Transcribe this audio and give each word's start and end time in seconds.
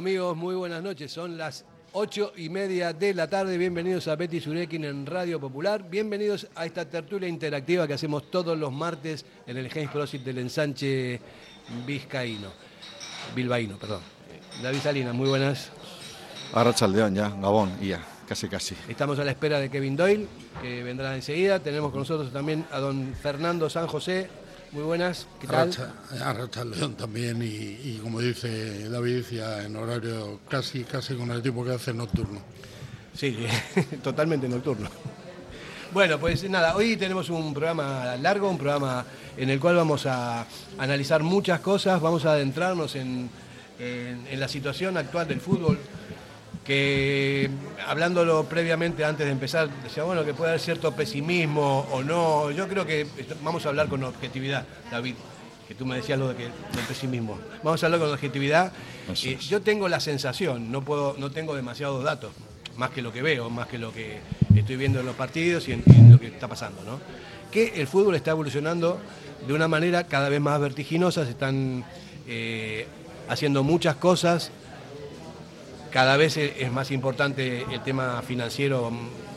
Amigos, 0.00 0.34
muy 0.34 0.54
buenas 0.54 0.82
noches. 0.82 1.12
Son 1.12 1.36
las 1.36 1.66
ocho 1.92 2.32
y 2.34 2.48
media 2.48 2.94
de 2.94 3.12
la 3.12 3.28
tarde. 3.28 3.58
Bienvenidos 3.58 4.08
a 4.08 4.16
Betty 4.16 4.40
Surekin 4.40 4.86
en 4.86 5.04
Radio 5.04 5.38
Popular. 5.38 5.90
Bienvenidos 5.90 6.48
a 6.54 6.64
esta 6.64 6.88
tertulia 6.88 7.28
interactiva 7.28 7.86
que 7.86 7.92
hacemos 7.92 8.30
todos 8.30 8.56
los 8.56 8.72
martes 8.72 9.26
en 9.46 9.58
el 9.58 9.68
James 9.68 9.90
CrossFit 9.90 10.22
del 10.22 10.38
ensanche 10.38 11.20
vizcaíno. 11.86 12.48
Bilbaíno, 13.36 13.76
perdón. 13.76 14.00
David 14.62 14.78
Salinas, 14.78 15.14
muy 15.14 15.28
buenas. 15.28 15.70
Arrachaldeón 16.54 17.14
ya, 17.14 17.28
Gabón, 17.28 17.78
ya, 17.82 18.02
casi 18.26 18.48
casi. 18.48 18.74
Estamos 18.88 19.18
a 19.18 19.24
la 19.24 19.32
espera 19.32 19.60
de 19.60 19.68
Kevin 19.68 19.96
Doyle, 19.96 20.26
que 20.62 20.82
vendrá 20.82 21.14
enseguida. 21.14 21.58
Tenemos 21.58 21.90
con 21.90 22.00
nosotros 22.00 22.32
también 22.32 22.64
a 22.72 22.78
don 22.78 23.12
Fernando 23.20 23.68
San 23.68 23.86
José, 23.86 24.30
muy 24.72 24.82
buenas, 24.82 25.26
¿qué 25.40 25.46
tal? 25.46 25.70
Arracha, 26.22 26.64
León 26.64 26.94
también 26.94 27.40
y, 27.42 27.98
como 28.02 28.20
dice 28.20 28.88
David, 28.88 29.24
ya 29.30 29.64
en 29.64 29.76
horario 29.76 30.40
casi, 30.48 30.84
casi 30.84 31.14
con 31.14 31.30
el 31.30 31.42
tipo 31.42 31.64
que 31.64 31.72
hace 31.72 31.92
nocturno. 31.92 32.40
Sí, 33.14 33.46
totalmente 34.02 34.48
nocturno. 34.48 34.88
Bueno, 35.92 36.20
pues 36.20 36.48
nada, 36.48 36.76
hoy 36.76 36.96
tenemos 36.96 37.30
un 37.30 37.52
programa 37.52 38.16
largo, 38.16 38.48
un 38.48 38.58
programa 38.58 39.04
en 39.36 39.50
el 39.50 39.58
cual 39.58 39.76
vamos 39.76 40.06
a 40.06 40.46
analizar 40.78 41.22
muchas 41.22 41.60
cosas, 41.60 42.00
vamos 42.00 42.24
a 42.24 42.32
adentrarnos 42.32 42.94
en 42.94 43.28
la 43.78 44.46
situación 44.46 44.96
actual 44.96 45.26
del 45.26 45.40
fútbol, 45.40 45.78
que 46.70 47.50
hablándolo 47.84 48.44
previamente 48.44 49.04
antes 49.04 49.26
de 49.26 49.32
empezar, 49.32 49.68
decía, 49.82 50.04
bueno, 50.04 50.24
que 50.24 50.34
puede 50.34 50.50
haber 50.50 50.60
cierto 50.60 50.92
pesimismo 50.92 51.80
o 51.90 52.04
no. 52.04 52.52
Yo 52.52 52.68
creo 52.68 52.86
que 52.86 53.08
vamos 53.42 53.66
a 53.66 53.70
hablar 53.70 53.88
con 53.88 54.04
objetividad, 54.04 54.64
David, 54.88 55.16
que 55.66 55.74
tú 55.74 55.84
me 55.84 55.96
decías 55.96 56.16
lo 56.16 56.28
de 56.28 56.36
que, 56.36 56.44
del 56.44 56.84
pesimismo. 56.86 57.40
Vamos 57.64 57.82
a 57.82 57.86
hablar 57.86 58.00
con 58.00 58.12
objetividad. 58.12 58.72
Eh, 59.24 59.36
yo 59.40 59.62
tengo 59.62 59.88
la 59.88 59.98
sensación, 59.98 60.70
no, 60.70 60.82
puedo, 60.82 61.16
no 61.18 61.32
tengo 61.32 61.56
demasiados 61.56 62.04
datos, 62.04 62.30
más 62.76 62.90
que 62.90 63.02
lo 63.02 63.12
que 63.12 63.22
veo, 63.22 63.50
más 63.50 63.66
que 63.66 63.76
lo 63.76 63.92
que 63.92 64.20
estoy 64.54 64.76
viendo 64.76 65.00
en 65.00 65.06
los 65.06 65.16
partidos 65.16 65.66
y 65.66 65.72
en, 65.72 65.82
lo 66.08 66.20
que 66.20 66.28
está 66.28 66.46
pasando, 66.46 66.84
¿no? 66.84 67.00
que 67.50 67.80
el 67.80 67.88
fútbol 67.88 68.14
está 68.14 68.30
evolucionando 68.30 69.00
de 69.44 69.52
una 69.54 69.66
manera 69.66 70.04
cada 70.04 70.28
vez 70.28 70.40
más 70.40 70.60
vertiginosa, 70.60 71.24
se 71.24 71.32
están 71.32 71.84
eh, 72.28 72.86
haciendo 73.28 73.64
muchas 73.64 73.96
cosas 73.96 74.52
cada 75.90 76.16
vez 76.16 76.36
es 76.36 76.70
más 76.72 76.90
importante 76.90 77.66
el 77.70 77.82
tema 77.82 78.22
financiero 78.22 78.90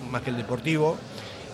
más 0.09 0.21
que 0.21 0.29
el 0.29 0.37
deportivo 0.37 0.97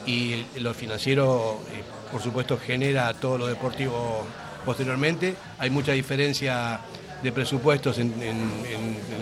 y 0.06 0.46
lo 0.60 0.74
financiero, 0.74 1.60
eh, 1.72 1.84
por 2.12 2.22
supuesto, 2.22 2.58
genera 2.58 3.14
todo 3.14 3.38
lo 3.38 3.48
deportivo 3.48 4.26
posteriormente. 4.66 5.36
Hay 5.58 5.70
mucha 5.70 5.94
diferencia 5.94 6.80
de 7.22 7.32
presupuestos 7.32 8.00
en, 8.00 8.14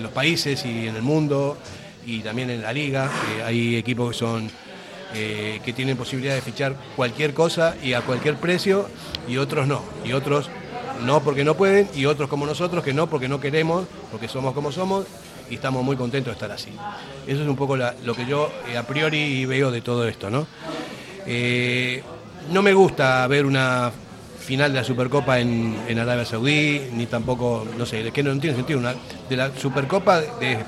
los 0.02 0.12
países 0.12 0.64
y 0.66 0.88
en 0.88 0.96
el 0.96 1.02
mundo 1.02 1.58
y 2.06 2.20
también 2.22 2.50
en 2.50 2.62
la 2.62 2.72
liga. 2.72 3.10
hay 3.46 3.76
equipos 3.76 4.12
que 4.12 4.18
son 4.18 4.52
eh, 5.14 5.62
que 5.64 5.74
tienen 5.74 5.98
posibilidad 5.98 6.36
de 6.36 6.42
fichar 6.42 6.76
cualquier 6.96 7.34
cosa 7.34 7.76
y 7.82 7.94
a 7.94 8.02
cualquier 8.02 8.36
precio 8.36 8.90
y 9.28 9.38
otros 9.38 9.68
no. 9.68 9.82
Y 10.06 10.14
otros 10.14 10.50
no 11.06 11.22
porque 11.22 11.44
no 11.44 11.56
pueden 11.56 11.88
y 11.96 12.06
otros 12.06 12.30
como 12.30 12.46
nosotros 12.46 12.84
que 12.84 12.94
no 12.94 13.08
porque 13.08 13.28
no 13.28 13.40
queremos, 13.40 13.88
porque 14.12 14.28
somos 14.28 14.54
como 14.54 14.72
somos 14.72 15.06
y 15.50 15.56
estamos 15.56 15.84
muy 15.84 15.96
contentos 15.96 16.32
de 16.32 16.34
estar 16.34 16.52
así. 16.52 16.72
Eso 17.26 17.42
es 17.42 17.48
un 17.48 17.56
poco 17.56 17.78
lo 17.78 18.16
que 18.16 18.26
yo 18.26 18.52
eh, 18.68 18.78
a 18.78 18.84
priori 18.84 19.46
veo 19.46 19.72
de 19.72 19.82
todo 19.82 20.08
esto, 20.08 20.30
¿no? 20.30 20.48
Eh, 21.26 22.02
no 22.52 22.62
me 22.62 22.74
gusta 22.74 23.28
ver 23.28 23.46
una 23.46 23.92
final 24.40 24.72
de 24.72 24.80
la 24.80 24.84
Supercopa 24.86 25.40
en, 25.40 26.00
Arabia 26.00 26.24
Saudí, 26.24 26.84
ni 26.94 27.06
tampoco, 27.06 27.68
no 27.78 27.86
sé, 27.86 28.12
que 28.12 28.24
no 28.24 28.38
tiene 28.40 28.56
sentido, 28.56 28.80
una, 28.80 28.96
de 29.30 29.36
la 29.36 29.52
Supercopa 29.54 30.22
de, 30.22 30.60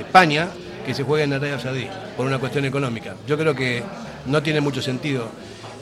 España 0.00 0.48
que 0.86 0.94
se 0.94 1.04
juega 1.04 1.24
en 1.24 1.34
Arabia 1.34 1.60
Saudí, 1.60 1.86
por 2.16 2.26
una 2.26 2.38
cuestión 2.38 2.64
económica. 2.64 3.14
Yo 3.26 3.36
creo 3.36 3.54
que 3.54 3.82
no 4.26 4.42
tiene 4.42 4.60
mucho 4.60 4.80
sentido. 4.80 5.28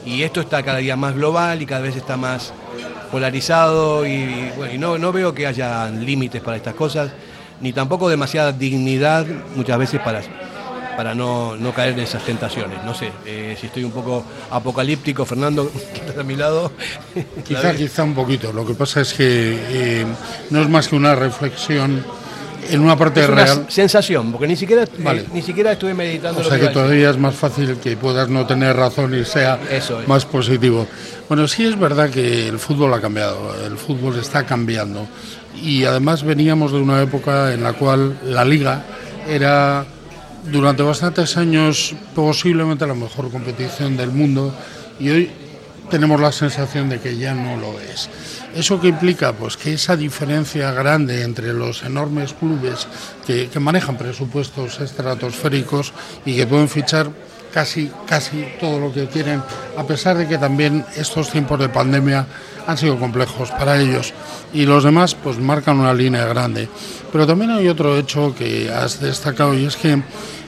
Y 0.05 0.23
esto 0.23 0.41
está 0.41 0.63
cada 0.63 0.79
día 0.79 0.97
más 0.97 1.15
global 1.15 1.63
y 1.63 1.67
cada 1.67 1.81
vez 1.81 1.97
está 1.97 2.17
más 2.17 2.53
polarizado 3.11 4.07
y, 4.07 4.51
no, 4.79 4.99
no 4.99 5.13
veo 5.13 5.33
que 5.33 5.47
haya 5.47 5.89
límites 5.91 6.43
para 6.43 6.57
estas 6.57 6.75
cosas 6.75 7.11
ni 7.61 7.73
tampoco 7.73 8.09
demasiada 8.09 8.53
dignidad 8.53 9.27
muchas 9.57 9.79
veces 9.79 10.01
para, 10.01 10.23
para 10.97 11.15
no, 11.15 11.57
caer 11.75 11.95
en 11.95 12.01
esas 12.01 12.25
tentaciones. 12.25 12.83
No 12.85 12.95
sé, 12.95 13.11
eh, 13.27 13.57
si 13.61 13.67
estoy 13.67 13.85
un 13.85 13.93
poco 13.93 14.25
apocalíptico, 14.51 15.25
Fernando, 15.25 15.71
que 16.15 16.21
a 16.21 16.23
mi 16.23 16.37
lado. 16.37 16.73
Quizá, 17.47 17.75
quizá 17.75 18.05
un 18.05 18.15
poquito. 18.15 18.53
Lo 18.53 18.67
que 18.67 18.75
pasa 18.75 19.01
es 19.01 19.15
que 19.15 19.59
eh, 19.71 20.07
no 20.51 20.63
es 20.63 20.69
más 20.69 20.89
que 20.89 20.97
una 20.97 21.15
reflexión 21.15 22.05
en 22.71 22.81
una 22.81 22.97
parte 22.97 23.21
es 23.21 23.31
real. 23.31 23.67
sensación, 23.69 24.33
porque 24.33 24.47
ni 24.47 24.57
siquiera, 24.57 24.85
eh, 24.85 25.27
ni 25.33 25.43
siquiera 25.43 25.73
estuve 25.73 25.95
meditando. 25.95 26.41
O 26.41 26.45
sea 26.45 26.59
que, 26.59 26.69
todavía 26.69 27.11
es 27.11 27.17
más 27.17 27.35
fácil 27.35 27.77
que 27.79 27.97
puedas 27.97 28.29
no 28.29 28.47
tener 28.47 28.77
razón 28.77 29.15
y 29.15 29.25
sea 29.25 29.59
más 30.07 30.25
positivo. 30.25 30.87
Bueno, 31.29 31.49
sí 31.49 31.65
es 31.65 31.79
verdad 31.79 32.11
que 32.11 32.49
el 32.49 32.59
fútbol 32.59 32.93
ha 32.95 33.01
cambiado, 33.01 33.55
el 33.65 33.77
fútbol 33.77 34.19
está 34.19 34.45
cambiando 34.45 35.07
y 35.55 35.85
además 35.85 36.23
veníamos 36.23 36.73
de 36.73 36.79
una 36.79 37.03
época 37.03 37.53
en 37.53 37.63
la 37.63 37.73
cual 37.73 38.19
la 38.25 38.45
liga 38.45 38.85
era 39.29 39.85
durante 40.51 40.83
bastantes 40.83 41.37
años 41.37 41.95
posiblemente 42.15 42.87
la 42.87 42.95
mejor 42.95 43.31
competición 43.31 43.97
del 43.97 44.11
mundo 44.11 44.55
y 44.99 45.11
hoy 45.11 45.31
tenemos 45.91 46.21
la 46.21 46.33
sensación 46.33 46.89
de 46.89 47.01
que 47.01 47.17
ya 47.17 47.35
no 47.35 47.57
lo 47.57 47.81
es. 47.81 48.09
¿Eso 48.55 48.81
qué 48.81 48.89
implica? 48.89 49.33
Pues 49.33 49.57
que 49.57 49.75
esa 49.75 49.97
diferencia 49.97 50.73
grande 50.73 51.23
entre 51.23 51.53
los 51.53 51.83
enormes 51.83 52.35
clubes 52.35 52.87
que, 53.27 53.49
que 53.49 53.61
manejan 53.61 53.97
presupuestos 53.97 54.81
estratosféricos 54.81 55.93
y 56.25 56.37
que 56.37 56.47
pueden 56.47 56.69
fichar 56.69 57.11
casi, 57.53 57.91
casi 58.07 58.47
todo 58.61 58.79
lo 58.79 58.93
que 58.93 59.07
quieren, 59.07 59.43
a 59.77 59.85
pesar 59.85 60.17
de 60.17 60.27
que 60.27 60.39
también 60.39 60.85
estos 60.97 61.31
tiempos 61.31 61.59
de 61.59 61.69
pandemia 61.69 62.27
han 62.67 62.77
sido 62.77 62.99
complejos 62.99 63.51
para 63.51 63.81
ellos 63.81 64.13
y 64.53 64.67
los 64.67 64.85
demás 64.85 65.15
pues 65.15 65.39
marcan 65.39 65.81
una 65.81 65.95
línea 65.95 66.27
grande. 66.27 66.69
Pero 67.11 67.27
también 67.27 67.51
hay 67.51 67.69
otro 67.69 67.97
hecho 67.97 68.35
que 68.37 68.71
has 68.71 69.01
destacado 69.01 69.55
y 69.55 69.65
es 69.65 69.77
que 69.77 70.03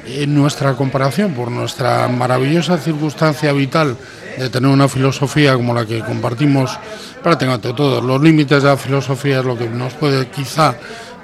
en 0.07 0.35
nuestra 0.35 0.75
comparación, 0.75 1.35
por 1.35 1.51
nuestra 1.51 2.09
maravillosa 2.09 2.79
circunstancia 2.79 3.53
vital 3.53 3.97
de 4.39 4.51
tener 4.51 4.71
una 4.71 4.89
filosofía 4.89 5.55
como 5.55 5.75
la 5.75 5.87
que 5.87 6.01
compartimos 6.01 6.79
prácticamente 7.23 7.73
todos, 7.73 8.03
los 8.03 8.21
límites 8.21 8.63
de 8.63 8.69
la 8.69 8.77
filosofía 8.77 9.41
es 9.41 9.45
lo 9.45 9.57
que 9.57 9.69
nos 9.69 9.95
puede 9.95 10.29
quizá 10.29 10.75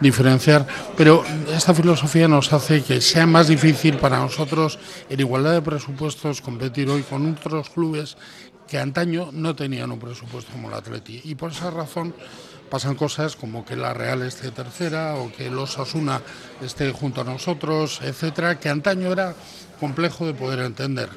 diferenciar, 0.01 0.67
pero 0.97 1.25
esta 1.55 1.75
filosofía 1.75 2.29
nos 2.29 2.53
hace 2.53 2.83
que 2.83 3.01
sea 3.01 3.27
más 3.27 3.49
difícil 3.49 3.97
para 3.97 4.19
nosotros 4.19 4.79
en 5.09 5.21
igualdad 5.21 5.53
de 5.53 5.63
presupuestos 5.63 6.41
competir 6.41 6.89
hoy 6.89 7.03
con 7.03 7.33
otros 7.33 7.71
clubes 7.71 8.17
que 8.69 8.79
antaño 8.79 9.31
no 9.33 9.55
tenían 9.55 9.93
un 9.93 9.99
presupuesto 9.99 10.53
como 10.53 10.69
el 10.69 10.75
Atleti. 10.75 11.21
Y 11.25 11.35
por 11.35 11.53
esa 11.53 11.71
razón 11.71 12.15
pasan 12.69 12.97
cosas 12.97 13.37
como 13.37 13.65
que 13.65 13.77
la 13.77 13.95
Real 13.95 14.23
esté 14.23 14.51
tercera 14.51 15.15
o 15.15 15.33
que 15.33 15.51
los 15.51 15.79
Asuna 15.79 16.21
esté 16.61 16.91
junto 16.93 17.21
a 17.21 17.25
nosotros, 17.25 18.01
etcétera, 18.03 18.59
que 18.59 18.69
antaño 18.69 19.13
era 19.13 19.35
complejo 19.81 20.27
de 20.27 20.35
poder 20.35 20.61
entender. 20.61 21.09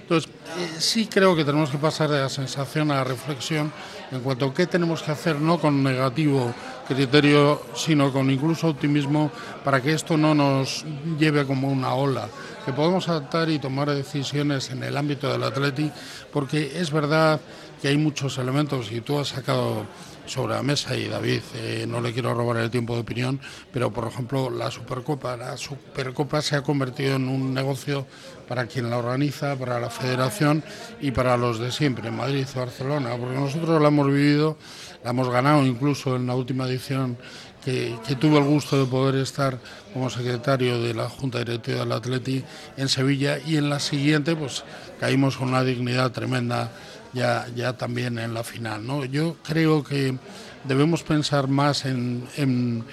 Entonces, 0.00 0.30
eh, 0.58 0.76
sí 0.78 1.06
creo 1.06 1.36
que 1.36 1.44
tenemos 1.44 1.70
que 1.70 1.78
pasar 1.78 2.08
de 2.08 2.18
la 2.18 2.28
sensación 2.28 2.90
a 2.90 2.96
la 2.96 3.04
reflexión 3.04 3.70
en 4.10 4.20
cuanto 4.20 4.46
a 4.46 4.54
qué 4.54 4.66
tenemos 4.66 5.02
que 5.02 5.10
hacer, 5.10 5.36
no 5.40 5.60
con 5.60 5.82
negativo 5.82 6.54
criterio, 6.86 7.60
sino 7.74 8.10
con 8.10 8.30
incluso 8.30 8.68
optimismo, 8.68 9.30
para 9.62 9.82
que 9.82 9.92
esto 9.92 10.16
no 10.16 10.34
nos 10.34 10.86
lleve 11.18 11.46
como 11.46 11.68
una 11.68 11.92
ola, 11.92 12.28
que 12.64 12.72
podamos 12.72 13.08
adaptar 13.08 13.50
y 13.50 13.58
tomar 13.58 13.90
decisiones 13.90 14.70
en 14.70 14.82
el 14.82 14.96
ámbito 14.96 15.30
del 15.30 15.42
atleti, 15.42 15.92
porque 16.32 16.80
es 16.80 16.90
verdad 16.90 17.38
que 17.82 17.88
hay 17.88 17.98
muchos 17.98 18.38
elementos 18.38 18.90
y 18.90 19.02
tú 19.02 19.18
has 19.18 19.28
sacado 19.28 19.84
sobre 20.28 20.54
la 20.54 20.62
mesa 20.62 20.94
y 20.96 21.08
David, 21.08 21.40
eh, 21.54 21.86
no 21.88 22.00
le 22.00 22.12
quiero 22.12 22.34
robar 22.34 22.58
el 22.58 22.70
tiempo 22.70 22.94
de 22.94 23.00
opinión, 23.00 23.40
pero 23.72 23.90
por 23.92 24.06
ejemplo 24.06 24.50
la 24.50 24.70
Supercopa, 24.70 25.36
la 25.36 25.56
Supercopa 25.56 26.42
se 26.42 26.56
ha 26.56 26.62
convertido 26.62 27.16
en 27.16 27.28
un 27.28 27.54
negocio 27.54 28.06
para 28.46 28.66
quien 28.66 28.90
la 28.90 28.98
organiza, 28.98 29.56
para 29.56 29.80
la 29.80 29.90
federación 29.90 30.62
y 31.00 31.10
para 31.10 31.36
los 31.36 31.58
de 31.58 31.72
siempre, 31.72 32.10
Madrid 32.10 32.46
y 32.52 32.58
Barcelona, 32.58 33.16
porque 33.18 33.36
nosotros 33.36 33.80
la 33.80 33.88
hemos 33.88 34.06
vivido, 34.06 34.58
la 35.02 35.10
hemos 35.10 35.30
ganado 35.30 35.64
incluso 35.64 36.16
en 36.16 36.26
la 36.26 36.34
última 36.34 36.66
edición 36.66 37.16
que, 37.64 37.96
que, 38.06 38.14
tuve 38.14 38.38
el 38.38 38.44
gusto 38.44 38.78
de 38.78 38.88
poder 38.88 39.16
estar 39.16 39.58
como 39.92 40.10
secretario 40.10 40.80
de 40.80 40.94
la 40.94 41.08
Junta 41.08 41.38
Directiva 41.38 41.80
del 41.80 41.92
Atleti 41.92 42.44
en 42.76 42.88
Sevilla 42.88 43.38
y 43.44 43.56
en 43.56 43.68
la 43.68 43.80
siguiente 43.80 44.36
pues 44.36 44.64
caímos 45.00 45.36
con 45.36 45.48
una 45.48 45.64
dignidad 45.64 46.12
tremenda 46.12 46.70
ya, 47.12 47.46
ya 47.54 47.76
también 47.76 48.18
en 48.18 48.34
la 48.34 48.44
final. 48.44 48.86
¿no? 48.86 49.04
Yo 49.04 49.36
creo 49.42 49.82
que 49.84 50.16
debemos 50.64 51.02
pensar 51.02 51.48
más 51.48 51.84
en, 51.84 52.28
en, 52.36 52.84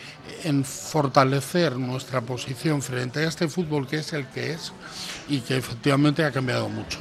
fortalecer 0.66 1.78
nuestra 1.78 2.22
posición 2.22 2.82
frente 2.82 3.20
a 3.20 3.28
este 3.28 3.48
fútbol 3.48 3.88
que 3.88 3.98
es 3.98 4.14
el 4.14 4.28
que 4.28 4.54
es 4.54 4.72
y 5.28 5.40
que 5.40 5.58
efectivamente 5.58 6.24
ha 6.24 6.32
cambiado 6.32 6.70
mucho. 6.70 7.00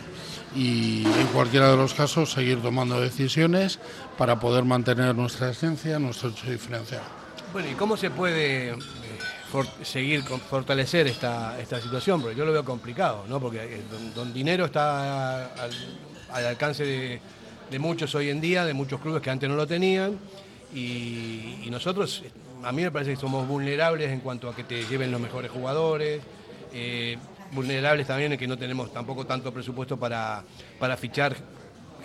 Y 0.56 1.04
en 1.04 1.26
cualquiera 1.28 1.70
de 1.70 1.76
los 1.76 1.94
casos 1.94 2.32
seguir 2.32 2.62
tomando 2.62 3.00
decisiones 3.00 3.78
para 4.16 4.38
poder 4.38 4.64
mantener 4.64 5.14
nuestra 5.14 5.50
esencia, 5.50 5.98
nuestro 5.98 6.30
hecho 6.30 6.50
diferencial. 6.50 7.02
Bueno, 7.52 7.70
¿y 7.70 7.74
cómo 7.74 7.96
se 7.96 8.10
puede 8.10 8.70
eh, 8.70 8.74
seguir 9.82 10.22
fortalecer 10.22 11.06
esta, 11.06 11.58
esta 11.60 11.80
situación, 11.80 12.20
porque 12.20 12.36
yo 12.36 12.44
lo 12.44 12.52
veo 12.52 12.64
complicado, 12.64 13.24
¿no? 13.28 13.40
Porque 13.40 13.62
eh, 13.62 13.82
don, 14.14 14.32
dinero 14.32 14.64
está 14.64 15.52
alcance 16.34 16.84
de, 16.84 17.78
muchos 17.78 18.14
hoy 18.14 18.30
en 18.30 18.40
día, 18.40 18.64
de 18.64 18.74
muchos 18.74 19.00
clubes 19.00 19.22
que 19.22 19.30
antes 19.30 19.48
no 19.48 19.56
lo 19.56 19.66
tenían, 19.66 20.18
y, 20.74 21.68
nosotros, 21.70 22.22
a 22.62 22.72
mí 22.72 22.82
me 22.82 22.90
parece 22.90 23.12
que 23.12 23.16
somos 23.16 23.46
vulnerables 23.46 24.10
en 24.10 24.20
cuanto 24.20 24.48
a 24.48 24.56
que 24.56 24.64
te 24.64 24.84
lleven 24.86 25.10
los 25.10 25.20
mejores 25.20 25.50
jugadores, 25.50 26.22
eh, 26.72 27.16
vulnerables 27.52 28.06
también 28.06 28.32
en 28.32 28.38
que 28.38 28.46
no 28.46 28.58
tenemos 28.58 28.92
tampoco 28.92 29.26
tanto 29.26 29.52
presupuesto 29.52 29.96
para, 29.96 30.42
para 30.78 30.96
fichar 30.96 31.36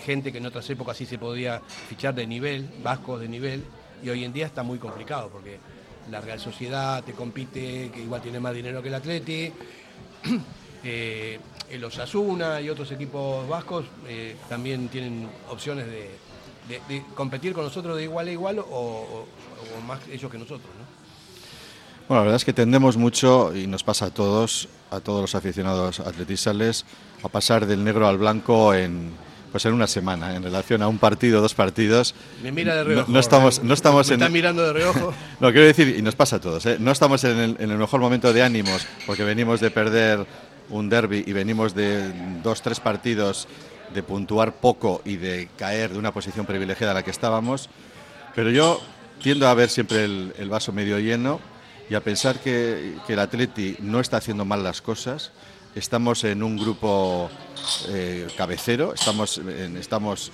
gente 0.06 0.32
que 0.32 0.38
en 0.38 0.46
otras 0.46 0.70
épocas 0.70 0.98
sí 0.98 1.06
se 1.06 1.18
podía 1.18 1.60
fichar 1.88 2.14
de 2.14 2.26
nivel, 2.26 2.70
vascos 2.84 3.20
de 3.20 3.28
nivel, 3.28 3.64
y 4.04 4.10
hoy 4.10 4.24
en 4.24 4.34
día 4.34 4.46
está 4.46 4.64
muy 4.64 4.78
complicado 4.78 5.30
porque 5.30 5.60
la 6.10 6.22
Real 6.22 6.40
Sociedad 6.40 7.04
te 7.04 7.14
compite, 7.14 7.92
que 7.94 8.02
igual 8.02 8.22
tiene 8.22 8.40
más 8.40 8.54
dinero 8.54 8.82
que 8.82 8.88
el 8.88 8.96
Atleti, 8.96 9.52
eh, 10.84 11.40
el 11.70 11.84
Osasuna 11.84 12.62
y 12.62 12.70
otros 12.70 12.92
equipos 12.92 13.48
vascos 13.48 13.86
eh, 14.08 14.36
también 14.48 14.88
tienen 14.90 15.30
opciones 15.50 15.86
de, 15.88 16.10
competir 17.16 17.54
con 17.54 17.64
nosotros 17.64 17.98
de 17.98 18.04
igual 18.04 18.28
a 18.28 18.32
igual 18.32 18.60
o, 18.60 19.26
más 19.88 20.00
ellos 20.12 20.32
que 20.32 20.38
nosotros. 20.38 20.70
Bueno, 22.08 22.22
la 22.22 22.26
verdad 22.26 22.36
es 22.36 22.46
que 22.46 22.54
tendemos 22.54 22.98
mucho, 22.98 23.56
y 23.56 23.68
nos 23.68 23.84
pasa 23.84 24.08
a 24.08 24.12
todos, 24.12 24.68
a 24.92 25.00
todos 25.00 25.22
los 25.22 25.36
aficionados 25.36 26.00
atletisales, 26.00 26.86
a 27.24 27.30
pasar 27.30 27.66
del 27.66 27.84
negro 27.84 28.08
al 28.08 28.18
blanco 28.18 28.74
en, 28.74 29.12
pues 29.52 29.66
en 29.66 29.74
una 29.74 29.88
semana 29.88 30.36
en 30.36 30.44
relación 30.44 30.82
a 30.82 30.88
un 30.88 30.98
partido, 30.98 31.42
dos 31.42 31.54
partidos. 31.54 32.16
Me 32.44 32.52
mira 32.52 32.76
de 32.76 32.84
reojo. 32.84 33.12
No, 33.12 33.20
estamos, 33.20 33.64
no 33.64 33.74
estamos 33.74 34.08
me 34.10 34.16
Está 34.16 34.30
mirando 34.30 34.64
de 34.64 34.74
reojo. 34.74 35.14
no, 35.40 35.52
quiero 35.52 35.66
decir, 35.68 35.96
y 35.98 36.02
nos 36.02 36.16
pasa 36.16 36.38
a 36.38 36.42
todos, 36.42 36.66
¿eh? 36.66 36.78
no 36.80 36.92
estamos 36.92 37.24
en 37.24 37.38
el, 37.38 37.58
en 37.60 37.72
el, 37.72 37.78
mejor 37.78 38.00
momento 38.00 38.32
de 38.34 38.44
ánimos 38.44 38.88
porque 39.06 39.24
venimos 39.24 39.60
de 39.60 39.72
perder 39.72 40.26
un 40.70 40.90
derby 40.90 41.24
y 41.26 41.34
venimos 41.34 41.74
de 41.74 42.12
dos, 42.44 42.62
tres 42.62 42.80
partidos 42.80 43.48
de 43.94 44.04
puntuar 44.04 44.54
poco 44.54 45.02
y 45.06 45.16
de 45.18 45.50
caer 45.58 45.92
de 45.92 46.00
una 46.00 46.14
posición 46.14 46.46
privilegiada 46.46 46.92
a 46.92 46.96
la 46.96 47.04
que 47.04 47.12
estábamos. 47.12 47.70
Pero 48.36 48.52
yo 48.52 48.82
tiendo 49.22 49.48
a 49.48 49.54
ver 49.54 49.70
siempre 49.70 50.06
el, 50.06 50.50
vaso 50.50 50.72
medio 50.72 51.00
lleno 51.00 51.40
y 51.90 51.96
a 51.96 52.02
pensar 52.02 52.40
que, 52.40 52.96
el 53.08 53.20
Atleti 53.20 53.78
no 53.80 54.00
está 54.00 54.18
haciendo 54.18 54.46
mal 54.46 54.64
las 54.64 54.82
cosas 54.82 55.32
Estamos 55.76 56.24
en 56.24 56.42
un 56.42 56.58
grupo 56.58 57.30
eh, 57.90 58.28
cabecero, 58.36 58.94
estamos, 58.96 59.40
estamos, 59.80 60.32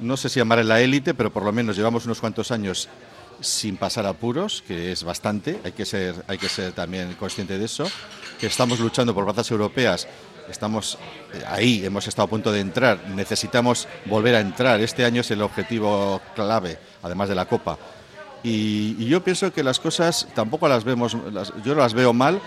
no 0.00 0.16
sé 0.16 0.28
si 0.28 0.40
llamar 0.40 0.58
en 0.58 0.68
la 0.68 0.80
élite, 0.80 1.14
pero 1.14 1.32
por 1.32 1.44
lo 1.44 1.52
menos 1.52 1.76
llevamos 1.76 2.06
unos 2.06 2.20
cuantos 2.20 2.50
años 2.50 2.88
sin 3.40 3.76
pasar 3.76 4.06
apuros, 4.06 4.62
que 4.66 4.92
es 4.92 5.04
bastante, 5.04 5.60
hay 5.64 5.72
que 5.72 5.84
ser, 5.84 6.24
hay 6.28 6.38
que 6.38 6.48
ser 6.48 6.72
también 6.72 7.14
consciente 7.14 7.58
de 7.58 7.64
eso, 7.64 7.86
que 8.38 8.46
estamos 8.46 8.80
luchando 8.80 9.14
por 9.14 9.24
plazas 9.24 9.50
europeas, 9.50 10.08
estamos 10.48 10.98
eh, 11.32 11.42
ahí, 11.46 11.84
hemos 11.84 12.06
estado 12.06 12.26
a 12.26 12.30
punto 12.30 12.52
de 12.52 12.60
entrar, 12.60 13.08
necesitamos 13.10 13.88
volver 14.06 14.34
a 14.34 14.40
entrar, 14.40 14.80
este 14.80 15.04
año 15.04 15.20
es 15.20 15.30
el 15.30 15.42
objetivo 15.42 16.20
clave, 16.34 16.78
además 17.02 17.28
de 17.28 17.34
la 17.34 17.46
Copa. 17.46 17.78
Y, 18.42 19.06
yo 19.06 19.24
pienso 19.24 19.52
que 19.52 19.64
las 19.64 19.80
cosas 19.80 20.28
tampoco 20.34 20.68
las 20.68 20.84
vemos, 20.84 21.16
yo 21.64 21.74
las 21.74 21.94
veo 21.94 22.12
mal, 22.12 22.40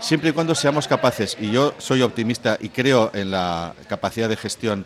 siempre 0.00 0.30
y 0.30 0.32
cuando 0.32 0.54
seamos 0.54 0.88
capaces, 0.88 1.36
y 1.40 1.52
yo 1.52 1.74
soy 1.78 2.02
optimista 2.02 2.58
y 2.60 2.70
creo 2.70 3.10
en 3.14 3.30
la 3.30 3.74
capacidad 3.88 4.28
de 4.28 4.36
gestión 4.36 4.84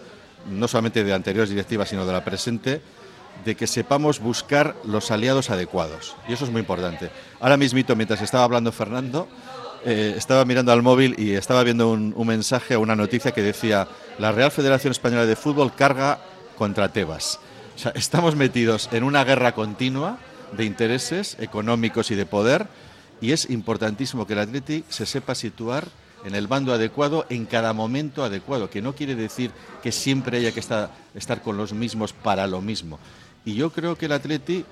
no 0.48 0.68
solamente 0.68 1.04
de 1.04 1.12
anteriores 1.12 1.50
directivas, 1.50 1.88
sino 1.88 2.06
de 2.06 2.12
la 2.12 2.24
presente, 2.24 2.82
de 3.44 3.54
que 3.54 3.66
sepamos 3.66 4.20
buscar 4.20 4.76
los 4.84 5.10
aliados 5.10 5.50
adecuados. 5.50 6.16
Y 6.28 6.32
eso 6.32 6.44
es 6.44 6.50
muy 6.50 6.60
importante. 6.60 7.10
Ahora 7.40 7.56
mismito, 7.56 7.96
mientras 7.96 8.22
estaba 8.22 8.44
hablando 8.44 8.72
Fernando, 8.72 9.28
eh, 9.84 10.14
estaba 10.16 10.44
mirando 10.44 10.72
al 10.72 10.82
móvil 10.82 11.14
y 11.18 11.32
estaba 11.32 11.64
viendo 11.64 11.90
un, 11.90 12.14
mensaje 12.26 12.76
o 12.76 12.80
una 12.80 12.96
noticia 12.96 13.32
que 13.32 13.42
decía, 13.42 13.88
la 14.18 14.32
Real 14.32 14.50
Federación 14.50 14.90
Española 14.90 15.26
de 15.26 15.36
Fútbol 15.36 15.74
carga 15.74 16.18
contra 16.58 16.92
Tebas. 16.92 17.40
O 17.76 17.78
sea, 17.78 17.92
estamos 17.94 18.36
metidos 18.36 18.88
en 18.92 19.04
una 19.04 19.24
guerra 19.24 19.52
continua 19.52 20.18
de 20.52 20.64
intereses 20.64 21.36
económicos 21.40 22.10
y 22.10 22.14
de 22.14 22.26
poder 22.26 22.66
y 23.20 23.32
es 23.32 23.50
importantísimo 23.50 24.26
que 24.26 24.32
el 24.32 24.40
Athletic 24.40 24.84
se 24.88 25.06
sepa 25.06 25.34
situar 25.34 25.86
en 26.24 26.34
el 26.34 26.46
bando 26.46 26.72
adecuado 26.72 27.26
en 27.28 27.46
cada 27.46 27.72
momento 27.72 28.24
adecuado, 28.24 28.70
que 28.70 28.82
no 28.82 28.94
quiere 28.94 29.14
decir 29.14 29.52
que 29.82 29.92
siempre 29.92 30.38
haya 30.38 30.52
que 30.52 30.60
estar, 30.60 31.42
con 31.42 31.56
los 31.56 31.72
mismos 31.72 32.12
para 32.12 32.46
lo 32.46 32.60
mismo. 32.60 32.98
Y 33.44 33.54
yo 33.54 33.70
creo 33.70 33.96
que 33.96 34.06
el 34.06 34.12
Atleti 34.12 34.64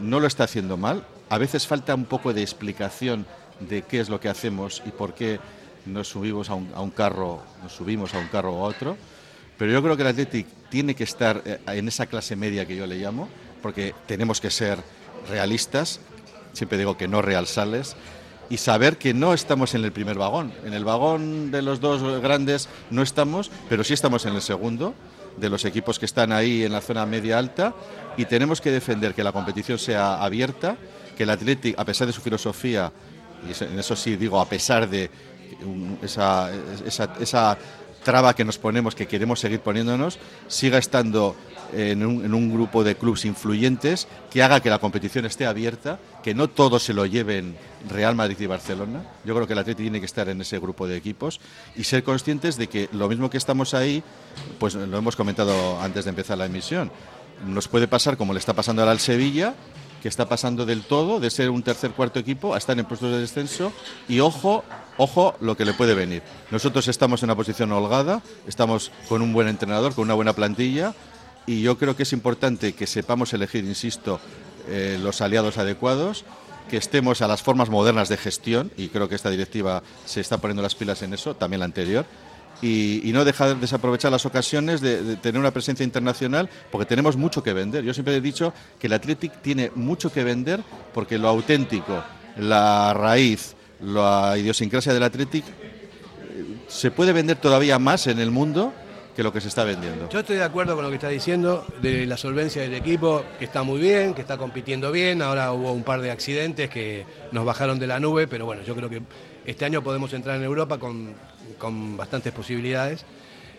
no 0.00 0.20
lo 0.20 0.26
está 0.26 0.44
haciendo 0.44 0.76
mal. 0.76 1.04
A 1.28 1.38
veces 1.38 1.66
falta 1.66 1.94
un 1.94 2.04
poco 2.04 2.32
de 2.32 2.42
explicación 2.42 3.26
de 3.60 3.82
qué 3.82 4.00
es 4.00 4.08
lo 4.08 4.20
que 4.20 4.28
hacemos 4.28 4.82
y 4.86 4.90
por 4.90 5.14
qué 5.14 5.40
nos 5.86 6.08
subimos 6.08 6.50
a 6.50 6.54
un, 6.54 6.90
carro, 6.90 7.42
nos 7.62 7.72
subimos 7.72 8.14
a 8.14 8.18
un 8.18 8.28
carro 8.28 8.54
o 8.54 8.64
a 8.64 8.68
otro. 8.68 8.96
Pero 9.56 9.72
yo 9.72 9.82
creo 9.82 9.96
que 9.96 10.02
el 10.02 10.08
Athletic 10.08 10.46
tiene 10.70 10.94
que 10.94 11.04
estar 11.04 11.42
eh, 11.44 11.58
en 11.66 11.88
esa 11.88 12.06
clase 12.06 12.36
media 12.36 12.66
que 12.66 12.76
yo 12.76 12.86
le 12.86 12.96
llamo, 12.96 13.28
porque 13.62 13.94
tenemos 14.06 14.40
que 14.40 14.50
ser 14.50 14.78
realistas, 15.28 16.00
siempre 16.52 16.78
digo 16.78 16.96
que 16.96 17.08
no 17.08 17.22
real 17.22 17.46
sales, 17.46 17.96
y 18.50 18.56
saber 18.58 18.96
que 18.98 19.14
no 19.14 19.34
estamos 19.34 19.74
en 19.74 19.84
el 19.84 19.92
primer 19.92 20.16
vagón. 20.16 20.52
En 20.64 20.74
el 20.74 20.84
vagón 20.84 21.50
de 21.50 21.62
los 21.62 21.80
dos 21.80 22.22
grandes 22.22 22.68
no 22.90 23.02
estamos, 23.02 23.50
pero 23.68 23.84
sí 23.84 23.94
estamos 23.94 24.24
en 24.26 24.34
el 24.34 24.42
segundo, 24.42 24.94
de 25.40 25.48
los 25.48 25.64
equipos 25.64 25.98
que 25.98 26.06
están 26.06 26.32
ahí 26.32 26.64
en 26.64 26.72
la 26.72 26.80
zona 26.80 27.06
media 27.06 27.38
alta, 27.38 27.74
y 28.16 28.24
tenemos 28.24 28.60
que 28.60 28.70
defender 28.70 29.14
que 29.14 29.22
la 29.22 29.32
competición 29.32 29.78
sea 29.78 30.22
abierta, 30.22 30.76
que 31.16 31.22
el 31.24 31.30
Athletic, 31.30 31.78
a 31.78 31.84
pesar 31.84 32.06
de 32.06 32.12
su 32.12 32.20
filosofía, 32.20 32.92
y 33.48 33.64
en 33.64 33.78
eso 33.78 33.94
sí 33.96 34.16
digo, 34.16 34.40
a 34.40 34.48
pesar 34.48 34.88
de 34.88 35.10
esa, 36.02 36.50
esa, 36.84 37.14
esa 37.20 37.58
traba 38.04 38.34
que 38.34 38.44
nos 38.44 38.58
ponemos, 38.58 38.94
que 38.94 39.06
queremos 39.06 39.40
seguir 39.40 39.60
poniéndonos, 39.60 40.18
siga 40.46 40.78
estando 40.78 41.36
en 41.72 42.02
un, 42.04 42.52
grupo 42.52 42.84
de 42.84 42.96
clubes 42.96 43.24
influyentes 43.24 44.08
que 44.30 44.42
haga 44.42 44.60
que 44.60 44.70
la 44.70 44.78
competición 44.78 45.24
esté 45.24 45.46
abierta, 45.46 45.98
que 46.22 46.34
no 46.34 46.48
todos 46.48 46.82
se 46.82 46.94
lo 46.94 47.06
lleven 47.06 47.56
Real 47.88 48.14
Madrid 48.14 48.36
y 48.40 48.46
Barcelona. 48.46 49.02
Yo 49.24 49.34
creo 49.34 49.46
que 49.46 49.52
el 49.52 49.58
Atleti 49.58 49.82
tiene 49.82 50.00
que 50.00 50.06
estar 50.06 50.28
en 50.28 50.40
ese 50.40 50.58
grupo 50.58 50.86
de 50.86 50.96
equipos 50.96 51.40
y 51.76 51.84
ser 51.84 52.02
conscientes 52.04 52.56
de 52.56 52.68
que 52.68 52.88
lo 52.92 53.08
mismo 53.08 53.30
que 53.30 53.38
estamos 53.38 53.74
ahí, 53.74 54.02
pues 54.58 54.74
lo 54.74 54.98
hemos 54.98 55.16
comentado 55.16 55.80
antes 55.80 56.04
de 56.04 56.10
empezar 56.10 56.38
la 56.38 56.46
emisión, 56.46 56.90
nos 57.46 57.68
puede 57.68 57.88
pasar 57.88 58.16
como 58.16 58.32
le 58.32 58.38
está 58.38 58.54
pasando 58.54 58.82
ahora 58.82 58.92
al 58.92 59.00
Sevilla, 59.00 59.54
que 60.02 60.08
está 60.08 60.28
pasando 60.28 60.64
del 60.64 60.82
todo 60.82 61.20
de 61.20 61.30
ser 61.30 61.50
un 61.50 61.62
tercer 61.62 61.90
cuarto 61.90 62.18
equipo 62.18 62.54
a 62.54 62.58
estar 62.58 62.78
en 62.78 62.84
puestos 62.86 63.10
de 63.10 63.18
descenso 63.18 63.72
y 64.08 64.20
ojo 64.20 64.64
ojo 64.98 65.36
lo 65.40 65.56
que 65.56 65.64
le 65.64 65.72
puede 65.72 65.94
venir. 65.94 66.22
Nosotros 66.50 66.86
estamos 66.88 67.22
en 67.22 67.28
una 67.28 67.36
posición 67.36 67.72
holgada, 67.72 68.22
estamos 68.46 68.92
con 69.08 69.22
un 69.22 69.32
buen 69.32 69.48
entrenador, 69.48 69.94
con 69.94 70.04
una 70.04 70.14
buena 70.14 70.34
plantilla 70.34 70.94
y 71.48 71.62
yo 71.62 71.78
creo 71.78 71.96
que 71.96 72.02
es 72.02 72.12
importante 72.12 72.74
que 72.74 72.86
sepamos 72.86 73.32
elegir, 73.32 73.64
insisto, 73.64 74.20
eh, 74.68 74.98
los 75.02 75.22
aliados 75.22 75.56
adecuados, 75.56 76.26
que 76.68 76.76
estemos 76.76 77.22
a 77.22 77.26
las 77.26 77.42
formas 77.42 77.70
modernas 77.70 78.10
de 78.10 78.18
gestión, 78.18 78.70
y 78.76 78.88
creo 78.88 79.08
que 79.08 79.14
esta 79.14 79.30
directiva 79.30 79.82
se 80.04 80.20
está 80.20 80.36
poniendo 80.36 80.62
las 80.62 80.74
pilas 80.74 81.00
en 81.00 81.14
eso, 81.14 81.34
también 81.34 81.60
la 81.60 81.64
anterior, 81.64 82.04
y, 82.60 83.00
no 83.14 83.24
dejar 83.24 83.54
de 83.54 83.54
desaprovechar 83.54 84.12
las 84.12 84.26
ocasiones 84.26 84.82
de, 84.82 85.16
tener 85.16 85.40
una 85.40 85.50
presencia 85.50 85.84
internacional, 85.84 86.50
porque 86.70 86.84
tenemos 86.84 87.16
mucho 87.16 87.42
que 87.42 87.54
vender. 87.54 87.82
Yo 87.82 87.94
siempre 87.94 88.14
he 88.14 88.20
dicho 88.20 88.52
que 88.78 88.88
el 88.88 88.92
Athletic 88.92 89.40
tiene 89.40 89.72
mucho 89.74 90.12
que 90.12 90.24
vender, 90.24 90.60
porque 90.92 91.16
lo 91.16 91.28
auténtico, 91.28 92.04
la 92.36 92.92
raíz, 92.92 93.54
la 93.80 94.36
idiosincrasia 94.36 94.92
del 94.92 95.02
Athletic, 95.02 95.46
eh, 95.46 96.58
se 96.68 96.90
puede 96.90 97.14
vender 97.14 97.38
todavía 97.38 97.78
más 97.78 98.06
en 98.06 98.18
el 98.18 98.30
mundo 98.30 98.74
que 99.18 99.24
lo 99.24 99.32
que 99.32 99.40
se 99.40 99.48
está 99.48 99.64
vendiendo. 99.64 100.08
Yo 100.10 100.20
estoy 100.20 100.36
de 100.36 100.44
acuerdo 100.44 100.76
con 100.76 100.84
lo 100.84 100.90
que 100.90 100.94
está 100.94 101.08
diciendo 101.08 101.66
de 101.82 102.06
la 102.06 102.16
solvencia 102.16 102.62
del 102.62 102.72
equipo, 102.74 103.24
que 103.36 103.46
está 103.46 103.64
muy 103.64 103.80
bien, 103.80 104.14
que 104.14 104.20
está 104.20 104.38
compitiendo 104.38 104.92
bien. 104.92 105.22
Ahora 105.22 105.50
hubo 105.52 105.72
un 105.72 105.82
par 105.82 106.00
de 106.00 106.12
accidentes 106.12 106.70
que 106.70 107.04
nos 107.32 107.44
bajaron 107.44 107.80
de 107.80 107.88
la 107.88 107.98
nube, 107.98 108.28
pero 108.28 108.46
bueno, 108.46 108.62
yo 108.62 108.76
creo 108.76 108.88
que 108.88 109.02
este 109.44 109.64
año 109.64 109.82
podemos 109.82 110.12
entrar 110.12 110.36
en 110.36 110.44
Europa 110.44 110.78
con, 110.78 111.16
bastantes 111.96 112.32
posibilidades. 112.32 113.04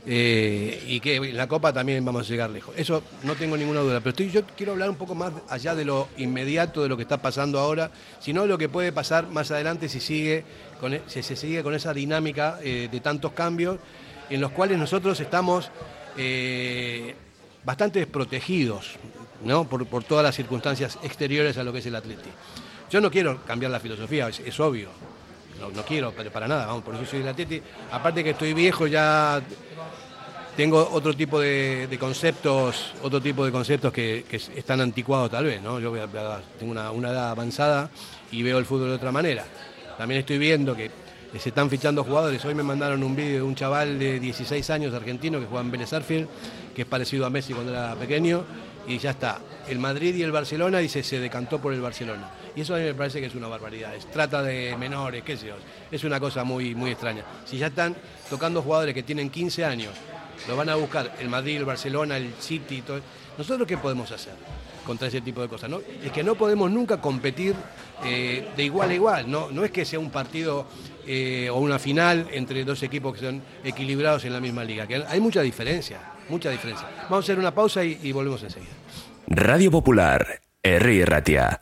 Eh, 0.05 0.81
y 0.87 1.01
que 1.01 1.17
en 1.17 1.35
la 1.35 1.47
Copa 1.49 1.73
también 1.73 2.05
vamos 2.05 2.25
a 2.25 2.29
llegar 2.29 2.49
lejos. 2.49 2.73
Eso 2.77 3.03
no 3.23 3.35
tengo 3.35 3.57
ninguna 3.57 3.81
duda, 3.81 3.99
pero 3.99 4.11
estoy, 4.11 4.31
yo 4.31 4.45
quiero 4.55 4.71
hablar 4.71 4.89
un 4.89 4.95
poco 4.95 5.13
más 5.13 5.33
allá 5.49 5.75
de 5.75 5.83
lo 5.83 6.07
inmediato, 6.15 6.83
de 6.83 6.87
lo 6.87 6.95
que 6.95 7.03
está 7.03 7.21
pasando 7.21 7.59
ahora, 7.59 7.91
sino 8.21 8.43
de 8.43 8.47
lo 8.47 8.57
que 8.57 8.69
puede 8.69 8.93
pasar 8.93 9.27
más 9.27 9.51
adelante 9.51 9.89
si, 9.89 9.99
sigue 9.99 10.45
con, 10.79 10.93
e, 10.93 11.01
si 11.07 11.21
se 11.21 11.35
sigue 11.35 11.63
con 11.63 11.75
esa 11.75 11.93
dinámica 11.93 12.59
eh, 12.63 12.87
de 12.89 12.99
tantos 13.01 13.33
cambios 13.33 13.77
en 14.29 14.41
los 14.41 14.51
cuales 14.51 14.77
nosotros 14.77 15.19
estamos 15.19 15.69
eh, 16.17 17.15
bastante 17.63 17.99
desprotegidos 17.99 18.95
¿no? 19.43 19.65
por, 19.65 20.03
todas 20.03 20.23
las 20.23 20.35
circunstancias 20.35 20.97
exteriores 21.03 21.57
a 21.57 21.63
lo 21.63 21.73
que 21.73 21.79
es 21.79 21.85
el 21.85 21.95
Atlético. 21.95 22.35
Yo 22.89 23.01
no 23.01 23.11
quiero 23.11 23.43
cambiar 23.45 23.71
la 23.71 23.79
filosofía, 23.79 24.29
es, 24.29 24.59
obvio. 24.59 24.89
No, 25.59 25.83
quiero, 25.83 26.13
pero 26.15 26.31
para 26.31 26.47
nada, 26.47 26.67
vamos, 26.67 26.83
por 26.83 26.95
eso 26.95 27.05
soy 27.05 27.19
el 27.19 27.27
Atleti. 27.27 27.61
Aparte 27.91 28.23
que 28.23 28.29
estoy 28.29 28.53
viejo, 28.53 28.87
ya 28.87 29.41
tengo 30.55 30.89
otro 30.91 31.13
tipo 31.13 31.39
de, 31.39 31.97
conceptos, 31.99 32.93
otro 33.03 33.21
tipo 33.21 33.45
de 33.45 33.51
conceptos 33.51 33.91
que, 33.91 34.25
están 34.55 34.79
anticuados 34.79 35.29
tal 35.29 35.45
vez, 35.45 35.61
¿no? 35.61 35.79
Yo 35.79 35.91
tengo 36.57 36.71
una, 36.71 36.91
una, 36.91 37.09
edad 37.09 37.31
avanzada 37.31 37.89
y 38.31 38.41
veo 38.41 38.57
el 38.57 38.65
fútbol 38.65 38.89
de 38.89 38.95
otra 38.95 39.11
manera. 39.11 39.45
También 39.97 40.21
estoy 40.21 40.37
viendo 40.37 40.75
que 40.75 40.89
se 41.37 41.49
están 41.49 41.69
fichando 41.69 42.03
jugadores. 42.03 42.43
Hoy 42.45 42.55
me 42.55 42.63
mandaron 42.63 43.03
un 43.03 43.15
vídeo 43.15 43.35
de 43.35 43.41
un 43.43 43.55
chaval 43.55 43.99
de 43.99 44.19
16 44.19 44.69
años 44.71 44.93
argentino 44.93 45.39
que 45.39 45.45
juega 45.45 45.63
en 45.63 45.71
Vélez 45.71 45.93
Arfield, 45.93 46.27
que 46.75 46.81
es 46.83 46.87
parecido 46.87 47.25
a 47.25 47.29
Messi 47.29 47.53
cuando 47.53 47.71
era 47.71 47.93
pequeño, 47.95 48.43
y 48.87 48.97
ya 48.97 49.11
está. 49.11 49.39
El 49.67 49.77
Madrid 49.77 50.15
y 50.15 50.23
el 50.23 50.31
Barcelona 50.31 50.79
dice 50.79 51.03
se 51.03 51.19
decantó 51.19 51.59
por 51.59 51.73
el 51.73 51.81
Barcelona. 51.81 52.31
Y 52.55 52.61
eso 52.61 52.73
a 52.73 52.79
mí 52.79 52.83
me 52.83 52.95
parece 52.95 53.19
que 53.19 53.27
es 53.27 53.35
una 53.35 53.47
barbaridad. 53.47 53.93
Es 53.93 54.09
trata 54.09 54.41
de 54.41 54.75
menores, 54.77 55.23
qué 55.23 55.37
sé 55.37 55.47
yo. 55.47 55.55
Es 55.91 56.03
una 56.03 56.19
cosa 56.19 56.43
muy, 56.43 56.73
muy 56.73 56.91
extraña. 56.91 57.23
Si 57.45 57.57
ya 57.57 57.67
están 57.67 57.95
tocando 58.29 58.61
jugadores 58.61 58.95
que 58.95 59.03
tienen 59.03 59.29
15 59.29 59.65
años 59.65 59.93
lo 60.47 60.55
van 60.55 60.69
a 60.69 60.75
buscar 60.75 61.15
el 61.19 61.29
Madrid, 61.29 61.57
el 61.57 61.65
Barcelona, 61.65 62.17
el 62.17 62.33
City. 62.39 62.83
¿Nosotros 63.37 63.67
qué 63.67 63.77
podemos 63.77 64.11
hacer 64.11 64.33
contra 64.85 65.07
ese 65.07 65.21
tipo 65.21 65.41
de 65.41 65.47
cosas? 65.47 65.69
Es 66.03 66.11
que 66.11 66.23
no 66.23 66.35
podemos 66.35 66.71
nunca 66.71 67.01
competir 67.01 67.55
eh, 68.03 68.47
de 68.55 68.63
igual 68.63 68.89
a 68.89 68.93
igual, 68.93 69.31
no, 69.31 69.51
no 69.51 69.65
es 69.65 69.71
que 69.71 69.85
sea 69.85 69.99
un 69.99 70.09
partido 70.09 70.65
eh, 71.07 71.49
o 71.49 71.57
una 71.57 71.79
final 71.79 72.27
entre 72.31 72.63
dos 72.63 72.83
equipos 72.83 73.13
que 73.13 73.25
son 73.25 73.41
equilibrados 73.63 74.25
en 74.25 74.33
la 74.33 74.39
misma 74.39 74.63
liga, 74.63 74.87
que 74.87 75.03
hay 75.07 75.19
mucha 75.19 75.41
diferencia, 75.41 75.99
mucha 76.29 76.49
diferencia. 76.49 76.87
Vamos 77.03 77.23
a 77.23 77.25
hacer 77.25 77.39
una 77.39 77.53
pausa 77.53 77.83
y, 77.83 78.11
volvemos 78.11 78.43
enseguida. 78.43 78.71
Radio 79.27 79.71
Popular, 79.71 80.41
R. 80.63 81.05
Ratia. 81.05 81.61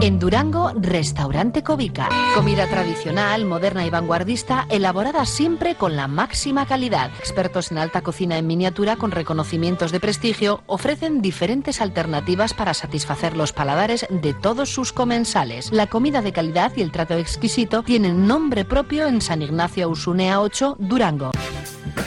En 0.00 0.20
Durango, 0.20 0.70
Restaurante 0.76 1.64
Covica. 1.64 2.08
Comida 2.32 2.68
tradicional, 2.68 3.44
moderna 3.44 3.84
y 3.84 3.90
vanguardista, 3.90 4.64
elaborada 4.70 5.26
siempre 5.26 5.74
con 5.74 5.96
la 5.96 6.06
máxima 6.06 6.66
calidad. 6.66 7.10
Expertos 7.18 7.72
en 7.72 7.78
alta 7.78 8.02
cocina 8.02 8.38
en 8.38 8.46
miniatura 8.46 8.94
con 8.94 9.10
reconocimientos 9.10 9.90
de 9.90 9.98
prestigio 9.98 10.62
ofrecen 10.66 11.20
diferentes 11.20 11.80
alternativas 11.80 12.54
para 12.54 12.74
satisfacer 12.74 13.36
los 13.36 13.52
paladares 13.52 14.06
de 14.08 14.34
todos 14.34 14.68
sus 14.68 14.92
comensales. 14.92 15.72
La 15.72 15.88
comida 15.88 16.22
de 16.22 16.32
calidad 16.32 16.72
y 16.76 16.82
el 16.82 16.92
trato 16.92 17.14
exquisito 17.14 17.82
tienen 17.82 18.28
nombre 18.28 18.64
propio 18.64 19.08
en 19.08 19.20
San 19.20 19.42
Ignacio 19.42 19.88
Usunea 19.88 20.40
8, 20.40 20.76
Durango. 20.78 21.32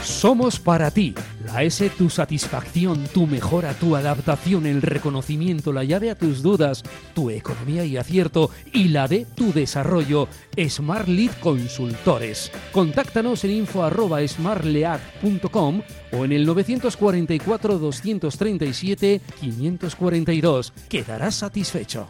Somos 0.03 0.59
para 0.59 0.89
ti. 0.89 1.13
La 1.45 1.63
S, 1.63 1.89
tu 1.91 2.09
satisfacción, 2.09 3.03
tu 3.13 3.27
mejora, 3.27 3.73
tu 3.73 3.95
adaptación, 3.95 4.65
el 4.65 4.81
reconocimiento, 4.81 5.73
la 5.73 5.83
llave 5.83 6.09
a 6.09 6.15
tus 6.15 6.41
dudas, 6.41 6.83
tu 7.13 7.29
economía 7.29 7.80
y 7.85 7.97
acierto 7.97 8.49
y 8.73 8.87
la 8.89 9.07
de 9.07 9.25
tu 9.25 9.53
desarrollo. 9.53 10.27
Smart 10.67 11.07
Lead 11.07 11.31
Consultores. 11.39 12.51
Contáctanos 12.71 13.43
en 13.43 13.51
info.smartlead.com 13.51 15.81
o 16.11 16.25
en 16.25 16.31
el 16.31 16.45
944 16.45 17.79
237 17.79 19.21
542. 19.39 20.73
Quedarás 20.89 21.35
satisfecho. 21.35 22.07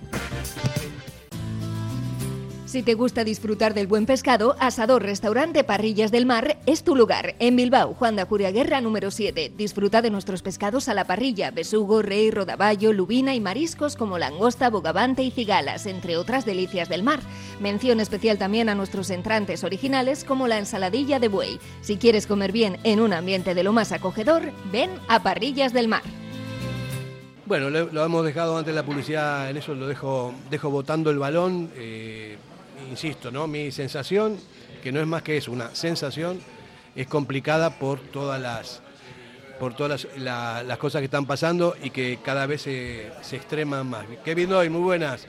Si 2.71 2.83
te 2.83 2.93
gusta 2.93 3.25
disfrutar 3.25 3.73
del 3.73 3.87
buen 3.87 4.05
pescado, 4.05 4.55
Asador 4.57 5.03
Restaurante 5.03 5.65
Parrillas 5.65 6.09
del 6.09 6.25
Mar 6.25 6.57
es 6.65 6.85
tu 6.85 6.95
lugar. 6.95 7.35
En 7.39 7.57
Bilbao, 7.57 7.93
Juan 7.93 8.15
de 8.15 8.21
Acuria 8.21 8.49
Guerra 8.51 8.79
número 8.79 9.11
7. 9.11 9.51
Disfruta 9.57 10.01
de 10.01 10.09
nuestros 10.09 10.41
pescados 10.41 10.87
a 10.87 10.93
la 10.93 11.03
parrilla, 11.03 11.51
besugo, 11.51 12.01
rey, 12.01 12.31
rodaballo, 12.31 12.93
lubina 12.93 13.35
y 13.35 13.41
mariscos 13.41 13.97
como 13.97 14.17
langosta, 14.17 14.69
bogavante 14.69 15.21
y 15.21 15.31
cigalas, 15.31 15.85
entre 15.85 16.15
otras 16.15 16.45
delicias 16.45 16.87
del 16.87 17.03
mar. 17.03 17.19
Mención 17.59 17.99
especial 17.99 18.37
también 18.37 18.69
a 18.69 18.75
nuestros 18.75 19.09
entrantes 19.09 19.65
originales 19.65 20.23
como 20.23 20.47
la 20.47 20.57
ensaladilla 20.57 21.19
de 21.19 21.27
buey. 21.27 21.59
Si 21.81 21.97
quieres 21.97 22.25
comer 22.25 22.53
bien 22.53 22.77
en 22.85 23.01
un 23.01 23.11
ambiente 23.11 23.53
de 23.53 23.63
lo 23.63 23.73
más 23.73 23.91
acogedor, 23.91 24.43
ven 24.71 24.91
a 25.09 25.21
Parrillas 25.21 25.73
del 25.73 25.89
Mar. 25.89 26.03
Bueno, 27.47 27.69
lo, 27.69 28.05
hemos 28.05 28.23
dejado 28.23 28.57
antes 28.57 28.73
la 28.73 28.85
publicidad, 28.85 29.49
en 29.49 29.57
eso 29.57 29.75
lo 29.75 29.87
dejo, 29.87 30.33
dejo 30.49 30.69
botando 30.69 31.09
el 31.09 31.19
balón. 31.19 31.69
Eh, 31.75 32.37
insisto, 32.91 33.31
¿no? 33.31 33.47
mi 33.47 33.71
sensación, 33.71 34.37
que 34.83 34.91
no 34.91 34.99
es 34.99 35.07
más 35.07 35.23
que 35.23 35.37
eso, 35.37 35.51
una 35.51 35.73
sensación, 35.73 36.39
es 36.95 37.07
complicada 37.07 37.79
por 37.79 37.99
todas 37.99 38.39
las 38.39 38.81
por 39.59 39.75
todas 39.75 40.07
las, 40.15 40.77
cosas 40.79 41.01
que 41.01 41.05
están 41.05 41.27
pasando 41.27 41.75
y 41.83 41.91
que 41.91 42.17
cada 42.23 42.47
vez 42.47 42.63
se, 42.63 43.11
se 43.21 43.35
extreman 43.35 43.87
más. 43.87 44.05
Qué 44.25 44.33
bien 44.33 44.51
hoy, 44.51 44.71
muy 44.71 44.81
buenas. 44.81 45.27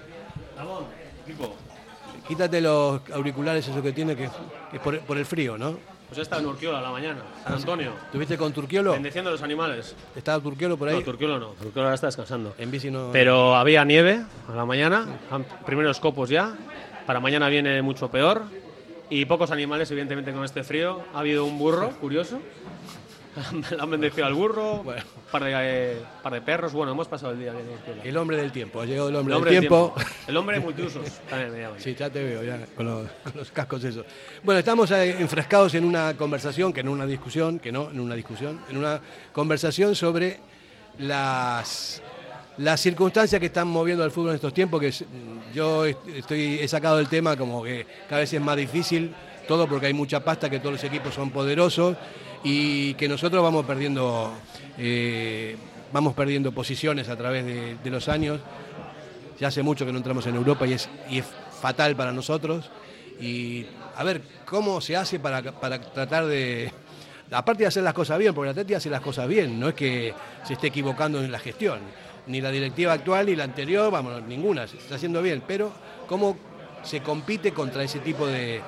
Quítate 2.26 2.62
los 2.62 3.02
auriculares, 3.12 3.68
eso 3.68 3.82
que 3.82 3.92
tiene, 3.92 4.16
que, 4.16 4.24
es 4.24 4.80
por, 4.80 5.18
el 5.18 5.26
frío, 5.26 5.58
¿no? 5.58 5.78
Pues 6.08 6.20
está 6.20 6.38
en 6.38 6.46
Urquiola 6.46 6.78
a 6.78 6.82
la 6.82 6.90
mañana, 6.90 7.20
San 7.44 7.54
Antonio. 7.54 7.92
¿Tuviste 8.10 8.38
con 8.38 8.54
Turquiolo? 8.54 8.92
Bendeciendo 8.92 9.28
a 9.28 9.32
los 9.32 9.42
animales. 9.42 9.94
¿Estaba 10.16 10.42
Turquiolo 10.42 10.78
por 10.78 10.88
ahí? 10.88 10.94
No, 10.94 11.02
Turquiolo 11.02 11.38
no, 11.38 11.48
Turquiolo 11.48 11.82
ahora 11.82 11.94
está 11.94 12.06
descansando. 12.06 12.54
En 12.56 12.70
bici 12.70 12.90
no... 12.90 13.10
Pero 13.12 13.54
había 13.54 13.84
nieve 13.84 14.22
a 14.48 14.54
la 14.54 14.64
mañana, 14.64 15.06
primeros 15.66 16.00
copos 16.00 16.30
ya, 16.30 16.54
para 17.06 17.20
mañana 17.20 17.48
viene 17.48 17.80
mucho 17.82 18.10
peor. 18.10 18.42
Y 19.10 19.26
pocos 19.26 19.50
animales, 19.50 19.90
evidentemente, 19.90 20.32
con 20.32 20.44
este 20.44 20.64
frío. 20.64 21.02
Ha 21.14 21.20
habido 21.20 21.44
un 21.44 21.58
burro, 21.58 21.90
curioso. 22.00 22.40
han 23.78 23.90
bendecido 23.90 24.26
al 24.26 24.34
burro, 24.34 24.80
un 24.80 24.94
par 25.30 25.44
de, 25.44 25.52
eh, 25.54 25.96
par 26.22 26.32
de 26.34 26.40
perros. 26.42 26.72
Bueno, 26.72 26.92
hemos 26.92 27.08
pasado 27.08 27.32
el 27.32 27.38
día 27.38 27.52
bien. 27.52 27.66
El 28.04 28.16
hombre 28.16 28.36
del 28.36 28.52
tiempo, 28.52 28.80
ha 28.80 28.84
llegado 28.84 29.08
el 29.08 29.16
hombre, 29.16 29.34
del, 29.34 29.60
tiempo. 29.60 29.94
El 30.26 30.36
hombre 30.36 30.60
multiusos. 30.60 31.20
sí, 31.78 31.94
ya 31.94 32.10
te 32.10 32.22
veo, 32.22 32.42
ya, 32.42 32.58
con 32.76 32.86
los, 32.86 33.08
con 33.22 33.32
los 33.34 33.50
cascos 33.50 33.84
esos. 33.84 34.04
Bueno, 34.42 34.58
estamos 34.58 34.90
eh, 34.90 35.16
enfrascados 35.18 35.74
en 35.74 35.84
una 35.84 36.14
conversación, 36.16 36.72
que 36.72 36.80
en 36.80 36.88
una 36.88 37.06
discusión, 37.06 37.58
que 37.58 37.72
no, 37.72 37.90
en 37.90 38.00
una 38.00 38.14
discusión, 38.14 38.60
en 38.68 38.76
una 38.76 39.00
conversación 39.32 39.94
sobre 39.94 40.40
las 40.98 42.02
las 42.58 42.80
circunstancias 42.80 43.40
que 43.40 43.46
están 43.46 43.68
moviendo 43.68 44.04
al 44.04 44.10
fútbol 44.10 44.30
en 44.30 44.34
estos 44.36 44.52
tiempos, 44.52 44.80
que 44.80 44.92
yo 45.54 45.86
estoy, 45.86 46.58
he 46.60 46.68
sacado 46.68 46.98
el 46.98 47.08
tema 47.08 47.36
como 47.36 47.62
que 47.62 47.86
cada 48.08 48.20
vez 48.20 48.32
es 48.32 48.40
más 48.40 48.56
difícil, 48.56 49.14
todo 49.48 49.66
porque 49.66 49.86
hay 49.86 49.94
mucha 49.94 50.20
pasta, 50.20 50.50
que 50.50 50.58
todos 50.58 50.72
los 50.72 50.84
equipos 50.84 51.14
son 51.14 51.30
poderosos 51.30 51.96
y 52.44 52.94
que 52.94 53.08
nosotros 53.08 53.42
vamos 53.42 53.64
perdiendo, 53.64 54.32
eh, 54.78 55.56
vamos 55.92 56.14
perdiendo 56.14 56.52
posiciones 56.52 57.08
a 57.08 57.16
través 57.16 57.44
de, 57.82 57.90
los 57.90 58.08
años. 58.08 58.40
Ya 59.40 59.48
hace 59.48 59.62
mucho 59.62 59.86
que 59.86 59.92
no 59.92 59.98
entramos 59.98 60.26
en 60.26 60.36
Europa 60.36 60.66
y 60.66 60.74
es, 60.74 60.88
y 61.08 61.18
es 61.18 61.26
fatal 61.60 61.96
para 61.96 62.12
nosotros. 62.12 62.70
Y 63.20 63.66
a 63.96 64.04
ver, 64.04 64.22
¿cómo 64.44 64.80
se 64.80 64.96
hace 64.96 65.18
para, 65.18 65.42
para 65.42 65.80
tratar 65.80 66.26
de, 66.26 66.70
aparte 67.30 67.62
de 67.62 67.68
hacer 67.68 67.82
las 67.82 67.94
cosas 67.94 68.18
bien, 68.18 68.34
porque 68.34 68.46
la 68.46 68.50
Atleti 68.52 68.74
hace 68.74 68.90
las 68.90 69.00
cosas 69.00 69.26
bien, 69.26 69.58
no 69.58 69.68
es 69.68 69.74
que 69.74 70.14
se 70.44 70.52
esté 70.52 70.68
equivocando 70.68 71.22
en 71.22 71.32
la 71.32 71.38
gestión 71.38 71.80
ni 72.26 72.40
la 72.40 72.50
directiva 72.50 72.92
actual 72.92 73.26
ni 73.26 73.36
la 73.36 73.44
anterior, 73.44 73.90
vamos, 73.90 74.22
ninguna, 74.24 74.66
se 74.66 74.76
está 74.76 74.96
haciendo 74.96 75.22
bien, 75.22 75.42
pero 75.46 75.72
¿cómo 76.06 76.36
se 76.82 77.00
compite 77.00 77.52
contra 77.52 77.82
ese 77.82 78.00
tipo 78.00 78.26
de, 78.26 78.62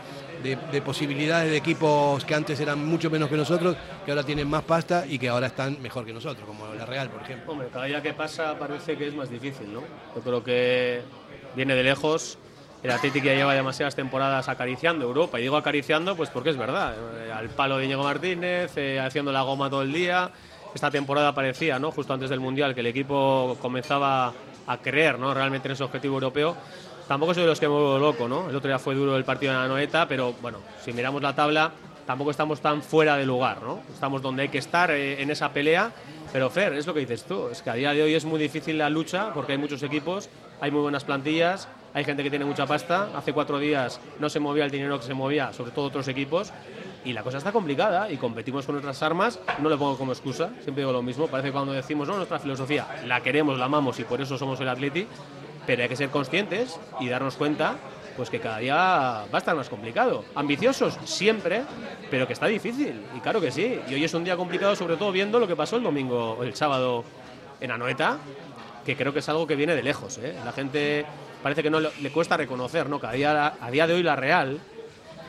posibilidades 0.84 1.50
de 1.50 1.56
equipos 1.56 2.25
que 2.25 2.34
antes 2.34 2.61
eran 2.61 2.84
mucho 2.84 3.11
menos 3.11 3.28
que 3.28 3.37
nosotros, 3.37 3.76
que 4.04 4.11
ahora 4.11 4.23
tienen 4.23 4.49
más 4.49 4.62
pasta 4.62 5.06
y 5.06 5.18
que 5.18 5.28
ahora 5.28 5.46
están 5.49 5.80
mejor 5.80 6.04
que 6.04 6.12
nosotros, 6.12 6.46
como 6.46 6.73
la 6.75 6.84
Real, 6.84 7.08
por 7.08 7.23
ejemplo? 7.23 7.52
Hombre, 7.52 7.68
cada 7.73 7.87
día 7.87 8.02
que 8.02 8.12
pasa 8.12 8.58
parece 8.58 8.96
que 8.96 9.08
es 9.08 9.14
más 9.14 9.30
difícil, 9.30 9.73
¿no? 9.73 9.82
Yo 10.14 10.23
creo 10.23 10.44
que 10.44 11.02
viene 11.56 11.75
de 11.75 11.82
lejos. 11.82 12.38
El 12.82 12.90
Atlético 12.90 13.25
ya 13.25 13.34
lleva 13.34 13.54
demasiadas 13.54 13.94
temporadas 13.94 14.50
acariciando 14.50 15.06
Europa. 15.06 15.38
Y 15.38 15.42
digo 15.42 15.56
acariciando, 15.56 16.14
pues 16.16 16.28
porque 16.28 16.50
es 16.50 16.58
verdad. 16.58 16.94
Eh, 17.26 17.32
al 17.32 17.49
palo 17.49 17.78
de 17.78 17.87
Diego 17.87 18.02
Martínez, 18.02 18.76
eh, 18.76 19.00
haciendo 19.00 19.32
la 19.32 19.40
goma 19.40 19.70
todo 19.70 19.80
el 19.80 19.92
día 19.92 20.30
esta 20.74 20.90
temporada 20.90 21.34
parecía, 21.34 21.78
¿no? 21.78 21.90
justo 21.90 22.12
antes 22.12 22.30
del 22.30 22.40
Mundial, 22.40 22.74
que 22.74 22.80
el 22.80 22.86
equipo 22.86 23.56
comenzaba 23.60 24.32
a 24.66 24.76
creer 24.78 25.18
¿no? 25.18 25.32
realmente 25.32 25.68
en 25.68 25.72
ese 25.72 25.84
objetivo 25.84 26.14
europeo. 26.14 26.56
Tampoco 27.06 27.34
soy 27.34 27.42
de 27.42 27.50
los 27.50 27.60
que 27.60 27.68
me 27.68 27.74
vuelvo 27.74 27.98
loco, 27.98 28.28
¿no? 28.28 28.48
El 28.48 28.56
otro 28.56 28.68
día 28.68 28.78
fue 28.78 28.94
duro 28.94 29.14
el 29.16 29.24
partido 29.24 29.52
de 29.52 29.58
la 29.58 29.68
Noeta, 29.68 30.08
pero 30.08 30.32
bueno, 30.40 30.58
si 30.82 30.92
miramos 30.94 31.20
la 31.20 31.34
tabla, 31.34 31.70
tampoco 32.06 32.30
estamos 32.30 32.60
tan 32.60 32.82
fuera 32.82 33.16
de 33.16 33.26
lugar, 33.26 33.62
¿no? 33.62 33.80
Estamos 33.92 34.22
donde 34.22 34.44
hay 34.44 34.48
que 34.48 34.56
estar 34.56 34.90
eh, 34.90 35.20
en 35.20 35.30
esa 35.30 35.52
pelea. 35.52 35.92
Pero 36.32 36.48
Fer, 36.48 36.72
es 36.72 36.86
lo 36.86 36.94
que 36.94 37.00
dices 37.00 37.24
tú, 37.24 37.48
es 37.48 37.60
que 37.60 37.70
a 37.70 37.74
día 37.74 37.92
de 37.92 38.02
hoy 38.02 38.14
es 38.14 38.24
muy 38.24 38.40
difícil 38.40 38.78
la 38.78 38.88
lucha 38.88 39.32
porque 39.34 39.52
hay 39.52 39.58
muchos 39.58 39.82
equipos, 39.82 40.30
hay 40.60 40.70
muy 40.70 40.80
buenas 40.80 41.04
plantillas, 41.04 41.68
hay 41.94 42.04
gente 42.04 42.24
que 42.24 42.30
tiene 42.30 42.44
mucha 42.44 42.66
pasta. 42.66 43.08
Hace 43.16 43.32
cuatro 43.32 43.58
días 43.60 44.00
no 44.18 44.28
se 44.28 44.40
movía 44.40 44.64
el 44.64 44.70
dinero 44.70 44.98
que 44.98 45.06
se 45.06 45.14
movía, 45.14 45.52
sobre 45.52 45.70
todo 45.70 45.86
otros 45.86 46.08
equipos, 46.08 46.52
y 47.04 47.12
la 47.12 47.22
cosa 47.22 47.38
está 47.38 47.52
complicada 47.52 48.10
y 48.10 48.16
competimos 48.16 48.66
con 48.66 48.74
nuestras 48.74 49.00
armas. 49.02 49.38
No 49.60 49.68
le 49.68 49.76
pongo 49.76 49.96
como 49.96 50.12
excusa, 50.12 50.50
siempre 50.62 50.82
digo 50.82 50.92
lo 50.92 51.02
mismo. 51.02 51.28
Parece 51.28 51.48
que 51.48 51.52
cuando 51.52 51.72
decimos, 51.72 52.08
no, 52.08 52.16
nuestra 52.16 52.40
filosofía 52.40 52.86
la 53.06 53.22
queremos, 53.22 53.58
la 53.58 53.66
amamos 53.66 54.00
y 54.00 54.04
por 54.04 54.20
eso 54.20 54.36
somos 54.36 54.60
el 54.60 54.68
Atleti, 54.68 55.06
pero 55.66 55.84
hay 55.84 55.88
que 55.88 55.96
ser 55.96 56.10
conscientes 56.10 56.78
y 56.98 57.08
darnos 57.08 57.36
cuenta 57.36 57.76
pues 58.16 58.30
que 58.30 58.40
cada 58.40 58.58
día 58.58 58.74
va 58.74 59.24
a 59.32 59.38
estar 59.38 59.54
más 59.54 59.68
complicado. 59.68 60.24
Ambiciosos 60.34 60.98
siempre, 61.04 61.62
pero 62.10 62.26
que 62.26 62.32
está 62.32 62.46
difícil. 62.46 63.02
Y 63.16 63.20
claro 63.20 63.40
que 63.40 63.52
sí. 63.52 63.80
Y 63.88 63.94
hoy 63.94 64.04
es 64.04 64.14
un 64.14 64.24
día 64.24 64.36
complicado, 64.36 64.74
sobre 64.74 64.96
todo 64.96 65.12
viendo 65.12 65.38
lo 65.38 65.46
que 65.46 65.56
pasó 65.56 65.76
el 65.76 65.84
domingo, 65.84 66.38
el 66.42 66.54
sábado 66.54 67.04
en 67.60 67.70
Anoeta, 67.70 68.18
que 68.84 68.96
creo 68.96 69.12
que 69.12 69.20
es 69.20 69.28
algo 69.28 69.46
que 69.46 69.56
viene 69.56 69.74
de 69.74 69.82
lejos. 69.82 70.18
¿eh? 70.18 70.34
La 70.44 70.52
gente 70.52 71.06
parece 71.44 71.62
que 71.62 71.68
no 71.68 71.78
le, 71.78 72.10
cuesta 72.10 72.38
reconocer, 72.38 72.88
¿no? 72.88 72.98
Que 72.98 73.06
a 73.06 73.12
día, 73.12 73.54
a 73.60 73.70
día 73.70 73.86
de 73.86 73.92
hoy 73.92 74.02
la 74.02 74.16
Real 74.16 74.58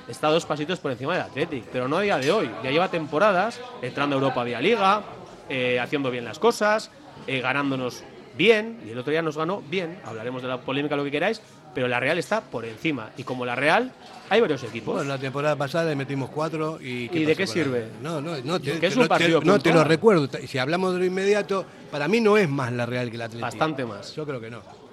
está 0.08 0.30
dos 0.30 0.46
pasitos 0.46 0.80
por 0.80 0.94
encima 0.94 1.14
del 1.14 1.24
Athletic, 1.24 1.66
pero 1.66 1.90
no 1.90 1.98
a 1.98 2.02
día 2.02 2.18
de 2.18 2.32
hoy. 2.32 2.50
Ya 2.64 2.72
lleva 2.72 2.88
temporadas 2.88 3.60
entrando 3.82 4.16
a 4.16 4.20
Europa 4.20 4.46
vía 4.46 4.62
Liga, 4.62 5.04
eh, 5.50 5.78
haciendo 5.78 6.10
bien 6.12 6.24
las 6.24 6.40
cosas, 6.40 6.90
eh, 7.28 7.42
ganándonos 7.42 8.06
bien, 8.38 8.80
y 8.88 8.92
el 8.92 8.98
otro 8.98 9.12
día 9.12 9.22
nos 9.22 9.36
ganó 9.36 9.62
bien, 9.70 10.00
hablaremos 10.06 10.42
de 10.42 10.48
la 10.48 10.62
polémica, 10.62 10.96
lo 10.96 11.04
que 11.04 11.12
queráis, 11.12 11.42
pero 11.74 11.90
la 11.90 12.00
Real 12.00 12.18
está 12.18 12.40
por 12.40 12.64
encima. 12.64 13.10
Y 13.18 13.24
como 13.24 13.46
la 13.46 13.56
Real, 13.56 13.92
hay 14.30 14.40
varios 14.40 14.64
equipos. 14.64 14.94
Bueno, 14.96 15.10
la 15.10 15.18
temporada 15.18 15.58
pasada 15.58 15.90
le 15.90 15.98
metimos 15.98 16.30
cuatro 16.30 16.80
y... 16.82 17.10
¿Y 17.12 17.26
de 17.26 17.36
qué 17.36 17.46
sirve? 17.46 17.90
No, 18.02 18.22
no, 18.22 18.38
no. 18.38 18.58
Te, 18.62 18.88
es 18.88 18.96
un 18.96 19.10
partido 19.10 19.42
no, 19.42 19.60
te 19.60 19.74
lo 19.74 19.84
recuerdo. 19.84 20.30
Si 20.48 20.58
hablamos 20.60 20.94
de 20.94 21.00
lo 21.00 21.06
inmediato, 21.06 21.66
para 21.92 22.08
mí 22.08 22.22
no 22.22 22.38
es 22.38 22.48
más 22.48 22.72
la 22.72 22.86
Real 22.86 23.12
que 23.12 23.18
la 23.18 23.26
Atlético. 23.26 23.46
Bastante 23.46 23.84
más. 23.84 24.16
Yo 24.16 24.26
creo 24.26 24.40
que 24.40 24.50
no. 24.50 24.85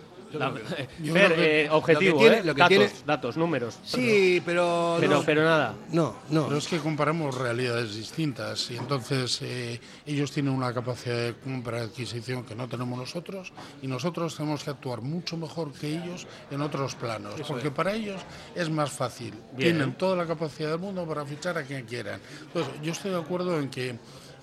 Eh, 1.05 1.69
objetivo, 1.71 2.21
datos, 2.55 3.07
datos, 3.07 3.37
números. 3.37 3.79
Sí, 3.85 4.43
pero, 4.45 4.97
pero, 5.01 5.23
pero 5.25 5.45
nada. 5.45 5.75
No, 5.91 6.17
no. 6.31 6.45
Pero 6.47 6.59
es 6.59 6.69
que 6.69 6.79
comparamos 6.79 7.37
realidades 7.37 7.95
distintas 7.95 8.71
y 8.71 8.77
entonces 8.77 9.41
eh, 9.43 9.81
ellos 10.07 10.33
tienen 10.33 10.53
una 10.53 10.73
capacidad 10.73 11.17
de 11.17 11.35
compra 11.35 11.79
de 11.79 11.85
adquisición 11.85 12.45
que 12.45 12.55
no 12.55 12.69
tenemos 12.69 12.99
nosotros 12.99 13.53
y 13.83 13.87
nosotros 13.87 14.37
tenemos 14.37 14.65
que 14.65 14.71
actuar 14.71 15.01
mucho 15.03 15.37
mejor 15.37 15.73
que 15.73 15.89
ellos 15.89 16.27
en 16.51 16.61
otros 16.61 16.95
planos, 16.95 17.35
porque 17.47 17.71
para 17.71 17.93
ellos 17.93 18.21
es 18.55 18.71
más 18.71 18.91
fácil. 18.91 19.35
Tienen 19.57 19.95
toda 19.95 20.17
la 20.17 20.27
capacidad 20.27 20.71
del 20.71 20.79
mundo 20.79 21.07
para 21.07 21.25
fichar 21.25 21.59
a 21.59 21.63
quien 21.63 21.85
quieran. 21.85 22.21
Entonces, 22.43 22.73
yo 22.83 22.93
estoy 22.93 23.11
de 23.11 23.19
acuerdo 23.19 23.59
en 23.59 23.69
que 23.69 23.97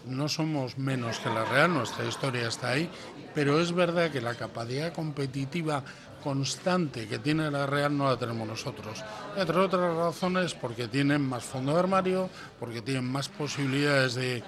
no 0.06 0.30
somos 0.30 0.78
menos 0.78 1.20
que 1.20 1.30
la 1.30 1.46
Real, 1.46 1.74
nuestra 1.74 2.06
historia 2.06 2.48
está 2.48 2.72
ahí, 2.72 2.90
pero 3.34 3.60
es 3.60 3.74
verdad 3.74 4.12
que 4.12 4.22
la 4.22 4.36
capacidad 4.36 4.94
competitiva 4.94 5.84
constante 6.24 7.08
que 7.08 7.20
tiene 7.20 7.50
la 7.50 7.66
Real 7.66 7.96
no 7.98 8.10
la 8.10 8.18
tenemos 8.18 8.48
nosotros. 8.48 9.04
Entre 9.38 9.58
otras 9.58 9.96
razones 9.96 10.54
porque 10.54 10.88
tienen 10.88 11.22
más 11.22 11.44
fondo 11.44 11.74
de 11.74 11.80
armario, 11.80 12.30
porque 12.60 12.82
tienen 12.82 13.06
más 13.06 13.30
posibilidades 13.30 14.16
de 14.16 14.44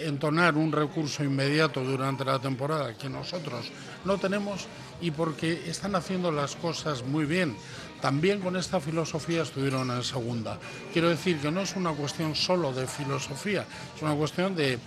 entonar 0.00 0.56
un 0.56 0.72
recurso 0.72 1.22
inmediato 1.22 1.82
durante 1.82 2.24
la 2.24 2.38
temporada 2.38 2.96
que 2.96 3.08
nosotros 3.08 3.70
no 4.04 4.18
tenemos 4.18 4.66
y 5.00 5.10
porque 5.10 5.68
están 5.68 5.94
haciendo 5.94 6.32
las 6.32 6.56
cosas 6.56 7.04
muy 7.04 7.24
bien. 7.24 7.56
También 8.00 8.40
con 8.40 8.56
esta 8.56 8.80
filosofía 8.80 9.42
estuvieron 9.42 9.90
en 9.90 10.02
segunda. 10.02 10.58
Quiero 10.92 11.08
decir 11.08 11.38
que 11.38 11.50
no 11.50 11.60
es 11.60 11.76
una 11.76 11.92
cuestión 11.92 12.34
solo 12.34 12.72
de 12.72 12.86
filosofía, 12.86 13.64
es 13.94 14.02
una 14.02 14.14
cuestión 14.14 14.56
de 14.56 14.78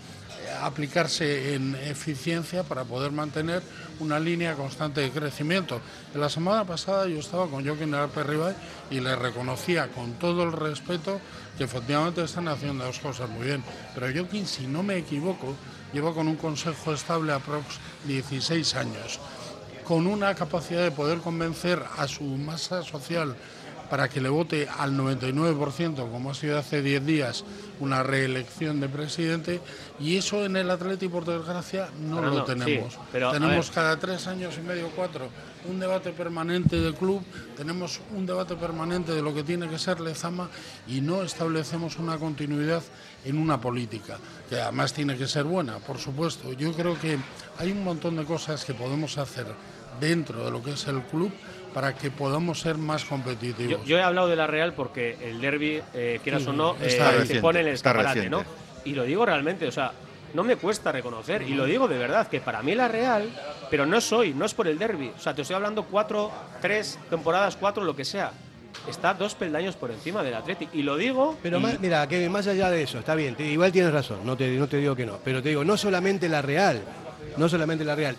aplicarse 0.61 1.53
en 1.53 1.75
eficiencia 1.75 2.63
para 2.63 2.83
poder 2.83 3.11
mantener 3.11 3.61
una 3.99 4.19
línea 4.19 4.55
constante 4.55 5.01
de 5.01 5.11
crecimiento. 5.11 5.81
En 6.13 6.21
la 6.21 6.29
semana 6.29 6.65
pasada 6.65 7.07
yo 7.07 7.19
estaba 7.19 7.47
con 7.47 7.65
Joaquín 7.65 7.95
Perribay 8.13 8.55
y 8.89 8.99
le 8.99 9.15
reconocía 9.15 9.87
con 9.89 10.13
todo 10.13 10.43
el 10.43 10.51
respeto 10.51 11.19
que 11.57 11.63
efectivamente 11.63 12.23
están 12.23 12.47
haciendo 12.47 12.85
las 12.85 12.99
cosas 12.99 13.29
muy 13.29 13.47
bien. 13.47 13.63
Pero 13.93 14.07
Joaquín, 14.13 14.45
si 14.45 14.67
no 14.67 14.83
me 14.83 14.97
equivoco, 14.97 15.55
lleva 15.93 16.13
con 16.13 16.27
un 16.27 16.35
consejo 16.35 16.93
estable 16.93 17.33
aprox 17.33 17.79
16 18.05 18.75
años, 18.75 19.19
con 19.83 20.07
una 20.07 20.35
capacidad 20.35 20.83
de 20.83 20.91
poder 20.91 21.19
convencer 21.19 21.81
a 21.97 22.07
su 22.07 22.23
masa 22.23 22.83
social 22.83 23.35
para 23.89 24.10
que 24.10 24.21
le 24.21 24.30
vote 24.30 24.67
al 24.67 24.98
99%, 24.98 26.12
como 26.12 26.32
ha 26.32 26.34
sido 26.34 26.58
hace 26.58 26.82
10 26.82 27.06
días 27.06 27.45
una 27.80 28.04
reelección 28.04 28.80
de 28.80 28.89
presidente, 28.89 29.62
y 30.00 30.17
eso 30.17 30.45
en 30.45 30.56
el 30.56 30.69
Atlético, 30.69 31.13
por 31.13 31.26
desgracia, 31.26 31.89
no 32.00 32.21
lo 32.21 32.43
tenemos. 32.43 32.98
tenemos 33.12 33.71
cada 33.71 33.98
tres 33.98 34.28
años 34.28 34.56
y 34.58 34.62
medio, 34.62 34.89
cuatro, 34.95 35.30
un 35.69 35.80
debate 35.80 36.12
permanente 36.12 36.80
del 36.80 36.93
club, 36.93 37.24
tenemos 37.58 38.00
un 38.15 38.26
debate 38.26 38.56
permanente 38.56 39.13
de 39.13 39.21
lo 39.21 39.34
que 39.34 39.43
tiene 39.43 39.67
que 39.67 39.78
ser 39.78 40.00
Lezama 40.00 40.50
y 40.88 41.02
no 41.02 41.24
establecemos 41.24 41.98
una 41.98 42.17
continuidad 42.17 42.84
en 43.24 43.38
una 43.38 43.60
política, 43.60 44.17
que 44.50 44.60
además 44.60 44.93
tiene 44.93 45.17
que 45.17 45.28
ser 45.28 45.43
buena, 45.43 45.78
por 45.80 45.98
supuesto. 45.98 46.54
Yo 46.54 46.71
creo 46.74 47.00
que 47.00 47.17
hay 47.58 47.71
un 47.71 47.84
montón 47.84 48.15
de 48.15 48.24
cosas 48.24 48.63
que 48.63 48.74
podemos 48.74 49.17
hacer 49.17 49.48
dentro 50.00 50.45
de 50.45 50.52
lo 50.52 50.62
que 50.62 50.71
es 50.71 50.88
el 50.88 51.02
club 51.04 51.32
para 51.75 51.93
que 51.93 52.09
podamos 52.09 52.61
ser 52.61 52.77
más 52.77 53.03
competitivos. 53.03 53.85
Yo, 53.85 53.97
he 53.97 54.01
hablado 54.01 54.29
de 54.29 54.38
la 54.38 54.47
Real 54.47 54.73
porque 54.73 55.17
el 55.21 55.41
derby, 55.41 55.81
eh, 55.93 56.21
quieras 56.23 56.47
o 56.47 56.53
no, 56.53 56.73
eh, 56.81 57.25
se 57.27 57.41
pone 57.41 57.59
en 57.59 57.67
el 57.67 57.73
escaparate, 57.73 58.29
¿no? 58.29 58.45
Y 58.85 58.93
lo 58.93 59.03
digo 59.03 59.25
realmente, 59.25 59.67
o 59.67 59.71
sea, 59.73 59.91
no 60.33 60.45
me 60.45 60.55
cuesta 60.55 60.93
reconocer, 60.93 61.41
y 61.41 61.53
lo 61.53 61.65
digo 61.65 61.89
de 61.89 61.97
verdad, 61.97 62.29
que 62.29 62.39
para 62.39 62.63
mí 62.63 62.75
la 62.75 62.88
Real, 62.88 63.29
pero 63.69 63.85
no 63.85 63.99
soy, 63.99 64.33
no 64.33 64.45
es 64.45 64.53
por 64.53 64.69
el 64.69 64.79
derby, 64.79 65.11
o 65.17 65.19
sea, 65.19 65.35
te 65.35 65.41
estoy 65.41 65.57
hablando 65.57 65.83
cuatro, 65.83 66.31
tres 66.61 66.97
temporadas, 67.09 67.57
cuatro, 67.57 67.83
lo 67.83 67.93
que 67.93 68.05
sea. 68.05 68.31
Está 68.88 69.13
dos 69.13 69.35
peldaños 69.35 69.75
por 69.75 69.91
encima 69.91 70.23
del 70.23 70.35
Atlético. 70.35 70.71
Y 70.75 70.83
lo 70.83 70.95
digo. 70.95 71.38
Pero 71.41 71.59
mira, 71.59 72.07
que 72.07 72.29
más 72.29 72.47
allá 72.47 72.69
de 72.69 72.83
eso, 72.83 72.99
está 72.99 73.15
bien, 73.15 73.35
igual 73.39 73.73
tienes 73.73 73.91
razón, 73.91 74.19
no 74.23 74.38
te, 74.38 74.49
no 74.51 74.67
te 74.67 74.77
digo 74.77 74.95
que 74.95 75.05
no. 75.05 75.19
Pero 75.25 75.43
te 75.43 75.49
digo, 75.49 75.65
no 75.65 75.75
solamente 75.75 76.29
la 76.29 76.41
Real, 76.41 76.81
no 77.35 77.49
solamente 77.49 77.83
la 77.83 77.95
Real 77.95 78.15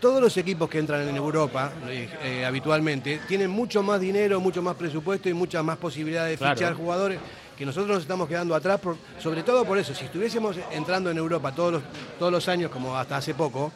todos 0.00 0.20
los 0.20 0.36
equipos 0.36 0.68
que 0.68 0.78
entran 0.78 1.08
en 1.08 1.16
Europa 1.16 1.72
eh, 1.88 2.44
habitualmente 2.44 3.20
tienen 3.26 3.50
mucho 3.50 3.82
más 3.82 4.00
dinero, 4.00 4.40
mucho 4.40 4.62
más 4.62 4.76
presupuesto 4.76 5.28
y 5.28 5.34
muchas 5.34 5.64
más 5.64 5.78
posibilidades 5.78 6.38
de 6.38 6.48
fichar 6.48 6.74
jugadores 6.74 7.18
que 7.56 7.64
nosotros 7.64 7.88
nos 7.88 8.02
estamos 8.02 8.28
quedando 8.28 8.54
atrás, 8.54 8.80
sobre 9.18 9.42
todo 9.42 9.64
por 9.64 9.78
eso. 9.78 9.94
Si 9.94 10.04
estuviésemos 10.04 10.56
entrando 10.72 11.10
en 11.10 11.16
Europa 11.16 11.52
todos 11.52 11.72
los, 11.72 11.82
todos 12.18 12.30
los 12.30 12.46
años, 12.48 12.70
como 12.70 12.94
hasta 12.94 13.16
hace 13.16 13.32
poco, 13.32 13.72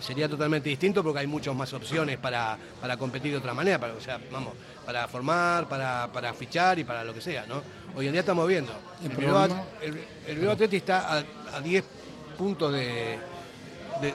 sería 0.00 0.28
totalmente 0.28 0.70
distinto 0.70 1.02
porque 1.02 1.20
hay 1.20 1.26
muchas 1.26 1.54
más 1.54 1.72
opciones 1.74 2.18
para, 2.18 2.58
competir 2.98 3.32
de 3.32 3.38
otra 3.38 3.52
manera, 3.52 3.78
para, 3.78 3.92
o 3.92 4.00
sea, 4.00 4.18
vamos, 4.32 4.54
para 4.86 5.06
formar, 5.08 5.68
para, 5.68 6.32
fichar 6.32 6.78
y 6.78 6.84
para 6.84 7.04
lo 7.04 7.12
que 7.12 7.20
sea, 7.20 7.44
¿no? 7.46 7.62
Hoy 7.94 8.06
en 8.06 8.12
día 8.12 8.20
estamos 8.20 8.48
viendo. 8.48 8.72
El, 9.02 9.10
Bilbao, 9.10 10.52
Atleti 10.52 10.76
está 10.76 11.18
a, 11.54 11.60
10 11.60 11.84
puntos 12.38 12.72
de 12.72 13.18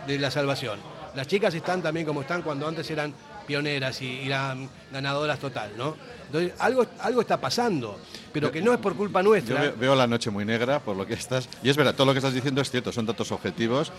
la 0.07 0.31
salvación 0.31 0.92
las 1.15 1.27
chicas 1.27 1.53
están 1.53 1.81
también 1.81 2.05
como 2.05 2.21
están 2.21 2.41
cuando 2.41 2.67
antes 2.67 2.89
eran 2.89 3.13
pioneras 3.45 4.01
y, 4.01 4.25
eran 4.25 4.69
ganadoras 4.91 5.39
total, 5.39 5.71
¿no? 5.77 5.95
Entonces, 6.27 6.53
algo, 6.59 6.85
algo 6.99 7.21
está 7.21 7.39
pasando, 7.39 7.99
pero 8.31 8.51
que 8.51 8.61
no 8.61 8.73
es 8.73 8.79
por 8.79 8.95
culpa 8.95 9.21
nuestra. 9.21 9.65
Yo 9.65 9.77
veo, 9.77 9.95
la 9.95 10.07
noche 10.07 10.29
muy 10.29 10.45
negra 10.45 10.79
por 10.79 10.95
lo 10.95 11.05
que 11.05 11.13
estás. 11.13 11.47
Y 11.61 11.69
es 11.69 11.77
verdad, 11.77 11.93
todo 11.93 12.07
lo 12.07 12.13
que 12.13 12.19
estás 12.19 12.33
diciendo 12.33 12.61
es 12.61 12.71
cierto, 12.71 12.91
son 12.91 13.05
datos 13.05 13.31
objetivos. 13.31 13.91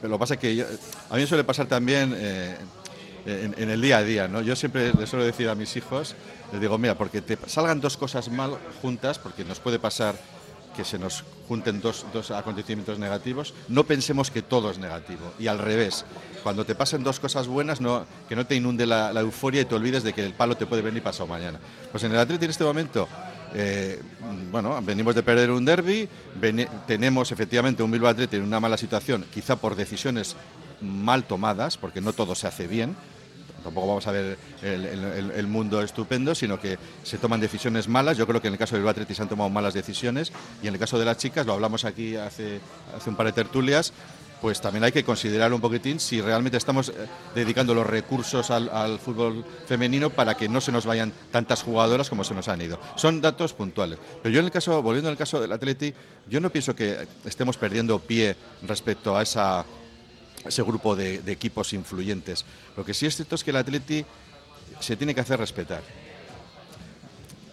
Pero 0.00 0.10
lo 0.10 0.16
que 0.16 0.20
pasa 0.20 0.34
es 0.34 0.40
que 0.40 0.66
a 1.10 1.14
mí 1.14 1.20
me 1.20 1.26
suele 1.26 1.44
pasar 1.44 1.66
también 1.66 2.12
eh, 2.16 2.56
en, 3.24 3.70
el 3.70 3.80
día 3.80 3.98
a 3.98 4.02
día, 4.02 4.28
¿no? 4.28 4.40
Yo 4.40 4.56
siempre 4.56 4.92
les 4.92 5.08
suelo 5.08 5.24
decir 5.24 5.48
a 5.48 5.54
mis 5.54 5.76
hijos, 5.76 6.16
les 6.50 6.60
digo, 6.60 6.76
mira, 6.78 6.96
porque 6.96 7.22
te 7.22 7.38
salgan 7.46 7.80
dos 7.80 7.96
cosas 7.96 8.28
mal 8.28 8.56
juntas, 8.80 9.18
porque 9.18 9.44
nos 9.44 9.60
puede 9.60 9.78
pasar 9.78 10.16
que 10.76 10.84
se 10.84 10.98
nos 10.98 11.24
junten 11.48 11.80
dos, 11.80 12.06
dos, 12.12 12.30
acontecimientos 12.30 12.98
negativos, 12.98 13.54
no 13.68 13.84
pensemos 13.84 14.30
que 14.30 14.42
todo 14.42 14.70
es 14.70 14.78
negativo. 14.78 15.32
Y 15.38 15.46
al 15.46 15.58
revés, 15.58 16.04
cuando 16.42 16.64
te 16.64 16.74
pasen 16.74 17.02
dos 17.02 17.20
cosas 17.20 17.46
buenas, 17.46 17.80
que 18.28 18.36
no 18.36 18.46
te 18.46 18.54
inunde 18.54 18.86
la, 18.86 19.10
euforia 19.20 19.62
y 19.62 19.64
te 19.64 19.74
olvides 19.74 20.02
de 20.02 20.12
que 20.12 20.24
el 20.24 20.34
palo 20.34 20.56
te 20.56 20.66
puede 20.66 20.82
venir 20.82 21.02
pasado 21.02 21.26
mañana. 21.26 21.58
Pues 21.90 22.04
en 22.04 22.12
el 22.12 22.18
Atleti 22.18 22.44
en 22.44 22.50
este 22.50 22.64
momento, 22.64 23.08
eh, 23.54 24.00
bueno, 24.50 24.80
venimos 24.82 25.14
de 25.14 25.22
perder 25.22 25.50
un 25.50 25.64
derby, 25.64 26.08
tenemos 26.86 27.32
efectivamente 27.32 27.82
un 27.82 27.90
Bilbao 27.90 28.10
Atleti 28.10 28.36
en 28.36 28.42
una 28.42 28.60
mala 28.60 28.76
situación, 28.76 29.24
quizá 29.32 29.56
por 29.56 29.76
decisiones 29.76 30.36
mal 30.80 31.24
tomadas, 31.24 31.76
porque 31.76 32.00
no 32.00 32.12
todo 32.12 32.34
se 32.34 32.46
hace 32.46 32.66
bien, 32.66 32.96
tampoco 33.62 33.86
vamos 33.86 34.06
a 34.06 34.12
ver 34.12 34.38
el, 34.62 35.46
mundo 35.46 35.82
estupendo, 35.82 36.34
sino 36.34 36.60
que 36.60 36.78
se 37.02 37.18
toman 37.18 37.40
decisiones 37.40 37.88
malas. 37.88 38.16
Yo 38.16 38.26
creo 38.26 38.40
que 38.40 38.48
en 38.48 38.54
el 38.54 38.58
caso 38.58 38.76
del 38.76 38.86
Atleti 38.86 39.14
se 39.14 39.22
han 39.22 39.28
tomado 39.28 39.50
malas 39.50 39.74
decisiones 39.74 40.32
y 40.62 40.68
en 40.68 40.74
el 40.74 40.80
caso 40.80 40.98
de 40.98 41.04
las 41.04 41.16
chicas, 41.16 41.46
lo 41.46 41.52
hablamos 41.52 41.84
aquí 41.84 42.16
hace, 42.16 42.60
hace 42.96 43.10
un 43.10 43.16
par 43.16 43.26
de 43.26 43.32
tertulias, 43.32 43.92
pues 44.42 44.60
también 44.60 44.82
hay 44.82 44.90
que 44.90 45.04
considerar 45.04 45.52
un 45.52 45.60
poquitín 45.60 46.00
si 46.00 46.20
realmente 46.20 46.58
estamos 46.58 46.88
eh, 46.88 46.92
dedicando 47.32 47.74
los 47.74 47.86
recursos 47.86 48.50
al, 48.50 48.98
fútbol 48.98 49.44
femenino 49.68 50.10
para 50.10 50.34
que 50.34 50.48
no 50.48 50.60
se 50.60 50.72
nos 50.72 50.84
vayan 50.84 51.12
tantas 51.30 51.62
jugadoras 51.62 52.08
como 52.08 52.24
se 52.24 52.34
nos 52.34 52.48
han 52.48 52.60
ido. 52.60 52.80
Son 52.96 53.20
datos 53.20 53.52
puntuales. 53.52 54.00
Pero 54.20 54.32
yo 54.34 54.40
en 54.40 54.46
el 54.46 54.50
caso, 54.50 54.82
volviendo 54.82 55.08
al 55.08 55.16
caso 55.16 55.40
del 55.40 55.52
Atleti, 55.52 55.94
yo 56.28 56.40
no 56.40 56.50
pienso 56.50 56.74
que 56.74 57.06
estemos 57.24 57.56
perdiendo 57.56 58.00
pie 58.00 58.34
respecto 58.66 59.16
a 59.16 59.22
esa, 59.22 59.64
ese 60.44 60.62
grupo 60.62 60.96
de, 60.96 61.22
equipos 61.26 61.72
influyentes. 61.72 62.44
Lo 62.76 62.84
que 62.84 62.94
sí 62.94 63.06
es 63.06 63.16
cierto 63.16 63.34
es 63.34 63.44
que 63.44 63.50
el 63.50 63.56
Atleti 63.56 64.04
se 64.80 64.96
tiene 64.96 65.14
que 65.14 65.20
hacer 65.20 65.38
respetar. 65.38 65.82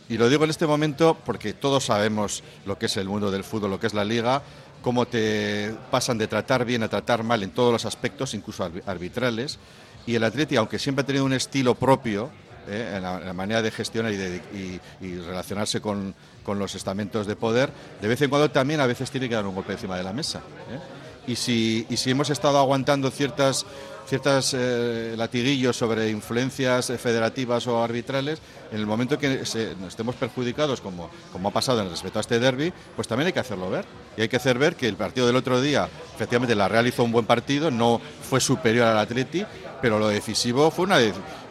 Y 0.10 0.18
lo 0.18 0.28
digo 0.28 0.44
en 0.44 0.50
este 0.50 0.66
momento 0.66 1.18
porque 1.24 1.54
todos 1.54 1.86
sabemos 1.86 2.44
lo 2.66 2.80
que 2.80 2.88
es 2.88 2.98
el 2.98 3.08
mundo 3.08 3.30
del 3.30 3.44
fútbol, 3.44 3.70
lo 3.70 3.80
que 3.80 3.88
es 3.88 3.94
la 3.94 4.04
liga, 4.04 4.42
cómo 4.82 5.06
te 5.06 5.76
pasan 5.92 6.18
de 6.18 6.28
tratar 6.28 6.66
bien 6.66 6.82
a 6.82 6.90
tratar 6.90 7.24
mal 7.24 7.44
en 7.44 7.52
todos 7.52 7.72
los 7.72 7.86
aspectos, 7.86 8.34
incluso 8.34 8.70
arbitrales. 8.86 9.60
Y 10.08 10.16
el 10.16 10.24
Atleti, 10.24 10.56
aunque 10.56 10.80
siempre 10.80 11.04
ha 11.04 11.06
tenido 11.06 11.26
un 11.26 11.34
estilo 11.34 11.76
propio 11.76 12.32
eh, 12.68 12.94
en, 12.96 13.04
la, 13.04 13.34
manera 13.34 13.62
de 13.62 13.72
gestionar 13.72 14.12
y, 14.12 14.80
relacionarse 15.02 15.82
con, 15.82 16.16
los 16.48 16.74
estamentos 16.74 17.28
de 17.28 17.36
poder, 17.36 17.70
de 18.02 18.08
vez 18.08 18.20
en 18.24 18.30
cuando 18.32 18.50
también 18.50 18.80
a 18.80 18.88
veces 18.88 19.12
tiene 19.12 19.30
que 19.30 19.36
dar 19.36 19.46
un 19.46 19.54
golpe 19.54 19.74
encima 19.74 19.96
de 19.96 20.04
la 20.04 20.14
mesa. 20.14 20.40
Eh. 20.40 20.99
Y, 21.30 21.36
si, 21.36 21.86
y 21.92 21.98
si 21.98 22.10
hemos 22.10 22.32
estado 22.32 22.58
aguantando 22.58 23.12
ciertas 23.12 23.66
ciertos 24.10 24.56
eh, 24.58 25.14
latiguillos 25.16 25.78
sobre 25.78 26.10
influencias 26.10 26.92
federativas 26.98 27.68
o 27.68 27.84
arbitrales, 27.84 28.42
en 28.72 28.80
el 28.80 28.88
momento 28.88 29.20
que 29.20 29.42
estemos 29.44 30.16
perjudicados, 30.16 30.82
como, 30.82 31.12
como 31.32 31.50
ha 31.50 31.52
pasado 31.52 31.82
en 31.82 31.90
respecto 31.92 32.18
a 32.18 32.22
este 32.22 32.40
derby, 32.40 32.74
pues 32.96 33.08
también 33.08 33.28
hay 33.28 33.34
que 33.34 33.40
hacerlo 33.40 33.70
ver. 33.70 33.86
Y 34.18 34.22
hay 34.22 34.28
que 34.28 34.38
hacer 34.38 34.58
ver 34.58 34.76
que 34.76 34.88
el 34.88 34.96
partido 34.96 35.28
del 35.28 35.36
otro 35.36 35.62
día, 35.62 35.88
efectivamente, 36.16 36.56
la 36.56 36.68
Real 36.68 36.88
hizo 36.88 37.04
un 37.04 37.12
buen 37.12 37.28
partido, 37.28 37.70
no 37.70 38.02
fue 38.28 38.40
superior 38.40 38.88
al 38.88 38.98
Atleti, 38.98 39.46
pero 39.80 40.00
lo 40.00 40.08
decisivo 40.08 40.72
fue 40.72 40.86
una, 40.86 40.98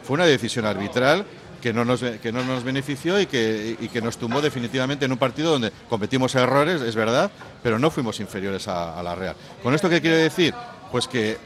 fue 0.03 0.15
una 0.15 0.25
decisión 0.25 0.65
arbitral 0.65 1.25
que 1.59 1.73
no 1.73 1.85
nos, 1.85 2.01
que 2.01 2.31
no 2.31 2.43
nos 2.43 2.63
benefició 2.63 3.19
y 3.19 3.25
que, 3.25 3.77
y 3.79 3.89
que 3.89 4.01
nos 4.01 4.17
tumbó 4.17 4.41
definitivamente 4.41 5.05
en 5.05 5.11
un 5.11 5.17
partido 5.17 5.51
donde 5.51 5.71
cometimos 5.89 6.35
errores, 6.35 6.81
es 6.81 6.95
verdad, 6.95 7.31
pero 7.61 7.79
no 7.79 7.91
fuimos 7.91 8.19
inferiores 8.19 8.67
a, 8.67 9.01
la 9.03 9.15
Real. 9.15 9.35
¿Con 9.63 9.73
esto 9.73 9.89
qué 9.89 10.01
quiero 10.01 10.17
decir? 10.17 10.53
Pues 10.91 11.07
que 11.07 11.37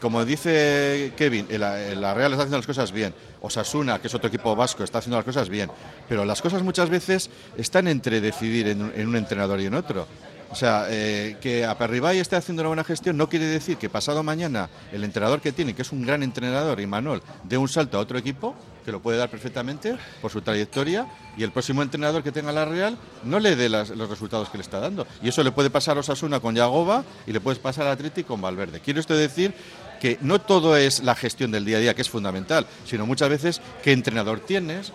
como 0.00 0.24
dice 0.24 1.12
Kevin, 1.16 1.46
la 1.50 2.14
Real 2.14 2.32
está 2.32 2.44
haciendo 2.44 2.58
las 2.58 2.66
cosas 2.66 2.92
bien. 2.92 3.12
Osasuna, 3.40 3.98
que 4.00 4.08
es 4.08 4.14
otro 4.14 4.28
equipo 4.28 4.54
vasco, 4.56 4.84
está 4.84 4.98
haciendo 4.98 5.16
las 5.16 5.24
cosas 5.24 5.48
bien. 5.48 5.70
Pero 6.08 6.24
las 6.24 6.42
cosas 6.42 6.62
muchas 6.62 6.90
veces 6.90 7.30
están 7.56 7.88
entre 7.88 8.20
decidir 8.20 8.68
en, 8.68 8.82
un 8.82 9.16
entrenador 9.16 9.60
y 9.60 9.66
en 9.66 9.74
otro. 9.74 10.06
O 10.50 10.54
sea, 10.54 10.86
eh, 10.88 11.36
que 11.40 11.66
Aperribay 11.66 12.18
esté 12.18 12.36
haciendo 12.36 12.62
una 12.62 12.68
buena 12.68 12.84
gestión 12.84 13.16
no 13.18 13.28
quiere 13.28 13.44
decir 13.44 13.76
que 13.76 13.90
pasado 13.90 14.22
mañana 14.22 14.70
el 14.92 15.04
entrenador 15.04 15.42
que 15.42 15.52
tiene, 15.52 15.74
que 15.74 15.82
es 15.82 15.92
un 15.92 16.06
gran 16.06 16.22
entrenador, 16.22 16.80
Imanol, 16.80 17.22
dé 17.44 17.58
un 17.58 17.68
salto 17.68 17.98
a 17.98 18.00
otro 18.00 18.16
equipo, 18.16 18.54
que 18.88 18.92
lo 18.92 19.02
puede 19.02 19.18
dar 19.18 19.28
perfectamente 19.28 19.98
por 20.22 20.30
su 20.30 20.40
trayectoria, 20.40 21.06
y 21.36 21.42
el 21.42 21.52
próximo 21.52 21.82
entrenador 21.82 22.22
que 22.22 22.32
tenga 22.32 22.52
la 22.52 22.64
Real 22.64 22.96
no 23.22 23.38
le 23.38 23.54
dé 23.54 23.68
los 23.68 24.08
resultados 24.08 24.48
que 24.48 24.56
le 24.56 24.62
está 24.62 24.80
dando. 24.80 25.06
Y 25.22 25.28
eso 25.28 25.44
le 25.44 25.52
puede 25.52 25.68
pasar 25.68 25.98
a 25.98 26.00
Osasuna 26.00 26.40
con 26.40 26.54
Yagoba 26.54 27.04
y 27.26 27.32
le 27.32 27.40
puede 27.40 27.60
pasar 27.60 27.86
a 27.86 27.92
Atleti 27.92 28.24
con 28.24 28.40
Valverde. 28.40 28.80
Quiero 28.80 28.98
esto 28.98 29.14
decir 29.14 29.52
que 30.00 30.16
no 30.22 30.40
todo 30.40 30.74
es 30.74 31.02
la 31.02 31.14
gestión 31.14 31.50
del 31.50 31.66
día 31.66 31.76
a 31.76 31.80
día, 31.80 31.94
que 31.94 32.00
es 32.00 32.08
fundamental, 32.08 32.66
sino 32.86 33.04
muchas 33.04 33.28
veces 33.28 33.60
qué 33.84 33.92
entrenador 33.92 34.40
tienes, 34.40 34.90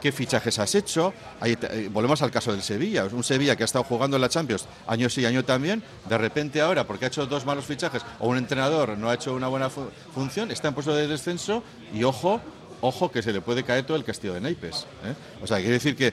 qué 0.00 0.12
fichajes 0.12 0.60
has 0.60 0.76
hecho. 0.76 1.12
Eh, 1.44 1.88
volvemos 1.92 2.22
al 2.22 2.30
caso 2.30 2.52
del 2.52 2.62
Sevilla, 2.62 3.06
un 3.06 3.24
Sevilla 3.24 3.56
que 3.56 3.64
ha 3.64 3.66
estado 3.66 3.82
jugando 3.82 4.16
en 4.16 4.20
la 4.20 4.28
Champions 4.28 4.66
año 4.86 5.10
sí, 5.10 5.26
año 5.26 5.44
también, 5.44 5.82
de 6.08 6.16
repente 6.16 6.60
ahora, 6.60 6.86
porque 6.86 7.06
ha 7.06 7.08
hecho 7.08 7.26
dos 7.26 7.44
malos 7.44 7.64
fichajes 7.64 8.02
o 8.20 8.28
un 8.28 8.36
entrenador 8.36 8.96
no 8.96 9.10
ha 9.10 9.14
hecho 9.14 9.34
una 9.34 9.48
buena 9.48 9.68
función, 9.68 10.52
está 10.52 10.68
en 10.68 10.74
puesto 10.74 10.94
de 10.94 11.08
descenso 11.08 11.64
y 11.92 12.04
ojo, 12.04 12.40
ojo 12.82 13.10
que 13.10 13.22
se 13.22 13.32
le 13.32 13.40
puede 13.40 13.64
caer 13.64 13.86
todo 13.86 13.96
el 13.96 14.04
castillo 14.04 14.34
de 14.34 14.42
Naipes. 14.42 14.86
¿eh? 15.04 15.14
O 15.42 15.46
sea, 15.46 15.56
quiere 15.56 15.72
decir 15.72 15.96
que... 15.96 16.12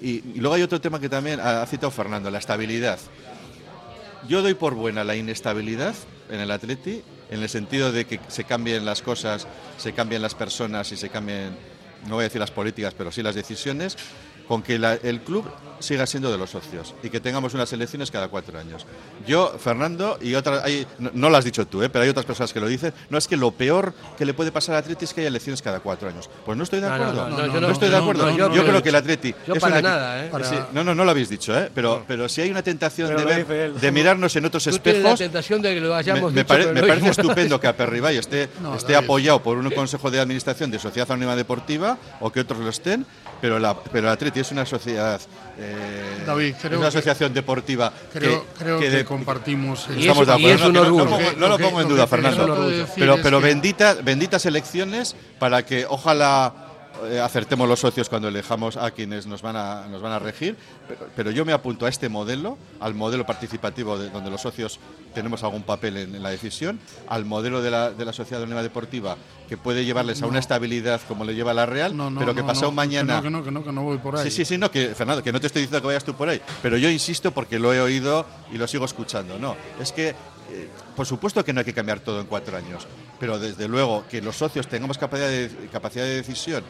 Y, 0.00 0.10
y 0.10 0.34
luego 0.36 0.54
hay 0.54 0.62
otro 0.62 0.80
tema 0.80 1.00
que 1.00 1.08
también 1.08 1.40
ha 1.40 1.66
citado 1.66 1.90
Fernando, 1.90 2.30
la 2.30 2.38
estabilidad. 2.38 2.98
Yo 4.28 4.40
doy 4.40 4.54
por 4.54 4.74
buena 4.74 5.02
la 5.02 5.16
inestabilidad 5.16 5.94
en 6.30 6.40
el 6.40 6.50
Atleti 6.50 7.02
en 7.30 7.42
el 7.42 7.48
sentido 7.48 7.92
de 7.92 8.06
que 8.06 8.20
se 8.28 8.44
cambien 8.44 8.84
las 8.84 9.02
cosas, 9.02 9.46
se 9.78 9.92
cambien 9.92 10.20
las 10.20 10.34
personas 10.34 10.90
y 10.92 10.96
se 10.96 11.08
cambien, 11.08 11.50
no 12.06 12.16
voy 12.16 12.22
a 12.22 12.24
decir 12.24 12.40
las 12.40 12.50
políticas, 12.50 12.92
pero 12.92 13.12
sí 13.12 13.22
las 13.22 13.36
decisiones, 13.36 13.96
con 14.50 14.62
que 14.62 14.74
el 14.74 15.20
club 15.20 15.44
siga 15.78 16.06
siendo 16.06 16.30
de 16.32 16.36
los 16.36 16.50
socios 16.50 16.92
y 17.04 17.08
que 17.08 17.20
tengamos 17.20 17.54
unas 17.54 17.72
elecciones 17.72 18.10
cada 18.10 18.26
cuatro 18.26 18.58
años. 18.58 18.84
Yo, 19.24 19.54
Fernando, 19.60 20.18
y 20.20 20.34
otras, 20.34 20.64
no, 20.98 21.30
lo 21.30 21.36
has 21.36 21.44
dicho 21.44 21.68
tú, 21.68 21.84
¿eh? 21.84 21.88
pero 21.88 22.02
hay 22.02 22.10
otras 22.10 22.26
personas 22.26 22.52
que 22.52 22.58
lo 22.58 22.66
dicen, 22.66 22.92
no 23.10 23.16
es 23.16 23.28
que 23.28 23.36
lo 23.36 23.52
peor 23.52 23.94
que 24.18 24.24
le 24.24 24.34
puede 24.34 24.50
pasar 24.50 24.74
al 24.74 24.82
Atleti 24.82 25.04
es 25.04 25.14
que 25.14 25.20
haya 25.20 25.28
elecciones 25.28 25.62
cada 25.62 25.78
cuatro 25.78 26.08
años. 26.08 26.28
Pues 26.44 26.58
no 26.58 26.64
estoy 26.64 26.80
de 26.80 26.88
acuerdo. 26.88 27.28
No, 27.28 27.70
estoy 27.70 27.90
de 27.90 27.96
acuerdo. 27.96 28.28
yo, 28.36 28.64
creo 28.64 28.82
que 28.82 28.88
el 28.88 28.96
Atleti... 28.96 29.32
es 29.46 29.60
para 29.60 29.80
nada, 29.80 30.26
¿eh? 30.26 30.30
no, 30.72 30.82
no, 30.82 30.96
no 30.96 31.04
lo 31.04 31.12
habéis 31.12 31.28
dicho, 31.28 31.56
¿eh? 31.56 31.70
pero, 31.72 32.04
pero 32.08 32.28
si 32.28 32.40
hay 32.40 32.50
una 32.50 32.62
tentación 32.62 33.16
de, 33.16 33.72
de 33.72 33.92
mirarnos 33.92 34.34
en 34.34 34.46
otros 34.46 34.66
espejos... 34.66 35.16
tentación 35.16 35.62
de 35.62 35.74
que 35.74 35.80
lo 35.80 35.94
hayamos 35.94 36.32
me, 36.32 36.42
me 36.42 36.82
parece 36.82 37.10
estupendo 37.10 37.60
que 37.60 37.68
Aperribay 37.68 38.16
esté, 38.16 38.48
esté 38.76 38.96
apoyado 38.96 39.40
por 39.44 39.58
un 39.58 39.70
consejo 39.70 40.10
de 40.10 40.18
administración 40.18 40.72
de 40.72 40.80
Sociedad 40.80 41.08
Anónima 41.12 41.36
Deportiva 41.36 41.98
o 42.18 42.32
que 42.32 42.40
otros 42.40 42.58
lo 42.58 42.68
estén, 42.68 43.06
pero, 43.40 43.58
la, 43.58 43.74
pero 43.74 44.08
el 44.08 44.12
Atleti 44.12 44.40
es 44.40 44.50
una 44.52 44.66
sociedad, 44.66 45.20
eh, 45.58 46.22
David, 46.26 46.54
creo 46.60 46.78
una 46.78 46.88
asociación 46.88 47.34
deportiva 47.34 47.92
creo, 48.12 48.44
que, 48.44 48.64
creo 48.64 48.78
que, 48.80 49.04
compartimos. 49.04 49.88
Estamos 49.88 50.26
de 50.26 50.32
acuerdo. 50.32 50.72
No, 50.72 51.48
lo 51.48 51.58
pongo 51.58 51.80
en 51.80 51.88
duda, 51.88 52.06
Fernando. 52.06 52.70
Pero, 52.94 53.18
pero 53.22 53.40
benditas, 53.40 54.02
benditas 54.04 54.46
elecciones 54.46 55.16
para 55.38 55.64
que 55.64 55.86
ojalá 55.88 56.69
eh, 57.06 57.20
acertemos 57.20 57.68
los 57.68 57.80
socios 57.80 58.08
cuando 58.08 58.28
elijamos 58.28 58.76
a 58.76 58.90
quienes 58.90 59.26
nos 59.26 59.42
van 59.42 59.56
a, 59.56 59.86
nos 59.88 60.02
van 60.02 60.12
a 60.12 60.18
regir, 60.18 60.56
pero, 61.16 61.30
yo 61.30 61.44
me 61.44 61.52
apunto 61.52 61.86
a 61.86 61.88
este 61.88 62.08
modelo, 62.08 62.58
al 62.80 62.94
modelo 62.94 63.24
participativo 63.26 63.98
de, 63.98 64.10
donde 64.10 64.30
los 64.30 64.40
socios 64.40 64.78
tenemos 65.14 65.42
algún 65.42 65.62
papel 65.62 65.96
en, 65.96 66.22
la 66.22 66.30
decisión, 66.30 66.80
al 67.08 67.24
modelo 67.24 67.62
de 67.62 67.70
la, 67.70 67.90
de 67.90 68.04
la 68.04 68.12
sociedad 68.12 68.42
unidad 68.42 68.62
deportiva 68.62 69.16
que 69.48 69.56
puede 69.56 69.84
llevarles 69.84 70.22
a 70.22 70.26
una 70.26 70.38
estabilidad 70.38 71.00
como 71.08 71.24
le 71.24 71.34
lleva 71.34 71.52
la 71.52 71.66
Real, 71.66 71.94
pero 72.18 72.34
que 72.34 72.42
pasado 72.44 72.70
mañana... 72.70 73.20
Que 73.20 73.30
no, 73.30 73.42
que 73.42 73.50
no, 73.50 73.64
que 73.64 73.72
no 73.72 73.82
voy 73.82 73.98
por 73.98 74.16
ahí. 74.16 74.24
Sí, 74.24 74.30
sí, 74.30 74.44
sí, 74.44 74.58
no, 74.58 74.70
que 74.70 74.94
Fernando, 74.94 75.22
que 75.22 75.32
no 75.32 75.40
te 75.40 75.48
estoy 75.48 75.62
diciendo 75.62 75.80
que 75.80 75.88
vayas 75.88 76.04
tú 76.04 76.14
por 76.14 76.28
ahí, 76.28 76.40
pero 76.62 76.76
yo 76.76 76.88
insisto 76.88 77.32
porque 77.32 77.58
lo 77.58 77.74
he 77.74 77.80
oído 77.80 78.26
y 78.52 78.58
lo 78.58 78.68
sigo 78.68 78.84
escuchando, 78.84 79.38
no, 79.38 79.56
es 79.80 79.90
que 79.92 80.14
eh, 80.52 80.68
por 80.96 81.06
supuesto 81.06 81.44
que 81.44 81.52
no 81.52 81.60
hay 81.60 81.64
que 81.64 81.72
cambiar 81.72 82.00
todo 82.00 82.20
en 82.20 82.26
cuatro 82.26 82.56
años, 82.56 82.86
pero 83.18 83.38
desde 83.38 83.68
luego 83.68 84.04
que 84.10 84.20
los 84.20 84.36
socios 84.36 84.66
tengamos 84.66 84.98
capacidad 84.98 85.28
de, 85.28 85.50
capacidad 85.72 86.04
de 86.04 86.16
decisión 86.16 86.64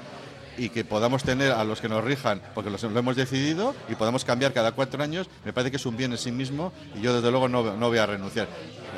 y 0.56 0.68
que 0.68 0.84
podamos 0.84 1.22
tener 1.22 1.52
a 1.52 1.64
los 1.64 1.80
que 1.80 1.88
nos 1.88 2.04
rijan, 2.04 2.40
porque 2.54 2.70
lo 2.70 2.98
hemos 2.98 3.16
decidido, 3.16 3.74
y 3.88 3.94
podamos 3.94 4.24
cambiar 4.24 4.52
cada 4.52 4.72
cuatro 4.72 5.02
años, 5.02 5.28
me 5.44 5.52
parece 5.52 5.70
que 5.70 5.76
es 5.76 5.86
un 5.86 5.96
bien 5.96 6.12
en 6.12 6.18
sí 6.18 6.32
mismo 6.32 6.72
y 6.96 7.02
yo 7.02 7.14
desde 7.14 7.30
luego 7.30 7.48
no, 7.48 7.62
voy 7.62 7.98
a 7.98 8.06
renunciar. 8.06 8.48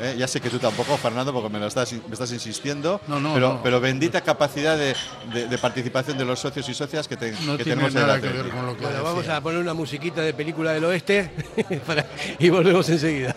¿eh? 0.00 0.14
Ya 0.18 0.26
sé 0.26 0.40
que 0.40 0.50
tú 0.50 0.58
tampoco, 0.58 0.96
Fernando, 0.96 1.32
porque 1.32 1.48
me, 1.48 1.58
lo 1.58 1.66
estás, 1.66 1.92
me 1.92 2.12
estás 2.12 2.32
insistiendo, 2.32 3.00
pero, 3.34 3.60
pero 3.62 3.80
bendita 3.80 4.20
capacidad 4.20 4.76
de, 4.76 4.94
participación 5.58 6.18
de 6.18 6.24
los 6.24 6.40
socios 6.40 6.68
y 6.68 6.74
socias 6.74 7.06
que, 7.08 7.16
tenemos 7.16 7.94
nada 7.94 8.20
que 8.20 8.28
ver 8.28 8.48
con 8.48 8.66
lo 8.66 8.76
que 8.76 8.86
Vamos 8.86 9.28
a 9.28 9.40
poner 9.40 9.60
una 9.60 9.74
musiquita 9.74 10.20
de 10.20 10.34
película 10.34 10.72
del 10.72 10.84
oeste 10.84 11.30
y 12.38 12.48
volvemos 12.48 12.88
enseguida. 12.88 13.36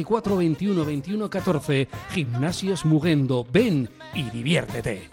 24 0.00 0.36
21 0.36 0.84
21 0.84 1.30
14. 1.30 1.88
Gimnasios 2.12 2.84
Mugendo. 2.86 3.46
Ven 3.52 3.88
y 4.14 4.22
diviértete. 4.30 5.10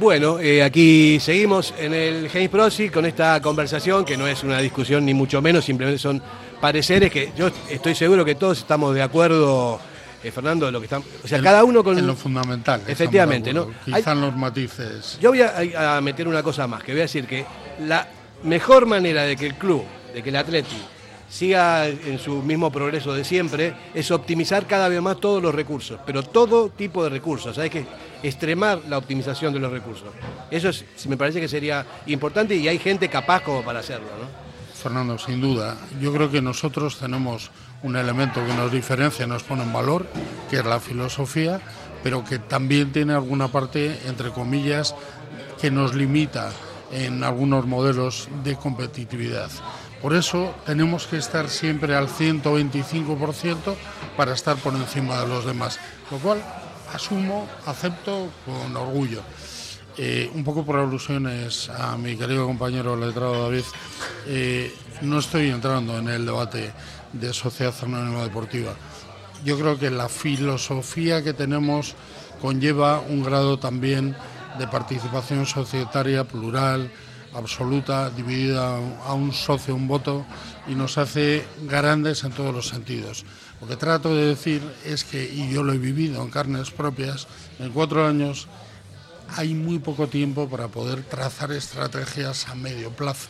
Bueno, 0.00 0.38
eh, 0.40 0.62
aquí 0.62 1.18
seguimos 1.20 1.74
en 1.78 1.94
el 1.94 2.28
James 2.28 2.48
Prosi 2.48 2.88
con 2.88 3.04
esta 3.06 3.40
conversación 3.40 4.04
que 4.04 4.16
no 4.16 4.26
es 4.26 4.42
una 4.44 4.58
discusión 4.58 5.04
ni 5.04 5.12
mucho 5.12 5.42
menos, 5.42 5.64
simplemente 5.64 5.98
son 5.98 6.22
pareceres 6.60 7.10
que 7.10 7.32
yo 7.36 7.50
estoy 7.68 7.96
seguro 7.96 8.24
que 8.24 8.36
todos 8.36 8.58
estamos 8.58 8.94
de 8.94 9.02
acuerdo, 9.02 9.80
eh, 10.22 10.30
Fernando, 10.30 10.70
lo 10.70 10.78
que 10.78 10.84
están, 10.84 11.02
o 11.24 11.26
sea, 11.26 11.42
cada 11.42 11.64
uno 11.64 11.82
con 11.82 11.98
en 11.98 12.06
lo 12.06 12.14
fundamental. 12.14 12.82
Efectivamente, 12.86 13.52
¿no? 13.52 13.70
Quizás 13.84 14.16
los 14.16 14.36
matices. 14.36 15.18
Yo 15.20 15.30
voy 15.30 15.42
a, 15.42 15.96
a, 15.96 16.00
meter 16.00 16.28
una 16.28 16.44
cosa 16.44 16.68
más, 16.68 16.84
que 16.84 16.92
voy 16.92 17.00
a 17.00 17.04
decir 17.04 17.26
que 17.26 17.44
la 17.84 18.06
mejor 18.44 18.86
manera 18.86 19.24
de 19.24 19.36
que 19.36 19.46
el 19.46 19.54
club, 19.54 19.82
de 20.14 20.22
que 20.22 20.28
el 20.28 20.36
Atleti 20.36 20.76
siga 21.28 21.86
en 21.86 22.18
su 22.18 22.42
mismo 22.42 22.72
progreso 22.72 23.12
de 23.12 23.24
siempre, 23.24 23.74
es 23.94 24.10
optimizar 24.10 24.66
cada 24.66 24.88
vez 24.88 25.00
más 25.02 25.20
todos 25.20 25.42
los 25.42 25.54
recursos, 25.54 26.00
pero 26.06 26.22
todo 26.22 26.70
tipo 26.70 27.04
de 27.04 27.10
recursos, 27.10 27.58
hay 27.58 27.70
que 27.70 27.84
extremar 28.22 28.82
la 28.88 28.98
optimización 28.98 29.52
de 29.52 29.60
los 29.60 29.70
recursos. 29.70 30.08
Eso 30.50 30.70
es, 30.70 30.84
me 31.06 31.16
parece 31.16 31.40
que 31.40 31.48
sería 31.48 31.84
importante 32.06 32.56
y 32.56 32.68
hay 32.68 32.78
gente 32.78 33.08
capaz 33.08 33.42
como 33.42 33.62
para 33.62 33.80
hacerlo. 33.80 34.08
Fernando, 34.74 35.18
sin 35.18 35.40
duda, 35.40 35.76
yo 36.00 36.12
creo 36.12 36.30
que 36.30 36.40
nosotros 36.40 36.98
tenemos 36.98 37.50
un 37.82 37.96
elemento 37.96 38.44
que 38.46 38.54
nos 38.54 38.72
diferencia, 38.72 39.26
nos 39.26 39.42
pone 39.42 39.64
en 39.64 39.72
valor, 39.72 40.06
que 40.48 40.56
es 40.56 40.64
la 40.64 40.80
filosofía, 40.80 41.60
pero 42.02 42.24
que 42.24 42.38
también 42.38 42.92
tiene 42.92 43.12
alguna 43.12 43.48
parte, 43.48 43.98
entre 44.06 44.30
comillas, 44.30 44.94
que 45.60 45.70
nos 45.70 45.94
limita 45.94 46.52
en 46.92 47.24
algunos 47.24 47.66
modelos 47.66 48.28
de 48.44 48.56
competitividad. 48.56 49.50
Por 50.02 50.14
eso 50.14 50.54
tenemos 50.64 51.06
que 51.06 51.16
estar 51.16 51.48
siempre 51.48 51.96
al 51.96 52.08
125% 52.08 53.74
para 54.16 54.32
estar 54.32 54.56
por 54.56 54.74
encima 54.74 55.20
de 55.20 55.26
los 55.26 55.44
demás, 55.44 55.80
lo 56.10 56.18
cual 56.18 56.40
asumo, 56.92 57.48
acepto 57.66 58.30
con 58.46 58.76
orgullo. 58.76 59.22
Eh, 59.96 60.30
un 60.32 60.44
poco 60.44 60.64
por 60.64 60.76
alusiones 60.76 61.68
a 61.70 61.96
mi 61.96 62.16
querido 62.16 62.46
compañero 62.46 62.96
letrado 62.96 63.42
David, 63.42 63.64
eh, 64.28 64.72
no 65.02 65.18
estoy 65.18 65.50
entrando 65.50 65.98
en 65.98 66.08
el 66.08 66.24
debate 66.24 66.72
de 67.12 67.32
sociedad 67.32 67.74
anónima 67.82 68.22
deportiva. 68.22 68.74
Yo 69.44 69.58
creo 69.58 69.76
que 69.76 69.90
la 69.90 70.08
filosofía 70.08 71.24
que 71.24 71.32
tenemos 71.32 71.96
conlleva 72.40 73.00
un 73.00 73.24
grado 73.24 73.58
también 73.58 74.16
de 74.58 74.68
participación 74.68 75.46
societaria 75.46 76.22
plural, 76.22 76.90
absoluta, 77.38 78.10
dividida 78.10 78.76
a 79.04 79.14
un 79.14 79.32
socio, 79.32 79.74
un 79.74 79.88
voto, 79.88 80.26
y 80.66 80.74
nos 80.74 80.98
hace 80.98 81.44
grandes 81.62 82.24
en 82.24 82.32
todos 82.32 82.54
los 82.54 82.68
sentidos. 82.68 83.24
Lo 83.60 83.66
que 83.66 83.76
trato 83.76 84.14
de 84.14 84.26
decir 84.26 84.62
es 84.84 85.04
que, 85.04 85.24
y 85.24 85.50
yo 85.50 85.62
lo 85.62 85.72
he 85.72 85.78
vivido 85.78 86.22
en 86.22 86.30
carnes 86.30 86.70
propias, 86.70 87.26
en 87.58 87.72
cuatro 87.72 88.06
años 88.06 88.48
hay 89.36 89.54
muy 89.54 89.78
poco 89.78 90.08
tiempo 90.08 90.48
para 90.48 90.68
poder 90.68 91.02
trazar 91.02 91.52
estrategias 91.52 92.48
a 92.48 92.54
medio 92.54 92.90
plazo. 92.90 93.28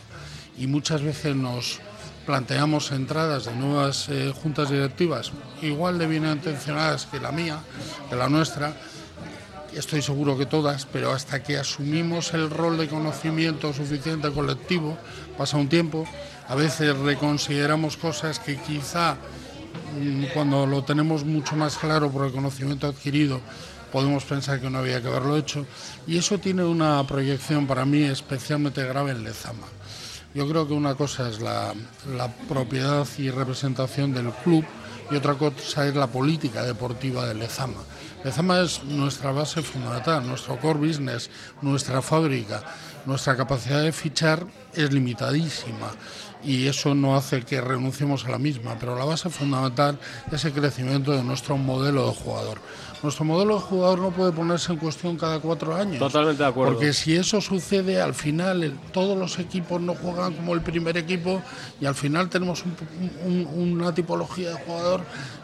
Y 0.57 0.67
muchas 0.67 1.01
veces 1.01 1.35
nos 1.35 1.79
planteamos 2.25 2.91
entradas 2.91 3.45
de 3.45 3.55
nuevas 3.55 4.07
eh, 4.09 4.31
juntas 4.31 4.69
directivas, 4.69 5.31
igual 5.61 5.97
de 5.97 6.07
bien 6.07 6.25
intencionadas 6.25 7.05
que 7.05 7.19
la 7.19 7.31
mía, 7.31 7.59
que 8.09 8.15
la 8.15 8.29
nuestra, 8.29 8.73
estoy 9.75 10.01
seguro 10.01 10.37
que 10.37 10.45
todas, 10.45 10.85
pero 10.85 11.11
hasta 11.11 11.43
que 11.43 11.57
asumimos 11.57 12.33
el 12.33 12.49
rol 12.49 12.77
de 12.77 12.87
conocimiento 12.87 13.73
suficiente 13.73 14.31
colectivo, 14.31 14.97
pasa 15.37 15.57
un 15.57 15.69
tiempo, 15.69 16.05
a 16.47 16.55
veces 16.55 16.97
reconsideramos 16.97 17.97
cosas 17.97 18.39
que 18.39 18.57
quizá 18.57 19.17
mm, 19.99 20.25
cuando 20.33 20.65
lo 20.65 20.83
tenemos 20.83 21.23
mucho 21.23 21.55
más 21.55 21.77
claro 21.77 22.09
por 22.11 22.25
el 22.25 22.31
conocimiento 22.31 22.87
adquirido, 22.87 23.41
podemos 23.91 24.23
pensar 24.23 24.59
que 24.59 24.69
no 24.69 24.79
había 24.79 25.01
que 25.01 25.07
haberlo 25.07 25.37
hecho, 25.37 25.65
y 26.07 26.17
eso 26.17 26.37
tiene 26.37 26.63
una 26.63 27.05
proyección 27.05 27.67
para 27.67 27.85
mí 27.85 28.03
especialmente 28.03 28.83
grave 28.85 29.11
en 29.11 29.23
Lezama. 29.23 29.67
Yo 30.33 30.47
creo 30.47 30.67
que 30.67 30.73
una 30.73 30.93
cosa 30.95 31.27
es 31.27 31.39
la, 31.39 31.73
la 32.15 32.31
propiedad 32.47 33.07
y 33.17 33.31
representación 33.31 34.13
del 34.13 34.31
club 34.31 34.63
y 35.11 35.15
otra 35.15 35.35
cosa 35.35 35.87
es 35.87 35.95
la 35.95 36.07
política 36.07 36.63
deportiva 36.63 37.25
de 37.25 37.35
Lezama. 37.35 37.81
Lezama 38.23 38.59
es 38.59 38.83
nuestra 38.83 39.31
base 39.31 39.61
fundamental, 39.61 40.27
nuestro 40.27 40.59
core 40.59 40.87
business, 40.87 41.29
nuestra 41.61 42.01
fábrica. 42.01 42.63
Nuestra 43.05 43.35
capacidad 43.35 43.81
de 43.81 43.91
fichar 43.91 44.45
es 44.73 44.91
limitadísima 44.91 45.91
y 46.43 46.67
eso 46.67 46.95
no 46.95 47.15
hace 47.15 47.41
que 47.41 47.61
renunciemos 47.61 48.25
a 48.25 48.29
la 48.29 48.37
misma, 48.37 48.77
pero 48.79 48.97
la 48.97 49.05
base 49.05 49.29
fundamental 49.29 49.99
es 50.31 50.45
el 50.45 50.53
crecimiento 50.53 51.11
de 51.11 51.23
nuestro 51.23 51.57
modelo 51.57 52.07
de 52.07 52.15
jugador. 52.15 52.59
Nuestro 53.01 53.23
modelo 53.23 53.55
de 53.55 53.61
jugador 53.61 53.99
no 53.99 54.11
puede 54.11 54.33
ponerse 54.33 54.73
en 54.73 54.77
cuestión 54.77 55.17
cada 55.17 55.39
cuatro 55.39 55.73
años. 55.73 55.99
Totalmente 55.99 56.43
de 56.43 56.49
acuerdo. 56.49 56.73
Porque 56.73 56.91
si 56.91 57.15
eso 57.15 57.39
sucede, 57.39 58.01
al 58.01 58.13
final 58.13 58.77
todos 58.91 59.17
los 59.17 59.39
equipos 59.39 59.79
no 59.79 59.95
juegan 59.95 60.33
como 60.33 60.53
el 60.53 60.61
primer 60.61 60.97
equipo 60.97 61.41
y 61.79 61.85
al 61.85 61.95
final 61.95 62.29
tenemos 62.29 62.63
una 63.55 63.93
tipología 63.93 64.49
de 64.49 64.55
jugador 64.55 65.01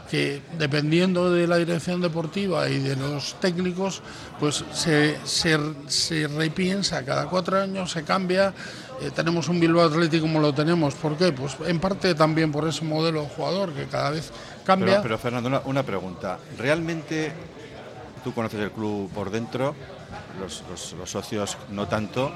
que 0.09 0.41
dependiendo 0.59 1.31
de 1.31 1.47
la 1.47 1.57
dirección 1.57 2.01
deportiva 2.01 2.69
y 2.69 2.79
de 2.79 2.95
los 2.95 3.39
técnicos, 3.39 4.01
pues 4.39 4.63
se, 4.71 5.17
se, 5.23 5.57
se 5.87 6.27
repiensa 6.27 7.03
cada 7.03 7.27
cuatro 7.27 7.59
años, 7.59 7.91
se 7.91 8.03
cambia. 8.03 8.53
Eh, 9.01 9.11
tenemos 9.13 9.47
un 9.49 9.59
Bilbao 9.59 9.85
Atlético 9.85 10.23
como 10.23 10.39
lo 10.39 10.53
tenemos. 10.53 10.95
¿Por 10.95 11.17
qué? 11.17 11.31
Pues 11.31 11.57
en 11.65 11.79
parte 11.79 12.15
también 12.15 12.51
por 12.51 12.67
ese 12.67 12.83
modelo 12.85 13.21
de 13.21 13.29
jugador 13.29 13.73
que 13.73 13.85
cada 13.85 14.11
vez 14.11 14.31
cambia. 14.65 15.01
Pero, 15.01 15.17
Fernando, 15.17 15.61
una, 15.65 15.83
pregunta. 15.83 16.39
¿Realmente 16.57 17.31
tú 18.23 18.33
conoces 18.33 18.59
el 18.59 18.71
club 18.71 19.09
por 19.11 19.29
dentro, 19.29 19.75
los, 20.39 20.63
los 20.97 21.09
socios 21.09 21.57
no 21.69 21.87
tanto? 21.87 22.31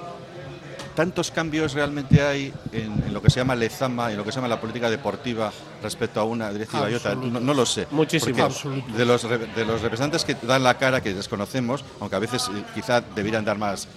¿Tantos 0.99 1.31
cambios 1.31 1.71
realmente 1.71 2.21
hay 2.21 2.53
en, 2.73 3.13
lo 3.13 3.21
que 3.21 3.29
se 3.29 3.39
llama 3.39 3.55
Lezama, 3.55 4.11
en 4.11 4.17
lo 4.17 4.25
que 4.25 4.33
se 4.33 4.35
llama 4.35 4.49
la 4.49 4.59
política 4.59 4.89
deportiva 4.89 5.49
respecto 5.81 6.19
a 6.19 6.25
una 6.25 6.51
directiva 6.51 6.91
y 6.91 6.95
otra? 6.95 7.15
No, 7.15 7.53
lo 7.53 7.65
sé. 7.65 7.87
Muchísimo. 7.91 8.49
De 8.97 9.05
los, 9.05 9.23
de 9.23 9.65
los 9.65 9.81
representantes 9.81 10.25
que 10.25 10.35
dan 10.45 10.61
la 10.61 10.77
cara, 10.77 11.01
que 11.01 11.13
desconocemos, 11.13 11.85
aunque 12.01 12.17
a 12.17 12.19
veces 12.19 12.49
eh, 12.53 12.63
quizá 12.75 12.99
debieran 12.99 13.45
dar 13.45 13.57
más, 13.57 13.87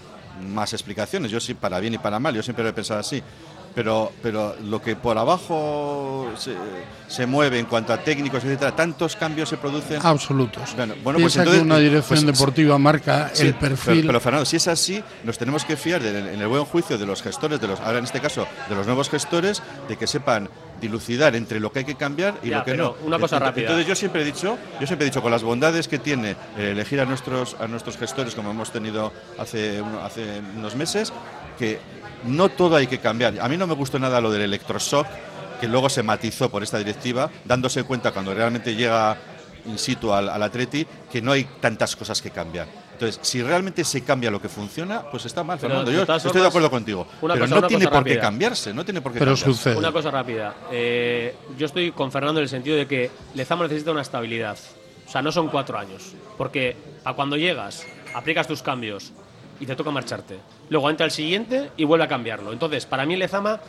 más 0.40 0.73
explicaciones, 0.73 1.31
yo 1.31 1.40
sí, 1.40 1.55
para 1.55 1.81
bien 1.81 1.95
y 1.95 1.99
para 1.99 2.18
mal, 2.18 2.35
yo 2.35 2.42
siempre 2.42 2.64
lo 2.64 2.71
he 2.71 2.73
pensado 2.73 3.01
así. 3.01 3.23
pero, 3.75 4.12
pero 4.23 4.55
lo 4.64 4.83
que 4.83 4.97
por 4.97 5.16
abajo 5.18 6.31
se, 7.09 7.27
mueve 7.27 7.59
en 7.59 7.66
cuanto 7.66 7.92
a 7.92 7.99
técnicos, 7.99 8.45
etcétera, 8.45 8.75
tantos 8.77 9.16
cambios 9.16 9.49
se 9.49 9.57
producen. 9.57 10.01
Absolutos. 10.05 10.75
Bueno, 11.03 11.18
pues 11.21 11.37
entonces, 11.37 11.62
una 11.62 11.79
dirección 11.79 12.25
pues, 12.25 12.38
deportiva 12.38 12.79
marca 12.79 13.31
el 13.38 13.55
perfil. 13.55 14.07
Pero, 14.07 14.21
Fernando, 14.21 14.45
si 14.45 14.57
es 14.57 14.68
así, 14.68 15.03
nos 15.25 15.38
tenemos 15.38 15.64
que 15.64 15.77
fiar 15.77 16.05
en 16.05 16.40
el 16.40 16.49
buen 16.49 16.64
juicio 16.64 16.99
de 16.99 17.07
los 17.07 17.23
gestores, 17.23 17.61
de 17.61 17.68
los, 17.68 17.81
ahora 17.81 17.99
en 17.99 18.05
este 18.05 18.21
caso, 18.21 18.47
de 18.68 18.75
los 18.75 18.87
nuevos 18.87 19.09
gestores, 19.09 19.62
de 19.88 19.97
que 19.97 20.07
sepan 20.07 20.49
dilucidar 20.83 21.35
entre 21.37 21.61
lo 21.61 21.73
que 21.73 21.79
hay 21.79 21.85
que 21.87 21.95
cambiar 21.95 22.38
y 22.42 22.51
lo 22.51 22.62
que 22.64 22.77
no. 22.77 22.97
Una 23.05 23.18
cosa 23.18 23.38
rápida. 23.38 23.62
Entonces 23.62 23.87
yo 23.87 23.95
siempre 23.95 24.23
he 24.23 24.25
dicho, 24.25 24.59
yo 24.81 24.87
siempre 24.87 25.07
he 25.07 25.11
dicho 25.11 25.23
con 25.23 25.31
las 25.31 25.42
bondades 25.42 25.88
que 25.88 25.99
tiene 25.99 26.33
eh, 26.59 26.73
elegir 26.73 27.01
a 27.01 27.07
nuestros 27.07 27.57
a 27.59 27.68
nuestros 27.68 27.97
gestores 27.97 28.35
como 28.35 28.51
hemos 28.51 28.71
tenido 28.73 29.12
hace 29.38 29.83
hace 30.03 30.42
unos 30.57 30.75
meses, 30.77 31.12
que 31.59 31.79
no 32.25 32.49
todo 32.51 32.77
hay 32.77 32.88
que 32.88 32.99
cambiar. 32.99 33.40
A 33.40 33.49
mí 33.49 33.57
no 33.57 33.66
me 33.66 33.75
gustó 33.75 33.99
nada 33.99 34.21
lo 34.21 34.31
del 34.31 34.42
electroshock, 34.42 35.07
que 35.61 35.68
luego 35.68 35.88
se 35.88 36.03
matizó 36.03 36.51
por 36.51 36.62
esta 36.62 36.79
directiva, 36.79 37.31
dándose 37.45 37.85
cuenta 37.85 38.11
cuando 38.11 38.35
realmente 38.35 38.75
llega 38.75 39.16
in 39.64 39.79
situ 39.79 40.12
al, 40.12 40.29
al 40.29 40.42
Atleti 40.42 40.85
que 41.11 41.23
no 41.23 41.31
hay 41.31 41.45
tantas 41.61 41.95
cosas 41.95 42.21
que 42.21 42.31
cambiar. 42.31 42.82
Entonces, 43.03 43.29
si 43.29 43.43
realmente 43.43 43.85
se 43.85 44.03
cambia 44.03 44.31
lo 44.31 44.41
que 44.41 44.49
funciona, 44.49 45.03
pues 45.11 45.27
está 45.27 45.43
mal, 45.43 45.59
Fernando. 45.59 45.91
Yo 45.91 46.03
estoy 46.03 46.41
de 46.41 46.47
acuerdo 46.47 46.71
contigo. 46.71 47.07
pero 47.21 47.47
no 47.47 47.67
tiene 47.67 47.88
por 47.88 48.05
qué 48.05 48.19
cambiarse, 48.19 48.73
no 48.73 48.85
tiene 48.85 49.01
por 49.01 49.12
qué 49.12 49.19
pero 49.19 49.37
Sucede. 49.37 49.77
Una 49.77 49.91
cosa 49.91 50.11
rápida. 50.11 50.55
Eh, 50.71 51.35
yo 51.59 51.67
estoy 51.67 51.91
con 51.93 52.12
Fernando 52.12 52.41
en 52.41 52.45
el 52.45 52.49
sentido 52.49 52.77
de 52.77 52.87
que 52.87 53.11
Lezama 53.35 53.65
necesita 53.65 53.91
una 53.91 54.03
estabilidad. 54.03 54.57
O 55.07 55.11
sea, 55.11 55.21
no 55.21 55.33
son 55.33 55.49
cuatro 55.49 55.79
años. 55.79 56.15
Porque 56.38 56.77
a 57.05 57.12
cuando 57.15 57.37
llegas, 57.37 57.85
aplicas 58.15 58.47
tus 58.47 58.62
cambios, 58.62 59.12
y 59.59 59.67
te 59.67 59.77
toca 59.77 59.91
marcharte. 59.91 60.38
Luego 60.71 60.91
entra 60.91 61.07
el 61.07 61.12
siguiente 61.12 61.71
y 61.77 61.85
vuelve 61.85 62.05
a 62.05 62.09
cambiarlo. 62.09 62.53
Entonces, 62.53 62.85
para 62.85 63.07
mí 63.07 63.17
Lezama 63.17 63.61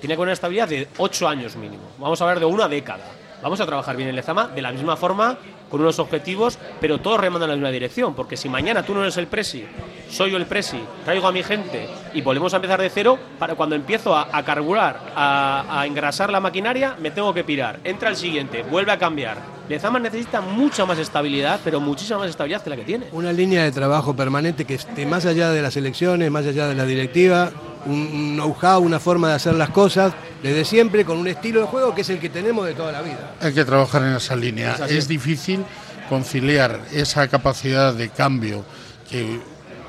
tiene 0.00 0.14
que 0.14 0.20
una 0.20 0.32
estabilidad 0.32 0.68
de 0.68 0.88
ocho 0.98 1.26
años 1.28 1.56
mínimo. 1.56 1.82
Vamos 1.98 2.20
a 2.20 2.24
hablar 2.24 2.38
de 2.38 2.44
una 2.44 2.68
década. 2.68 3.04
Vamos 3.42 3.60
a 3.60 3.66
trabajar 3.66 3.96
bien 3.96 4.08
en 4.08 4.16
Lezama 4.16 4.48
de 4.48 4.62
la 4.62 4.72
misma 4.72 4.96
forma, 4.96 5.36
con 5.70 5.80
unos 5.80 5.98
objetivos, 5.98 6.58
pero 6.80 6.98
todos 6.98 7.20
remandan 7.20 7.48
en 7.48 7.50
la 7.50 7.56
misma 7.56 7.70
dirección. 7.70 8.14
Porque 8.14 8.36
si 8.36 8.48
mañana 8.48 8.82
tú 8.82 8.94
no 8.94 9.02
eres 9.02 9.16
el 9.16 9.26
presi, 9.26 9.64
soy 10.10 10.30
yo 10.30 10.36
el 10.36 10.46
presi, 10.46 10.80
traigo 11.04 11.26
a 11.28 11.32
mi 11.32 11.42
gente 11.42 11.88
y 12.14 12.22
volvemos 12.22 12.52
a 12.52 12.56
empezar 12.56 12.80
de 12.80 12.90
cero, 12.90 13.18
para 13.38 13.54
cuando 13.54 13.76
empiezo 13.76 14.16
a, 14.16 14.42
carburar, 14.42 15.12
a, 15.14 15.80
a 15.80 15.86
engrasar 15.86 16.30
la 16.30 16.40
maquinaria, 16.40 16.96
me 16.98 17.10
tengo 17.10 17.32
que 17.34 17.44
pirar. 17.44 17.80
Entra 17.84 18.08
el 18.08 18.16
siguiente, 18.16 18.62
vuelve 18.62 18.92
a 18.92 18.98
cambiar 18.98 19.58
Lezama 19.68 19.98
necesita 19.98 20.40
mucha 20.40 20.86
más 20.86 20.98
estabilidad, 20.98 21.60
pero 21.62 21.78
muchísima 21.78 22.18
más 22.18 22.30
estabilidad 22.30 22.62
que 22.62 22.70
la 22.70 22.76
que 22.76 22.84
tiene. 22.84 23.06
Una 23.12 23.32
línea 23.34 23.64
de 23.64 23.70
trabajo 23.70 24.16
permanente 24.16 24.64
que 24.64 24.74
esté 24.74 25.04
más 25.04 25.26
allá 25.26 25.50
de 25.50 25.60
las 25.60 25.76
elecciones, 25.76 26.30
más 26.30 26.46
allá 26.46 26.68
de 26.68 26.74
la 26.74 26.86
directiva, 26.86 27.50
un 27.88 28.36
know-how, 28.36 28.80
una 28.80 29.00
forma 29.00 29.28
de 29.28 29.34
hacer 29.34 29.54
las 29.54 29.70
cosas, 29.70 30.12
desde 30.42 30.64
siempre, 30.64 31.04
con 31.04 31.18
un 31.18 31.28
estilo 31.28 31.60
de 31.60 31.66
juego 31.66 31.94
que 31.94 32.02
es 32.02 32.10
el 32.10 32.18
que 32.18 32.28
tenemos 32.28 32.66
de 32.66 32.74
toda 32.74 32.92
la 32.92 33.02
vida. 33.02 33.34
Hay 33.40 33.52
que 33.52 33.64
trabajar 33.64 34.02
en 34.02 34.14
esa 34.14 34.36
línea. 34.36 34.76
Es, 34.88 35.08
difícil 35.08 35.64
conciliar 36.08 36.80
esa 36.92 37.28
capacidad 37.28 37.94
de 37.94 38.10
cambio 38.10 38.64
que 39.08 39.40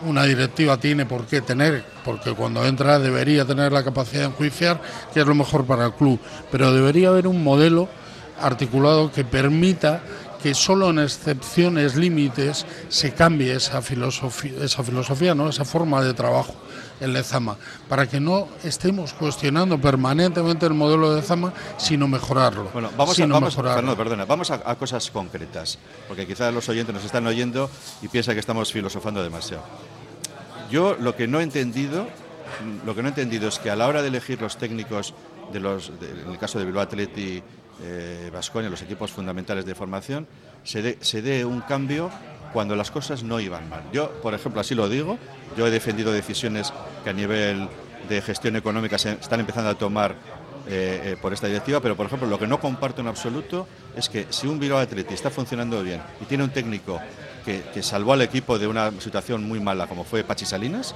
una 0.06 0.24
directiva 0.24 0.78
tiene 0.78 1.06
por 1.06 1.26
qué 1.26 1.42
tener, 1.42 1.84
porque 2.06 2.34
cuando 2.34 2.66
entra 2.66 3.00
debería 3.00 3.46
tener 3.46 3.72
la 3.72 3.84
capacidad 3.84 4.22
de 4.22 4.28
enjuiciar, 4.28 4.82
que 5.14 5.20
es 5.20 5.28
lo 5.28 5.36
mejor 5.36 5.66
para 5.66 5.86
el 5.86 5.94
club, 5.94 6.20
pero 6.52 6.72
debería 6.72 7.10
haber 7.10 7.28
un 7.28 7.44
modelo 7.44 7.90
articulado 8.42 9.12
que 9.12 9.26
permita 9.26 10.02
que 10.42 10.54
solo 10.54 10.90
en 10.90 11.00
excepciones 11.00 11.98
límites 11.98 12.66
se 12.88 13.12
cambie 13.12 13.54
esa 13.54 13.82
filosofía, 13.82 14.64
esa 14.64 14.84
filosofía, 14.84 15.36
¿no? 15.36 15.50
esa 15.50 15.66
forma 15.66 16.02
de 16.02 16.14
trabajo 16.14 16.56
en 17.00 17.14
Lezama, 17.14 17.58
para 17.88 18.08
que 18.08 18.20
no 18.20 18.48
estemos 18.64 19.14
cuestionando 19.14 19.80
permanentemente 19.80 20.66
el 20.66 20.74
modelo 20.74 21.12
de 21.12 21.22
Lezama, 21.22 21.54
sino 21.78 22.08
mejorarlo. 22.08 22.70
Bueno, 22.74 22.90
vamos, 22.98 23.20
a, 23.20 23.26
vamos, 23.26 23.56
perdona, 23.56 24.26
vamos 24.26 24.52
a, 24.52 24.76
cosas 24.76 25.10
concretas, 25.12 25.80
porque 26.08 26.28
quizás 26.28 26.54
los 26.54 26.68
oyentes 26.70 26.94
nos 26.94 27.06
están 27.06 27.26
oyendo 27.28 27.70
y 28.02 28.08
piensan 28.08 28.36
que 28.36 28.40
estamos 28.40 28.72
filosofando 28.72 29.24
demasiado. 29.24 29.64
Yo 30.70 30.96
lo 31.00 31.16
que 31.16 31.28
no 31.28 31.40
he 31.40 31.44
entendido, 31.44 32.08
lo 32.86 32.96
que 32.96 33.02
no 33.02 33.08
he 33.08 33.12
entendido 33.12 33.48
es 33.48 33.60
que 33.60 33.72
a 33.72 33.76
la 33.76 33.88
hora 33.88 34.02
de 34.02 34.10
elegir 34.10 34.42
los 34.42 34.58
técnicos 34.58 35.14
de 35.52 35.60
los, 35.60 35.90
en 35.90 36.32
el 36.32 36.38
caso 36.38 36.60
de 36.60 36.66
Bilbao 36.66 36.84
Atleti 36.84 37.42
eh, 37.82 38.32
los 38.32 38.82
equipos 38.82 39.12
fundamentales 39.12 39.66
de 39.66 39.74
formación, 39.74 40.28
se 40.64 40.82
dé, 40.82 40.98
se 41.02 41.22
dé 41.22 41.46
un 41.46 41.62
cambio 41.62 42.12
cuando 42.54 42.76
las 42.76 42.92
cosas 42.92 43.24
no 43.24 43.40
iban 43.40 43.70
mal. 43.70 43.84
Yo, 43.92 44.12
por 44.22 44.34
ejemplo, 44.34 44.62
así 44.62 44.76
lo 44.76 44.90
digo, 44.90 45.18
yo 45.58 45.68
he 45.68 45.72
defendido 45.72 46.12
decisiones 46.12 46.74
que 47.04 47.10
a 47.10 47.14
nivel 47.14 47.68
de 48.08 48.22
gestión 48.22 48.56
económica 48.56 48.98
se 48.98 49.12
están 49.12 49.40
empezando 49.40 49.70
a 49.70 49.76
tomar 49.76 50.16
eh, 50.68 51.02
eh, 51.04 51.18
por 51.22 51.34
esta 51.34 51.48
directiva, 51.48 51.80
pero 51.80 51.96
por 51.96 52.06
ejemplo 52.06 52.28
lo 52.28 52.38
que 52.38 52.46
no 52.46 52.60
comparto 52.60 53.02
en 53.02 53.08
absoluto 53.08 53.68
es 53.96 54.08
que 54.08 54.28
si 54.30 54.46
un 54.46 54.60
Bilbao 54.60 54.80
Atleti 54.80 55.14
está 55.14 55.30
funcionando 55.30 55.82
bien 55.82 56.02
y 56.22 56.26
tiene 56.26 56.44
un 56.44 56.52
técnico 56.52 57.00
que, 57.44 57.64
que, 57.74 57.82
salvó 57.82 58.14
al 58.14 58.22
equipo 58.22 58.60
de 58.60 58.68
una 58.68 58.92
situación 59.00 59.48
muy 59.48 59.60
mala 59.60 59.88
como 59.88 60.04
fue 60.04 60.24
Pachi 60.24 60.46
Salinas, 60.46 60.94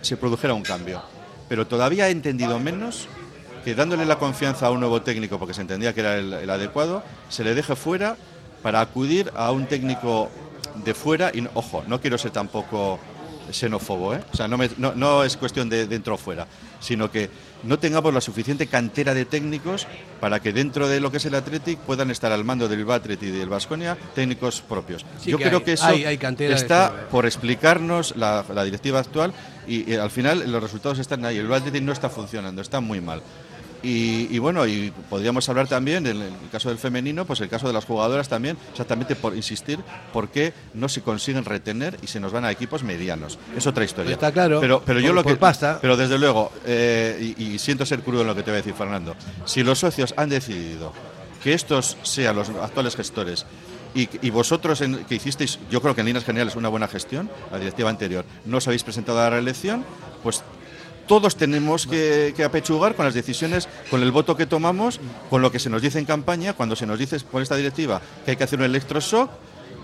se 0.00 0.16
produjera 0.16 0.54
un 0.54 0.62
cambio. 0.62 1.02
Pero 1.48 1.66
todavía 1.66 2.08
he 2.08 2.10
entendido 2.10 2.58
menos 2.58 3.08
que 3.64 3.74
dándole 3.74 4.04
la 4.04 4.18
confianza 4.18 4.66
a 4.66 4.70
un 4.70 4.80
nuevo 4.80 5.02
técnico, 5.02 5.38
porque 5.38 5.54
se 5.54 5.62
entendía 5.62 5.94
que 5.94 6.00
era 6.00 6.18
el, 6.18 6.50
adecuado, 6.50 7.02
se 7.30 7.42
le 7.42 7.54
deje 7.54 7.74
fuera 7.74 8.16
para 8.62 8.80
acudir 8.80 9.32
a 9.34 9.50
un 9.52 9.66
técnico 9.66 10.30
de 10.74 10.94
fuera 10.94 11.30
y, 11.34 11.46
ojo, 11.54 11.84
no 11.86 12.00
quiero 12.00 12.18
ser 12.18 12.30
tampoco 12.30 12.98
xenófobo, 13.50 14.14
¿eh? 14.14 14.20
o 14.32 14.36
sea, 14.36 14.48
no, 14.48 14.58
no, 14.94 15.24
es 15.24 15.36
cuestión 15.36 15.68
de 15.68 15.86
dentro 15.86 16.14
o 16.14 16.18
fuera, 16.18 16.46
sino 16.80 17.10
que 17.10 17.28
no 17.62 17.78
tengamos 17.78 18.12
la 18.12 18.20
suficiente 18.20 18.66
cantera 18.66 19.14
de 19.14 19.24
técnicos 19.24 19.86
para 20.20 20.40
que 20.40 20.52
dentro 20.52 20.88
de 20.88 21.00
lo 21.00 21.10
que 21.10 21.18
es 21.18 21.26
el 21.26 21.34
Athletic 21.34 21.78
puedan 21.80 22.10
estar 22.10 22.32
al 22.32 22.44
mando 22.44 22.68
del 22.68 22.90
Athletic 22.90 23.28
y 23.28 23.32
del 23.32 23.48
Vasconia 23.48 23.96
técnicos 24.14 24.60
propios. 24.60 25.04
Yo 25.24 25.38
creo 25.38 25.62
que 25.62 25.74
eso 25.74 25.90
está 25.90 27.06
por 27.10 27.26
explicarnos 27.26 28.16
la, 28.16 28.44
directiva 28.64 29.00
actual 29.00 29.32
y, 29.66 29.92
y, 29.92 29.96
al 29.96 30.10
final 30.10 30.50
los 30.50 30.62
resultados 30.62 30.98
están 30.98 31.24
ahí. 31.24 31.38
El 31.38 31.52
Athletic 31.52 31.82
no 31.82 31.92
está 31.92 32.08
funcionando, 32.08 32.62
está 32.62 32.80
muy 32.80 33.00
mal. 33.00 33.22
Y, 33.86 34.38
bueno, 34.38 34.66
y 34.66 34.90
podríamos 35.10 35.46
hablar 35.50 35.68
también, 35.68 36.06
en 36.06 36.22
el 36.22 36.32
caso 36.50 36.70
del 36.70 36.78
femenino, 36.78 37.26
pues 37.26 37.40
el 37.40 37.50
caso 37.50 37.66
de 37.66 37.74
las 37.74 37.84
jugadoras 37.84 38.30
también, 38.30 38.56
exactamente 38.70 39.14
por 39.14 39.36
insistir, 39.36 39.78
por 40.10 40.30
qué 40.30 40.54
no 40.72 40.88
se 40.88 41.02
consiguen 41.02 41.44
retener 41.44 41.98
y 42.02 42.06
se 42.06 42.18
nos 42.18 42.32
van 42.32 42.46
a 42.46 42.50
equipos 42.50 42.82
medianos. 42.82 43.38
Es 43.54 43.66
otra 43.66 43.84
historia. 43.84 44.12
Está 44.12 44.32
claro. 44.32 44.58
Pero, 44.60 44.82
pero 44.84 45.00
yo 45.00 45.12
lo 45.12 45.22
que 45.22 45.36
pasa. 45.36 45.78
Pero 45.82 45.98
desde 45.98 46.18
luego, 46.18 46.50
eh, 46.64 47.34
y, 47.36 47.58
siento 47.58 47.84
ser 47.84 48.00
crudo 48.00 48.22
en 48.22 48.28
lo 48.28 48.34
que 48.34 48.42
te 48.42 48.50
voy 48.50 48.56
a 48.56 48.62
decir, 48.62 48.74
Fernando, 48.74 49.14
si 49.44 49.62
los 49.62 49.78
socios 49.78 50.14
han 50.16 50.30
decidido 50.30 50.92
que 51.42 51.52
estos 51.52 51.98
sean 52.02 52.36
los 52.36 52.48
actuales 52.48 52.96
gestores 52.96 53.44
y, 53.94 54.30
vosotros 54.30 54.82
que 55.08 55.14
hicisteis, 55.14 55.58
yo 55.70 55.80
creo 55.80 55.94
que 55.94 56.00
en 56.00 56.06
líneas 56.06 56.24
generales 56.24 56.56
una 56.56 56.68
buena 56.68 56.88
gestión, 56.88 57.30
la 57.52 57.58
directiva 57.58 57.90
anterior, 57.90 58.24
no 58.44 58.56
os 58.56 58.66
habéis 58.66 58.82
presentado 58.82 59.20
a 59.20 59.24
la 59.24 59.30
reelección, 59.30 59.84
pues 60.22 60.42
todos 61.06 61.36
tenemos 61.36 61.86
que, 61.86 62.34
apechugar 62.44 62.94
con 62.94 63.04
las 63.04 63.14
decisiones, 63.14 63.68
con 63.90 64.02
el 64.02 64.12
voto 64.12 64.36
que 64.36 64.46
tomamos, 64.46 65.00
con 65.30 65.42
lo 65.42 65.50
que 65.50 65.58
se 65.58 65.70
nos 65.70 65.82
dice 65.82 65.98
en 65.98 66.04
campaña, 66.04 66.52
cuando 66.52 66.76
se 66.76 66.86
nos 66.86 66.98
dice 66.98 67.18
por 67.20 67.42
esta 67.42 67.56
directiva 67.56 68.00
que 68.24 68.32
hay 68.32 68.36
que 68.36 68.44
hacer 68.44 68.58
un 68.58 68.64
electroshock 68.66 69.30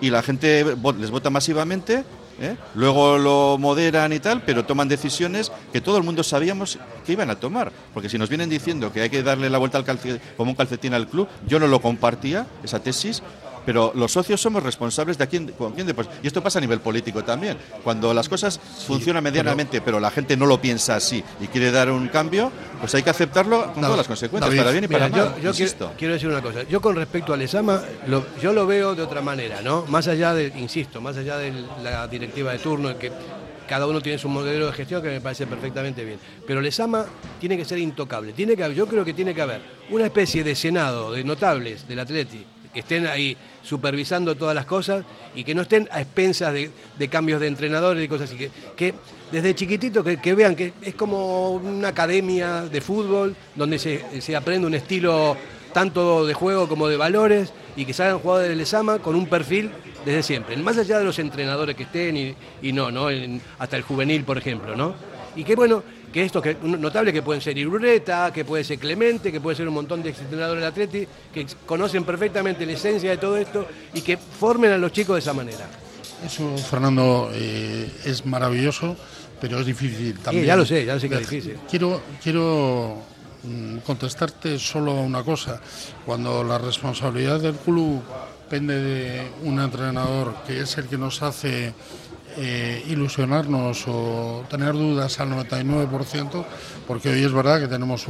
y 0.01 0.11
la 0.11 0.23
gente 0.23 0.65
les 0.99 1.11
vota 1.11 1.31
masivamente, 1.31 2.05
¿eh? 2.41 2.57
luego 2.75 3.19
lo 3.19 3.59
moderan 3.59 4.13
y 4.13 4.21
tal, 4.21 4.43
pero 4.43 4.65
toman 4.65 4.89
decisiones 4.89 5.53
que 5.73 5.81
todo 5.81 5.99
el 5.99 6.03
mundo 6.03 6.23
sabíamos 6.23 6.79
que 7.05 7.13
iban 7.13 7.31
a 7.31 7.37
tomar. 7.37 7.71
Porque 7.93 8.09
si 8.09 8.19
nos 8.19 8.29
vienen 8.29 8.49
diciendo 8.49 8.93
que 8.93 9.03
hay 9.03 9.11
que 9.11 9.23
darle 9.23 9.51
la 9.51 9.59
vuelta 9.59 9.79
al 9.79 9.85
como 10.37 10.51
un 10.51 10.57
calcetín 10.57 10.95
al 10.95 11.07
club, 11.07 11.29
yo 11.47 11.61
no 11.61 11.69
lo 11.69 11.81
compartía, 11.81 12.47
esa 12.65 12.81
tesis, 12.81 13.23
pero 13.65 13.93
los 13.95 14.13
socios 14.13 14.41
somos 14.41 14.63
responsables 14.63 15.19
de 15.19 15.25
a 15.25 15.27
quién, 15.27 15.49
con 15.53 15.73
quién 15.73 15.95
Y 16.23 16.27
esto 16.27 16.43
pasa 16.43 16.59
a 16.59 16.63
nivel 16.63 16.81
político 16.81 17.23
también. 17.25 17.57
Cuando 17.83 18.13
las 18.15 18.29
cosas 18.29 18.59
funcionan 18.87 19.23
medianamente, 19.23 19.81
pero... 19.81 20.01
la 20.01 20.11
gente 20.11 20.37
no 20.37 20.47
lo 20.47 20.61
piensa 20.61 20.97
así 20.97 21.23
y 21.41 21.47
quiere 21.49 21.71
dar 21.71 21.91
un 21.91 22.09
cambio, 22.09 22.51
pues 22.81 22.95
hay 22.95 23.03
que 23.03 23.11
aceptarlo 23.11 23.73
con 23.73 23.83
todas 23.83 23.99
las 23.99 24.07
consecuencias, 24.07 24.55
para 24.55 24.71
bien 24.71 24.85
y 24.85 24.89
para 24.89 25.09
mal. 25.09 25.35
Yo, 25.41 25.53
quiero, 25.97 26.15
decir 26.15 26.29
una 26.29 26.43
cosa. 26.43 26.63
Yo 26.65 26.81
con 26.81 26.97
respecto 26.97 27.33
al 27.33 27.43
ESAMA, 27.43 27.83
yo 28.41 28.53
lo 28.53 28.67
veo 28.67 28.95
de 28.95 29.03
otra 29.03 29.21
manera, 29.21 29.61
¿no? 29.63 29.85
Más 29.87 30.09
allá 30.09 30.35
de, 30.35 30.53
insisto, 30.57 31.01
más 31.01 31.17
allá 31.17 31.37
de 31.37 31.53
la 31.83 32.07
directiva 32.09 32.53
de 32.53 32.59
turno, 32.59 32.97
que 32.99 33.13
cada 33.69 33.87
uno 33.87 34.01
tiene 34.01 34.19
su 34.19 34.29
modelo 34.29 34.67
de 34.67 34.73
gestión 34.73 35.01
que 35.01 35.09
me 35.09 35.21
parece 35.21 35.47
perfectamente 35.47 36.05
bien. 36.05 36.19
Pero 36.47 36.61
el 36.61 36.67
ESAMA 36.67 37.07
tiene 37.39 37.57
que 37.57 37.65
ser 37.65 37.79
intocable. 37.79 38.33
Tiene 38.33 38.57
que, 38.57 38.75
yo 38.75 38.87
creo 38.87 39.05
que 39.05 39.15
tiene 39.15 39.35
que 39.35 39.43
haber 39.43 39.61
una 39.91 40.07
especie 40.07 40.43
de 40.43 40.57
senado 40.57 41.13
de 41.13 41.23
notables 41.23 41.87
del 41.87 42.01
Atleti 42.01 42.45
estén 42.75 43.07
ahí 43.07 43.37
supervisando 43.63 44.35
todas 44.37 44.55
las 44.55 44.67
cosas 44.67 45.05
y 45.35 45.45
que 45.45 45.55
no 45.55 45.63
estén 45.63 45.89
a 45.91 46.01
expensas 46.01 46.53
de, 46.53 47.09
cambios 47.09 47.41
de 47.41 47.49
entrenadores 47.49 48.05
y 48.05 48.09
cosas 48.09 48.31
así. 48.31 48.49
Que, 48.77 48.95
desde 49.31 49.55
chiquitito 49.55 50.03
que, 50.03 50.35
vean 50.35 50.57
que 50.57 50.73
es 50.83 50.95
como 50.95 51.51
una 51.51 51.89
academia 51.89 52.63
de 52.63 52.81
fútbol 52.81 53.37
donde 53.55 53.79
se, 53.79 54.37
aprende 54.37 54.67
un 54.67 54.75
estilo 54.75 55.37
tanto 55.73 56.27
de 56.27 56.35
juego 56.35 56.69
como 56.69 56.89
de 56.89 56.97
valores 56.97 57.53
y 57.77 57.85
que 57.85 57.93
salgan 57.93 58.19
jugadores 58.19 58.51
del 58.51 58.61
ESAMA 58.61 58.99
con 58.99 59.15
un 59.15 59.27
perfil 59.27 59.71
desde 60.05 60.23
siempre, 60.23 60.57
más 60.57 60.79
allá 60.79 60.99
de 60.99 61.05
los 61.05 61.19
entrenadores 61.19 61.77
que 61.77 61.85
estén 61.85 62.17
y, 62.63 62.73
no, 62.73 62.91
¿no? 62.91 63.09
hasta 63.59 63.77
el 63.77 63.83
juvenil, 63.83 64.25
por 64.25 64.39
ejemplo, 64.39 64.75
¿no? 64.75 64.95
Y 65.37 65.45
que 65.45 65.55
bueno, 65.55 65.85
que 66.13 66.25
esto, 66.25 66.43
que 66.43 66.57
notable 66.63 67.13
que 67.13 67.23
pueden 67.23 67.41
ser 67.41 67.57
Irureta, 67.57 68.33
que 68.33 68.45
puede 68.45 68.65
ser 68.65 68.79
Clemente, 68.79 69.31
que 69.31 69.41
puede 69.41 69.57
ser 69.57 69.69
un 69.69 69.75
montón 69.75 70.03
de 70.03 70.11
entrenadores 70.11 70.63
de 70.63 70.67
Atleti, 70.67 71.07
que 71.33 71.47
conocen 71.67 72.05
perfectamente 72.05 72.67
la 72.67 72.73
esencia 72.73 73.11
de 73.11 73.17
todo 73.17 73.37
esto 73.37 73.67
y 73.95 74.01
que 74.01 74.17
formen 74.17 74.73
a 74.73 74.79
los 74.79 74.93
chicos 74.93 75.15
de 75.15 75.21
esa 75.21 75.33
manera. 75.33 75.69
Eso, 76.25 76.57
Fernando, 76.59 77.31
eh, 77.33 77.91
es 78.05 78.27
maravilloso, 78.27 78.97
pero 79.41 79.61
es 79.61 79.67
difícil 79.67 80.19
también. 80.19 80.45
Sí, 80.45 80.49
ya 80.49 80.57
lo 80.57 80.67
sé, 80.67 80.85
ya 80.85 80.95
lo 80.95 81.01
sé 81.01 81.09
que 81.09 81.15
es 81.15 81.21
difícil. 81.21 81.59
Quiero, 81.69 82.03
quiero 82.23 83.03
mm, 83.45 83.79
contestarte 83.79 84.59
solo 84.59 84.95
una 84.95 85.23
cosa. 85.23 85.61
Cuando 86.05 86.45
la 86.45 86.59
responsabilidad 86.59 87.41
del 87.41 87.55
club 87.55 88.03
depende 88.43 88.81
de 88.81 89.31
un 89.45 89.61
entrenador 89.61 90.35
que 90.45 90.61
es 90.61 90.77
el 90.77 90.87
que 90.87 90.99
nos 90.99 91.23
hace 91.23 91.73
eh, 92.43 92.83
ilusionarnos 92.89 93.85
o 93.87 94.47
tener 94.49 94.73
dudas 94.73 95.21
al 95.21 95.29
99%, 95.29 96.43
porque 96.87 97.11
hoy 97.11 97.23
es 97.23 97.33
verdad 97.33 97.61
que 97.61 97.69
tenemos 97.69 98.07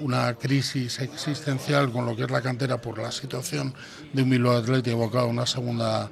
una 0.00 0.34
crisis 0.34 0.98
existencial 0.98 1.92
con 1.92 2.04
lo 2.04 2.16
que 2.16 2.24
es 2.24 2.30
la 2.32 2.42
cantera 2.42 2.78
por 2.78 2.98
la 2.98 3.12
situación 3.12 3.72
de 4.12 4.22
un 4.22 4.30
Bilbao 4.30 4.56
Athletic 4.56 4.92
evocado 4.92 5.26
a 5.26 5.28
una 5.28 5.46
segunda 5.46 6.10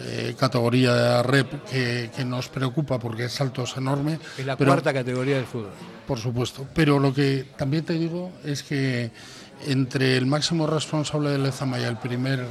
eh, 0.00 0.34
categoría 0.36 0.92
de 0.92 1.22
rep 1.22 1.64
que, 1.64 2.24
nos 2.24 2.48
preocupa 2.48 2.98
porque 2.98 3.22
el 3.24 3.30
salto 3.30 3.62
es 3.62 3.76
enorme. 3.76 4.18
Es 4.36 4.44
la 4.44 4.56
cuarta 4.56 4.92
categoría 4.92 5.36
del 5.36 5.46
fútbol. 5.46 5.70
Por 6.08 6.18
supuesto. 6.18 6.66
Pero 6.74 6.98
lo 6.98 7.14
que 7.14 7.46
también 7.56 7.84
te 7.84 7.92
digo 7.92 8.32
es 8.44 8.64
que 8.64 9.12
entre 9.68 10.16
el 10.16 10.26
máximo 10.26 10.66
responsable 10.66 11.30
de 11.30 11.38
Lezama 11.38 11.78
y 11.78 11.84
el 11.84 11.98
primer 11.98 12.44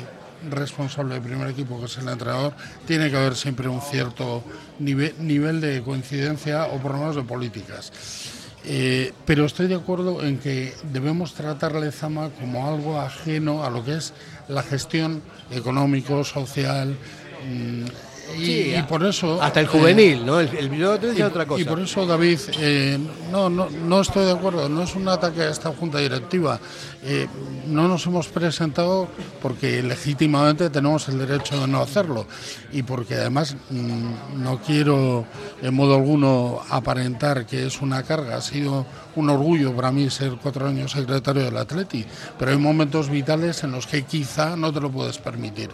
responsable 0.49 1.15
del 1.15 1.23
primer 1.23 1.49
equipo, 1.49 1.79
que 1.79 1.85
es 1.85 1.97
el 1.97 2.07
entrenador, 2.07 2.53
tiene 2.85 3.09
que 3.09 3.17
haber 3.17 3.35
siempre 3.35 3.67
un 3.67 3.81
cierto 3.81 4.43
nivel, 4.79 5.61
de 5.61 5.81
coincidencia 5.83 6.65
o 6.65 6.77
por 6.77 6.93
lo 6.93 6.99
menos 6.99 7.15
de 7.15 7.23
políticas. 7.23 7.91
Eh, 8.65 9.11
pero 9.25 9.45
estoy 9.45 9.67
de 9.67 9.75
acuerdo 9.75 10.23
en 10.23 10.39
que 10.39 10.73
debemos 10.91 11.33
tratar 11.33 11.75
Lezama 11.75 12.29
como 12.39 12.65
algo 12.65 12.99
ajeno 12.99 13.63
a 13.63 13.69
lo 13.69 13.83
que 13.83 13.97
es 13.97 14.13
la 14.47 14.63
gestión 14.63 15.21
económico, 15.51 16.23
social, 16.23 16.95
mm, 17.45 17.85
y, 18.37 18.81
por 18.83 19.05
eso 19.05 19.41
hasta 19.41 19.59
el 19.59 19.67
juvenil, 19.67 20.25
¿no? 20.25 20.39
El, 20.39 20.49
el 20.55 20.73
es 20.73 21.21
otra 21.21 21.45
cosa. 21.45 21.61
Y 21.61 21.65
por 21.65 21.79
eso 21.79 22.05
David, 22.05 22.39
eh, 22.59 22.97
no, 23.31 23.49
no, 23.49 23.69
no 23.69 24.01
estoy 24.01 24.25
de 24.25 24.31
acuerdo. 24.31 24.69
No 24.69 24.83
es 24.83 24.95
un 24.95 25.07
ataque 25.07 25.41
a 25.41 25.49
esta 25.49 25.69
junta 25.71 25.99
directiva. 25.99 26.59
Eh, 27.05 27.27
no 27.67 27.89
nos 27.89 28.05
hemos 28.05 28.29
presentado 28.29 29.09
porque 29.41 29.83
legítimamente 29.83 30.69
tenemos 30.69 31.09
el 31.09 31.19
derecho 31.19 31.59
de 31.59 31.67
no 31.67 31.81
hacerlo 31.81 32.25
y 32.71 32.83
porque 32.83 33.15
además 33.15 33.57
mm, 33.69 34.41
no 34.41 34.61
quiero 34.61 35.25
en 35.61 35.73
modo 35.73 35.95
alguno 35.95 36.61
aparentar 36.69 37.45
que 37.45 37.65
es 37.65 37.81
una 37.81 38.03
carga. 38.03 38.37
Ha 38.37 38.41
sido 38.41 38.85
un 39.15 39.29
orgullo 39.29 39.75
para 39.75 39.91
mí 39.91 40.09
ser 40.09 40.37
cuatro 40.41 40.67
años 40.67 40.91
secretario 40.91 41.43
del 41.43 41.57
Atleti, 41.57 42.05
pero 42.37 42.51
hay 42.51 42.57
momentos 42.57 43.09
vitales 43.09 43.63
en 43.63 43.71
los 43.71 43.87
que 43.87 44.03
quizá 44.03 44.55
no 44.55 44.73
te 44.73 44.81
lo 44.81 44.91
puedes 44.91 45.17
permitir. 45.17 45.69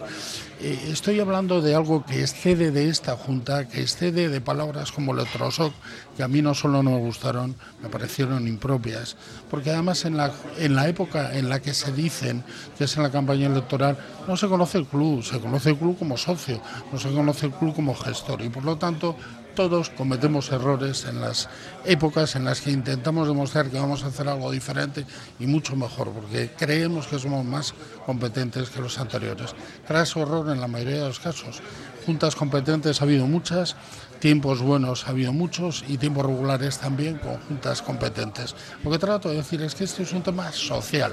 Eh, 0.62 0.88
estoy 0.90 1.20
hablando 1.20 1.62
de 1.62 1.74
algo 1.74 2.04
que 2.04 2.20
excede 2.20 2.70
de 2.70 2.88
esta 2.88 3.16
Junta, 3.16 3.66
que 3.66 3.80
excede 3.80 4.28
de 4.28 4.40
palabras 4.42 4.92
como 4.92 5.14
electroshock, 5.14 5.72
que 6.16 6.22
a 6.22 6.28
mí 6.28 6.42
no 6.42 6.54
solo 6.54 6.82
no 6.82 6.90
me 6.90 6.98
gustaron, 6.98 7.56
me 7.82 7.88
parecieron 7.88 8.46
impropias, 8.46 9.16
porque 9.50 9.70
además 9.70 10.04
en 10.04 10.18
la, 10.18 10.30
en 10.58 10.74
la 10.74 10.86
época 10.88 11.34
en 11.34 11.48
la 11.48 11.60
que 11.60 11.72
se 11.72 11.92
dicen 11.92 12.44
que 12.76 12.84
es 12.84 12.96
en 12.96 13.02
la 13.02 13.10
campaña 13.10 13.46
electoral, 13.46 13.96
no 14.28 14.36
se 14.36 14.48
conoce 14.48 14.76
el 14.76 14.84
club, 14.84 15.22
se 15.24 15.40
conoce 15.40 15.70
el 15.70 15.78
club 15.78 15.98
como 15.98 16.18
socio, 16.18 16.60
no 16.92 16.98
se 16.98 17.10
conoce 17.10 17.46
el 17.46 17.52
club 17.52 17.74
como 17.74 17.94
gestor, 17.94 18.42
y 18.42 18.50
por 18.50 18.64
lo 18.64 18.76
tanto 18.76 19.16
todos 19.60 19.90
cometemos 19.90 20.50
errores 20.52 21.04
en 21.04 21.20
las 21.20 21.46
épocas 21.84 22.34
en 22.34 22.46
las 22.46 22.62
que 22.62 22.70
intentamos 22.70 23.28
demostrar 23.28 23.68
que 23.68 23.78
vamos 23.78 24.02
a 24.02 24.06
hacer 24.06 24.26
algo 24.26 24.50
diferente 24.50 25.04
y 25.38 25.46
mucho 25.46 25.76
mejor, 25.76 26.08
porque 26.12 26.50
creemos 26.56 27.06
que 27.06 27.18
somos 27.18 27.44
más 27.44 27.74
competentes 28.06 28.70
que 28.70 28.80
los 28.80 28.98
anteriores. 28.98 29.54
Tras 29.86 30.16
error 30.16 30.48
en 30.48 30.62
la 30.62 30.66
mayoría 30.66 31.02
de 31.02 31.08
los 31.08 31.20
casos. 31.20 31.60
Juntas 32.06 32.34
competentes 32.34 33.02
ha 33.02 33.04
habido 33.04 33.26
muchas, 33.26 33.76
tiempos 34.20 34.60
buenos 34.60 35.06
ha 35.06 35.10
habido 35.10 35.32
muchos 35.32 35.84
y 35.88 35.96
tiempos 35.96 36.26
regulares 36.26 36.78
también 36.78 37.18
con 37.18 37.38
juntas 37.38 37.82
competentes. 37.82 38.54
Lo 38.84 38.90
que 38.90 38.98
trato 38.98 39.30
de 39.30 39.36
decir 39.36 39.62
es 39.62 39.74
que 39.74 39.84
este 39.84 40.02
es 40.02 40.12
un 40.12 40.22
tema 40.22 40.52
social 40.52 41.12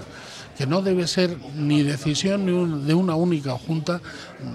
que 0.58 0.68
no 0.68 0.82
debe 0.82 1.08
ser 1.08 1.38
ni 1.56 1.84
decisión 1.84 2.86
de 2.86 2.94
una 2.94 3.16
única 3.16 3.52
junta, 3.58 4.02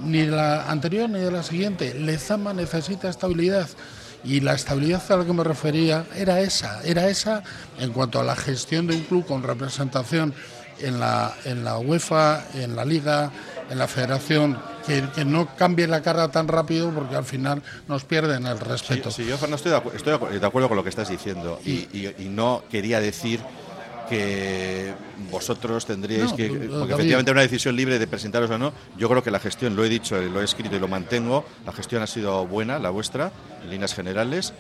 ni 0.05 0.22
de 0.22 0.32
la 0.32 0.70
anterior 0.70 1.09
ni 1.09 1.20
de 1.20 1.30
la 1.30 1.42
siguiente. 1.42 1.94
Lezama 1.94 2.53
necesita 2.53 3.09
estabilidad 3.09 3.68
y 4.24 4.40
la 4.40 4.55
estabilidad 4.55 5.03
a 5.11 5.16
la 5.16 5.24
que 5.24 5.32
me 5.32 5.44
refería 5.44 6.05
era 6.16 6.40
esa, 6.40 6.82
era 6.84 7.09
esa 7.09 7.42
en 7.78 7.92
cuanto 7.92 8.20
a 8.20 8.24
la 8.24 8.36
gestión 8.36 8.86
de 8.86 8.96
un 8.96 9.03
club 9.03 9.26
con 9.26 9.42
representación 9.42 10.34
en 10.80 11.00
la, 11.00 11.34
en 11.44 11.64
la 11.64 11.78
UEFA, 11.78 12.44
en 12.55 12.74
la 12.74 12.84
Liga, 12.84 13.30
en 13.70 13.78
la 13.78 13.86
Federación, 13.86 14.59
que, 14.87 15.24
no 15.24 15.55
cambie 15.57 15.87
la 15.87 16.03
cara 16.03 16.28
tan 16.30 16.49
rápido 16.49 16.91
porque 16.91 17.16
al 17.16 17.24
final 17.24 17.62
nos 17.89 18.05
pierden 18.05 18.47
el 18.47 18.59
respeto. 18.59 19.11
Sí, 19.11 19.24
yo 19.24 19.39
no 19.49 19.57
estoy, 19.57 19.72
de, 19.72 19.83
estoy 19.97 20.39
de 20.39 20.47
acuerdo 20.47 20.68
con 20.68 20.76
lo 20.76 20.83
que 20.83 20.91
estás 20.91 21.09
diciendo 21.09 21.61
y, 21.64 21.89
y 21.93 22.28
no 22.28 22.62
quería 22.70 23.01
decir 23.01 23.41
que 24.09 24.93
vosotros 25.30 25.87
tendríais 25.87 26.33
que, 26.35 26.49
porque 26.49 26.93
efectivamente 26.93 27.30
una 27.30 27.41
decisión 27.41 27.76
libre 27.76 27.99
de 27.99 28.07
presentaros 28.07 28.51
o 28.51 28.59
no, 28.59 28.72
yo 28.99 29.09
creo 29.09 29.22
que 29.22 29.30
la 29.30 29.39
gestión, 29.39 29.74
lo 29.74 29.85
he 29.85 29.89
dicho, 29.89 30.20
lo 30.20 30.43
he 30.43 30.45
escrito 30.45 30.76
y 30.76 30.78
lo 30.78 30.89
mantengo, 30.89 31.45
la 31.64 31.72
gestión 31.72 32.03
ha 32.03 32.07
sido 32.07 32.47
buena, 32.47 32.78
la 32.78 32.91
vuestra, 32.91 33.33
en 33.62 33.70
líneas 33.70 33.95
generales, 33.95 34.53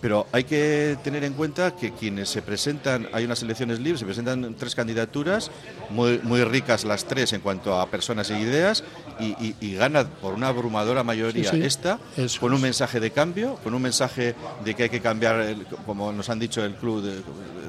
pero 0.00 0.26
hay 0.32 0.44
que 0.44 0.98
tener 1.04 1.22
en 1.24 1.32
cuenta 1.34 1.76
que 1.76 1.92
quienes 1.92 2.28
se 2.28 2.42
presentan, 2.42 3.08
hay 3.12 3.24
unas 3.24 3.42
elecciones 3.42 3.78
libres, 3.78 4.00
se 4.00 4.04
presentan 4.04 4.54
tres 4.56 4.74
candidaturas, 4.74 5.50
muy, 5.90 6.20
muy 6.22 6.42
ricas 6.44 6.84
las 6.84 7.04
tres 7.04 7.32
en 7.32 7.40
cuanto 7.40 7.80
a 7.80 7.88
personas 7.88 8.30
e 8.30 8.38
ideas, 8.38 8.82
y, 9.22 9.74
gana 9.74 10.04
por 10.04 10.34
una 10.34 10.48
abrumadora 10.48 11.02
mayoría 11.02 11.50
esta, 11.52 11.98
con 12.40 12.52
un 12.52 12.60
mensaje 12.60 13.00
de 13.00 13.10
cambio, 13.10 13.56
con 13.62 13.74
un 13.74 13.82
mensaje 13.82 14.34
de 14.64 14.74
que 14.74 14.84
hay 14.84 14.88
que 14.88 15.00
cambiar, 15.00 15.54
como 15.86 16.12
nos 16.12 16.28
han 16.28 16.38
dicho 16.38 16.64
el 16.64 16.74
club, 16.74 17.02
de, 17.02 17.22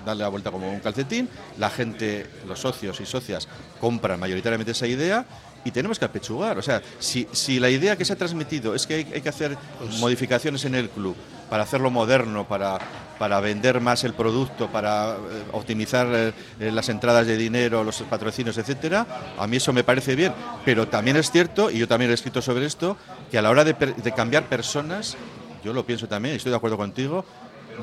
darle 0.06 0.24
la 0.24 0.30
vuelta 0.30 0.51
como 0.51 0.72
un 0.72 0.80
calcetín, 0.80 1.30
la 1.58 1.70
gente, 1.70 2.28
los 2.47 2.60
socios 2.60 2.99
y 2.99 3.06
socias 3.06 3.47
compran 3.80 4.20
mayoritariamente 4.20 4.72
esa 4.72 4.88
idea 4.88 5.26
y 5.66 5.72
tenemos 5.72 5.97
que 5.97 6.06
apechugar. 6.06 6.58
O 6.58 6.62
sea, 6.62 6.82
si, 6.99 7.28
si 7.32 7.60
la 7.60 7.70
idea 7.70 7.95
que 7.95 8.06
se 8.06 8.14
ha 8.14 8.16
transmitido 8.16 8.76
es 8.76 8.86
que 8.86 8.95
hay, 8.95 9.22
que 9.22 9.30
hacer 9.30 9.58
pues 9.80 9.99
modificaciones 9.99 10.66
en 10.66 10.76
el 10.76 10.89
club 10.89 11.16
para 11.54 11.66
hacerlo 11.66 11.91
moderno, 11.91 12.47
para, 12.47 12.80
para 13.20 13.39
vender 13.39 13.80
más 13.80 14.04
el 14.06 14.16
producto, 14.16 14.72
para 14.72 15.12
eh, 15.12 15.18
optimizar 15.51 16.08
eh, 16.10 16.34
las 16.72 16.89
entradas 16.89 17.28
de 17.28 17.38
dinero, 17.38 17.84
los 17.84 18.01
patrocinios, 18.01 18.58
etcétera, 18.58 19.06
a 19.38 19.45
mí 19.45 19.58
eso 19.58 19.72
me 19.72 19.84
parece 19.84 20.16
bien. 20.16 20.34
Pero 20.66 20.88
también 20.88 21.16
es 21.16 21.30
cierto, 21.30 21.70
y 21.70 21.78
yo 21.78 21.88
también 21.88 22.10
he 22.10 22.16
escrito 22.16 22.41
sobre 22.41 22.66
esto, 22.66 22.97
que 23.30 23.38
a 23.38 23.43
la 23.43 23.51
hora 23.51 23.64
de, 23.64 23.74
de 23.74 24.12
cambiar 24.14 24.49
personas, 24.49 25.16
yo 25.64 25.74
lo 25.74 25.86
pienso 25.86 26.08
también, 26.08 26.34
y 26.34 26.38
estoy 26.38 26.49
de 26.49 26.56
acuerdo 26.56 26.76
contigo, 26.76 27.24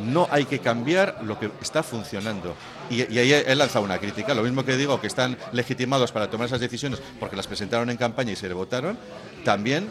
no 0.03 0.27
hay 0.33 0.47
que 0.47 0.59
cambiar 0.59 1.21
lo 1.23 1.39
que 1.39 1.49
está 1.63 1.85
funcionando. 1.85 2.57
Y, 2.91 3.03
ahí 3.03 3.33
he 3.33 3.55
lanzado 3.55 3.85
una 3.85 3.99
crítica, 3.99 4.35
lo 4.35 4.43
mismo 4.43 4.65
que 4.65 4.77
digo 4.77 5.01
que 5.01 5.07
están 5.07 5.39
legitimados 5.53 6.11
para 6.11 6.29
tomar 6.29 6.49
esas 6.49 6.59
decisiones 6.59 7.01
porque 7.21 7.37
las 7.37 7.47
presentaron 7.47 7.89
en 7.89 7.97
campaña 7.97 8.33
y 8.33 8.37
se 8.37 8.49
le 8.49 8.55
votaron, 8.55 8.99
también 9.45 9.89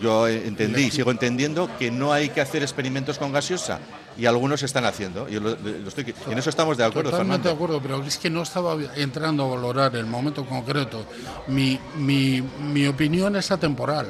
yo 0.00 0.28
entendí 0.28 0.84
y 0.84 0.90
sigo 0.90 1.10
entendiendo 1.10 1.70
que 1.78 1.90
no 1.90 2.12
hay 2.12 2.30
que 2.30 2.40
hacer 2.40 2.62
experimentos 2.62 3.18
con 3.18 3.32
gaseosa 3.32 3.80
y 4.18 4.26
algunos 4.26 4.60
se 4.60 4.66
están 4.66 4.84
haciendo. 4.84 5.28
Y 5.28 5.36
en 5.36 6.38
eso 6.38 6.50
estamos 6.50 6.76
de 6.76 6.84
acuerdo. 6.84 7.10
Totalmente 7.10 7.48
de 7.48 7.54
acuerdo, 7.54 7.80
pero 7.80 8.02
es 8.02 8.16
que 8.16 8.30
no 8.30 8.42
estaba 8.42 8.76
entrando 8.96 9.44
a 9.44 9.56
valorar 9.56 9.94
el 9.96 10.06
momento 10.06 10.44
concreto. 10.46 11.04
Mi, 11.48 11.78
mi, 11.96 12.42
mi 12.42 12.86
opinión 12.86 13.36
es 13.36 13.50
atemporal. 13.50 14.06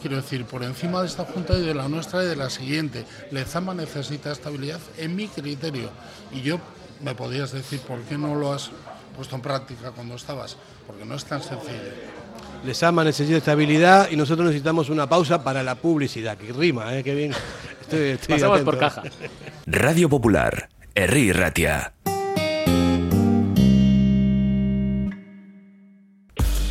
Quiero 0.00 0.16
decir, 0.16 0.44
por 0.44 0.62
encima 0.62 1.00
de 1.00 1.08
esta 1.08 1.24
Junta 1.24 1.54
y 1.58 1.66
de 1.66 1.74
la 1.74 1.88
nuestra 1.88 2.22
y 2.22 2.26
de 2.26 2.36
la 2.36 2.50
siguiente, 2.50 3.04
Lezama 3.32 3.74
necesita 3.74 4.30
estabilidad 4.30 4.80
en 4.96 5.16
mi 5.16 5.26
criterio. 5.26 5.90
Y 6.32 6.42
yo 6.42 6.60
me 7.02 7.14
podías 7.14 7.50
decir, 7.50 7.80
¿por 7.80 8.00
qué 8.02 8.16
no 8.16 8.36
lo 8.36 8.52
has 8.52 8.70
puesto 9.16 9.34
en 9.34 9.42
práctica 9.42 9.90
cuando 9.90 10.14
estabas? 10.14 10.56
Porque 10.86 11.04
no 11.04 11.16
es 11.16 11.24
tan 11.24 11.42
sencillo. 11.42 12.17
Lezama 12.64 13.04
necesita 13.04 13.38
estabilidad 13.38 14.10
y 14.10 14.16
nosotros 14.16 14.46
necesitamos 14.46 14.90
una 14.90 15.08
pausa 15.08 15.42
para 15.42 15.62
la 15.62 15.74
publicidad, 15.76 16.36
que 16.36 16.52
rima, 16.52 16.96
¿eh? 16.96 17.04
Qué 17.04 17.14
bien. 17.14 17.32
Pasamos 18.28 18.60
por 18.60 18.78
caja. 18.78 19.02
Radio 19.66 20.08
Popular, 20.08 20.68
Erri 20.94 21.32
Ratia. 21.32 21.92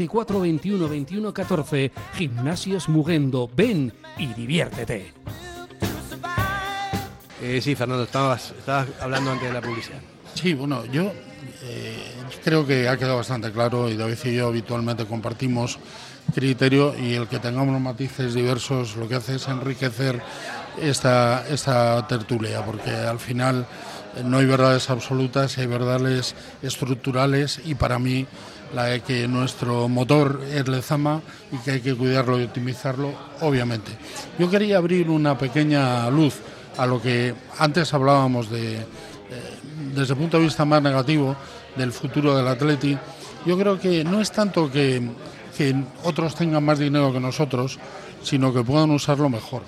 24 0.00 0.40
21 0.40 0.88
21 0.88 1.34
14. 1.34 1.92
Gimnasios 2.14 2.88
Mugendo. 2.88 3.50
Ven 3.54 3.92
y 4.16 4.28
diviértete. 4.32 5.12
Eh, 7.42 7.60
sí, 7.60 7.74
Fernando, 7.74 8.04
estabas, 8.04 8.54
estabas 8.58 8.88
hablando 8.98 9.30
antes 9.30 9.48
de 9.48 9.52
la 9.52 9.60
publicidad. 9.60 10.00
Sí, 10.32 10.54
bueno, 10.54 10.86
yo 10.86 11.12
eh, 11.64 11.98
creo 12.42 12.66
que 12.66 12.88
ha 12.88 12.96
quedado 12.96 13.16
bastante 13.16 13.52
claro 13.52 13.90
y 13.90 13.96
David 13.96 14.16
y 14.24 14.36
yo 14.36 14.46
habitualmente 14.48 15.04
compartimos 15.04 15.78
criterio 16.34 16.94
y 16.98 17.12
el 17.12 17.28
que 17.28 17.38
tengamos 17.38 17.78
matices 17.78 18.32
diversos 18.32 18.96
lo 18.96 19.06
que 19.06 19.16
hace 19.16 19.34
es 19.34 19.48
enriquecer 19.48 20.22
esta, 20.80 21.46
esta 21.48 22.06
tertulia, 22.06 22.64
porque 22.64 22.90
al 22.90 23.18
final 23.18 23.66
no 24.24 24.38
hay 24.38 24.46
verdades 24.46 24.88
absolutas, 24.88 25.58
hay 25.58 25.66
verdades 25.66 26.34
estructurales 26.62 27.60
y 27.66 27.74
para 27.74 27.98
mí 27.98 28.26
la 28.74 28.84
de 28.84 29.00
que 29.00 29.26
nuestro 29.26 29.88
motor 29.88 30.40
es 30.52 30.66
Lezama 30.68 31.20
y 31.52 31.58
que 31.58 31.72
hay 31.72 31.80
que 31.80 31.94
cuidarlo 31.94 32.40
y 32.40 32.44
optimizarlo, 32.44 33.12
obviamente. 33.40 33.92
Yo 34.38 34.48
quería 34.48 34.78
abrir 34.78 35.10
una 35.10 35.36
pequeña 35.36 36.08
luz 36.10 36.36
a 36.76 36.86
lo 36.86 37.02
que 37.02 37.34
antes 37.58 37.92
hablábamos 37.92 38.50
de, 38.50 38.76
eh, 38.76 38.84
desde 39.94 40.14
el 40.14 40.18
punto 40.18 40.38
de 40.38 40.44
vista 40.44 40.64
más 40.64 40.82
negativo, 40.82 41.36
del 41.76 41.92
futuro 41.92 42.36
del 42.36 42.48
Atleti. 42.48 42.96
Yo 43.46 43.58
creo 43.58 43.78
que 43.78 44.04
no 44.04 44.20
es 44.20 44.30
tanto 44.32 44.70
que, 44.70 45.02
que 45.56 45.74
otros 46.04 46.34
tengan 46.34 46.64
más 46.64 46.78
dinero 46.78 47.12
que 47.12 47.20
nosotros, 47.20 47.78
sino 48.22 48.52
que 48.52 48.62
puedan 48.62 48.90
usarlo 48.90 49.28
mejor. 49.28 49.62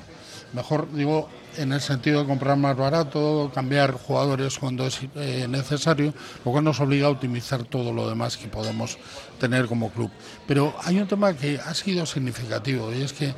Mejor, 0.52 0.92
digo, 0.92 1.28
en 1.56 1.72
el 1.72 1.80
sentido 1.80 2.20
de 2.20 2.26
comprar 2.26 2.56
más 2.56 2.76
barato, 2.76 3.50
cambiar 3.54 3.92
jugadores 3.92 4.58
cuando 4.58 4.86
es 4.86 5.00
eh, 5.16 5.46
necesario, 5.48 6.14
lo 6.44 6.52
cual 6.52 6.64
nos 6.64 6.80
obliga 6.80 7.06
a 7.06 7.10
optimizar 7.10 7.64
todo 7.64 7.92
lo 7.92 8.08
demás 8.08 8.36
que 8.36 8.48
podemos 8.48 8.98
tener 9.38 9.66
como 9.66 9.90
club. 9.90 10.10
Pero 10.46 10.74
hay 10.84 10.98
un 10.98 11.06
tema 11.06 11.34
que 11.34 11.58
ha 11.58 11.74
sido 11.74 12.06
significativo 12.06 12.92
y 12.92 13.02
es 13.02 13.12
que 13.12 13.34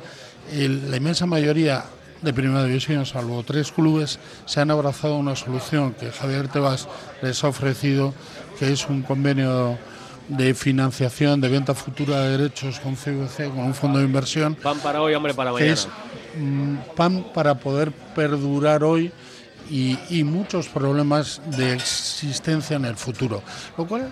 la 0.51 0.97
inmensa 0.97 1.25
mayoría 1.25 1.85
de 2.21 2.33
Primera 2.33 2.63
División, 2.63 3.05
salvo 3.05 3.43
tres 3.43 3.71
clubes, 3.71 4.19
se 4.45 4.61
han 4.61 4.71
abrazado 4.71 5.17
una 5.17 5.35
solución 5.35 5.93
que 5.93 6.11
Javier 6.11 6.47
Tebas 6.47 6.87
les 7.21 7.43
ha 7.43 7.49
ofrecido, 7.49 8.13
que 8.59 8.71
es 8.71 8.87
un 8.87 9.01
convenio 9.01 9.77
de 10.27 10.53
financiación 10.55 11.39
de 11.39 11.49
venta 11.49 11.75
futura 11.75 12.21
de 12.21 12.37
derechos 12.37 12.79
con 12.79 12.95
CVC, 12.95 13.49
con 13.49 13.59
un 13.59 13.75
fondo 13.75 13.99
de 13.99 14.05
inversión. 14.05 14.55
Pan 14.55 14.79
para 14.79 15.01
hoy, 15.01 15.13
hombre 15.13 15.33
para 15.33 15.51
mañana. 15.51 15.75
Mm, 16.37 16.95
pan 16.95 17.27
para 17.33 17.55
poder 17.55 17.91
perdurar 17.91 18.83
hoy 18.83 19.11
y, 19.69 20.23
muchos 20.23 20.67
problemas 20.67 21.41
de 21.57 21.73
existencia 21.73 22.75
en 22.75 22.85
el 22.85 22.97
futuro. 22.97 23.41
Lo 23.77 23.87
cual 23.87 24.11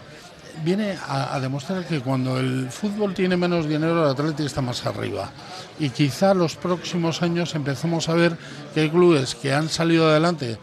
viene 0.63 0.97
a, 1.07 1.38
demostrar 1.39 1.86
que 1.86 1.99
cuando 1.99 2.39
el 2.39 2.69
fútbol 2.69 3.13
tiene 3.13 3.36
menos 3.36 3.67
dinero, 3.67 4.03
el 4.03 4.11
Atlético 4.11 4.43
está 4.43 4.61
más 4.61 4.86
arriba. 4.86 5.32
Y 5.80 5.89
quizá 5.89 6.34
los 6.34 6.55
próximos 6.55 7.21
años 7.21 7.55
empecemos 7.55 8.07
a 8.07 8.13
ver 8.13 8.38
que 8.74 8.82
hay 8.82 8.89
clubes 8.89 9.36
que 9.36 9.53
han 9.53 9.69
salido 9.69 10.09
adelante, 10.09 10.57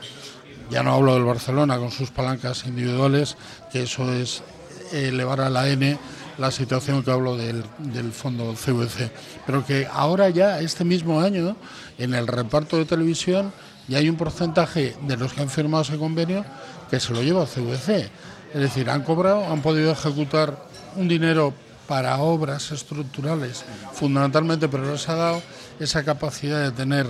ya 0.70 0.82
no 0.82 0.94
hablo 0.94 1.14
del 1.14 1.24
Barcelona 1.24 1.78
con 1.78 1.90
sus 1.90 2.10
palancas 2.10 2.64
individuales, 2.66 3.36
que 3.70 3.82
eso 3.82 4.10
es 4.12 4.42
elevar 4.92 5.40
a 5.40 5.50
la 5.50 5.68
N 5.68 5.98
la 6.40 6.50
situación 6.50 7.02
que 7.02 7.10
hablo 7.10 7.36
del, 7.36 7.62
del 7.78 8.12
fondo 8.12 8.54
CVC, 8.54 9.12
pero 9.46 9.64
que 9.64 9.86
ahora 9.92 10.30
ya, 10.30 10.60
este 10.60 10.84
mismo 10.84 11.20
año, 11.20 11.54
en 11.98 12.14
el 12.14 12.26
reparto 12.26 12.78
de 12.78 12.86
televisión, 12.86 13.52
ya 13.88 13.98
hay 13.98 14.08
un 14.08 14.16
porcentaje 14.16 14.96
de 15.02 15.16
los 15.18 15.34
que 15.34 15.42
han 15.42 15.50
firmado 15.50 15.82
ese 15.82 15.98
convenio 15.98 16.44
que 16.88 16.98
se 16.98 17.12
lo 17.12 17.22
lleva 17.22 17.42
a 17.42 17.46
CVC. 17.46 18.10
Es 18.54 18.60
decir, 18.60 18.88
han 18.88 19.02
cobrado, 19.02 19.44
han 19.52 19.60
podido 19.60 19.92
ejecutar 19.92 20.56
un 20.96 21.08
dinero 21.08 21.52
para 21.86 22.16
obras 22.18 22.72
estructurales, 22.72 23.64
fundamentalmente, 23.92 24.68
pero 24.68 24.90
les 24.90 25.08
ha 25.08 25.16
dado 25.16 25.42
esa 25.78 26.04
capacidad 26.04 26.62
de 26.62 26.70
tener 26.70 27.06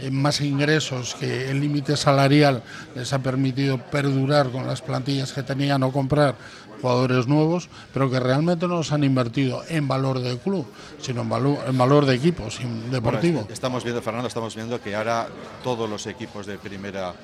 eh, 0.00 0.10
más 0.10 0.40
ingresos 0.40 1.14
que 1.20 1.50
el 1.50 1.60
límite 1.60 1.96
salarial 1.96 2.62
les 2.96 3.12
ha 3.12 3.18
permitido 3.20 3.78
perdurar 3.78 4.50
con 4.50 4.66
las 4.66 4.80
plantillas 4.80 5.32
que 5.32 5.42
tenían 5.42 5.82
o 5.82 5.92
comprar 5.92 6.34
jugadores 6.82 7.28
nuevos, 7.28 7.68
pero 7.94 8.10
que 8.10 8.20
realmente 8.20 8.66
no 8.66 8.82
se 8.82 8.94
han 8.94 9.04
invertido 9.04 9.62
en 9.68 9.86
valor 9.88 10.18
del 10.18 10.38
club, 10.38 10.66
sino 10.98 11.22
en 11.22 11.28
valor, 11.28 11.58
en 11.66 11.78
valor 11.78 12.04
de 12.04 12.16
equipos 12.16 12.58
deportivo. 12.90 13.46
estamos 13.50 13.84
viendo, 13.84 14.02
Fernando, 14.02 14.28
estamos 14.28 14.54
viendo 14.54 14.80
que 14.80 14.94
ahora 14.96 15.28
todos 15.62 15.88
los 15.88 16.06
equipos 16.06 16.44
de 16.44 16.58
primera 16.58 17.14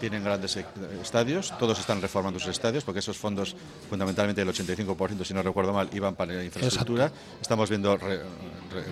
tienen 0.00 0.24
grandes 0.24 0.56
e-, 0.56 0.64
estadios, 1.02 1.52
todos 1.58 1.78
están 1.78 2.00
reformando 2.00 2.38
sus 2.38 2.50
estadios, 2.50 2.84
porque 2.84 3.00
esos 3.00 3.16
fondos, 3.16 3.54
fundamentalmente 3.88 4.42
el 4.42 4.48
85%, 4.48 5.24
si 5.24 5.34
no 5.34 5.42
recuerdo 5.42 5.72
mal, 5.72 5.88
iban 5.92 6.14
para 6.14 6.34
la 6.34 6.44
infraestructura. 6.44 7.10
Estamos 7.40 7.68
viendo 7.68 7.98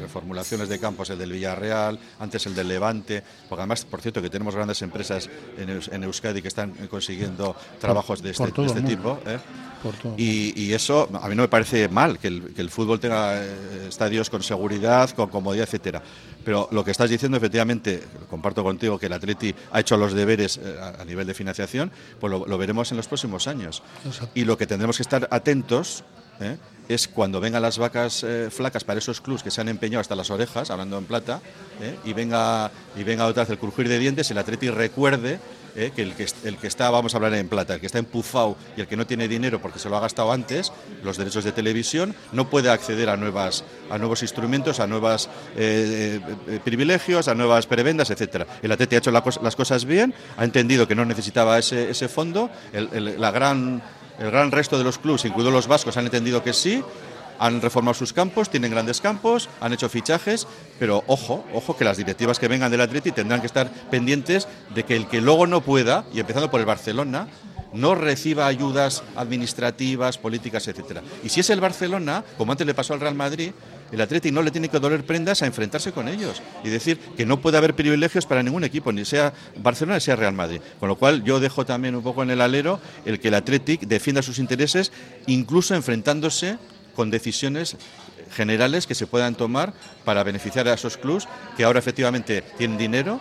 reformulaciones 0.01 0.69
de 0.69 0.79
campos, 0.79 1.11
el 1.11 1.19
del 1.19 1.33
Villarreal, 1.33 1.99
antes 2.19 2.47
el 2.47 2.55
del 2.55 2.69
Levante, 2.69 3.23
porque 3.49 3.63
además, 3.63 3.85
por 3.85 4.01
cierto, 4.01 4.21
que 4.23 4.31
tenemos 4.31 4.55
grandes 4.55 4.81
empresas 4.83 5.29
en, 5.57 6.05
Euskadi 6.05 6.43
que 6.43 6.49
están 6.49 6.73
consiguiendo 6.89 7.57
trabajos 7.81 8.23
de 8.23 8.31
este, 8.31 8.45
este 8.45 8.83
tipo. 8.83 9.19
¿eh? 9.27 9.39
Y, 10.17 10.73
eso 10.73 11.09
a 11.23 11.29
mí 11.29 11.35
no 11.35 11.43
me 11.43 11.49
parece 11.49 11.89
mal, 11.89 12.19
que 12.19 12.29
el, 12.29 12.55
que 12.55 12.61
el 12.61 12.71
fútbol 12.71 13.01
tenga 13.01 13.43
eh, 13.43 13.87
estadios 13.89 14.29
con 14.29 14.43
seguridad, 14.43 15.11
con 15.11 15.29
comodidad, 15.29 15.65
etcétera. 15.65 16.03
Pero 16.47 16.69
lo 16.71 16.85
que 16.85 16.93
estás 16.93 17.11
diciendo, 17.11 17.37
efectivamente, 17.37 18.05
comparto 18.31 18.63
contigo 18.63 19.01
que 19.01 19.07
el 19.07 19.13
Atleti 19.15 19.53
ha 19.73 19.81
hecho 19.81 19.97
los 19.97 20.13
deberes 20.13 20.59
eh, 20.59 20.79
a, 20.97 21.05
nivel 21.05 21.27
de 21.27 21.35
financiación, 21.35 21.91
pues 22.21 22.31
lo, 22.31 22.57
veremos 22.57 22.93
en 22.93 22.99
los 22.99 23.09
próximos 23.09 23.49
años. 23.49 23.83
Y 24.33 24.45
lo 24.45 24.57
que 24.57 24.65
tendremos 24.69 24.97
que 24.97 25.03
estar 25.03 25.27
atentos 25.33 26.05
¿eh? 26.39 26.57
es 26.89 27.09
cuando 27.09 27.41
vengan 27.41 27.63
las 27.63 27.79
vacas 27.79 28.23
eh, 28.23 28.49
flacas 28.53 28.85
para 28.85 29.01
esos 29.01 29.21
clubs 29.21 29.43
que 29.43 29.51
se 29.51 29.61
han 29.61 29.69
empeñado 29.69 30.01
hasta 30.01 30.15
las 30.15 30.31
orejas, 30.31 30.71
hablando 30.71 30.99
en 30.99 31.07
plata, 31.07 31.41
y 32.05 32.13
venga 32.13 32.71
y 32.95 33.03
venga 33.03 33.27
otra 33.27 33.43
vez 33.43 33.51
el 33.51 33.59
crujir 33.59 33.89
de 33.89 33.99
dientes, 33.99 34.31
el 34.31 34.39
Atleti 34.39 34.71
recuerde 34.71 35.41
¿eh? 35.77 35.93
que, 35.95 36.03
el 36.03 36.15
que 36.15 36.27
el 36.45 36.57
que 36.57 36.67
está, 36.67 36.91
vamos 36.91 37.15
a 37.15 37.19
hablar 37.19 37.35
en 37.35 37.49
plata, 37.49 37.75
el 37.75 37.81
que 37.81 37.87
está 37.87 37.99
empufado 37.99 38.57
y 38.77 38.81
el 38.81 38.89
que 38.89 38.97
no 38.97 39.07
tiene 39.07 39.29
dinero 39.29 39.61
porque 39.61 39.79
se 39.79 39.89
lo 39.89 39.97
ha 39.97 40.01
gastado 40.01 40.33
antes, 40.33 40.73
los 41.03 41.17
derechos 41.17 41.45
de 41.45 41.53
televisión, 41.53 42.15
no 42.33 42.51
puede 42.51 42.71
acceder 42.71 43.09
a, 43.09 43.17
nuevas, 43.17 43.65
a 43.91 43.99
nuevos 43.99 44.23
instrumentos, 44.23 44.81
a 44.81 44.87
nuevos 44.87 45.29
eh, 45.57 46.21
eh, 46.49 46.61
privilegios, 46.65 47.29
a 47.29 47.35
nuevas 47.35 47.67
prebendas, 47.67 48.11
etcétera. 48.11 48.47
El 48.63 48.73
Atleti 48.73 48.97
ha 48.97 48.99
hecho 48.99 49.11
las 49.11 49.57
cosas 49.57 49.85
bien, 49.85 50.15
ha 50.37 50.45
entendido 50.45 50.89
que 50.89 50.95
no 50.95 51.05
necesitaba 51.05 51.59
ese, 51.59 51.91
ese 51.91 52.09
fondo, 52.09 52.51
el, 52.73 53.21
la 53.21 53.31
gran, 53.31 53.83
el 54.19 54.31
gran 54.31 54.51
resto 54.51 54.79
de 54.79 54.85
los 54.85 54.99
clubes, 54.99 55.25
incluidos 55.25 55.53
los 55.53 55.67
vascos, 55.67 55.97
han 55.97 56.07
entendido 56.07 56.43
que 56.43 56.53
sí, 56.53 56.83
han 57.39 57.61
reformado 57.61 57.95
sus 57.95 58.13
campos, 58.13 58.51
tienen 58.51 58.71
grandes 58.71 59.01
campos, 59.01 59.49
han 59.61 59.73
hecho 59.73 59.89
fichajes, 59.89 60.47
pero 60.79 61.05
ojo, 61.07 61.45
ojo 61.53 61.77
que 61.77 61.85
las 61.85 61.97
directivas 61.97 62.39
que 62.39 62.49
vengan 62.49 62.71
del 62.71 62.81
Atleti 62.81 63.13
tendrán 63.13 63.41
que 63.41 63.47
estar 63.47 63.71
pendientes 63.91 64.49
de 64.75 64.85
que 64.85 64.97
el 64.97 65.09
que 65.09 65.21
luego 65.21 65.47
no 65.47 65.61
pueda, 65.61 66.05
y 66.13 66.21
empezando 66.21 66.51
por 66.51 66.61
el 66.61 66.67
Barcelona, 66.67 67.29
no 67.73 67.95
reciba 67.95 68.47
ayudas 68.47 69.03
administrativas, 69.17 70.19
políticas, 70.19 70.67
etcétera. 70.69 71.03
Y 71.23 71.29
si 71.29 71.41
es 71.41 71.51
el 71.51 71.61
Barcelona, 71.61 72.25
como 72.39 72.53
antes 72.53 72.67
le 72.67 72.75
pasó 72.75 72.95
al 72.95 73.01
Real 73.01 73.15
Madrid, 73.15 73.53
el 73.93 74.01
Atleti 74.01 74.33
no 74.33 74.43
le 74.43 74.51
tiene 74.51 74.69
que 74.69 74.81
doler 74.81 75.05
prendas 75.05 75.43
a 75.43 75.47
enfrentarse 75.47 75.93
con 75.93 76.09
ellos 76.09 76.43
y 76.65 76.71
decir 76.71 76.99
que 77.17 77.27
no 77.27 77.41
puede 77.41 77.59
haber 77.59 77.75
privilegios 77.75 78.27
para 78.27 78.43
ningún 78.43 78.65
equipo, 78.65 78.93
ni 78.93 79.05
sea 79.05 79.33
Barcelona 79.57 79.97
ni 79.97 80.01
sea 80.01 80.17
Real 80.17 80.33
Madrid. 80.33 80.61
Con 80.81 80.89
lo 80.89 80.97
cual 80.97 81.23
yo 81.23 81.39
dejo 81.39 81.65
también 81.65 81.95
un 81.95 82.03
poco 82.03 82.23
en 82.23 82.31
el 82.31 82.41
alero 82.41 82.81
el 83.05 83.21
que 83.21 83.29
el 83.29 83.35
Athletic 83.35 83.83
defienda 83.83 84.23
sus 84.23 84.39
intereses, 84.39 84.91
incluso 85.27 85.75
enfrentándose 85.75 86.59
con 86.97 87.11
decisiones 87.11 87.77
generales 88.35 88.87
que 88.87 88.97
se 88.97 89.07
puedan 89.07 89.37
tomar 89.37 89.73
para 90.05 90.25
beneficiar 90.25 90.67
a 90.67 90.75
esos 90.75 90.97
clubes 90.97 91.29
que 91.57 91.63
ahora 91.63 91.79
efectivamente 91.79 92.43
tienen 92.57 92.79
dinero 92.79 93.21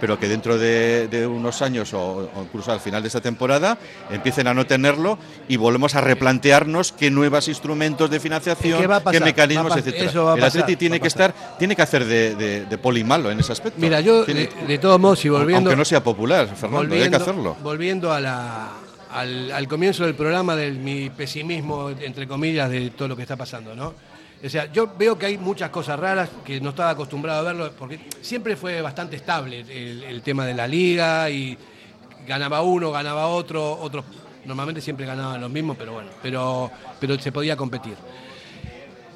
pero 0.00 0.18
que 0.18 0.28
dentro 0.28 0.58
de, 0.58 1.26
unos 1.26 1.62
años 1.62 1.92
o, 1.94 2.28
incluso 2.42 2.72
al 2.72 2.80
final 2.80 3.02
de 3.02 3.08
esta 3.08 3.20
temporada 3.20 3.78
empiecen 4.10 4.46
a 4.46 4.54
no 4.54 4.66
tenerlo 4.66 5.18
y 5.48 5.56
volvemos 5.56 5.94
a 5.94 6.00
replantearnos 6.00 6.92
qué 6.92 7.10
nuevos 7.10 7.48
instrumentos 7.48 8.10
de 8.10 8.20
financiación, 8.20 8.80
qué, 9.10 9.20
mecanismos, 9.20 9.76
etcétera. 9.76 10.34
El 10.36 10.44
Atleti 10.44 10.76
tiene 10.76 11.00
que 11.00 11.08
estar, 11.08 11.34
tiene 11.58 11.74
que 11.74 11.82
hacer 11.82 12.04
de, 12.04 12.66
de, 12.66 12.78
poli 12.78 13.04
malo 13.04 13.30
en 13.30 13.40
ese 13.40 13.52
aspecto. 13.52 13.80
Mira, 13.80 14.00
yo 14.00 14.24
de, 14.24 14.78
todos 14.80 15.00
modos 15.00 15.24
y 15.24 15.28
volviendo, 15.28 15.70
aunque 15.70 15.76
no 15.76 15.84
sea 15.84 16.02
popular, 16.02 16.48
Fernando, 16.54 16.94
hay 16.94 17.08
que 17.08 17.16
hacerlo. 17.16 17.56
Volviendo 17.62 18.12
a 18.12 18.20
la, 18.20 18.72
al, 19.16 19.66
comienzo 19.68 20.04
del 20.04 20.14
programa 20.14 20.54
de 20.54 20.70
mi 20.72 21.08
pesimismo, 21.08 21.90
entre 21.90 22.28
comillas, 22.28 22.70
de 22.70 22.90
todo 22.90 23.08
lo 23.08 23.16
que 23.16 23.22
está 23.22 23.36
pasando, 23.36 23.74
¿no? 23.74 23.94
O 24.44 24.48
sea, 24.48 24.70
yo 24.70 24.92
veo 24.98 25.18
que 25.18 25.26
hay 25.26 25.38
muchas 25.38 25.70
cosas 25.70 25.98
raras 25.98 26.28
que 26.44 26.60
no 26.60 26.70
estaba 26.70 26.90
acostumbrado 26.90 27.40
a 27.40 27.42
verlo, 27.42 27.72
porque 27.78 27.98
siempre 28.20 28.56
fue 28.56 28.82
bastante 28.82 29.16
estable 29.16 29.60
el, 29.60 30.20
tema 30.20 30.44
de 30.44 30.52
la 30.52 30.68
liga 30.68 31.30
y 31.30 31.56
ganaba 32.26 32.60
uno, 32.60 32.92
ganaba 32.92 33.28
otro, 33.28 33.78
otros 33.80 34.04
normalmente 34.44 34.82
siempre 34.82 35.06
ganaban 35.06 35.40
los 35.40 35.50
mismos, 35.50 35.76
pero 35.78 35.94
bueno, 35.94 36.10
pero, 36.22 36.70
pero 37.00 37.18
se 37.18 37.32
podía 37.32 37.56
competir. 37.56 37.94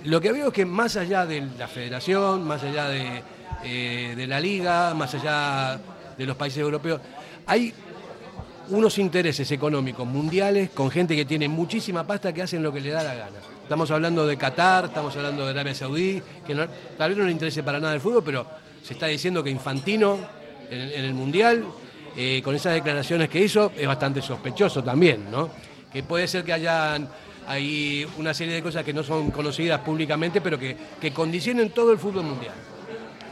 Lo 0.05 0.21
que 0.21 0.33
veo 0.33 0.49
es 0.49 0.55
que 0.55 0.65
más 0.65 0.97
allá 0.97 1.27
de 1.27 1.47
la 1.59 1.69
federación, 1.69 2.43
más 2.45 2.63
allá 2.63 2.89
de, 2.89 3.23
eh, 3.65 4.15
de 4.17 4.27
la 4.27 4.41
liga, 4.41 4.95
más 4.95 5.15
allá 5.15 5.79
de 6.17 6.27
los 6.27 6.37
países 6.37 6.59
europeos, 6.61 7.01
hay 7.47 7.75
unos 8.71 8.99
intereses 8.99 9.51
económicos 9.51 10.07
mundiales 10.07 10.71
con 10.71 10.91
gente 10.91 11.17
que 11.17 11.25
tiene 11.25 11.49
muchísima 11.49 12.07
pasta 12.07 12.33
que 12.33 12.43
hacen 12.43 12.63
lo 12.63 12.73
que 12.73 12.81
le 12.81 12.91
da 12.91 13.03
la 13.03 13.15
gana. 13.15 13.39
Estamos 13.63 13.91
hablando 13.91 14.27
de 14.27 14.37
Qatar, 14.37 14.87
estamos 14.87 15.15
hablando 15.17 15.45
de 15.45 15.51
Arabia 15.51 15.75
Saudí, 15.75 16.23
que 16.47 16.55
tal 16.97 17.11
vez 17.11 17.19
no 17.19 17.25
le 17.25 17.33
interese 17.33 17.63
para 17.63 17.79
nada 17.81 17.95
el 17.95 18.01
fútbol, 18.01 18.23
pero 18.25 18.47
se 18.83 18.95
está 18.95 19.07
diciendo 19.07 19.43
que 19.43 19.51
Infantino 19.51 20.19
en, 20.71 21.05
el 21.05 21.15
Mundial, 21.15 21.65
eh, 22.17 22.41
con 22.45 22.55
esas 22.55 22.75
declaraciones 22.75 23.29
que 23.29 23.43
hizo, 23.43 23.73
es 23.77 23.87
bastante 23.87 24.23
sospechoso 24.23 24.83
también, 24.83 25.31
¿no? 25.31 25.51
Que 25.93 26.03
puede 26.03 26.29
ser 26.29 26.45
que 26.45 26.53
hayan 26.53 27.09
hay 27.47 28.07
una 28.19 28.33
serie 28.33 28.55
de 28.55 28.63
cosas 28.63 28.85
que 28.85 28.93
no 28.93 29.03
son 29.03 29.33
conocidas 29.33 29.81
públicamente, 29.81 30.41
pero 30.41 30.57
que, 30.57 30.77
que 31.01 31.13
condicionen 31.13 31.71
todo 31.71 31.91
el 31.91 31.99
fútbol 31.99 32.23
mundial. 32.23 32.55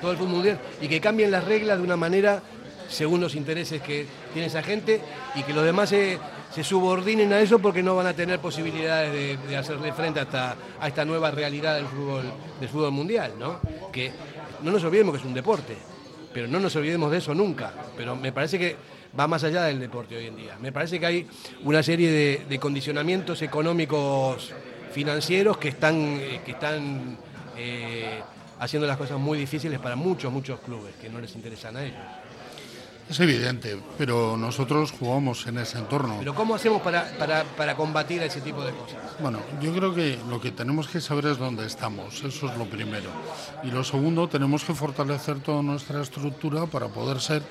Todo 0.01 0.11
el 0.11 0.17
fútbol 0.17 0.33
mundial 0.33 0.59
y 0.81 0.89
que 0.89 1.01
cambien 1.01 1.31
las 1.31 1.45
reglas 1.45 1.79
de 1.79 1.85
una 1.85 1.97
manera 1.97 2.43
según 2.89 3.21
los 3.21 3.35
intereses 3.35 3.83
que 3.83 4.07
tiene 4.39 4.47
esa 4.47 4.63
gente 4.63 5.01
y 5.35 5.43
que 5.43 5.53
los 5.53 5.65
demás 5.65 5.89
se, 5.89 6.17
subordinen 6.63 7.33
a 7.33 7.41
eso 7.41 7.59
porque 7.59 7.83
no 7.83 7.97
van 7.97 8.07
a 8.07 8.13
tener 8.13 8.39
posibilidades 8.39 9.13
de, 9.49 9.57
hacerle 9.57 9.93
frente 9.93 10.21
a 10.21 10.57
esta, 10.87 11.05
nueva 11.05 11.33
realidad 11.33 11.75
del 11.75 11.87
fútbol, 11.87 12.23
del 12.61 12.69
fútbol 12.69 12.93
mundial, 12.93 13.33
¿no? 13.37 13.59
Que 13.91 14.13
no 14.63 14.71
nos 14.71 14.85
olvidemos 14.85 15.13
que 15.13 15.19
es 15.19 15.25
un 15.25 15.35
deporte, 15.35 15.77
pero 16.33 16.47
no 16.47 16.61
nos 16.61 16.77
olvidemos 16.77 17.11
de 17.11 17.19
eso 17.19 17.35
nunca. 17.35 17.73
Pero 17.97 18.15
me 18.15 18.31
parece 18.31 18.61
que 18.61 18.77
va 19.19 19.27
más 19.27 19.43
allá 19.43 19.65
del 19.65 19.81
deporte 19.81 20.17
hoy 20.17 20.27
en 20.27 20.37
día. 20.37 20.57
Me 20.61 20.71
parece 20.71 21.01
que 21.01 21.07
hay 21.07 21.27
una 21.65 21.83
serie 21.83 22.47
de, 22.49 22.59
condicionamientos 22.61 23.43
económicos 23.43 24.53
financieros 24.93 25.59
que 25.59 25.71
están, 25.71 25.97
eh, 25.97 26.43
que 26.45 26.53
están 26.53 27.19
eh, 27.57 28.21
haciendo 28.61 28.87
las 28.87 28.97
cosas 28.97 29.19
muy 29.19 29.37
difíciles 29.37 29.81
para 29.81 29.97
muchos, 29.97 30.33
muchos 30.33 30.61
clubes 30.61 30.95
que 31.01 31.09
no 31.09 31.21
les 31.21 31.35
interesan 31.35 31.77
a 31.77 31.85
ellos. 31.85 31.99
Es 33.09 33.19
evidente, 33.21 33.79
pero 33.97 34.37
nosotros 34.37 34.93
jugamos 34.93 35.47
en 35.47 35.57
ese 35.59 35.79
entorno. 35.79 36.17
¿Pero 36.19 36.35
cómo 36.35 36.55
hacemos 36.55 36.83
para, 36.83 37.11
para, 37.17 37.45
para, 37.45 37.75
combatir 37.75 38.23
ese 38.23 38.43
tipo 38.43 38.63
de 38.63 38.73
cosas? 38.73 38.99
Bueno, 39.21 39.41
yo 39.63 39.73
creo 39.75 39.95
que 39.95 40.19
lo 40.29 40.39
que 40.41 40.51
tenemos 40.51 40.89
que 40.89 41.01
saber 41.01 41.27
es 41.27 41.39
dónde 41.39 41.65
estamos, 41.65 42.23
eso 42.23 42.51
es 42.51 42.59
lo 42.59 42.67
primero. 42.67 43.09
Y 43.63 43.71
lo 43.71 43.83
segundo, 43.83 44.29
tenemos 44.29 44.63
que 44.63 44.75
fortalecer 44.75 45.41
toda 45.41 45.63
nuestra 45.63 46.03
estructura 46.03 46.67
para 46.67 46.89
poder 46.89 47.21
ser 47.21 47.43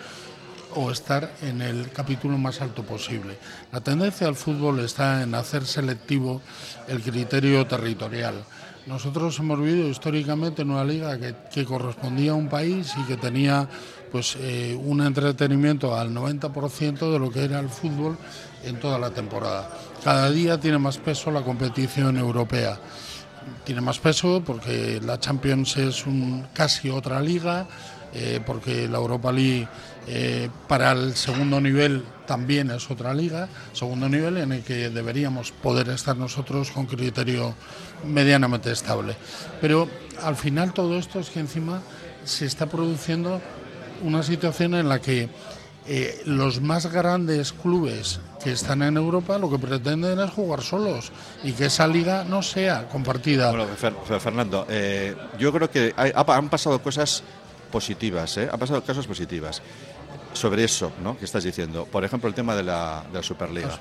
o 0.76 0.92
estar 0.92 1.34
en 1.42 1.64
el 1.64 1.92
capítulo 1.92 2.38
más 2.38 2.62
alto 2.62 2.84
posible. 2.84 3.38
La 3.72 3.82
tendencia 3.82 4.28
al 4.28 4.36
fútbol 4.36 4.80
está 4.82 5.24
en 5.24 5.34
hacer 5.34 5.66
selectivo 5.66 6.42
el 6.88 7.02
criterio 7.02 7.66
territorial. 7.66 8.44
Nosotros 8.86 9.38
hemos 9.40 9.60
vivido 9.60 9.90
históricamente 9.90 10.62
en 10.62 10.72
una 10.72 10.84
liga 10.84 11.18
que, 11.18 11.36
que 11.52 11.66
correspondía 11.66 12.32
a 12.32 12.36
un 12.36 12.48
país 12.48 12.94
y 12.98 13.04
que 13.04 13.18
tenía 13.18 13.68
pues 14.12 14.38
eh, 14.40 14.78
un 14.80 15.02
entretenimiento 15.02 15.96
al 15.96 16.14
90% 16.14 17.12
de 17.12 17.20
lo 17.20 17.32
que 17.32 17.44
era 17.44 17.60
el 17.60 17.70
fútbol 17.70 18.18
en 18.64 18.80
toda 18.80 18.98
la 18.98 19.12
temporada. 19.12 19.70
Cada 20.04 20.30
día 20.30 20.60
tiene 20.60 20.78
más 20.78 20.98
peso 20.98 21.32
la 21.32 21.42
competición 21.42 22.18
europea. 22.18 22.80
Tiene 23.64 23.82
más 23.82 24.00
peso 24.00 24.42
porque 24.46 25.00
la 25.04 25.20
Champions 25.20 25.78
es 25.78 26.06
un, 26.06 26.48
casi 26.54 26.90
otra 26.90 27.22
liga, 27.22 27.68
eh, 28.14 28.42
porque 28.46 28.88
la 28.88 28.98
Europa 28.98 29.32
League 29.32 29.68
eh, 30.08 30.50
para 30.68 30.94
el 30.94 31.16
segundo 31.16 31.60
nivel 31.60 32.04
también 32.26 32.72
es 32.72 32.90
otra 32.90 33.14
liga, 33.14 33.50
segundo 33.74 34.08
nivel 34.08 34.38
en 34.38 34.54
el 34.54 34.64
que 34.64 34.90
deberíamos 34.90 35.52
poder 35.52 35.90
estar 35.90 36.16
nosotros 36.16 36.72
con 36.72 36.86
criterio 36.86 37.54
medianamente 38.06 38.72
estable. 38.72 39.18
Pero 39.60 39.90
al 40.24 40.38
final 40.38 40.74
todo 40.74 40.98
esto 40.98 41.20
es 41.20 41.30
que 41.30 41.42
encima 41.42 41.82
se 42.24 42.46
está 42.46 42.68
produciendo 42.68 43.42
una 44.04 44.24
situación 44.24 44.76
en 44.76 44.90
la 44.90 45.00
que 45.00 45.30
eh, 45.90 46.22
los 46.26 46.60
más 46.60 46.92
grandes 46.92 47.54
clubes 47.54 48.20
que 48.44 48.52
están 48.52 48.82
en 48.82 48.98
Europa 48.98 49.38
lo 49.38 49.50
que 49.50 49.58
pretenden 49.58 50.20
es 50.20 50.30
jugar 50.32 50.62
solos 50.62 51.14
y 51.46 51.54
que 51.54 51.68
esa 51.68 51.88
liga 51.88 52.26
no 52.26 52.42
sea 52.42 52.90
compartida. 52.90 53.52
Bueno, 53.52 53.68
Fernando, 54.20 54.66
eh, 54.70 55.16
yo 55.40 55.54
creo 55.54 55.72
que 55.72 55.94
han 55.96 56.50
pasado 56.50 56.82
cosas 56.82 57.24
positivas, 57.72 58.36
¿eh? 58.36 58.50
han 58.52 58.60
pasado 58.60 58.84
casos 58.84 59.08
positivas 59.08 59.62
sobre 60.34 60.66
eso 60.66 60.92
¿no? 61.02 61.18
que 61.18 61.24
estás 61.24 61.46
diciendo. 61.46 61.86
Por 61.86 62.04
ejemplo, 62.04 62.28
el 62.28 62.36
tema 62.36 62.54
de 62.54 62.64
la, 62.64 63.06
de 63.10 63.20
la 63.20 63.24
Superliga. 63.24 63.80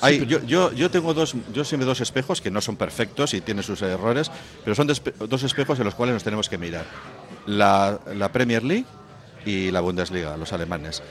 Hay, 0.00 0.24
yo, 0.26 0.42
yo, 0.42 0.72
yo, 0.72 0.90
tengo 0.90 1.12
dos, 1.12 1.34
yo 1.52 1.64
siempre 1.64 1.86
dos 1.86 2.00
espejos 2.00 2.40
que 2.40 2.50
no 2.50 2.62
son 2.62 2.76
perfectos 2.76 3.34
y 3.34 3.42
tienen 3.42 3.62
sus 3.62 3.80
errores, 3.82 4.30
pero 4.64 4.74
son 4.74 4.86
dos 4.86 5.42
espejos 5.42 5.78
en 5.78 5.84
los 5.84 5.94
cuales 5.94 6.14
nos 6.14 6.24
tenemos 6.24 6.48
que 6.48 6.56
mirar. 6.56 6.86
La, 7.46 7.98
la 8.14 8.32
Premier 8.32 8.62
League 8.62 8.86
y 9.46 9.70
la 9.70 9.80
Bundesliga, 9.80 10.36
los 10.36 10.52
alemanes. 10.52 11.02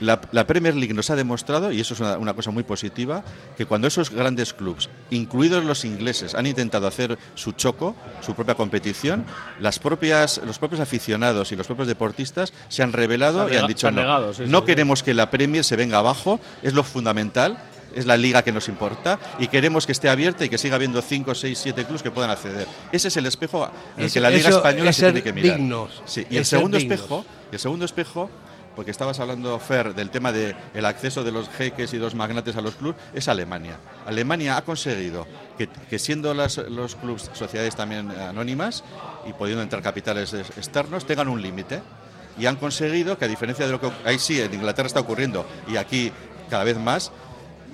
La, 0.00 0.46
Premier 0.46 0.76
League 0.76 0.94
nos 0.94 1.10
ha 1.10 1.16
demostrado, 1.16 1.72
y 1.72 1.80
eso 1.80 1.94
es 1.94 2.00
una, 2.00 2.34
cosa 2.34 2.50
muy 2.50 2.62
positiva, 2.62 3.24
que 3.56 3.66
cuando 3.66 3.88
esos 3.88 4.10
grandes 4.10 4.54
clubes, 4.54 4.88
incluidos 5.10 5.64
los 5.64 5.84
ingleses, 5.84 6.34
han 6.34 6.46
intentado 6.46 6.86
hacer 6.86 7.18
su 7.34 7.52
choco, 7.52 7.96
su 8.20 8.34
propia 8.34 8.54
competición, 8.54 9.24
las 9.58 9.80
propias, 9.80 10.40
los 10.46 10.58
propios 10.58 10.80
aficionados 10.80 11.50
y 11.50 11.56
los 11.56 11.66
propios 11.66 11.88
deportistas 11.88 12.52
se 12.68 12.82
han 12.82 12.92
revelado 12.92 13.52
y 13.52 13.56
han 13.56 13.66
dicho 13.66 13.90
no, 13.90 14.32
no 14.46 14.64
queremos 14.64 15.02
que 15.02 15.14
la 15.14 15.30
Premier 15.30 15.64
se 15.64 15.74
venga 15.74 15.98
abajo, 15.98 16.38
es 16.62 16.74
lo 16.74 16.84
fundamental, 16.84 17.58
es 17.94 18.06
la 18.06 18.16
liga 18.16 18.42
que 18.42 18.52
nos 18.52 18.68
importa 18.68 19.18
y 19.38 19.48
queremos 19.48 19.86
que 19.86 19.92
esté 19.92 20.08
abierta 20.08 20.44
y 20.44 20.48
que 20.48 20.58
siga 20.58 20.76
habiendo 20.76 21.02
5, 21.02 21.34
6, 21.34 21.58
7 21.58 21.84
clubes 21.84 22.02
que 22.02 22.10
puedan 22.10 22.30
acceder. 22.30 22.66
Ese 22.92 23.08
es 23.08 23.16
el 23.16 23.26
espejo 23.26 23.68
en 23.96 24.04
el 24.04 24.12
que 24.12 24.20
la 24.20 24.30
liga 24.30 24.50
española 24.50 24.92
se 24.92 25.12
tiene 25.12 25.22
que 25.22 25.32
mirar. 25.32 25.60
y 26.30 26.36
el 26.36 26.44
segundo 26.44 26.76
espejo 26.76 27.24
y 27.50 27.54
el 27.54 27.58
segundo 27.58 27.84
espejo, 27.84 28.30
porque 28.76 28.90
estabas 28.90 29.18
hablando, 29.18 29.58
Fer, 29.58 29.94
del 29.94 30.10
tema 30.10 30.30
del 30.30 30.54
el 30.72 30.84
acceso 30.84 31.24
de 31.24 31.32
los 31.32 31.48
jeques 31.48 31.92
y 31.94 31.98
los 31.98 32.14
magnates 32.14 32.54
a 32.56 32.60
los 32.60 32.76
clubes, 32.76 33.00
es 33.12 33.26
Alemania. 33.28 33.78
Alemania 34.06 34.56
ha 34.56 34.62
conseguido 34.62 35.26
que, 35.56 35.98
siendo 35.98 36.32
las, 36.32 36.58
los 36.58 36.94
clubes, 36.94 37.30
sociedades 37.32 37.74
también 37.74 38.10
anónimas 38.10 38.84
y 39.26 39.32
pudiendo 39.32 39.62
entrar 39.62 39.82
capitales 39.82 40.32
externos, 40.32 41.06
tengan 41.06 41.28
un 41.28 41.42
límite. 41.42 41.82
Y 42.38 42.46
han 42.46 42.54
conseguido 42.54 43.18
que, 43.18 43.24
a 43.24 43.28
diferencia 43.28 43.66
de 43.66 43.72
lo 43.72 43.80
que 43.80 43.90
ahí 44.04 44.20
sí 44.20 44.40
en 44.40 44.54
Inglaterra 44.54 44.86
está 44.86 45.00
ocurriendo 45.00 45.44
y 45.66 45.76
aquí 45.76 46.12
cada 46.48 46.62
vez 46.62 46.78
más, 46.78 47.10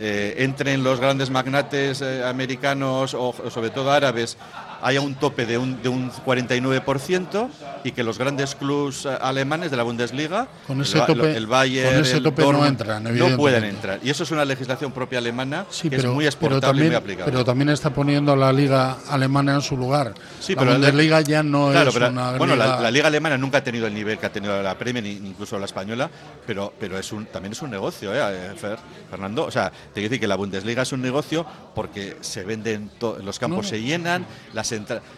eh, 0.01 0.35
entren 0.39 0.83
los 0.83 0.99
grandes 0.99 1.31
magnates 1.31 2.01
eh, 2.03 2.25
americanos 2.25 3.15
o, 3.15 3.33
sobre 3.49 3.71
todo 3.71 3.93
árabes, 3.93 4.37
haya 4.85 5.01
un 5.01 5.15
tope 5.15 5.47
de 5.47 5.57
un, 5.57 5.83
de 5.83 5.89
un 5.89 6.11
49% 6.11 7.49
y 7.85 7.93
que 7.93 8.05
los 8.05 8.19
grandes 8.19 8.55
clubes 8.55 9.07
eh, 9.07 9.17
alemanes 9.21 9.71
de 9.71 9.79
la 9.79 9.83
Bundesliga, 9.83 10.47
con 10.67 10.83
ese 10.83 10.99
el, 10.99 11.07
tope, 11.07 11.37
el 11.37 11.47
Bayern, 11.47 11.91
con 11.91 12.01
ese 12.03 12.21
tope 12.21 12.43
el 12.43 12.53
no 12.53 12.67
entran, 12.67 13.03
no 13.03 13.37
pueden 13.37 13.65
entrar. 13.65 13.99
Y 14.03 14.11
eso 14.11 14.25
es 14.25 14.31
una 14.31 14.45
legislación 14.45 14.93
propia 14.93 15.19
alemana 15.19 15.65
sí, 15.71 15.89
que 15.89 15.97
pero, 15.97 16.11
es 16.11 16.15
muy 16.15 16.27
exportable 16.27 16.61
pero 16.61 16.71
también, 16.71 16.87
y 16.87 16.91
muy 16.91 16.97
aplicable. 16.97 17.33
Pero 17.33 17.45
también 17.45 17.69
está 17.71 17.91
poniendo 17.91 18.37
la 18.37 18.53
liga 18.53 18.99
alemana 19.09 19.55
en 19.55 19.63
su 19.63 19.75
lugar. 19.75 20.13
Sí, 20.39 20.55
la 20.55 20.61
pero 20.61 20.73
Bundesliga 20.73 21.23
ya 21.23 21.43
no 21.43 21.71
claro, 21.71 21.89
es 21.89 21.95
pero, 21.95 22.09
una 22.11 22.33
bueno, 22.37 22.55
liga... 22.55 22.67
la, 22.67 22.81
la, 22.81 22.91
liga 22.91 23.07
alemana 23.07 23.39
nunca 23.39 23.59
ha 23.59 23.65
tenido 23.65 23.87
el 23.87 23.95
nivel 23.95 24.19
que 24.19 24.27
ha 24.27 24.33
tenido 24.33 24.63
la 24.63 24.77
Premier, 24.77 25.03
ni 25.03 25.13
incluso 25.13 25.59
la 25.59 25.65
española, 25.65 26.11
pero, 26.47 26.75
pero 26.79 26.99
es 26.99 27.11
un, 27.11 27.25
también 27.27 27.53
es 27.53 27.63
un 27.63 27.71
negocio, 27.71 28.15
¿eh, 28.15 28.53
Fer, 28.55 28.79
Fernando? 29.11 29.47
O 29.47 29.51
sea, 29.51 29.71
te 29.71 29.95
quiero 29.95 30.11
decir 30.11 30.21
que 30.21 30.29
la 30.29 30.37
Bundesliga 30.37 30.83
es 30.83 30.93
un 30.93 31.01
negocio 31.01 31.47
porque 31.75 32.19
se 32.21 32.45
venden, 32.45 32.91
los 33.23 33.39
campos 33.39 33.65
No. 33.65 33.71
se 33.71 33.81
llenan, 33.81 34.27
las 34.53 34.74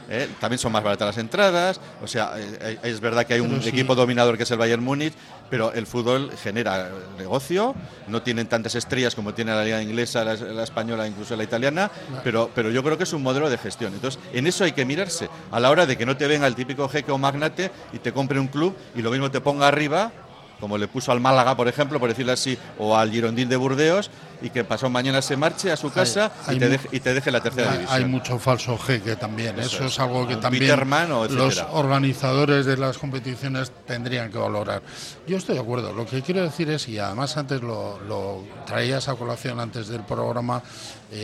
eh, 0.09 0.29
también 0.41 0.59
son 0.59 0.73
más 0.73 0.83
baratas 0.83 1.07
las 1.07 1.19
entradas, 1.19 1.81
o 2.03 2.07
sea, 2.07 2.33
eh, 2.37 2.79
es 2.83 3.01
verdad 3.01 3.27
que 3.27 3.35
hay 3.35 3.41
un 3.41 3.63
sí. 3.63 3.69
equipo 3.69 3.95
dominador 3.95 4.37
que 4.37 4.43
es 4.43 4.51
el 4.51 4.59
Bayern 4.59 4.83
Múnich, 4.83 5.15
pero 5.51 5.73
el 5.73 5.87
fútbol 5.87 6.31
genera 6.43 6.91
negocio, 7.19 7.75
no 8.09 8.23
tienen 8.23 8.47
tantas 8.47 8.75
estrellas 8.75 9.15
como 9.15 9.35
tiene 9.35 9.53
la 9.53 9.65
liga 9.65 9.83
inglesa, 9.83 10.25
la, 10.25 10.35
la 10.35 10.63
española, 10.65 11.07
incluso 11.07 11.37
la 11.37 11.45
italiana, 11.45 11.91
pero, 12.25 12.51
pero 12.55 12.71
yo 12.71 12.83
creo 12.83 12.99
que 12.99 13.05
es 13.05 13.13
un 13.13 13.23
modelo 13.23 13.49
de 13.49 13.59
gestión. 13.59 13.95
Entonces, 13.95 14.21
en 14.33 14.47
eso 14.47 14.65
hay 14.65 14.73
que 14.73 14.85
mirarse, 14.85 15.29
a 15.51 15.61
la 15.61 15.71
hora 15.71 15.87
de 15.87 15.97
que 15.97 16.07
no 16.07 16.17
te 16.17 16.27
venga 16.27 16.47
el 16.47 16.55
típico 16.55 16.89
jeque 16.89 17.13
o 17.13 17.19
magnate 17.19 17.71
y 17.93 17.99
te 17.99 18.13
compre 18.13 18.41
un 18.41 18.49
club 18.49 18.77
y 18.95 19.03
lo 19.03 19.11
mismo 19.11 19.31
te 19.31 19.41
ponga 19.41 19.69
arriba, 19.69 20.13
como 20.61 20.79
le 20.79 20.89
puso 20.89 21.13
al 21.13 21.21
Málaga, 21.21 21.57
por 21.57 21.69
ejemplo, 21.69 22.01
por 22.01 22.09
decirlo 22.09 22.33
así, 22.33 22.59
o 22.79 22.97
al 22.97 23.11
Girondín 23.11 23.49
de 23.49 23.57
Burdeos, 23.57 24.11
y 24.43 24.51
que 24.51 24.65
pasado 24.65 24.91
mañana 24.91 25.23
se 25.23 25.37
marche 25.37 25.73
a 25.73 25.77
su 25.77 25.91
casa 25.91 26.33
hay 26.47 26.57
y, 26.57 26.59
te 26.59 26.69
deje, 26.69 26.89
y 26.93 27.01
te 27.01 27.15
deje 27.15 27.31
la 27.31 27.41
tercera 27.41 27.71
Hay- 27.73 27.79
división. 27.79 27.99
Hay 28.03 28.05
mucho 28.09 28.39
falso 28.39 28.77
jeque 28.79 29.17
también. 29.17 29.59
Eso 29.59 29.77
Eso, 29.77 29.85
es. 29.87 29.99
algo 30.01 30.27
que 30.29 30.37
también 30.37 30.65
Peterman 30.65 31.09
los 31.09 31.65
organizadores 31.73 32.67
de 32.67 32.77
las 32.77 32.99
competiciones 32.99 33.73
tendrían 33.87 34.31
que 34.31 34.39
valorar. 34.39 34.83
Yo 35.27 35.37
estoy 35.37 35.55
de 35.55 35.61
acuerdo. 35.63 35.93
Lo 35.93 36.05
que 36.07 36.23
quiero 36.23 36.43
decir 36.43 36.69
es, 36.71 36.89
y 36.89 36.99
además 36.99 37.37
antes 37.37 37.63
lo, 37.63 37.99
lo 38.01 38.43
traías 38.67 39.09
a 39.09 39.15
colación 39.15 39.61
antes 39.61 39.89
del 39.89 40.03
programa, 40.03 40.63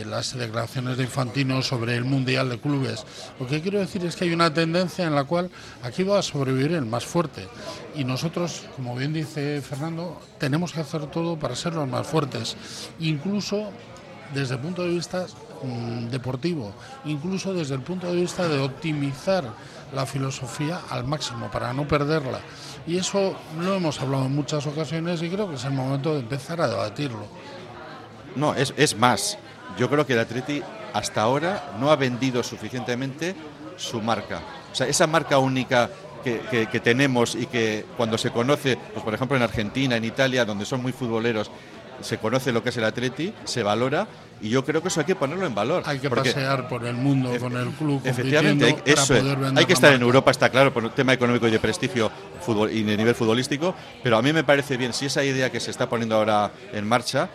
las 0.05 0.37
declaraciones 0.37 0.97
de 0.97 1.03
Infantino 1.03 1.61
sobre 1.61 1.95
el 1.95 2.05
Mundial 2.05 2.49
de 2.49 2.59
Clubes. 2.59 3.05
Lo 3.39 3.47
que 3.47 3.61
quiero 3.61 3.79
decir 3.79 4.03
es 4.05 4.15
que 4.15 4.25
hay 4.25 4.33
una 4.33 4.53
tendencia 4.53 5.05
en 5.05 5.15
la 5.15 5.25
cual 5.25 5.49
aquí 5.81 6.03
va 6.03 6.19
a 6.19 6.23
sobrevivir 6.23 6.73
el 6.73 6.85
más 6.85 7.05
fuerte. 7.05 7.47
Y 7.95 8.03
nosotros, 8.03 8.63
como 8.75 8.95
bien 8.95 9.13
dice 9.13 9.61
Fernando, 9.61 10.21
tenemos 10.39 10.71
que 10.71 10.81
hacer 10.81 11.07
todo 11.07 11.37
para 11.37 11.55
ser 11.55 11.73
los 11.73 11.87
más 11.87 12.07
fuertes. 12.07 12.55
Incluso 12.99 13.71
desde 14.33 14.55
el 14.55 14.61
punto 14.61 14.83
de 14.83 14.89
vista 14.89 15.25
mm, 15.63 16.07
deportivo, 16.07 16.73
incluso 17.05 17.53
desde 17.53 17.75
el 17.75 17.81
punto 17.81 18.07
de 18.07 18.15
vista 18.15 18.47
de 18.47 18.59
optimizar 18.59 19.43
la 19.93 20.05
filosofía 20.05 20.81
al 20.89 21.03
máximo 21.03 21.51
para 21.51 21.73
no 21.73 21.87
perderla. 21.87 22.39
Y 22.87 22.97
eso 22.97 23.35
lo 23.59 23.75
hemos 23.75 24.01
hablado 24.01 24.25
en 24.25 24.35
muchas 24.35 24.65
ocasiones 24.65 25.21
y 25.21 25.29
creo 25.29 25.49
que 25.49 25.55
es 25.55 25.65
el 25.65 25.73
momento 25.73 26.13
de 26.13 26.21
empezar 26.21 26.61
a 26.61 26.67
debatirlo. 26.67 27.27
No, 28.35 28.55
es, 28.55 28.73
es 28.77 28.97
más. 28.97 29.37
Yo 29.77 29.89
creo 29.89 30.05
que 30.05 30.13
el 30.13 30.19
Atleti 30.19 30.61
hasta 30.93 31.21
ahora 31.21 31.73
no 31.79 31.91
ha 31.91 31.95
vendido 31.95 32.43
suficientemente 32.43 33.35
su 33.77 34.01
marca. 34.01 34.39
O 34.71 34.75
sea, 34.75 34.87
esa 34.87 35.07
marca 35.07 35.37
única 35.39 35.89
que, 36.23 36.39
que- 36.49 36.67
que 36.67 36.79
tenemos 36.79 37.35
y 37.35 37.47
que 37.47 37.85
cuando 37.97 38.17
se 38.17 38.29
conoce, 38.31 38.77
pues 38.93 39.03
por 39.03 39.13
ejemplo 39.13 39.35
en 39.35 39.43
Argentina, 39.43 39.95
en 39.95 40.05
Italia, 40.05 40.45
donde 40.45 40.65
son 40.65 40.81
muy 40.81 40.91
futboleros, 40.93 41.49
se 42.01 42.17
conoce 42.17 42.51
lo 42.51 42.63
que 42.63 42.69
es 42.69 42.77
el 42.77 42.83
Atleti, 42.85 43.33
se 43.45 43.61
valora 43.63 44.07
y 44.41 44.49
yo 44.49 44.65
creo 44.65 44.81
que 44.81 44.87
eso 44.89 44.99
hay 44.99 45.05
que 45.05 45.15
ponerlo 45.15 45.45
en 45.45 45.53
valor. 45.55 45.83
Hay 45.85 45.99
que 45.99 46.09
pasear 46.09 46.67
por 46.67 46.85
el 46.85 46.95
mundo 46.95 47.31
con 47.39 47.55
el 47.55 47.69
club 47.71 48.01
Efectivamente, 48.03 48.65
hay, 48.65 48.75
eso 48.85 49.13
es. 49.13 49.21
poder 49.21 49.37
vender 49.37 49.59
hay 49.59 49.65
que 49.65 49.73
estar 49.73 49.89
en 49.91 49.95
marca. 49.99 50.05
Europa, 50.05 50.31
está 50.31 50.49
claro, 50.49 50.73
por 50.73 50.83
un 50.83 50.89
tema 50.91 51.13
económico 51.13 51.47
y 51.47 51.51
de 51.51 51.59
prestigio 51.59 52.11
fútbol, 52.41 52.71
y 52.71 52.83
de 52.83 52.97
nivel 52.97 53.15
futbolístico, 53.15 53.73
pero 54.01 54.17
a 54.17 54.21
mí 54.21 54.33
me 54.33 54.43
parece 54.43 54.75
bien, 54.75 54.91
si 54.93 55.05
esa 55.05 55.23
idea 55.23 55.49
que 55.51 55.59
se 55.59 55.71
está 55.71 55.87
poniendo 55.87 56.15
ahora 56.15 56.51
en 56.73 56.85
marcha 56.87 57.29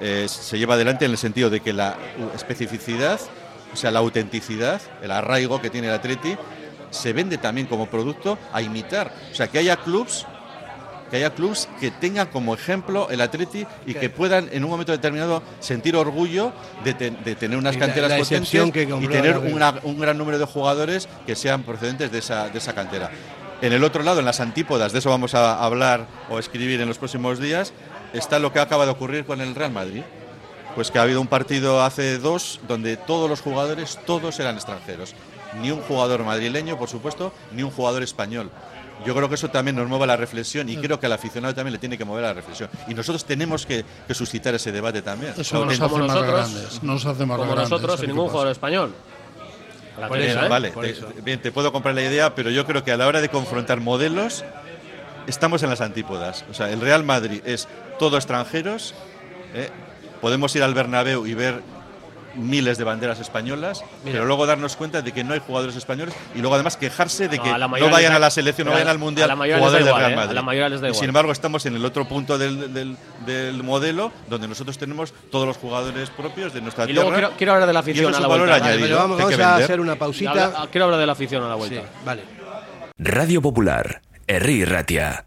eh, 0.00 0.26
se 0.28 0.58
lleva 0.58 0.74
adelante 0.74 1.04
en 1.04 1.10
el 1.12 1.18
sentido 1.18 1.50
de 1.50 1.60
que 1.60 1.72
la 1.72 1.96
especificidad, 2.34 3.20
o 3.72 3.76
sea, 3.76 3.90
la 3.90 4.00
autenticidad, 4.00 4.80
el 5.02 5.10
arraigo 5.10 5.60
que 5.60 5.70
tiene 5.70 5.88
el 5.88 5.94
Atleti, 5.94 6.36
se 6.90 7.12
vende 7.12 7.38
también 7.38 7.66
como 7.66 7.86
producto 7.86 8.38
a 8.52 8.62
imitar. 8.62 9.12
O 9.32 9.34
sea, 9.34 9.48
que 9.48 9.58
haya 9.58 9.76
clubs 9.76 10.26
que 11.10 11.18
haya 11.18 11.30
clubs 11.34 11.68
que 11.80 11.90
tengan 11.92 12.26
como 12.28 12.54
ejemplo 12.54 13.08
el 13.10 13.20
Atleti 13.20 13.66
y 13.86 13.94
que 13.94 14.08
puedan 14.10 14.48
en 14.52 14.64
un 14.64 14.70
momento 14.70 14.90
determinado 14.90 15.42
sentir 15.60 15.94
orgullo 15.96 16.52
de, 16.82 16.94
te- 16.94 17.10
de 17.10 17.34
tener 17.36 17.58
unas 17.58 17.74
la- 17.74 17.80
canteras 17.86 18.10
la 18.10 18.16
potentes 18.16 18.48
excepción 18.48 18.72
que 18.72 18.82
y 19.04 19.06
tener 19.08 19.36
una- 19.38 19.74
un 19.84 20.00
gran 20.00 20.16
número 20.18 20.38
de 20.38 20.46
jugadores 20.46 21.06
que 21.26 21.36
sean 21.36 21.62
procedentes 21.62 22.10
de 22.10 22.18
esa, 22.18 22.48
de 22.48 22.58
esa 22.58 22.74
cantera. 22.74 23.10
En 23.60 23.72
el 23.72 23.84
otro 23.84 24.02
lado, 24.02 24.18
en 24.18 24.24
las 24.24 24.40
antípodas, 24.40 24.92
de 24.92 24.98
eso 24.98 25.10
vamos 25.10 25.34
a 25.34 25.62
hablar 25.62 26.06
o 26.30 26.38
escribir 26.38 26.80
en 26.80 26.88
los 26.88 26.98
próximos 26.98 27.38
días, 27.38 27.72
está 28.14 28.38
lo 28.38 28.52
que 28.52 28.60
acaba 28.60 28.86
de 28.86 28.92
ocurrir 28.92 29.26
con 29.26 29.40
el 29.42 29.54
Real 29.54 29.72
Madrid. 29.72 30.02
Pues 30.74 30.90
que 30.90 30.98
ha 30.98 31.02
habido 31.02 31.20
un 31.20 31.28
partido 31.28 31.82
hace 31.84 32.18
dos 32.18 32.58
donde 32.66 32.96
todos 32.96 33.28
los 33.30 33.40
jugadores, 33.40 33.98
todos 34.06 34.40
eran 34.40 34.56
extranjeros. 34.56 35.14
Ni 35.60 35.70
un 35.70 35.80
jugador 35.82 36.24
madrileño, 36.24 36.76
por 36.76 36.88
supuesto, 36.88 37.32
ni 37.52 37.62
un 37.62 37.70
jugador 37.70 38.02
español. 38.02 38.50
Yo 39.06 39.14
creo 39.14 39.28
que 39.28 39.34
eso 39.36 39.50
también 39.50 39.76
nos 39.76 39.86
mueve 39.88 40.06
la 40.06 40.16
reflexión 40.16 40.68
y 40.68 40.76
creo 40.76 40.98
que 40.98 41.06
al 41.06 41.12
aficionado 41.12 41.54
también 41.54 41.72
le 41.74 41.78
tiene 41.78 41.96
que 41.98 42.04
mover 42.04 42.22
la 42.24 42.32
reflexión. 42.32 42.68
Y 42.88 42.94
nosotros 42.94 43.24
tenemos 43.24 43.66
que, 43.66 43.84
que 44.08 44.14
suscitar 44.14 44.54
ese 44.54 44.72
debate 44.72 45.02
también. 45.02 45.32
Eso 45.36 45.64
nos 45.64 45.78
Auténtico. 45.80 45.84
hace 45.86 45.94
más 45.98 46.08
nosotros, 46.08 46.32
grandes. 46.34 46.82
Nos 46.82 47.06
hace 47.06 47.26
más 47.26 47.38
como 47.38 47.52
grandes. 47.52 47.70
nosotros 47.70 48.00
sin 48.00 48.08
ningún 48.08 48.28
jugador 48.28 48.50
español. 48.50 48.92
La 50.00 50.08
Por 50.08 50.18
eso, 50.20 50.44
¿eh? 50.44 50.48
vale, 50.48 50.70
Por 50.72 50.84
te- 50.84 50.90
eso. 50.90 51.08
bien, 51.22 51.40
te 51.40 51.52
puedo 51.52 51.70
comprar 51.70 51.94
la 51.94 52.02
idea, 52.02 52.34
pero 52.34 52.50
yo 52.50 52.66
creo 52.66 52.82
que 52.82 52.90
a 52.90 52.96
la 52.96 53.06
hora 53.06 53.20
de 53.20 53.28
confrontar 53.28 53.78
modelos 53.80 54.44
estamos 55.26 55.62
en 55.62 55.70
las 55.70 55.80
antípodas. 55.80 56.44
O 56.50 56.54
sea, 56.54 56.70
el 56.70 56.80
Real 56.80 57.04
Madrid 57.04 57.40
es 57.44 57.68
todo 57.98 58.16
extranjeros. 58.16 58.94
¿eh? 59.54 59.70
Podemos 60.20 60.54
ir 60.56 60.62
al 60.62 60.74
Bernabéu 60.74 61.26
y 61.26 61.34
ver 61.34 61.60
miles 62.36 62.78
de 62.78 62.82
banderas 62.82 63.20
españolas, 63.20 63.84
Mira. 64.02 64.14
pero 64.14 64.24
luego 64.24 64.44
darnos 64.44 64.74
cuenta 64.74 65.02
de 65.02 65.12
que 65.12 65.22
no 65.22 65.34
hay 65.34 65.38
jugadores 65.38 65.76
españoles 65.76 66.12
y 66.34 66.38
luego 66.40 66.54
además 66.56 66.76
quejarse 66.76 67.28
de 67.28 67.36
No, 67.36 67.42
que 67.44 67.50
a 67.50 67.58
la 67.58 67.68
no 67.68 67.90
vayan 67.90 68.10
da- 68.10 68.16
a 68.16 68.18
la 68.18 68.30
selección, 68.30 68.64
no 68.64 68.72
a 68.72 68.74
vayan 68.74 68.86
la- 68.86 68.90
al 68.90 68.98
mundial 68.98 69.30
a 69.30 69.36
la 69.36 69.44
jugadores 69.58 69.84
del 69.86 69.94
Real 69.94 70.10
¿eh? 70.10 70.14
A 70.14 70.16
Madrid. 70.16 70.34
la 70.34 70.42
mayoría 70.42 70.68
les 70.68 70.80
da 70.80 70.88
Y 70.88 70.90
igual. 70.90 70.98
sin 71.00 71.08
embargo 71.10 71.30
estamos 71.30 71.64
en 71.66 71.76
el 71.76 71.84
otro 71.84 72.08
punto 72.08 72.36
del, 72.36 72.74
del- 72.74 72.96
del 73.24 73.62
modelo 73.62 74.10
donde 74.28 74.48
nosotros 74.48 74.76
tenemos 74.78 75.14
todos 75.30 75.46
los 75.46 75.58
jugadores 75.58 76.10
propios 76.10 76.52
de 76.52 76.60
nuestra 76.60 76.86
Y 76.90 76.92
luego 76.92 77.10
tierra. 77.10 77.28
quiero, 77.28 77.36
quiero 77.38 77.52
hablar 77.52 77.66
de 77.68 77.72
la 77.72 77.78
y 77.78 77.82
afición 77.82 78.10
es 78.10 78.16
a 78.16 78.20
la 78.20 78.26
valor 78.26 78.48
vuelta. 78.48 78.64
añadido. 78.66 78.86
Pero 78.88 78.96
vamos, 78.98 79.18
vamos 79.18 79.38
a 79.38 79.56
hacer 79.56 79.78
una 79.80 79.92
Y 79.92 79.96
pausita. 79.96 80.30
habla- 80.30 80.68
quiero 80.72 80.84
hablar 80.86 81.00
de 81.00 81.06
la 81.06 81.12
afición 81.12 81.44
a 81.44 81.48
la 81.48 81.54
vuelta. 81.54 81.82
Sí, 81.82 81.86
vale. 82.04 82.22
Radio 82.98 83.40
Popular, 83.42 84.02
Herri 84.26 84.64
Ratia. 84.64 85.26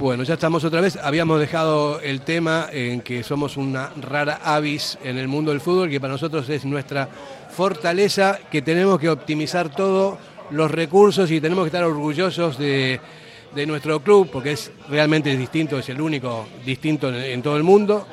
Bueno, 0.00 0.22
ya 0.22 0.32
estamos 0.32 0.64
otra 0.64 0.80
vez. 0.80 0.96
Habíamos 0.96 1.38
dejado 1.38 2.00
el 2.00 2.22
tema 2.22 2.68
en 2.72 3.02
que 3.02 3.22
somos 3.22 3.58
una 3.58 3.90
rara 4.00 4.40
avis 4.42 4.96
en 5.04 5.18
el 5.18 5.28
mundo 5.28 5.50
del 5.50 5.60
fútbol, 5.60 5.90
que 5.90 6.00
para 6.00 6.14
nosotros 6.14 6.48
es 6.48 6.64
nuestra 6.64 7.06
fortaleza 7.50 8.38
que 8.50 8.62
tenemos 8.62 8.98
que 8.98 9.10
optimizar 9.10 9.68
todos 9.68 10.16
los 10.52 10.70
recursos 10.70 11.30
y 11.30 11.38
tenemos 11.38 11.64
que 11.64 11.68
estar 11.68 11.84
orgullosos 11.84 12.56
de, 12.56 12.98
nuestro 13.66 14.00
club, 14.00 14.30
porque 14.32 14.52
es 14.52 14.72
realmente 14.88 15.36
distinto, 15.36 15.78
es 15.78 15.90
el 15.90 16.00
único 16.00 16.46
distinto 16.64 17.14
en, 17.14 17.42
todo 17.42 17.58
el 17.58 17.62
mundo. 17.62 18.06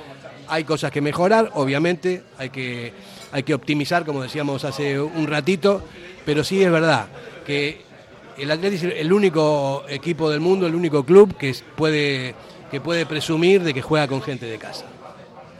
Hay 0.49 0.65
cosas 0.65 0.91
que 0.91 0.99
mejorar, 0.99 1.51
obviamente, 1.53 2.21
hay 2.37 2.49
que, 2.49 2.91
hay 3.31 3.43
que 3.43 3.53
optimizar, 3.53 4.03
como 4.03 4.21
decíamos 4.21 4.65
hace 4.65 4.99
un 4.99 5.25
ratito, 5.25 5.81
pero 6.25 6.43
sí 6.43 6.61
es 6.61 6.69
verdad 6.69 7.07
que 7.45 7.86
el 8.37 8.51
Atlético 8.51 8.87
es 8.87 9.01
el 9.01 9.11
único 9.11 9.83
equipo 9.87 10.29
del 10.29 10.39
mundo, 10.39 10.67
el 10.67 10.75
único 10.75 11.03
club 11.03 11.35
que 11.37 11.55
puede, 11.75 12.35
que 12.69 12.79
puede 12.79 13.05
presumir 13.05 13.63
de 13.63 13.73
que 13.73 13.81
juega 13.81 14.07
con 14.07 14.21
gente 14.21 14.45
de 14.45 14.57
casa. 14.57 14.85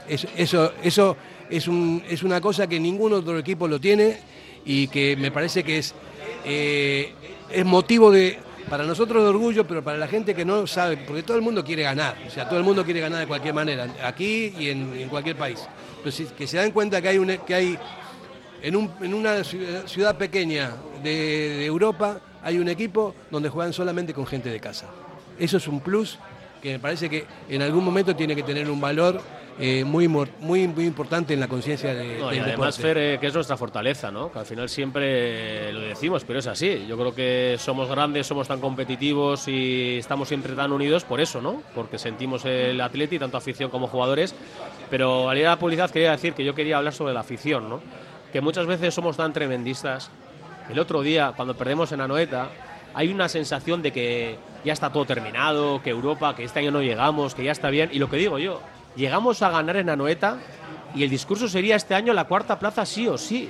Eso, 0.08 0.72
eso, 0.82 1.18
es, 1.50 1.68
un, 1.68 2.04
es 2.08 2.24
una 2.24 2.40
cosa 2.40 2.68
que 2.68 2.80
ningún 2.80 3.14
otro 3.14 3.38
equipo 3.38 3.68
lo 3.68 3.80
tiene 3.80 4.20
y 4.64 4.88
que 4.88 5.18
me 5.18 5.32
parece 5.32 5.64
que 5.64 5.80
es, 5.80 5.94
eh, 6.46 7.14
es 7.50 7.66
motivo 7.66 8.12
de, 8.12 8.40
para 8.70 8.86
nosotros 8.86 9.24
de 9.24 9.30
orgullo, 9.30 9.68
pero 9.68 9.84
para 9.84 9.98
la 9.98 10.08
gente 10.08 10.34
que 10.34 10.46
no 10.46 10.66
sabe, 10.68 10.98
porque 10.98 11.24
todo 11.24 11.36
el 11.36 11.44
mundo 11.44 11.64
quiere 11.64 11.84
ganar, 11.84 12.16
o 12.26 12.30
sea, 12.30 12.48
todo 12.48 12.60
el 12.60 12.66
mundo 12.66 12.86
quiere 12.86 13.02
ganar 13.02 13.20
de 13.20 13.28
cualquier 13.28 13.54
manera, 13.54 13.88
aquí 14.04 14.54
y 14.58 14.70
en, 14.70 15.10
cualquier 15.10 15.36
país. 15.36 15.68
Que 16.38 16.48
se 16.48 16.58
dan 16.58 16.72
cuenta 16.72 17.02
que 17.02 17.10
hay, 17.10 17.18
un, 17.18 17.38
que 17.46 17.54
hay 17.54 17.78
en, 18.62 18.76
un, 18.78 18.92
en 19.02 19.14
una 19.14 19.44
ciudad 19.44 20.18
pequeña 20.18 20.74
de 21.04 21.66
Europa 21.66 22.22
hay 22.48 22.60
un 22.60 22.70
equipo 22.70 23.14
donde 23.30 23.50
juegan 23.50 23.74
solamente 23.74 24.14
con 24.14 24.26
gente 24.26 24.50
de 24.50 24.62
casa. 24.62 24.86
Eso 25.38 25.58
es 25.58 25.68
un 25.68 25.82
plus 25.82 26.18
que 26.62 26.72
me 26.72 26.80
parece 26.80 27.10
que 27.10 27.26
en 27.50 27.62
algún 27.62 27.84
momento 27.84 28.16
tiene 28.16 28.38
que 28.38 28.44
tener 28.44 28.72
un 28.72 28.80
valor 28.80 29.20
eh, 29.60 29.84
muy, 29.84 30.08
muy, 30.08 30.30
muy 30.40 30.86
importante 30.86 31.34
en 31.34 31.42
la 31.42 31.50
conciencia 31.50 31.94
de, 31.94 32.20
no, 32.20 32.34
y 32.34 32.40
además, 32.40 32.78
Fer, 32.78 32.98
eh, 32.98 33.18
que 33.20 33.28
es 33.28 33.34
nuestra 33.34 33.58
fortaleza, 33.58 34.12
¿no? 34.12 34.32
que 34.32 34.40
al 34.40 34.46
final 34.46 34.70
siempre 34.70 35.74
lo 35.74 35.82
decimos, 35.82 36.24
pero 36.24 36.40
es 36.40 36.48
así. 36.48 36.86
Yo 36.88 36.98
creo 36.98 37.14
que 37.14 37.58
somos 37.60 37.90
grandes, 37.90 38.26
somos 38.26 38.48
tan 38.48 38.62
competitivos 38.62 39.50
y 39.50 39.98
estamos 39.98 40.30
siempre 40.30 40.54
tan 40.54 40.72
unidos 40.72 41.04
por 41.04 41.20
eso, 41.20 41.42
¿no? 41.42 41.62
porque 41.76 41.98
sentimos 41.98 42.46
el 42.46 42.80
atleti, 42.80 43.20
tanto 43.20 43.36
afición 43.36 43.70
como 43.70 43.88
jugadores. 43.88 44.34
Pero 44.90 45.30
al 45.30 45.38
ir 45.38 45.48
a 45.48 45.50
la 45.50 45.60
publicidad 45.60 45.92
quería 45.92 46.12
decir 46.12 46.32
que 46.32 46.46
yo 46.46 46.56
quería 46.56 46.78
hablar 46.78 46.94
sobre 46.94 47.14
la 47.14 47.20
afición, 47.20 47.68
¿no? 47.68 47.82
que 48.32 48.40
muchas 48.40 48.68
veces 48.68 48.94
somos 48.94 49.18
tan 49.18 49.34
tremendistas 49.34 50.10
el 50.70 50.80
otro 50.80 51.02
día, 51.02 51.34
cuando 51.36 51.56
perdemos 51.56 51.92
en 51.92 52.02
Anoeta, 52.02 52.50
hay 52.94 53.10
una 53.10 53.30
sensación 53.30 53.82
de 53.82 53.92
que 53.92 54.38
ya 54.66 54.74
está 54.74 54.92
todo 54.92 55.06
terminado, 55.06 55.82
que 55.82 55.92
Europa, 55.92 56.36
que 56.36 56.44
este 56.44 56.60
año 56.60 56.72
no 56.72 56.82
llegamos, 56.82 57.36
que 57.36 57.44
ya 57.44 57.52
está 57.52 57.70
bien. 57.70 57.90
Y 57.94 58.00
lo 58.00 58.10
que 58.10 58.18
digo 58.18 58.40
yo, 58.40 58.62
llegamos 58.96 59.42
a 59.42 59.50
ganar 59.50 59.78
en 59.78 59.90
Anoeta 59.90 60.38
y 60.96 61.04
el 61.04 61.10
discurso 61.10 61.48
sería 61.48 61.76
este 61.76 61.96
año 61.96 62.14
la 62.14 62.26
cuarta 62.26 62.58
plaza 62.60 62.86
sí 62.86 63.08
o 63.08 63.18
sí. 63.18 63.50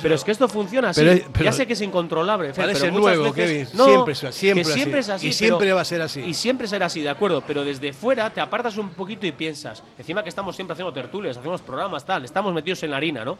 Pero, 0.00 0.14
es 0.14 0.22
que 0.22 0.30
esto 0.30 0.48
funciona 0.48 0.90
así. 0.90 1.24
ya 1.42 1.52
sé 1.52 1.66
que 1.66 1.72
es 1.72 1.80
incontrolable. 1.80 2.52
Parece 2.52 2.82
pero 2.82 3.00
nuevo, 3.00 3.32
Kevin. 3.32 3.66
siempre, 3.66 4.14
siempre, 4.14 4.64
siempre 4.64 5.00
es 5.00 5.08
así. 5.08 5.26
Y 5.28 5.32
siempre 5.32 5.72
va 5.72 5.80
a 5.80 5.84
ser 5.84 6.02
así. 6.02 6.20
Y 6.20 6.34
siempre 6.34 6.68
será 6.68 6.86
así, 6.86 7.00
de 7.00 7.08
acuerdo. 7.08 7.42
Pero 7.44 7.64
desde 7.64 7.92
fuera 7.92 8.30
te 8.30 8.40
apartas 8.40 8.76
un 8.76 8.90
poquito 8.90 9.26
y 9.26 9.32
piensas. 9.32 9.82
Encima 9.98 10.22
que 10.22 10.28
estamos 10.28 10.54
siempre 10.54 10.74
haciendo 10.74 10.92
tertulias, 10.92 11.36
hacemos 11.36 11.62
programas, 11.62 12.04
tal. 12.04 12.24
Estamos 12.24 12.54
metidos 12.54 12.80
en 12.84 12.92
la 12.92 12.98
harina, 12.98 13.24
¿no? 13.24 13.36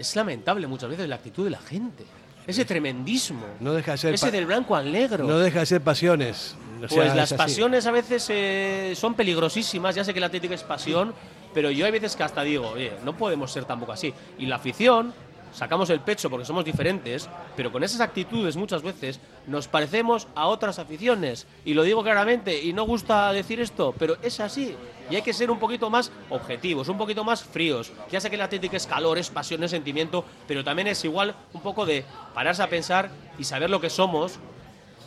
Es 0.00 0.16
lamentable 0.16 0.66
muchas 0.66 0.90
veces 0.90 1.08
la 1.08 1.16
actitud 1.16 1.44
de 1.44 1.50
la 1.50 1.58
gente. 1.58 2.04
Ese 2.46 2.64
tremendismo. 2.64 3.46
No 3.60 3.74
deja 3.74 3.92
de 3.92 3.98
ser 3.98 4.14
ese 4.14 4.30
del 4.30 4.46
blanco 4.46 4.74
al 4.74 4.90
negro. 4.90 5.26
No 5.26 5.38
deja 5.38 5.60
de 5.60 5.66
ser 5.66 5.82
pasiones. 5.82 6.56
pues 6.88 7.14
las 7.14 7.32
pasiones 7.34 7.86
a 7.86 7.90
veces 7.90 8.26
eh, 8.30 8.94
son 8.96 9.14
peligrosísimas. 9.14 9.94
Ya 9.94 10.04
sé 10.04 10.14
que 10.14 10.20
la 10.20 10.26
atlética 10.26 10.54
es 10.54 10.62
pasión, 10.62 11.14
pero 11.52 11.70
yo 11.70 11.84
hay 11.84 11.92
veces 11.92 12.16
que 12.16 12.22
hasta 12.22 12.42
digo, 12.42 12.70
oye, 12.70 12.92
no 13.04 13.16
podemos 13.16 13.52
ser 13.52 13.66
tampoco 13.66 13.92
así. 13.92 14.12
Y 14.38 14.46
la 14.46 14.56
afición 14.56 15.12
sacamos 15.52 15.90
el 15.90 16.00
pecho 16.00 16.30
porque 16.30 16.44
somos 16.44 16.64
diferentes, 16.64 17.28
pero 17.56 17.72
con 17.72 17.82
esas 17.84 18.00
actitudes 18.00 18.56
muchas 18.56 18.82
veces 18.82 19.20
nos 19.46 19.68
parecemos 19.68 20.28
a 20.34 20.46
otras 20.46 20.78
aficiones. 20.78 21.46
Y 21.64 21.74
lo 21.74 21.82
digo 21.82 22.02
claramente, 22.02 22.62
y 22.62 22.72
no 22.72 22.84
gusta 22.84 23.32
decir 23.32 23.60
esto, 23.60 23.94
pero 23.98 24.16
es 24.22 24.40
así. 24.40 24.76
Y 25.10 25.16
hay 25.16 25.22
que 25.22 25.32
ser 25.32 25.50
un 25.50 25.58
poquito 25.58 25.90
más 25.90 26.12
objetivos, 26.28 26.88
un 26.88 26.98
poquito 26.98 27.24
más 27.24 27.42
fríos. 27.42 27.92
Ya 28.10 28.20
sé 28.20 28.30
que 28.30 28.36
la 28.36 28.44
atlética 28.44 28.76
es 28.76 28.86
calor, 28.86 29.18
es 29.18 29.30
pasión, 29.30 29.62
es 29.64 29.72
sentimiento, 29.72 30.24
pero 30.46 30.62
también 30.62 30.88
es 30.88 31.04
igual 31.04 31.34
un 31.52 31.60
poco 31.60 31.84
de 31.84 32.04
pararse 32.34 32.62
a 32.62 32.68
pensar 32.68 33.10
y 33.38 33.44
saber 33.44 33.70
lo 33.70 33.80
que 33.80 33.90
somos 33.90 34.38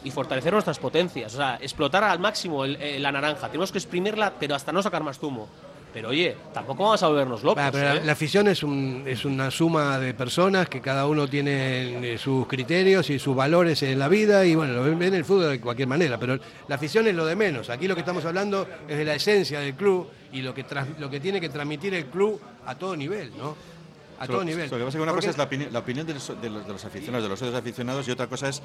y 0.04 0.12
fortalecer 0.12 0.52
nuestras 0.52 0.80
potencias. 0.80 1.34
O 1.34 1.38
sea, 1.38 1.58
explotar 1.62 2.04
al 2.04 2.20
máximo 2.20 2.66
la 2.66 3.12
naranja. 3.12 3.48
Tenemos 3.48 3.72
que 3.72 3.78
exprimirla, 3.78 4.34
pero 4.38 4.56
hasta 4.56 4.74
no 4.74 4.84
sacar 4.84 5.04
más 5.04 5.20
zumo. 5.20 5.48
Pero 5.94 6.10
oye, 6.10 6.36
tampoco 6.52 6.84
vamos 6.84 7.04
a 7.04 7.08
volvernos 7.08 7.44
locos. 7.44 7.64
¿eh? 7.76 8.02
la, 8.04 8.12
afición 8.12 8.48
es, 8.48 8.64
un, 8.64 9.04
es 9.06 9.26
una 9.26 9.52
suma 9.52 10.00
de 10.00 10.14
personas 10.16 10.68
que 10.68 10.82
cada 10.82 11.06
uno 11.06 11.28
tiene 11.28 12.14
eh, 12.14 12.18
sus 12.18 12.48
criterios 12.48 13.10
y 13.12 13.20
sus 13.20 13.36
valores 13.36 13.84
en 13.84 14.00
la 14.00 14.08
vida 14.08 14.44
y 14.44 14.56
bueno, 14.56 14.74
lo 14.74 14.84
ven 14.84 15.02
en 15.04 15.14
el 15.14 15.24
fútbol 15.26 15.52
de 15.52 15.62
cualquier 15.62 15.88
manera, 15.88 16.18
pero 16.18 16.40
la 16.68 16.76
afición 16.76 17.06
es 17.08 17.14
lo 17.14 17.26
de 17.26 17.36
menos. 17.36 17.70
Aquí 17.70 17.88
lo 17.88 17.94
que 17.94 18.02
estamos 18.02 18.26
hablando 18.26 18.68
es 18.88 18.98
de 18.98 19.06
la 19.06 19.14
esencia 19.14 19.60
del 19.60 19.76
club 19.76 20.08
y 20.32 20.42
lo 20.42 20.54
que, 20.54 20.66
lo 20.98 21.10
que 21.10 21.20
tiene 21.20 21.40
que 21.40 21.50
transmitir 21.50 21.94
el 21.94 22.06
club 22.06 22.42
a 22.66 22.76
todo 22.76 22.96
nivel, 22.96 23.32
¿no? 23.38 23.56
A 24.24 24.28
todo 24.28 24.44
nivel. 24.44 24.70
Lo 24.70 24.78
que 24.78 24.84
pasa 24.86 24.88
es 24.88 24.96
que 24.96 25.02
una 25.02 25.14
cosa 25.14 25.30
es 25.30 25.38
la, 25.38 25.44
opinión, 25.44 26.08
de, 26.08 26.14
los, 26.14 26.86
aficionados, 26.86 27.24
de 27.24 27.30
los 27.30 27.40
socios 27.40 27.56
aficionados, 27.56 28.08
y 28.08 28.12
otra 28.12 28.28
cosa 28.28 28.48
es, 28.48 28.62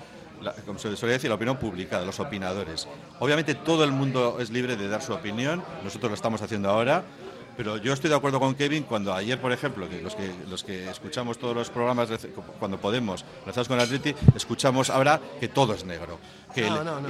como 0.64 0.78
se 0.78 0.96
suele 0.96 1.14
decir, 1.14 1.28
la 1.28 1.34
opinión 1.34 1.56
pública, 1.56 1.98
de 1.98 2.06
los 2.06 2.20
opinadores. 2.20 2.86
Obviamente 3.18 3.54
todo 3.54 3.82
el 3.82 3.90
mundo 3.90 4.38
es 4.40 4.50
libre 4.50 4.76
de 4.76 4.88
dar 4.88 5.02
su 5.02 5.12
opinión, 5.12 5.64
nosotros 5.82 6.11
lo 6.11 6.14
estamos 6.14 6.42
haciendo 6.42 6.70
ahora, 6.70 7.04
pero 7.59 7.76
yo 7.76 7.92
estoy 7.92 8.09
de 8.09 8.14
acuerdo 8.14 8.38
con 8.38 8.54
Kevin 8.54 8.84
cuando 8.84 9.12
ayer, 9.12 9.40
por 9.40 9.50
ejemplo, 9.50 9.88
que 9.88 10.00
los 10.00 10.14
que, 10.14 10.32
los 10.48 10.62
que 10.62 10.88
escuchamos 10.88 11.38
todos 11.38 11.56
los 11.56 11.70
programas 11.70 12.09
cuando 12.61 12.78
podemos, 12.78 13.24
relacionados 13.40 13.66
con 13.66 13.80
Atleti, 13.80 14.14
escuchamos 14.36 14.90
ahora 14.90 15.20
que 15.40 15.48
todo 15.48 15.74
es 15.74 15.84
negro. 15.84 16.20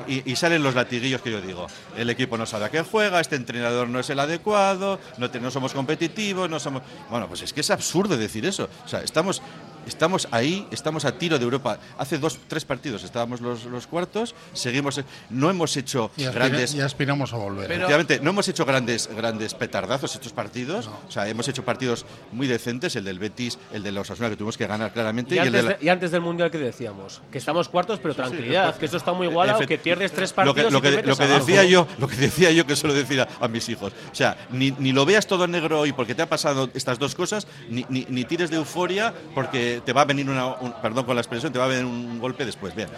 Y, 0.07 0.37
salen 0.37 0.63
los 0.63 0.75
latiguillos 0.75 1.21
que 1.21 1.33
yo 1.33 1.41
digo. 1.41 1.67
El 1.97 2.11
equipo 2.11 2.39
no 2.39 2.47
sabe 2.47 2.67
a 2.67 2.71
qué 2.71 2.83
juega, 2.83 3.21
este 3.21 3.37
entrenador 3.37 3.89
no 3.89 3.99
es 3.99 4.09
el 4.11 4.21
adecuado, 4.21 5.01
no, 5.19 5.29
no 5.29 5.51
somos 5.51 5.73
competitivos, 5.73 6.49
no 6.49 6.61
somos... 6.61 6.83
Bueno, 7.11 7.27
pues 7.27 7.43
es 7.43 7.53
que 7.53 7.61
es 7.61 7.71
absurdo 7.71 8.17
decir 8.17 8.47
eso. 8.47 8.69
O 8.85 8.89
sea, 8.89 9.03
estamos 9.03 9.43
estamos 9.89 10.29
ahí, 10.31 10.67
estamos 10.71 11.05
a 11.05 11.13
tiro 11.19 11.39
de 11.39 11.45
Europa. 11.45 11.79
Hace 11.99 12.19
dos, 12.19 12.39
tres 12.47 12.65
partidos 12.65 13.03
estábamos 13.03 13.41
los, 13.41 13.65
los 13.65 13.87
cuartos, 13.87 14.35
seguimos, 14.53 15.01
no 15.31 15.51
hemos 15.51 15.77
hecho 15.77 16.11
grandes. 16.17 16.75
Y 16.75 16.81
aspiramos 16.81 17.33
a 17.33 17.37
volver. 17.37 17.71
Efectivamente, 17.71 18.21
no 18.21 18.31
hemos 18.31 18.49
hecho 18.49 18.65
grandes, 18.65 19.09
grandes 19.15 19.55
petardazos 19.55 20.15
estos 20.15 20.33
partidos. 20.33 20.89
O 21.09 21.11
sea, 21.11 21.29
hemos 21.29 21.49
hecho 21.49 21.65
partidos 21.65 22.07
muy 22.33 22.47
decentes, 22.47 22.95
el 22.97 23.05
del 23.05 23.19
Betis, 23.19 23.59
el 23.73 23.83
de 23.83 23.93
los 23.93 24.09
Osasuna 24.09 24.31
que 24.31 24.37
tuvimos 24.37 24.57
que 24.57 24.67
ganar 24.67 24.93
claramente. 24.93 25.35
Y, 25.35 25.89
antes, 25.89 26.11
del 26.11 26.21
Mundial 26.21 26.51
que 26.51 26.59
decíamos, 26.59 27.21
que 27.33 27.39
estamos 27.39 27.69
cuartos, 27.69 27.99
pero 28.01 28.15
tranquilidad, 28.15 28.77
que 28.77 28.85
esto 28.85 28.97
está 28.97 29.13
muy 29.13 29.27
igual, 29.45 29.67
que 29.67 29.79
pierdes 29.79 30.13
tres 30.13 30.33
partidos. 30.33 30.73
Lo 30.73 30.81
que, 30.81 31.03
lo 31.03 31.17
que, 31.17 31.27
decía 31.27 31.65
yo, 31.65 31.87
lo 31.99 32.09
que 32.09 32.17
decía 32.17 32.51
yo 32.51 32.67
que 32.67 32.77
suelo 32.77 32.95
decir 32.95 33.21
a, 33.21 33.49
mis 33.49 33.69
hijos. 33.69 33.93
O 34.11 34.15
sea, 34.15 34.37
ni, 34.51 34.71
ni, 34.73 34.93
lo 34.93 35.05
veas 35.05 35.27
todo 35.27 35.47
negro 35.47 35.81
hoy 35.81 35.93
porque 35.93 36.15
te 36.15 36.23
ha 36.23 36.29
pasado 36.29 36.71
estas 36.75 36.99
dos 36.99 37.15
cosas, 37.15 37.47
ni, 37.69 37.85
ni, 37.89 38.07
ni 38.09 38.25
tires 38.25 38.51
de 38.51 38.57
euforia 38.57 39.15
porque 39.35 39.83
te, 39.85 39.93
va 39.93 40.03
a 40.03 40.05
venir 40.05 40.29
una, 40.29 40.57
perdón 40.81 41.05
con 41.05 41.15
la 41.15 41.21
expresión, 41.21 41.53
te 41.53 41.59
va 41.59 41.67
a 41.67 41.69
venir 41.69 41.85
un 41.85 42.19
golpe 42.19 42.45
después. 42.45 42.75
Bien. 42.75 42.89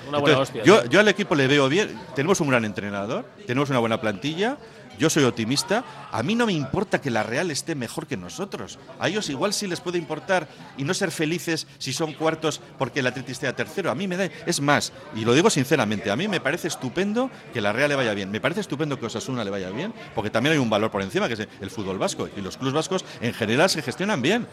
yo, 0.64 0.84
yo 0.86 1.00
al 1.00 1.08
equipo 1.08 1.34
le 1.34 1.46
veo 1.46 1.68
bien, 1.68 1.98
tenemos 2.14 2.40
un 2.40 2.48
gran 2.48 2.64
entrenador, 2.64 3.24
tenemos 3.46 3.70
una 3.70 3.78
buena 3.78 4.00
plantilla, 4.00 4.58
yo 5.00 5.08
soy 5.08 5.24
optimista. 5.24 5.82
A 6.12 6.22
mí 6.22 6.34
no 6.34 6.44
me 6.46 6.52
importa 6.52 7.00
que 7.00 7.10
la 7.10 7.22
Real 7.22 7.50
esté 7.50 7.74
mejor 7.74 8.06
que 8.06 8.18
nosotros. 8.18 8.78
A 9.00 9.08
ellos 9.08 9.30
igual 9.30 9.54
sí 9.54 9.66
les 9.66 9.80
puede 9.80 9.96
importar 9.96 10.46
y 10.76 10.84
no 10.84 10.92
ser 10.92 11.10
felices 11.10 11.66
si 11.78 11.94
son 11.94 12.12
cuartos 12.12 12.60
porque 12.78 13.00
el 13.00 13.06
Atleti 13.06 13.32
esté 13.32 13.48
a 13.48 13.56
tercero. 13.56 13.90
A 13.90 13.94
mí 13.94 14.06
me 14.06 14.18
da. 14.18 14.28
Es 14.44 14.60
más, 14.60 14.92
y 15.16 15.24
lo 15.24 15.32
digo 15.32 15.48
sinceramente, 15.48 16.10
a 16.10 16.16
mí 16.16 16.28
me 16.28 16.38
parece 16.40 16.68
estupendo 16.68 17.30
que 17.54 17.62
la 17.62 17.72
Real 17.72 17.88
le 17.88 17.96
vaya 17.96 18.12
bien. 18.12 18.30
Me 18.30 18.42
parece 18.42 18.60
estupendo 18.60 19.00
que 19.00 19.06
Osasuna 19.06 19.42
le 19.42 19.50
vaya 19.50 19.70
bien, 19.70 19.94
porque 20.14 20.28
también 20.28 20.52
hay 20.52 20.58
un 20.58 20.68
valor 20.68 20.90
por 20.90 21.00
encima, 21.00 21.28
que 21.28 21.34
es 21.34 21.48
el 21.60 21.70
fútbol 21.70 21.98
vasco. 21.98 22.28
Y 22.36 22.42
los 22.42 22.58
clubes 22.58 22.74
vascos 22.74 23.04
en 23.22 23.32
general 23.32 23.70
se 23.70 23.80
gestionan 23.80 24.20
bien. 24.20 24.46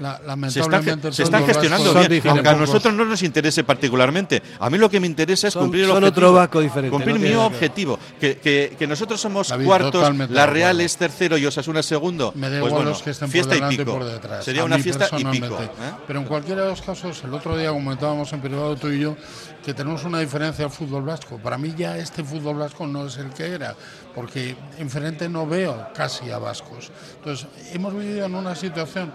se, 0.48 0.62
están 0.62 1.46
gestionando 1.46 1.94
bien, 1.94 2.22
aunque 2.26 2.48
a 2.48 2.56
nosotros 2.56 2.94
no 2.94 3.04
nos 3.04 3.22
interese 3.22 3.66
particularmente. 3.66 4.42
A 4.62 4.70
mí 4.70 4.78
lo 4.78 4.90
que 4.90 5.02
me 5.02 5.08
interesa 5.08 5.50
es 5.50 5.56
cumplir 5.56 5.84
el 5.84 5.90
objetivo. 5.92 6.08
otro 6.08 6.34
vasco 6.34 6.62
diferente. 6.62 6.96
Cumplir 6.96 7.20
mi 7.20 7.34
objetivo. 7.34 8.00
Que, 8.18 8.38
que, 8.38 8.88
nosotros 8.88 9.20
somos 9.20 9.52
cuartos 9.52 10.08
la 10.38 10.46
Real 10.46 10.82
es 10.82 10.98
tercero 10.98 11.38
y 11.38 11.46
Osasuna 11.46 11.84
segundo. 11.84 12.32
Me 12.36 12.50
da 12.50 12.62
pues 12.62 12.74
los 12.74 13.02
que 13.02 13.12
estén 13.12 13.32
por 13.32 13.48
delante 13.48 13.82
y, 13.82 13.86
por 13.86 14.06
detrás. 14.06 14.46
Sería 14.46 14.64
una 14.64 14.80
fiesta 14.80 15.10
y 15.18 15.26
pico. 15.26 15.62
¿eh? 15.62 15.70
Pero 16.06 16.20
en 16.20 16.26
cualquiera 16.26 16.64
de 16.64 16.70
los 16.70 16.82
casos, 16.82 17.24
el 17.24 17.34
otro 17.34 17.58
día 17.58 17.70
comentábamos 17.70 18.32
en 18.34 18.42
privado 18.42 18.76
tú 18.76 18.90
y 18.90 19.00
yo 19.00 19.18
que 19.64 19.74
tenemos 19.74 20.04
una 20.06 20.20
diferencia 20.20 20.66
al 20.66 20.72
fútbol 20.72 21.04
vasco. 21.04 21.38
Para 21.38 21.58
mí 21.58 21.74
ya 21.78 21.98
este 21.98 22.24
fútbol 22.24 22.58
vasco 22.58 22.88
no 22.88 23.08
es 23.08 23.18
el 23.18 23.30
que 23.32 23.48
era, 23.48 23.76
porque 24.16 24.56
enfrente 24.78 25.28
no 25.28 25.46
veo 25.46 25.90
casi 25.94 26.32
a 26.32 26.38
vascos. 26.38 26.92
Entonces, 27.18 27.48
hemos 27.74 27.94
vivido 27.94 28.26
en 28.26 28.36
una 28.36 28.56
situación... 28.56 29.12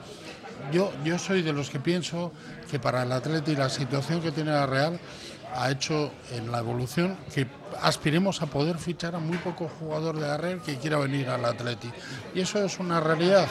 Yo, 0.71 0.93
yo 1.05 1.19
soy 1.19 1.43
de 1.43 1.53
los 1.53 1.71
que 1.71 1.81
pienso 1.81 2.33
que 2.71 2.79
para 2.79 3.03
el 3.03 3.11
Atleti 3.11 3.57
la 3.57 3.69
situación 3.69 4.21
que 4.21 4.31
tiene 4.31 4.53
la 4.53 4.65
Real 4.65 5.01
ha 5.57 5.71
hecho 5.71 6.13
en 6.31 6.53
la 6.53 6.59
evolución 6.59 7.17
que 7.35 7.47
aspiremos 7.81 8.43
a 8.43 8.47
poder 8.47 8.77
fichar 8.79 9.15
a 9.15 9.19
muy 9.19 9.39
poco 9.39 9.69
jugador 9.81 10.19
de 10.19 10.29
Arrer 10.31 10.59
que 10.61 10.77
quiera 10.77 10.99
venir 10.99 11.29
al 11.29 11.45
Atleti. 11.45 11.91
Y 12.35 12.41
eso 12.41 12.63
es 12.65 12.79
una 12.79 13.01
realidad, 13.01 13.47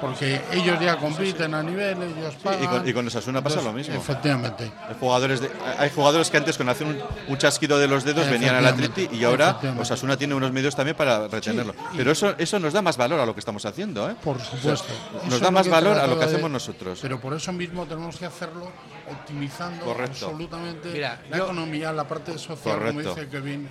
porque 0.00 0.40
ellos 0.52 0.78
ya 0.80 0.96
compiten 0.96 1.54
a 1.54 1.62
nivel, 1.62 2.02
ellos 2.02 2.34
pagan. 2.42 2.62
y, 2.62 2.66
con, 2.66 2.88
y 2.88 2.92
con 2.92 3.06
Osasuna 3.06 3.42
pasa 3.42 3.60
lo 3.62 3.72
mismo. 3.72 3.94
Efectivamente. 3.94 4.72
Hay 4.88 4.96
jugadores, 4.98 5.40
de, 5.40 5.50
hay 5.78 5.90
jugadores 5.90 6.30
que 6.30 6.36
antes 6.36 6.58
con 6.58 6.68
hacer 6.68 6.86
un, 6.86 6.98
un 7.28 7.38
chasquido 7.38 7.78
de 7.78 7.88
los 7.88 8.04
dedos 8.04 8.28
venían 8.28 8.54
al 8.56 8.66
Atleti 8.66 9.08
y 9.12 9.24
ahora 9.24 9.58
Osasuna 9.78 10.16
tiene 10.16 10.34
unos 10.34 10.52
medios 10.52 10.74
también 10.76 10.96
para 10.96 11.28
retenerlo. 11.28 11.74
Pero 11.96 12.12
eso, 12.12 12.34
eso 12.38 12.58
nos 12.58 12.72
da 12.72 12.82
más 12.82 12.96
valor 12.96 13.20
a 13.20 13.26
lo 13.26 13.34
que 13.34 13.40
estamos 13.40 13.64
haciendo. 13.64 14.08
¿eh? 14.10 14.16
Por 14.22 14.40
supuesto. 14.40 14.92
nos 15.28 15.40
da 15.40 15.50
más 15.50 15.68
valor 15.68 15.98
a 15.98 16.06
lo 16.06 16.18
que 16.18 16.24
hacemos 16.24 16.50
nosotros. 16.50 16.98
Pero 17.02 17.20
por 17.20 17.34
eso 17.34 17.52
mismo 17.52 17.86
tenemos 17.86 18.16
que 18.16 18.26
hacerlo 18.26 18.70
optimizando 19.10 19.84
Correcto. 19.84 20.26
absolutamente 20.26 20.90
Mira, 20.92 21.20
la 21.30 21.38
yo- 21.38 21.44
economía, 21.44 21.92
la 21.92 22.06
parte 22.06 22.38
social, 22.38 22.76
Correcto. 22.78 23.02
como 23.02 23.14
dice 23.14 23.28
Kevin, 23.28 23.61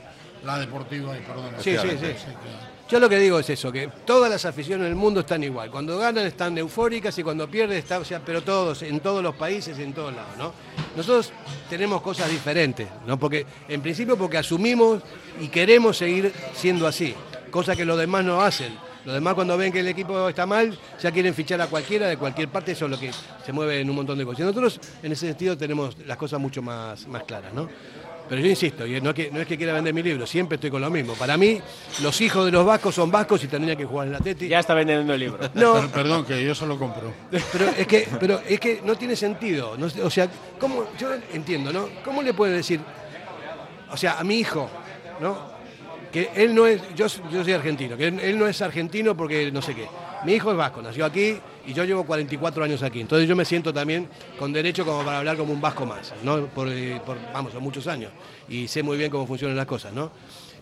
la 0.44 0.60
deportiva 0.60 1.18
y 1.18 1.22
perdón. 1.22 1.52
Sí, 1.60 1.78
sí, 1.78 1.90
sí. 2.00 2.32
Yo 2.92 3.00
lo 3.00 3.08
que 3.08 3.20
digo 3.20 3.40
es 3.40 3.50
eso, 3.50 3.72
que 3.72 3.90
todas 4.06 4.30
las 4.30 4.44
aficiones 4.44 4.86
del 4.88 4.98
mundo 4.98 5.22
están 5.22 5.42
igual. 5.46 5.72
Cuando 5.72 5.98
ganan 5.98 6.26
están 6.26 6.58
eufóricas 6.58 7.18
y 7.18 7.24
cuando 7.24 7.50
pierden 7.50 7.78
están, 7.78 8.02
o 8.02 8.06
sea, 8.06 8.20
pero 8.20 8.42
todos, 8.42 8.82
en 8.82 9.00
todos 9.00 9.24
los 9.24 9.34
países, 9.36 9.80
en 9.80 9.94
todos 9.94 10.14
lados, 10.14 10.36
¿no? 10.38 10.54
Nosotros 10.98 11.32
tenemos 11.70 12.02
cosas 12.02 12.30
diferentes, 12.30 12.90
¿no? 13.08 13.18
Porque, 13.18 13.46
en 13.70 13.82
principio, 13.82 14.18
porque 14.18 14.38
asumimos 14.38 15.02
y 15.40 15.48
queremos 15.48 15.96
seguir 15.96 16.34
siendo 16.54 16.86
así, 16.86 17.16
cosa 17.50 17.78
que 17.78 17.86
los 17.86 17.98
demás 17.98 18.26
no 18.26 18.42
hacen. 18.42 18.78
Los 19.06 19.16
demás 19.16 19.36
cuando 19.36 19.56
ven 19.56 19.72
que 19.72 19.80
el 19.80 19.88
equipo 19.88 20.28
está 20.28 20.46
mal, 20.46 20.78
ya 21.02 21.12
quieren 21.12 21.34
fichar 21.34 21.62
a 21.62 21.68
cualquiera 21.68 22.08
de 22.08 22.18
cualquier 22.18 22.50
parte, 22.50 22.74
eso 22.74 22.86
es 22.86 22.92
lo 22.92 23.00
que 23.00 23.12
se 23.46 23.54
mueve 23.54 23.80
en 23.80 23.90
un 23.90 23.96
montón 23.96 24.18
de 24.18 24.26
cosas. 24.26 24.42
Y 24.42 24.44
nosotros, 24.44 24.82
en 25.02 25.14
ese 25.14 25.28
sentido, 25.28 25.58
tenemos 25.58 25.98
las 26.06 26.18
cosas 26.18 26.42
mucho 26.42 26.62
más, 26.62 27.08
más 27.08 27.24
claras, 27.24 27.54
¿no? 27.54 27.70
Pero 28.30 28.42
yo 28.42 28.48
insisto, 28.48 28.88
y 28.88 29.02
no, 29.02 29.10
es 29.10 29.16
que, 29.16 29.30
no 29.32 29.42
es 29.42 29.48
que 29.48 29.58
quiera 29.58 29.74
vender 29.74 29.94
mi 29.94 30.02
libro, 30.02 30.26
siempre 30.26 30.56
estoy 30.56 30.70
con 30.70 30.80
lo 30.82 30.90
mismo. 30.90 31.14
Para 31.16 31.36
mí, 31.36 31.60
los 32.02 32.22
hijos 32.22 32.46
de 32.46 32.52
los 32.52 32.66
vascos 32.66 32.96
son 32.96 33.12
vascos 33.12 33.44
y 33.44 33.48
tendrían 33.48 33.78
que 33.78 33.84
jugar 33.86 34.08
en 34.08 34.14
la 34.14 34.20
Teti. 34.20 34.48
Ya 34.48 34.60
está 34.60 34.74
vendiendo 34.74 35.14
el 35.14 35.20
libro. 35.20 35.40
No, 35.54 35.74
Per- 35.74 35.90
Perdón, 35.90 36.24
que 36.26 36.42
yo 36.44 36.56
se 36.56 36.66
lo 36.66 36.80
compro. 36.80 37.12
pero 37.52 37.66
es 37.78 37.86
que, 37.88 38.08
pero 38.20 38.40
es 38.48 38.58
que 38.60 38.82
no 38.86 38.96
tiene 38.96 39.18
sentido. 39.18 39.76
no 39.78 39.88
o 40.04 40.10
sea, 40.10 40.30
¿cómo, 40.60 40.86
yo 40.98 41.10
entiendo, 41.34 41.74
¿no? 41.74 41.90
¿Cómo 42.06 42.22
le 42.22 42.34
puede 42.34 42.54
decir, 42.54 42.80
o 43.92 43.98
sea, 43.98 44.18
a 44.20 44.24
mi 44.24 44.36
hijo, 44.40 44.70
¿no? 45.20 45.52
Que 46.12 46.30
él 46.36 46.56
no 46.56 46.68
es, 46.68 46.82
yo, 46.96 47.08
yo 47.32 47.44
soy 47.44 47.54
argentino, 47.54 47.98
que 47.98 48.08
él, 48.08 48.20
él 48.20 48.38
no 48.40 48.48
es 48.48 48.62
argentino 48.62 49.16
porque 49.16 49.52
no 49.52 49.62
sé 49.62 49.76
qué. 49.76 49.88
Mi 50.26 50.34
hijo 50.34 50.52
es 50.52 50.58
vasco, 50.58 50.82
nació 50.82 51.06
aquí 51.06 51.38
y 51.66 51.74
yo 51.74 51.84
llevo 51.84 52.04
44 52.06 52.64
años 52.64 52.84
aquí. 52.84 53.02
Entonces 53.02 53.28
yo 53.28 53.36
me 53.36 53.46
siento 53.46 53.74
también 53.74 54.08
con 54.40 54.52
derecho 54.54 54.86
como 54.86 55.04
para 55.04 55.20
hablar 55.20 55.38
como 55.38 55.54
un 55.54 55.62
vasco 55.62 55.86
más, 55.86 56.14
¿no? 56.24 56.46
Por, 56.48 56.68
eh, 56.70 57.02
por, 57.06 57.18
vamos, 57.34 57.54
son 57.54 57.64
muchos 57.64 57.88
años. 57.88 58.12
Y 58.50 58.68
sé 58.68 58.84
muy 58.84 58.98
bien 58.98 59.10
cómo 59.12 59.26
funcionan 59.28 59.56
las 59.58 59.66
cosas, 59.66 59.94
¿no? 59.94 60.12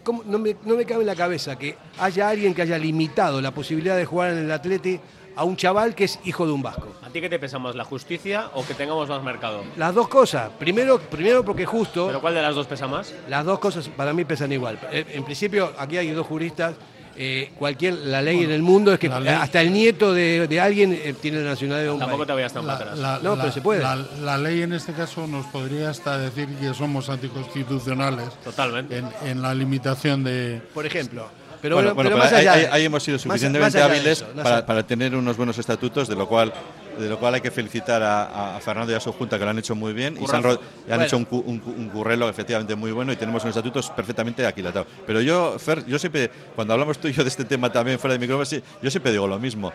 ¿Cómo- 0.03 0.23
no, 0.25 0.39
me, 0.39 0.55
no 0.63 0.75
me 0.75 0.85
cabe 0.85 1.01
en 1.01 1.07
la 1.07 1.15
cabeza 1.15 1.57
que 1.57 1.75
haya 1.99 2.29
alguien 2.29 2.53
que 2.53 2.61
haya 2.61 2.77
limitado 2.77 3.41
la 3.41 3.51
posibilidad 3.51 3.97
de 3.97 4.05
jugar 4.05 4.31
en 4.31 4.39
el 4.39 4.51
Atleti 4.51 4.99
a 5.35 5.43
un 5.43 5.55
chaval 5.55 5.95
que 5.95 6.03
es 6.05 6.19
hijo 6.25 6.45
de 6.45 6.51
un 6.51 6.61
vasco. 6.61 6.87
¿A 7.01 7.09
ti 7.09 7.21
qué 7.21 7.29
te 7.29 7.39
pesa 7.39 7.59
más, 7.59 7.73
la 7.75 7.85
justicia 7.85 8.49
o 8.55 8.65
que 8.65 8.73
tengamos 8.73 9.07
más 9.07 9.23
mercado? 9.23 9.63
Las 9.77 9.93
dos 9.95 10.07
cosas. 10.09 10.49
Primero, 10.59 10.99
primero 10.99 11.45
porque 11.45 11.65
justo. 11.65 12.07
¿Pero 12.07 12.19
cuál 12.19 12.33
de 12.33 12.41
las 12.41 12.55
dos 12.55 12.67
pesa 12.67 12.87
más? 12.87 13.13
Las 13.29 13.45
dos 13.45 13.59
cosas 13.59 13.87
para 13.89 14.11
mí 14.13 14.25
pesan 14.25 14.51
igual. 14.51 14.77
Eh, 14.91 15.05
En 15.13 15.23
principio, 15.23 15.71
aquí 15.77 15.97
hay 15.97 16.09
dos 16.11 16.27
juristas. 16.27 16.75
Eh, 17.21 17.51
cualquier 17.59 17.95
la 17.95 18.21
ley 18.21 18.45
en 18.45 18.51
el 18.51 18.61
mundo 18.61 18.93
es 18.93 18.97
que 18.99 19.07
hasta 19.09 19.59
el 19.61 19.73
nieto 19.73 20.13
de, 20.13 20.47
de 20.47 20.59
alguien 20.61 20.93
eh, 20.93 21.13
tiene 21.21 21.41
la 21.41 21.49
nacionalidad 21.49 21.83
de 21.87 21.91
un 21.91 21.99
Tampoco 21.99 22.23
te 22.25 22.27
país. 22.27 22.35
vayas 22.37 22.53
tan 22.53 22.65
La, 22.65 22.73
atrás. 22.75 22.97
la- 22.97 23.19
No, 23.21 23.35
la- 23.35 23.41
pero 23.43 23.53
se 23.53 23.61
puede. 23.61 23.81
La, 23.83 23.95
la 24.21 24.37
ley 24.37 24.61
en 24.61 24.71
este 24.71 24.93
caso 24.93 25.27
nos 25.27 25.45
podría 25.47 25.89
hasta 25.89 26.17
decir 26.17 26.47
que 26.61 26.73
somos 26.73 27.09
anticonstitucionales 27.09 28.29
Totalmente. 28.43 28.97
en, 28.99 29.09
en 29.25 29.41
la 29.41 29.53
limitación 29.53 30.23
de. 30.23 30.61
Por 30.73 30.85
ejemplo. 30.85 31.27
Pero 31.61 31.75
bueno, 31.75 31.93
bueno, 31.93 32.09
bueno, 32.11 32.21
pero 32.21 32.31
pero 32.31 32.39
más 32.39 32.47
ahí, 32.47 32.47
allá 32.63 32.73
ahí- 32.73 32.85
hemos 32.85 33.03
sido 33.03 33.19
suficientemente 33.19 33.81
hábiles 33.81 34.21
eso, 34.21 34.25
para, 34.41 34.65
para 34.65 34.83
tener 34.87 35.13
unos 35.13 35.35
buenos 35.35 35.57
estatutos, 35.57 36.07
de 36.07 36.15
lo 36.15 36.25
cual 36.25 36.53
de 36.99 37.09
lo 37.09 37.17
cual 37.19 37.33
hay 37.35 37.41
que 37.41 37.51
felicitar 37.51 38.03
a, 38.03 38.57
a 38.57 38.59
Fernando 38.59 38.91
y 38.91 38.95
a 38.95 38.99
su 38.99 39.11
junta 39.13 39.37
que 39.39 39.43
lo 39.45 39.51
han 39.51 39.59
hecho 39.59 39.75
muy 39.75 39.93
bien 39.93 40.15
y, 40.19 40.25
han, 40.35 40.41
Bueno. 40.41 41.03
hecho 41.03 41.17
un, 41.17 41.27
un 41.31 41.59
cu- 41.59 41.71
un 41.75 41.89
currelo 41.89 42.27
efectivamente 42.29 42.75
muy 42.75 42.91
bueno 42.91 43.11
y 43.11 43.15
tenemos 43.15 43.43
unos 43.43 43.55
estatutos 43.55 43.89
perfectamente 43.91 44.45
aquilatados. 44.45 44.87
Pero 45.07 45.21
yo, 45.21 45.57
Fer, 45.57 45.85
yo 45.85 45.97
siempre, 45.97 46.29
cuando 46.55 46.73
hablamos 46.73 46.97
tú 46.99 47.07
y 47.07 47.13
yo 47.13 47.23
de 47.23 47.29
este 47.29 47.45
tema 47.45 47.71
también 47.71 47.97
fuera 47.99 48.13
de 48.13 48.19
micrófono, 48.19 48.61
yo 48.81 48.91
siempre 48.91 49.11
digo 49.11 49.27
lo 49.27 49.39
mismo. 49.39 49.71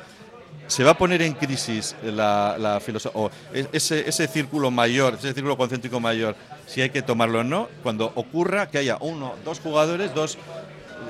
Se 0.66 0.82
va 0.82 0.92
a 0.92 0.98
poner 0.98 1.20
en 1.20 1.34
crisis 1.34 1.94
la, 2.02 2.56
la 2.58 2.80
filosofía, 2.80 3.20
o 3.20 3.30
e- 3.52 3.66
ese, 3.72 4.08
ese 4.08 4.26
círculo 4.26 4.70
mayor, 4.70 5.14
ese 5.14 5.34
círculo 5.34 5.58
concéntrico 5.58 6.00
mayor, 6.00 6.34
si 6.66 6.80
hay 6.80 6.88
que 6.88 7.02
tomarlo 7.02 7.40
o 7.40 7.44
no, 7.44 7.68
cuando 7.82 8.10
ocurra 8.14 8.70
que 8.70 8.78
haya 8.78 8.96
uno, 9.00 9.34
dos 9.44 9.60
jugadores, 9.60 10.14
dos 10.14 10.38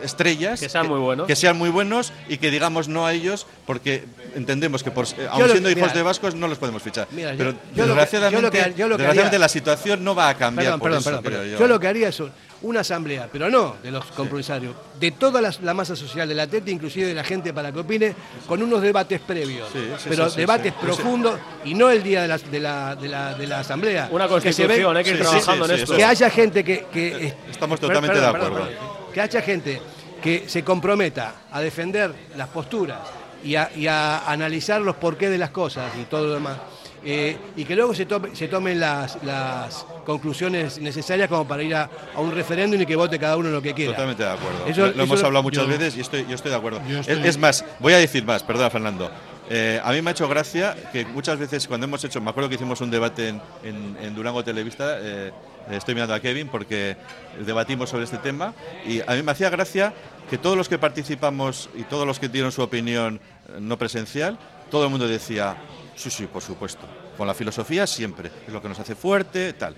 estrellas 0.05 0.61
Que 0.61 0.68
sean 0.68 0.86
muy 0.88 1.00
buenos. 1.00 1.26
que 1.26 1.34
sean 1.36 1.57
muy 1.57 1.70
buenos 1.70 2.12
y 2.28 2.38
que 2.38 2.50
digamos 2.50 2.88
no 2.88 3.07
a 3.07 3.12
ellos 3.12 3.46
porque 3.66 4.05
entendemos 4.34 4.82
que 4.82 4.90
por, 4.90 5.07
eh, 5.07 5.26
aun 5.30 5.48
siendo 5.50 5.70
hijos 5.70 5.82
mira, 5.82 5.94
de 5.94 6.02
vascos 6.02 6.34
no 6.34 6.46
los 6.48 6.59
podemos 6.59 6.82
fichar. 6.82 7.09
mira, 7.11 7.34
pero 7.36 7.52
yo 7.52 7.57
que- 7.74 7.82
desgraciadamente, 7.82 8.36
yo 8.36 8.42
lo 8.42 8.50
que- 8.50 8.59
yo 8.59 8.88
lo 8.88 8.96
que 8.96 9.02
desgraciadamente 9.02 9.36
haría- 9.36 9.38
la 9.38 9.48
situación 9.48 10.05
no 10.05 10.14
va 10.14 10.28
a 10.28 10.36
cambiar 10.36 10.66
Perdón, 10.66 10.80
por 10.80 10.88
perdón, 10.90 11.00
eso, 11.00 11.11
perdón, 11.11 11.22
creo 11.24 11.38
perdón. 11.40 11.52
yo. 11.52 11.59
Yo 11.59 11.66
lo 11.68 11.80
que 11.80 11.88
haría 11.88 12.09
es 12.09 12.22
una 12.62 12.80
asamblea, 12.80 13.28
pero 13.30 13.50
no 13.50 13.76
de 13.82 13.90
los 13.90 14.05
compromisarios, 14.07 14.74
de 14.98 15.11
toda 15.11 15.42
la, 15.42 15.52
la 15.62 15.74
masa 15.74 15.94
social 15.94 16.26
de 16.26 16.34
la 16.34 16.46
TET, 16.46 16.66
inclusive 16.68 17.07
de 17.09 17.12
la 17.14 17.22
gente 17.22 17.52
para 17.52 17.70
que 17.70 17.80
opine, 17.80 18.14
con 18.46 18.62
unos 18.62 18.80
debates 18.80 19.20
previos, 19.20 19.68
Sí, 19.70 19.80
sí, 19.98 20.07
pero 20.09 20.24
sí, 20.26 20.34
sí, 20.34 20.40
debates 20.40 20.72
sí. 20.72 20.78
profundos 20.80 21.38
y 21.64 21.74
no 21.74 21.90
el 21.90 22.02
día 22.02 22.22
de 22.22 22.28
la, 22.28 22.38
de 22.38 22.61
la, 22.61 22.96
de 22.96 23.09
la, 23.09 23.34
de 23.34 23.46
la 23.46 23.61
asamblea. 23.61 24.09
Una 24.11 24.24
Que 24.24 24.28
se 24.28 24.62
ve- 24.62 24.78
constitución, 24.78 24.96
hay 24.96 25.05
que 25.05 25.11
ir 25.11 25.18
trabajando 25.20 25.66
sí, 25.66 25.72
en 25.72 25.76
sí, 25.76 25.82
esto. 25.84 25.96
que 25.96 26.05
haya 26.05 26.30
gente 26.30 26.64
que, 26.64 26.86
que- 26.92 27.34
Estamos 27.50 27.78
totalmente 27.78 28.14
perdón, 28.14 28.32
de 28.32 28.38
perdón, 28.38 28.52
acuerdo. 28.62 28.78
perdón. 28.78 28.94
que 29.12 29.20
haya 29.20 29.42
gente 29.42 29.82
que 30.25 30.49
se 30.49 30.64
comprometa 30.64 31.35
a 31.53 31.61
defender 31.61 32.12
las 32.37 32.49
posturas 32.49 32.99
y 33.45 33.57
a, 33.57 33.70
y 33.77 33.87
a 33.87 34.27
analizar 34.31 34.81
los 34.81 34.97
porqués 34.97 35.31
de 35.31 35.37
las 35.39 35.51
cosas 35.51 35.93
y 36.01 36.05
todo 36.05 36.29
lo 36.29 36.33
demás 36.35 36.57
eh, 37.05 37.37
y 37.55 37.66
que 37.66 37.77
luego 37.77 37.95
se, 37.95 38.09
tome- 38.09 38.35
se 38.35 38.49
tomen 38.49 38.81
las, 38.81 39.22
las 39.22 39.85
conclusiones 40.07 40.79
necesarias 40.81 41.29
como 41.29 41.47
para 41.47 41.62
ir 41.62 41.75
a, 41.75 41.91
a 42.14 42.20
un 42.20 42.33
referéndum 42.35 42.81
y 42.81 42.87
que 42.87 42.97
vote 42.97 43.18
cada 43.18 43.37
uno 43.37 43.51
lo 43.51 43.61
que 43.61 43.75
quiera. 43.75 43.93
Totalmente 43.93 44.22
de 44.22 44.31
acuerdo. 44.31 44.66
Eso- 44.66 44.81
lo, 44.81 44.87
eso 44.93 45.03
hemos 45.03 45.20
lo- 45.20 45.27
hablado 45.27 45.43
muchas 45.43 45.64
yo- 45.64 45.68
veces 45.68 45.97
y 45.99 46.01
estoy, 46.01 46.25
yo 46.27 46.35
estoy 46.35 46.51
de 46.51 46.57
acuerdo. 46.57 46.81
yo 46.89 47.01
Es- 47.01 47.37
más, 47.37 47.62
voy 47.79 47.93
a 47.93 47.99
decir 47.99 48.25
más, 48.25 48.43
perdona 48.43 48.70
Fernando. 48.70 49.11
Eh, 49.51 49.79
a 49.85 49.93
mí 49.93 50.01
me 50.01 50.09
ha 50.09 50.12
hecho 50.12 50.27
gracia 50.27 50.75
que 50.91 51.05
muchas 51.05 51.39
veces 51.39 51.68
cuando 51.68 51.85
hemos 51.85 52.03
hecho, 52.03 52.18
me 52.22 52.31
acuerdo 52.31 52.49
que 52.49 52.55
hicimos 52.55 52.81
un 52.81 52.91
debate 52.91 53.29
en, 53.29 53.43
en- 53.62 53.99
en 54.01 54.14
Durango 54.14 54.43
Televista, 54.43 54.97
eh, 54.99 55.33
estoy 55.70 55.93
mirando 55.95 56.14
a 56.14 56.20
Kevin 56.20 56.49
porque 56.49 56.97
debatimos 57.45 57.91
sobre 57.91 58.05
este 58.05 58.16
tema 58.16 58.55
y 58.87 59.01
a 59.03 59.14
mí 59.14 59.22
me 59.22 59.33
hacía 59.33 59.51
gracia 59.51 59.93
que 60.29 60.39
todos 60.39 60.57
los 60.57 60.68
que 60.68 60.79
participamos 60.79 61.68
y 61.75 61.83
todos 61.83 62.07
los 62.07 62.18
que 62.18 62.29
dieron 62.29 62.53
su 62.53 62.62
opinión 62.62 63.20
eh, 63.49 63.59
no 63.61 63.79
presencial, 63.79 64.39
todo 64.70 64.85
el 64.85 64.91
mundo 64.91 65.07
decía, 65.07 65.57
sí, 65.97 66.11
sí, 66.11 66.27
por 66.27 66.43
supuesto, 66.43 66.87
con 67.16 67.27
la 67.27 67.35
filosofía 67.35 67.87
siempre, 67.87 68.31
es 68.47 68.53
lo 68.53 68.62
que 68.62 68.68
nos 68.68 68.79
hace 68.79 68.95
fuerte, 68.95 69.53
tal. 69.53 69.75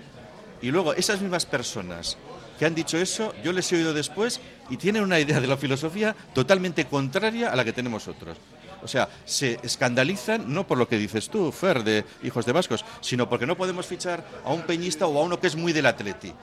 Y 0.61 0.71
luego 0.71 0.93
esas 0.93 1.21
mismas 1.21 1.45
personas 1.45 2.17
que 2.57 2.65
han 2.65 2.73
dicho 2.73 2.97
eso, 2.97 3.33
yo 3.43 3.51
les 3.51 3.71
he 3.71 3.75
oído 3.75 3.93
después 3.93 4.41
y 4.69 4.77
tienen 4.77 5.03
una 5.03 5.19
idea 5.19 5.39
de 5.39 5.47
la 5.47 5.57
filosofía 5.57 6.15
totalmente 6.33 6.85
contraria 6.85 7.51
a 7.51 7.55
la 7.55 7.63
que 7.63 7.73
tenemos 7.73 8.07
otros. 8.07 8.37
O 8.83 8.87
sea, 8.87 9.09
se 9.25 9.59
escandalizan 9.63 10.51
no 10.51 10.65
por 10.65 10.77
lo 10.77 10.87
que 10.87 10.97
dices 10.97 11.29
tú, 11.29 11.51
Fer, 11.51 11.83
de 11.83 12.05
hijos 12.23 12.45
de 12.45 12.51
vascos, 12.51 12.85
sino 13.01 13.29
porque 13.29 13.45
no 13.45 13.57
podemos 13.57 13.85
fichar 13.85 14.25
a 14.43 14.51
un 14.53 14.61
peñista 14.61 15.07
o 15.07 15.19
a 15.19 15.23
uno 15.23 15.39
que 15.39 15.47
es 15.47 15.55
muy 15.55 15.73
del 15.73 15.85
atleti. 15.85 16.33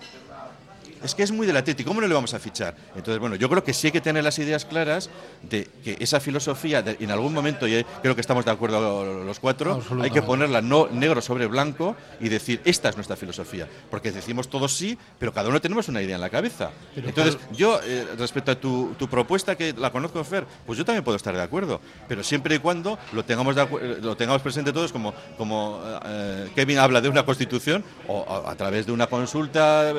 Es 1.05 1.15
que 1.15 1.23
es 1.23 1.31
muy 1.31 1.47
del 1.47 1.57
Atleti, 1.57 1.85
¿cómo 1.85 2.01
no 2.01 2.07
le 2.09 2.15
vamos 2.15 2.33
a 2.35 2.39
fichar? 2.39 2.75
Entonces, 2.97 3.19
bueno, 3.21 3.37
yo 3.37 3.49
creo 3.51 3.63
que 3.63 3.75
sí 3.75 3.89
hay 3.89 3.93
que 3.93 4.01
tener 4.01 4.25
las 4.25 4.39
ideas 4.39 4.65
claras 4.65 5.11
de 5.43 5.69
que 5.85 5.97
esa 6.01 6.19
filosofía, 6.19 6.81
de- 6.83 6.97
en 6.99 7.11
algún 7.11 7.35
momento, 7.35 7.69
y 7.69 7.85
creo 8.03 8.15
que 8.15 8.23
estamos 8.23 8.45
de 8.47 8.51
acuerdo 8.51 9.23
los 9.25 9.39
cuatro, 9.39 9.83
hay 10.03 10.11
que 10.11 10.23
ponerla 10.23 10.63
no 10.63 10.89
negro 10.91 11.21
sobre 11.21 11.47
blanco 11.47 11.95
y 12.21 12.29
decir, 12.31 12.61
esta 12.65 12.89
es 12.89 12.97
nuestra 12.97 13.17
filosofía. 13.17 13.69
Porque 13.91 14.11
decimos 14.13 14.49
todos 14.49 14.73
sí, 14.75 14.97
pero 15.19 15.33
cada 15.35 15.49
uno 15.51 15.61
tenemos 15.61 15.89
una 15.89 16.01
idea 16.01 16.15
en 16.15 16.21
la 16.23 16.31
cabeza. 16.31 16.71
Pero 16.95 17.09
Entonces, 17.09 17.37
yo, 17.53 17.81
eh, 17.85 18.07
respecto 18.19 18.53
a 18.53 18.55
tu, 18.55 18.95
tu 18.99 19.07
propuesta, 19.09 19.57
que 19.57 19.75
la 19.75 19.91
conozco, 19.93 20.25
Fer, 20.25 20.47
pues 20.65 20.79
yo 20.79 20.85
también 20.87 21.05
puedo 21.05 21.17
estar 21.17 21.35
de 21.37 21.43
acuerdo. 21.43 21.81
Pero 22.09 22.23
siempre 22.25 22.55
y 22.55 22.59
cuando 22.61 22.99
lo 23.13 23.25
tengamos, 23.25 23.55
de 23.55 23.63
eh, 23.63 23.99
lo 24.01 24.17
tengamos 24.17 24.41
presente 24.41 24.73
todos, 24.73 24.91
como, 24.91 25.13
como 25.37 25.83
eh, 26.07 26.49
Kevin 26.55 26.79
habla 26.79 27.03
de 27.03 27.11
una 27.11 27.25
constitución, 27.27 27.85
o 28.09 28.25
a, 28.47 28.53
a 28.53 28.55
través 28.57 28.87
de 28.87 28.93
una 28.93 29.07
consulta, 29.07 29.93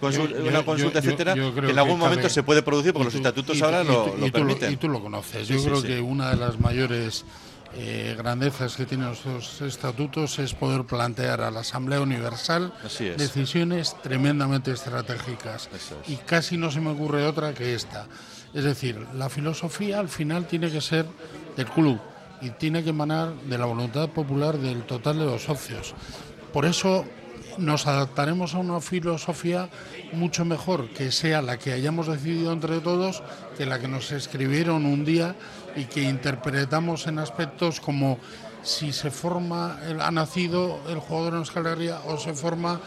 consul- 0.00 0.30
Yo- 0.30 0.38
yo- 0.42 0.48
una 0.48 0.64
consulta, 0.64 1.00
yo- 1.00 1.08
etcétera, 1.10 1.34
yo 1.34 1.52
que 1.54 1.60
en 1.60 1.66
algún 1.66 1.72
que 1.72 1.74
cabe- 1.74 1.96
momento 2.10 2.28
se 2.28 2.42
puede 2.42 2.62
producir, 2.62 2.92
porque 2.92 3.06
los 3.06 3.14
estatutos 3.14 3.56
y- 3.58 3.62
ahora 3.62 3.82
y 3.82 3.86
lo, 3.86 4.16
lo 4.16 4.26
y 4.26 4.30
tú 4.30 4.38
permiten. 4.38 4.72
y 4.72 4.76
tú 4.76 4.88
lo 4.88 5.00
conoces. 5.02 5.46
Sí, 5.46 5.54
Yo 5.54 5.58
sí, 5.60 5.64
creo 5.66 5.80
sí. 5.80 5.86
que 5.88 6.00
una 6.00 6.30
de 6.30 6.36
las 6.36 6.58
mayores 6.60 7.24
eh, 7.74 8.14
grandezas 8.16 8.74
que 8.76 8.86
tienen 8.86 9.08
nuestros 9.08 9.60
estatutos 9.60 10.38
es 10.38 10.54
poder 10.54 10.84
plantear 10.84 11.42
a 11.42 11.50
la 11.50 11.60
Asamblea 11.60 12.00
Universal 12.00 12.72
decisiones 13.18 13.94
tremendamente 14.02 14.72
estratégicas. 14.72 15.68
Es. 15.74 15.92
Y 16.08 16.16
casi 16.16 16.56
no 16.56 16.70
se 16.70 16.80
me 16.80 16.90
ocurre 16.90 17.26
otra 17.26 17.52
que 17.54 17.74
esta. 17.74 18.06
Es 18.54 18.64
decir, 18.64 19.06
la 19.14 19.28
filosofía 19.28 20.00
al 20.00 20.08
final 20.08 20.46
tiene 20.46 20.70
que 20.70 20.80
ser 20.80 21.04
del 21.56 21.66
club 21.66 22.00
y 22.40 22.50
tiene 22.50 22.82
que 22.82 22.90
emanar 22.90 23.34
de 23.34 23.58
la 23.58 23.66
voluntad 23.66 24.08
popular 24.08 24.56
del 24.58 24.82
total 24.84 25.18
de 25.18 25.26
los 25.26 25.42
socios. 25.42 25.94
Por 26.52 26.64
eso 26.64 27.04
nos 27.58 27.86
adaptaremos 27.86 28.54
a 28.54 28.58
una 28.58 28.80
filosofía 28.80 29.68
mucho 30.12 30.44
mejor 30.44 30.88
que 30.90 31.12
sea 31.12 31.42
la 31.42 31.58
que 31.58 31.72
hayamos 31.72 32.06
decidido 32.06 32.52
entre 32.52 32.80
todos 32.80 33.22
que 33.56 33.66
la 33.66 33.78
que 33.78 33.88
nos 33.88 34.12
escribieron 34.12 34.86
un 34.86 35.04
día 35.04 35.34
y 35.76 35.84
que 35.84 36.02
interpretamos 36.02 37.06
en 37.06 37.18
aspectos 37.18 37.80
como 37.80 38.18
si 38.62 38.92
se 38.92 39.10
forma, 39.10 39.78
ha 40.00 40.10
nacido 40.10 40.80
el 40.88 40.98
jugador 40.98 41.34
en 41.34 41.38
Euskal 41.40 41.66
Herria 41.66 42.00
o 42.06 42.18
se 42.18 42.34
forma 42.34 42.80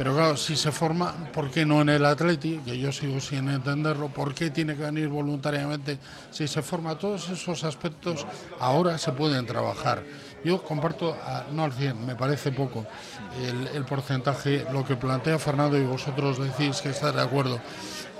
pero 0.00 0.14
claro, 0.14 0.34
si 0.34 0.56
se 0.56 0.72
forma, 0.72 1.12
¿por 1.30 1.50
qué 1.50 1.66
no 1.66 1.82
en 1.82 1.90
el 1.90 2.06
Atleti? 2.06 2.58
Que 2.64 2.78
yo 2.78 2.90
sigo 2.90 3.20
sin 3.20 3.50
entenderlo. 3.50 4.08
¿Por 4.08 4.34
qué 4.34 4.48
tiene 4.48 4.74
que 4.74 4.82
venir 4.82 5.08
voluntariamente? 5.08 5.98
Si 6.30 6.48
se 6.48 6.62
forma, 6.62 6.96
todos 6.96 7.28
esos 7.28 7.64
aspectos 7.64 8.26
ahora 8.60 8.96
se 8.96 9.12
pueden 9.12 9.44
trabajar. 9.44 10.02
Yo 10.42 10.62
comparto, 10.62 11.14
no 11.52 11.64
al 11.64 11.74
100, 11.74 12.06
me 12.06 12.16
parece 12.16 12.50
poco 12.50 12.86
el, 13.74 13.84
porcentaje, 13.84 14.66
lo 14.72 14.84
que 14.84 14.96
plantea 14.96 15.38
Fernando 15.38 15.78
y 15.78 15.84
vosotros 15.84 16.38
decís 16.38 16.80
que 16.80 16.90
está 16.90 17.12
de 17.12 17.22
acuerdo. 17.22 17.60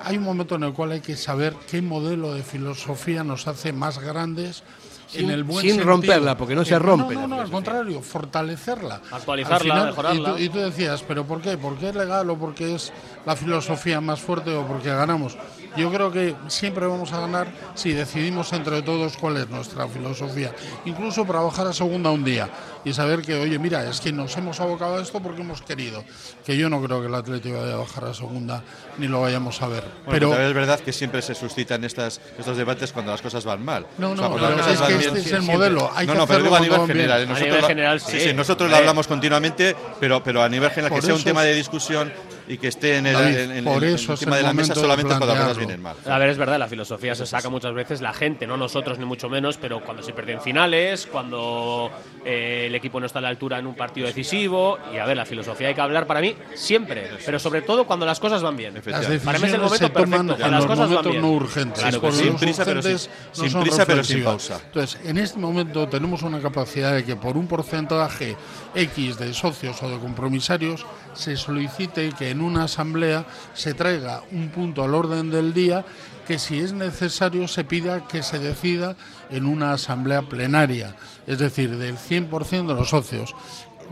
Hay 0.03 0.17
un 0.17 0.25
momento 0.25 0.55
en 0.55 0.65
el 0.65 0.73
cual 0.73 0.93
hay 0.93 1.01
que 1.01 1.17
saber 1.17 1.55
qué 1.69 1.83
modelo 1.83 2.33
de 2.33 2.43
filosofía 2.43 3.23
nos 3.23 3.47
hace 3.47 3.73
más 3.73 3.99
grandes 3.99 4.63
sin, 5.11 5.83
romperla, 5.83 6.37
porque 6.37 6.55
no 6.55 6.65
se 6.65 6.79
rompe. 6.79 7.15
No, 7.15 7.27
no, 7.27 7.41
al 7.41 7.51
contrario, 7.51 8.01
fortalecerla. 8.01 9.01
Actualizarla, 9.11 9.87
mejorarla. 9.87 10.41
Y 10.41 10.49
tú, 10.49 10.59
decías, 10.59 11.03
¿pero 11.07 11.27
por 11.27 11.41
qué? 11.41 11.59
¿Por 11.59 11.77
qué 11.77 11.89
es 11.89 11.97
legal 11.97 12.31
o 12.31 12.39
porque 12.39 12.77
es 12.77 12.93
la 13.27 13.37
filosofía 13.37 14.01
más 14.01 14.21
fuerte 14.21 14.53
o 14.53 14.67
porque 14.67 14.89
ganamos? 14.89 15.37
Yo 15.77 15.91
creo 15.93 16.11
que 16.11 16.35
siempre 16.49 16.87
vamos 16.87 17.13
a 17.13 17.21
ganar 17.21 17.47
si 17.75 17.93
decidimos 17.93 18.53
entre 18.53 18.83
todos 18.83 19.17
cuál 19.17 19.37
es 19.37 19.49
nuestra 19.49 19.87
filosofía. 19.87 20.53
Incluso 20.85 21.25
para 21.25 21.41
bajar 21.41 21.69
a 21.69 21.73
segunda 21.73 22.11
un 22.11 22.25
día 22.25 22.49
y 22.85 22.93
saber 22.93 23.23
que, 23.23 23.35
oye, 23.35 23.59
mira, 23.59 23.89
es 23.89 24.01
que 24.01 24.11
nos 24.13 24.37
hemos 24.37 24.59
abocado 24.59 24.97
a 24.99 25.03
esto 25.03 25.21
porque 25.21 25.43
hemos 25.43 25.63
querido. 25.63 26.03
Que 26.45 26.57
yo 26.57 26.69
no 26.69 26.83
creo 26.83 27.01
que 27.01 27.07
el 27.07 27.15
Atlético 27.15 27.61
vaya 27.61 27.75
a 27.75 27.77
bajar 27.77 28.05
a 28.07 28.15
segunda 28.15 28.63
ni 28.99 29.07
lo 29.07 29.21
vayamos 29.21 29.63
a 29.63 29.69
ver. 29.69 29.85
pero 30.09 30.35
es 30.41 30.53
verdad 30.53 30.81
que 30.81 30.93
siempre 30.93 31.23
se 31.23 31.35
suscitan 31.35 31.85
estas, 31.85 32.21
estos 32.37 32.57
debates 32.57 32.93
cuando 32.93 33.13
las 33.13 33.23
cosas 33.23 33.45
van 33.45 33.65
mal. 33.65 33.87
No, 33.99 34.15
no, 34.15 34.37
es 34.37 34.81
que 34.81 34.95
este 34.95 35.21
es 35.21 35.33
el 35.33 35.43
modelo. 35.43 35.91
Hay 35.95 36.07
no, 36.07 36.13
que 36.15 36.19
no, 36.19 36.27
pero 36.27 36.55
a 36.55 36.61
nivel 36.61 36.87
general. 36.87 37.29
Nosotros, 37.29 37.41
a 37.41 37.45
nivel 37.45 37.65
general, 37.65 38.01
sí. 38.01 38.21
sí, 38.21 38.35
nosotros 38.35 38.69
lo 38.71 38.77
hablamos 38.77 39.07
continuamente, 39.07 39.77
pero, 40.01 40.23
pero 40.23 40.43
a 40.43 40.49
nivel 40.49 40.71
general, 40.71 40.99
que 40.99 41.07
sea 41.07 41.15
un 41.15 41.25
tema 41.25 41.45
de 41.45 41.55
discusión 41.55 42.13
y 42.51 42.59
que 42.59 42.67
esté 42.67 42.97
en 42.97 43.07
el, 43.07 43.17
encima 43.17 44.37
de 44.37 44.43
la 44.43 44.53
mesa 44.53 44.75
solamente 44.75 45.15
cuando 45.15 45.27
las 45.27 45.39
cosas 45.39 45.59
vienen 45.59 45.81
mal. 45.81 45.97
A 46.05 46.19
ver, 46.19 46.31
es 46.31 46.37
verdad, 46.37 46.59
la 46.59 46.67
filosofía 46.67 47.15
se 47.15 47.25
saca 47.25 47.49
muchas 47.49 47.73
veces 47.73 48.01
la 48.01 48.13
gente, 48.13 48.45
no 48.45 48.57
nosotros 48.57 48.99
ni 48.99 49.05
mucho 49.05 49.29
menos, 49.29 49.57
pero 49.57 49.81
cuando 49.85 50.03
se 50.03 50.13
pierden 50.13 50.41
finales, 50.41 51.07
cuando 51.07 51.93
eh, 52.25 52.65
el 52.67 52.75
equipo 52.75 52.99
no 52.99 53.07
está 53.07 53.21
a 53.21 53.23
la 53.23 53.29
altura 53.29 53.61
en 53.61 53.69
un 53.69 53.77
partido 53.77 54.09
decisivo. 54.09 54.81
Y 54.93 54.99
a 54.99 55.07
ver, 55.07 55.17
la 55.17 55.27
filosofía 55.27 55.69
hay 55.69 55.75
que 55.75 55.81
hablar 55.81 56.09
para 56.09 56.21
mí 56.21 56.35
siempre, 56.55 57.09
pero 57.25 57.39
sobre 57.39 57.63
todo 57.63 57.87
cuando 57.87 58.05
las 58.05 58.19
cosas 58.19 58.43
van 58.43 58.57
bien. 58.57 58.75
Para 58.83 59.39
mí 59.39 59.47
es 59.47 59.53
el 59.53 59.61
momento 59.61 59.93
perfecto, 59.93 60.37
cuando 60.37 60.49
las 60.49 60.67
cosas 60.67 60.91
van 60.93 61.05
bien. 61.05 61.23
no 61.23 61.31
urgentes. 61.31 61.85
sin 62.13 62.37
prisa, 62.37 62.65
pero 62.65 62.83
sin, 62.83 63.61
prisa 63.61 63.87
pero 63.87 64.03
sin 64.03 64.25
pausa. 64.25 64.61
Entonces, 64.67 64.99
en 65.05 65.19
este 65.19 65.39
momento 65.39 65.89
tenemos 65.89 66.23
una 66.23 66.41
capacidad 66.41 66.97
de 66.97 67.05
que 67.05 67.15
por 67.15 67.37
un 67.37 67.47
porcentaje 67.47 68.37
X 68.75 69.19
de 69.19 69.33
socios 69.35 69.81
o 69.85 69.89
de 69.89 69.99
compromisarios 69.99 70.85
se 71.15 71.37
solicite 71.37 72.13
que 72.13 72.31
en 72.31 72.41
una 72.41 72.65
asamblea 72.65 73.27
se 73.55 73.75
traiga 73.75 74.23
un 74.33 74.49
punto 74.51 74.83
al 74.83 74.95
orden 74.95 75.31
del 75.31 75.53
día 75.53 75.85
que 76.27 76.39
si 76.39 76.61
es 76.61 76.73
necesario 76.73 77.49
se 77.49 77.65
pida 77.65 78.07
que 78.07 78.23
se 78.23 78.39
decida 78.39 78.97
en 79.31 79.47
una 79.47 79.73
asamblea 79.73 80.23
plenaria, 80.23 80.95
es 81.27 81.39
decir, 81.39 81.77
del 81.77 81.97
100% 81.97 82.69
de 82.69 82.75
los 82.75 82.91
socios. 82.91 83.35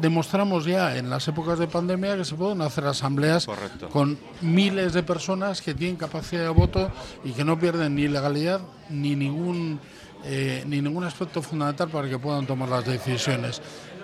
Demostramos 0.01 0.65
ya 0.65 0.97
en 0.97 1.11
las 1.11 1.27
épocas 1.27 1.59
de 1.59 1.67
pandemia 1.67 2.17
que 2.17 2.25
se 2.25 2.37
pueden 2.37 2.61
hacer 2.63 2.85
asambleas 2.85 3.49
con 3.91 4.17
miles 4.41 4.93
de 4.93 5.03
personas 5.03 5.61
que 5.61 5.75
tienen 5.75 5.97
capacidad 5.97 6.43
de 6.43 6.49
voto 6.51 6.93
y 7.25 7.33
que 7.33 7.43
no 7.43 7.59
pierden 7.59 7.97
ni 7.97 8.07
legalidad 8.07 8.61
ni 8.89 9.17
ningún, 9.17 9.81
eh, 10.25 10.63
ni 10.65 10.81
ningún 10.81 11.03
aspecto 11.03 11.43
fundamental 11.43 11.89
para 11.89 12.09
que 12.09 12.21
puedan 12.21 12.47
tomar 12.47 12.69
las 12.69 12.85
decisiones. 12.87 13.61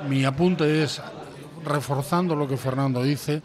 Mi 0.09 0.25
apunte 0.25 0.83
es, 0.83 1.01
reforzando 1.65 2.37
lo 2.37 2.47
que 2.47 2.57
Fernando 2.57 3.03
dice, 3.03 3.43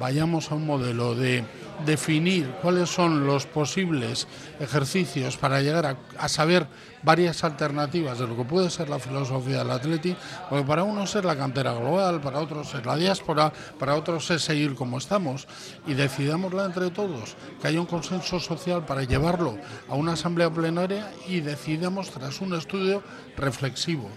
vayamos 0.00 0.50
a 0.50 0.54
un 0.54 0.66
modelo 0.66 1.14
de 1.14 1.44
definir 1.84 2.50
cuáles 2.62 2.88
son 2.88 3.26
los 3.26 3.46
posibles 3.46 4.26
ejercicios 4.60 5.36
para 5.36 5.60
llegar 5.60 5.96
a, 6.18 6.28
saber 6.28 6.66
varias 7.02 7.44
alternativas 7.44 8.18
de 8.18 8.26
lo 8.26 8.36
que 8.36 8.44
puede 8.44 8.70
ser 8.70 8.88
la 8.88 8.98
filosofía 8.98 9.58
del 9.58 9.70
Atleti, 9.70 10.16
porque 10.48 10.64
para 10.64 10.82
unos 10.82 11.14
es 11.14 11.24
la 11.24 11.36
cantera 11.36 11.74
global, 11.74 12.20
para 12.20 12.40
otros 12.40 12.74
es 12.74 12.84
la 12.84 12.96
diáspora, 12.96 13.52
para 13.78 13.94
otros 13.94 14.30
es 14.30 14.42
seguir 14.42 14.74
como 14.74 14.98
estamos, 14.98 15.46
y 15.86 15.94
decidámosla 15.94 16.64
entre 16.64 16.90
todos, 16.90 17.36
que 17.60 17.68
haya 17.68 17.80
un 17.80 17.86
consenso 17.86 18.40
social 18.40 18.84
para 18.86 19.04
llevarlo 19.04 19.58
a 19.88 19.94
una 19.94 20.12
asamblea 20.12 20.50
plenaria 20.50 21.12
y 21.28 21.40
decidamos 21.40 22.10
tras 22.10 22.40
un 22.40 22.54
estudio 22.54 23.02
reflexivo 23.36 24.10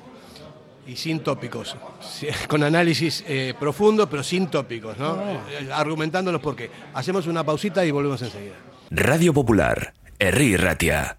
y 0.89 0.95
sin 0.95 1.19
tópicos, 1.19 1.77
con 2.47 2.63
análisis 2.63 3.23
eh, 3.27 3.53
profundo, 3.59 4.09
pero 4.09 4.23
sin 4.23 4.47
tópicos, 4.47 4.97
¿no? 4.97 5.21
Eh, 5.21 5.69
argumentándolos 5.71 6.41
porque 6.41 6.71
hacemos 6.95 7.27
una 7.27 7.43
pausita 7.43 7.85
y 7.85 7.91
volvemos 7.91 8.19
enseguida. 8.23 8.55
Radio 8.89 9.31
Popular, 9.31 9.93
Herri 10.17 10.57
Ratia. 10.57 11.18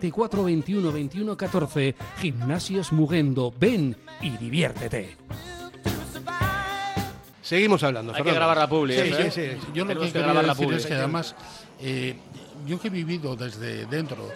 24 0.01 0.43
21 0.43 0.91
21 0.91 1.37
14. 1.37 1.95
Gimnasios 2.19 2.91
Mugendo. 2.91 3.53
Ven 3.59 3.95
y 4.19 4.31
diviértete. 4.31 5.15
Seguimos 7.43 7.83
hablando. 7.83 8.13
Hay 8.15 8.23
que 8.23 8.33
grabar 8.33 8.57
la 8.57 8.67
publi. 8.67 8.95
Sí, 8.95 8.99
¿eh? 8.99 9.31
sí, 9.31 9.41
sí. 9.41 9.71
Yo 9.75 9.85
lo 9.85 10.01
que, 10.01 10.11
quiero 10.11 10.33
grabar 10.33 10.45
decir 10.47 10.73
es 10.73 10.85
que 10.87 10.95
además, 10.95 11.35
eh, 11.79 12.15
yo 12.65 12.79
que 12.79 12.87
he 12.87 12.91
vivido 12.91 13.35
desde 13.35 13.85
dentro 13.85 14.27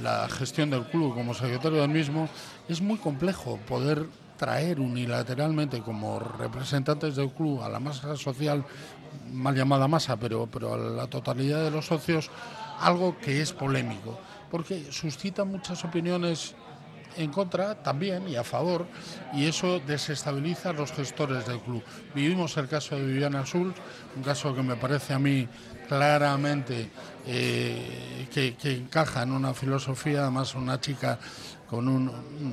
la 0.00 0.28
gestión 0.28 0.70
del 0.70 0.84
club 0.84 1.14
como 1.14 1.34
secretario 1.34 1.80
del 1.80 1.90
mismo, 1.90 2.28
es 2.68 2.80
muy 2.80 2.98
complejo 2.98 3.58
poder 3.66 4.06
traer 4.36 4.78
unilateralmente 4.78 5.80
como 5.80 6.20
representantes 6.20 7.16
del 7.16 7.30
club 7.30 7.62
a 7.62 7.68
la 7.68 7.80
masa 7.80 8.14
social, 8.16 8.64
mal 9.32 9.56
llamada 9.56 9.88
masa, 9.88 10.16
pero, 10.16 10.46
pero 10.46 10.74
a 10.74 10.76
la 10.76 11.08
totalidad 11.08 11.64
de 11.64 11.72
los 11.72 11.86
socios, 11.86 12.30
algo 12.78 13.16
que 13.18 13.42
es 13.42 13.52
polémico 13.52 14.20
porque 14.50 14.90
suscita 14.90 15.44
muchas 15.44 15.84
opiniones 15.84 16.54
en 17.16 17.32
contra 17.32 17.74
también 17.82 18.28
y 18.28 18.36
a 18.36 18.44
favor, 18.44 18.86
y 19.32 19.46
eso 19.46 19.80
desestabiliza 19.80 20.70
a 20.70 20.72
los 20.72 20.92
gestores 20.92 21.46
del 21.46 21.60
club. 21.60 21.82
Vivimos 22.14 22.56
el 22.56 22.68
caso 22.68 22.96
de 22.96 23.04
Viviana 23.04 23.40
Azul, 23.40 23.74
un 24.16 24.22
caso 24.22 24.54
que 24.54 24.62
me 24.62 24.76
parece 24.76 25.14
a 25.14 25.18
mí 25.18 25.46
claramente 25.88 26.90
eh, 27.26 28.28
que, 28.32 28.54
encaja 28.64 29.22
en 29.22 29.32
una 29.32 29.54
filosofía, 29.54 30.22
además 30.22 30.54
una 30.54 30.80
chica 30.80 31.18
con 31.68 31.88
un 31.88 32.10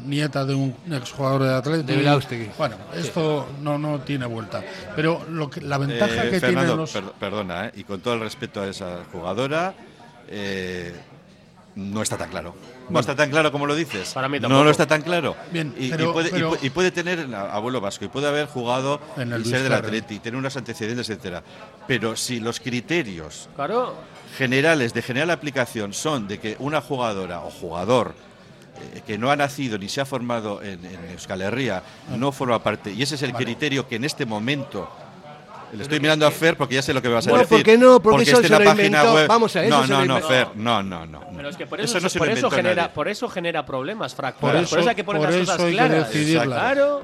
nieta 0.10 0.44
de 0.44 0.56
un 0.56 0.76
exjugador 0.92 1.44
de 1.44 1.54
Atlético. 1.54 2.54
bueno, 2.58 2.76
esto 2.96 3.48
no, 3.62 3.78
no 3.78 4.02
tiene 4.02 4.26
vuelta. 4.26 4.62
Pero 4.96 5.26
lo 5.30 5.50
que, 5.50 5.62
la 5.62 5.78
ventaja 5.78 6.26
eh, 6.26 6.32
que 6.32 6.42
tiene 6.42 6.66
los... 6.66 6.92
perdona, 7.20 7.68
eh, 7.68 7.72
y 7.76 7.84
con 7.86 8.02
todo 8.02 8.16
el 8.16 8.20
respeto 8.22 8.62
a 8.62 8.68
esa 8.68 9.06
jugadora, 9.12 9.74
no 11.76 12.02
está 12.02 12.18
tan 12.18 12.30
claro. 12.30 12.56
No 12.90 13.00
está 13.00 13.16
tan 13.16 13.30
claro 13.30 13.52
como 13.52 13.66
lo 13.66 13.76
dices. 13.76 14.14
Para 14.14 14.30
mí 14.30 14.40
No 14.40 14.64
lo 14.64 14.70
está 14.70 14.88
tan 14.88 15.02
claro. 15.02 15.36
Bien, 15.52 15.74
y, 15.78 15.90
puede, 16.70 16.92
tener 16.92 17.34
abuelo 17.36 17.82
vasco 17.82 18.06
y 18.06 18.08
puede 18.08 18.28
haber 18.28 18.48
jugado 18.48 19.02
en 19.18 19.34
y 19.40 19.46
ser 19.46 19.64
del 19.64 19.74
Atleti, 19.74 20.20
tener 20.20 20.38
unos 20.38 20.56
antecedentes, 20.56 21.10
etcétera. 21.10 21.44
Pero 21.88 22.16
si 22.16 22.40
los 22.40 22.60
criterios 22.60 23.50
generales 24.38 24.94
de 24.94 25.02
general 25.02 25.32
aplicación 25.32 25.94
son 25.94 26.28
de 26.28 26.40
que 26.40 26.56
una 26.60 26.82
jugadora 26.82 27.42
o 27.42 27.50
jugador 27.50 28.16
eh, 28.94 29.02
que 29.06 29.18
no 29.18 29.32
ha 29.32 29.36
nacido 29.36 29.78
ni 29.78 29.88
se 29.88 30.02
ha 30.02 30.06
formado 30.06 30.62
en, 30.62 30.80
Euskal 31.12 31.42
Herria 31.42 31.82
ah. 32.10 32.18
no 32.18 32.32
forma 32.32 32.62
parte, 32.62 32.92
y 32.92 33.02
ese 33.02 33.16
es 33.16 33.24
el 33.24 33.34
criterio 33.34 33.88
que 33.88 33.96
en 33.96 34.04
este 34.04 34.26
momento 34.26 34.90
le 35.74 35.84
estoy 35.84 36.00
mirando 36.00 36.26
a 36.26 36.32
Fer 36.32 36.58
porque 36.58 36.76
ya 36.76 36.82
sé 36.82 36.94
lo 36.94 37.02
que 37.02 37.08
me 37.08 37.16
vas 37.16 37.28
a 37.28 37.32
decir. 37.32 37.48
¿por 37.48 37.64
qué 37.64 37.78
no? 37.78 38.00
Porque, 38.02 38.24
eso 38.24 38.42
se 38.42 38.50
la 38.50 38.60
página 38.60 39.14
web. 39.14 39.28
Vamos 39.28 39.56
a 39.56 39.64
eso 39.64 39.70
No, 39.70 39.88
no, 39.88 40.06
no, 40.06 40.22
Fer, 40.22 40.48
no, 40.56 40.84
no, 40.84 41.06
no. 41.06 41.22
Pero 41.36 41.50
es 41.50 41.58
que 41.58 41.68
por 41.68 41.82
eso, 41.82 42.00
por 42.18 42.30
eso 42.30 42.50
genera, 42.50 42.94
por 42.94 43.08
eso 43.08 43.30
genera 43.30 43.66
problemas, 43.66 44.16
fracturas. 44.16 44.70
Por 44.70 44.80
eso, 44.80 44.90
hay 44.90 44.96
que 44.96 45.04
poner 45.04 45.22
las 45.24 45.36
cosas 45.36 45.72
claras. 45.72 46.10
Claro. 46.10 47.02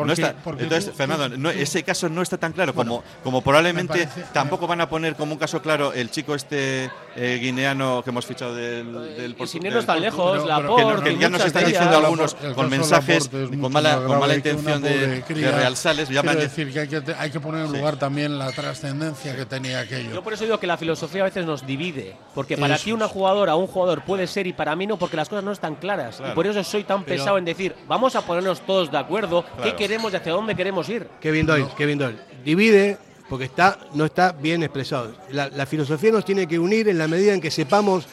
entonces, 0.60 0.92
Fernando, 0.96 1.50
ese 1.50 1.84
caso 1.84 2.10
no 2.10 2.22
está 2.22 2.38
tan 2.38 2.54
claro 2.54 2.74
como, 2.74 3.04
como 3.24 3.42
probablemente 3.42 4.08
tampoco 4.34 4.68
van 4.68 4.82
a 4.82 4.90
poner 4.90 5.16
como 5.16 5.34
un 5.34 5.40
caso 5.40 5.62
claro 5.62 5.94
el 5.94 6.10
chico 6.12 6.36
este 6.36 6.90
eh, 7.16 7.40
guineano 7.42 8.02
que 8.04 8.10
hemos 8.10 8.26
fichado 8.26 8.56
del, 8.56 8.94
del 9.16 9.36
Y 9.38 9.48
sin 9.48 9.66
irnos 9.66 9.86
tan 9.86 10.02
lejos, 10.02 10.46
la 10.46 11.02
que, 11.04 11.18
ya 11.18 11.30
nos 11.30 11.46
están 11.46 11.66
diciendo 11.66 11.98
algunos 11.98 12.36
con 12.56 12.70
mensajes 12.70 13.30
con 13.30 13.72
mala, 13.72 13.98
con 13.98 14.20
mala 14.20 14.36
intención 14.36 14.82
de, 14.82 15.24
Real 15.28 15.76
Sales. 15.76 16.08
Quiero 16.08 16.36
decir 16.36 16.72
que 16.72 16.80
hay 16.80 16.88
que, 16.88 17.04
hay 17.18 17.32
que 17.32 17.40
poner 17.40 17.66
en 17.66 17.72
lugar 17.72 17.98
también 17.98 18.38
la 18.38 18.51
trascendencia 18.52 19.36
que 19.36 19.46
tenía 19.46 19.80
aquello. 19.80 20.12
Yo 20.12 20.24
por 20.24 20.34
eso 20.34 20.44
digo 20.44 20.60
que 20.60 20.68
la 20.68 20.78
filosofía 20.78 21.22
a 21.22 21.26
veces 21.26 21.46
nos 21.46 21.66
divide, 21.66 22.16
porque 22.34 22.58
para 22.58 22.78
ti 22.78 22.92
una 22.92 23.08
jugadora 23.08 23.56
o 23.56 23.60
un 23.60 23.68
jugador 23.68 24.04
puede 24.04 24.28
ser 24.28 24.48
y 24.48 24.54
para 24.54 24.76
mí 24.76 24.88
no, 24.88 24.98
porque 24.98 25.18
las 25.18 25.30
cosas 25.30 25.44
no 25.44 25.52
están 25.52 25.76
claras. 25.76 26.22
Y 26.26 26.34
por 26.34 26.48
eso 26.48 26.64
soy 26.64 26.84
tan 26.84 27.04
pesado 27.04 27.38
en 27.38 27.46
decir, 27.46 27.76
vamos 27.88 28.16
a 28.16 28.22
ponernos 28.22 28.62
todos 28.62 28.92
de 28.92 28.98
acuerdo, 28.98 29.46
qué 29.64 29.76
queremos 29.76 30.14
y 30.14 30.16
hacia 30.16 30.34
dónde 30.34 30.56
queremos 30.56 30.88
ir. 30.90 31.08
Kevin 31.20 31.46
Doyle, 31.46 31.68
Kevin 31.78 31.98
Doyle. 31.98 32.20
Divide 32.44 32.98
porque 33.32 33.46
está, 33.46 33.80
no 33.94 34.04
está 34.04 34.34
bien 34.34 34.62
expresado. 34.62 35.16
La, 35.32 35.66
filosofía 35.66 36.12
nos 36.12 36.26
tiene 36.26 36.48
que 36.48 36.60
unir 36.60 36.90
en 36.90 36.98
la 36.98 37.08
medida 37.08 37.34
en 37.34 37.40
que 37.40 37.50
sepamos 37.50 38.06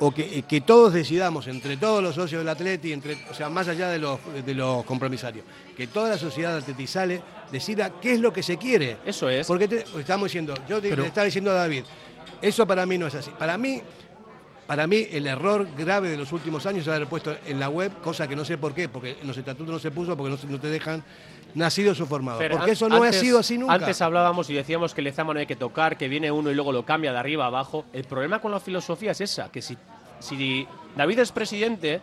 o 0.00 0.12
que, 0.12 0.62
todos 0.66 0.92
decidamos, 0.92 1.46
entre 1.46 1.76
todos 1.76 2.02
los 2.02 2.14
socios 2.14 2.40
del 2.40 2.48
Atleti, 2.48 2.92
entre, 2.92 3.16
o 3.30 3.34
sea, 3.34 3.48
más 3.48 3.68
allá 3.68 3.88
de 3.88 3.98
los, 3.98 4.18
de 4.44 4.54
los 4.54 4.84
compromisarios, 4.84 5.44
que 5.76 5.86
toda 5.86 6.10
la 6.10 6.18
sociedad 6.18 6.56
atletizale 6.56 7.22
decida 7.50 7.92
qué 8.00 8.12
es 8.12 8.20
lo 8.20 8.32
que 8.32 8.42
se 8.42 8.56
quiere. 8.56 8.98
Eso 9.04 9.28
es. 9.28 9.46
Porque 9.46 9.84
estamos 9.98 10.24
diciendo, 10.24 10.54
yo 10.68 10.80
te, 10.80 10.88
estaba 10.88 11.24
diciendo 11.24 11.50
a 11.50 11.54
David, 11.54 11.84
eso 12.42 12.66
para 12.66 12.84
mí 12.84 12.98
no 12.98 13.06
es 13.06 13.14
así. 13.14 13.30
Para 13.38 13.56
mí, 13.56 13.80
para 14.66 14.86
mí 14.86 15.06
el 15.10 15.26
error 15.26 15.66
grave 15.76 16.10
de 16.10 16.16
los 16.16 16.32
últimos 16.32 16.66
años 16.66 16.82
es 16.82 16.88
haber 16.88 17.06
puesto 17.06 17.36
en 17.46 17.58
la 17.58 17.68
web, 17.68 17.92
cosa 18.02 18.28
que 18.28 18.36
no 18.36 18.44
sé 18.44 18.58
por 18.58 18.74
qué, 18.74 18.88
porque 18.88 19.16
en 19.20 19.26
los 19.26 19.36
estatutos 19.36 19.72
no 19.72 19.78
se 19.78 19.90
puso, 19.90 20.16
porque 20.16 20.36
no, 20.46 20.60
te 20.60 20.68
dejan 20.68 21.02
nacidos 21.56 22.00
o 22.00 22.06
formados. 22.06 22.42
porque 22.50 22.72
eso 22.72 22.88
no 22.88 23.02
ha 23.02 23.12
sido 23.12 23.38
así 23.38 23.58
nunca. 23.58 23.74
Antes 23.74 24.00
hablábamos 24.02 24.48
y 24.50 24.54
decíamos 24.54 24.94
que 24.94 25.00
el 25.00 25.06
Lezama 25.06 25.34
no 25.34 25.40
hay 25.40 25.46
que 25.46 25.56
tocar, 25.56 25.96
que 25.96 26.08
viene 26.08 26.30
uno 26.30 26.50
y 26.50 26.54
luego 26.54 26.72
lo 26.72 26.84
cambia 26.84 27.12
de 27.12 27.18
arriba 27.18 27.44
a 27.44 27.48
abajo. 27.48 27.84
El 27.92 28.04
problema 28.04 28.40
con 28.40 28.52
la 28.52 28.60
filosofía 28.60 29.12
es 29.12 29.20
esa, 29.20 29.50
que 29.50 29.62
si, 29.62 29.76
si 30.20 30.66
David 30.96 31.20
es 31.20 31.32
presidente, 31.32 32.00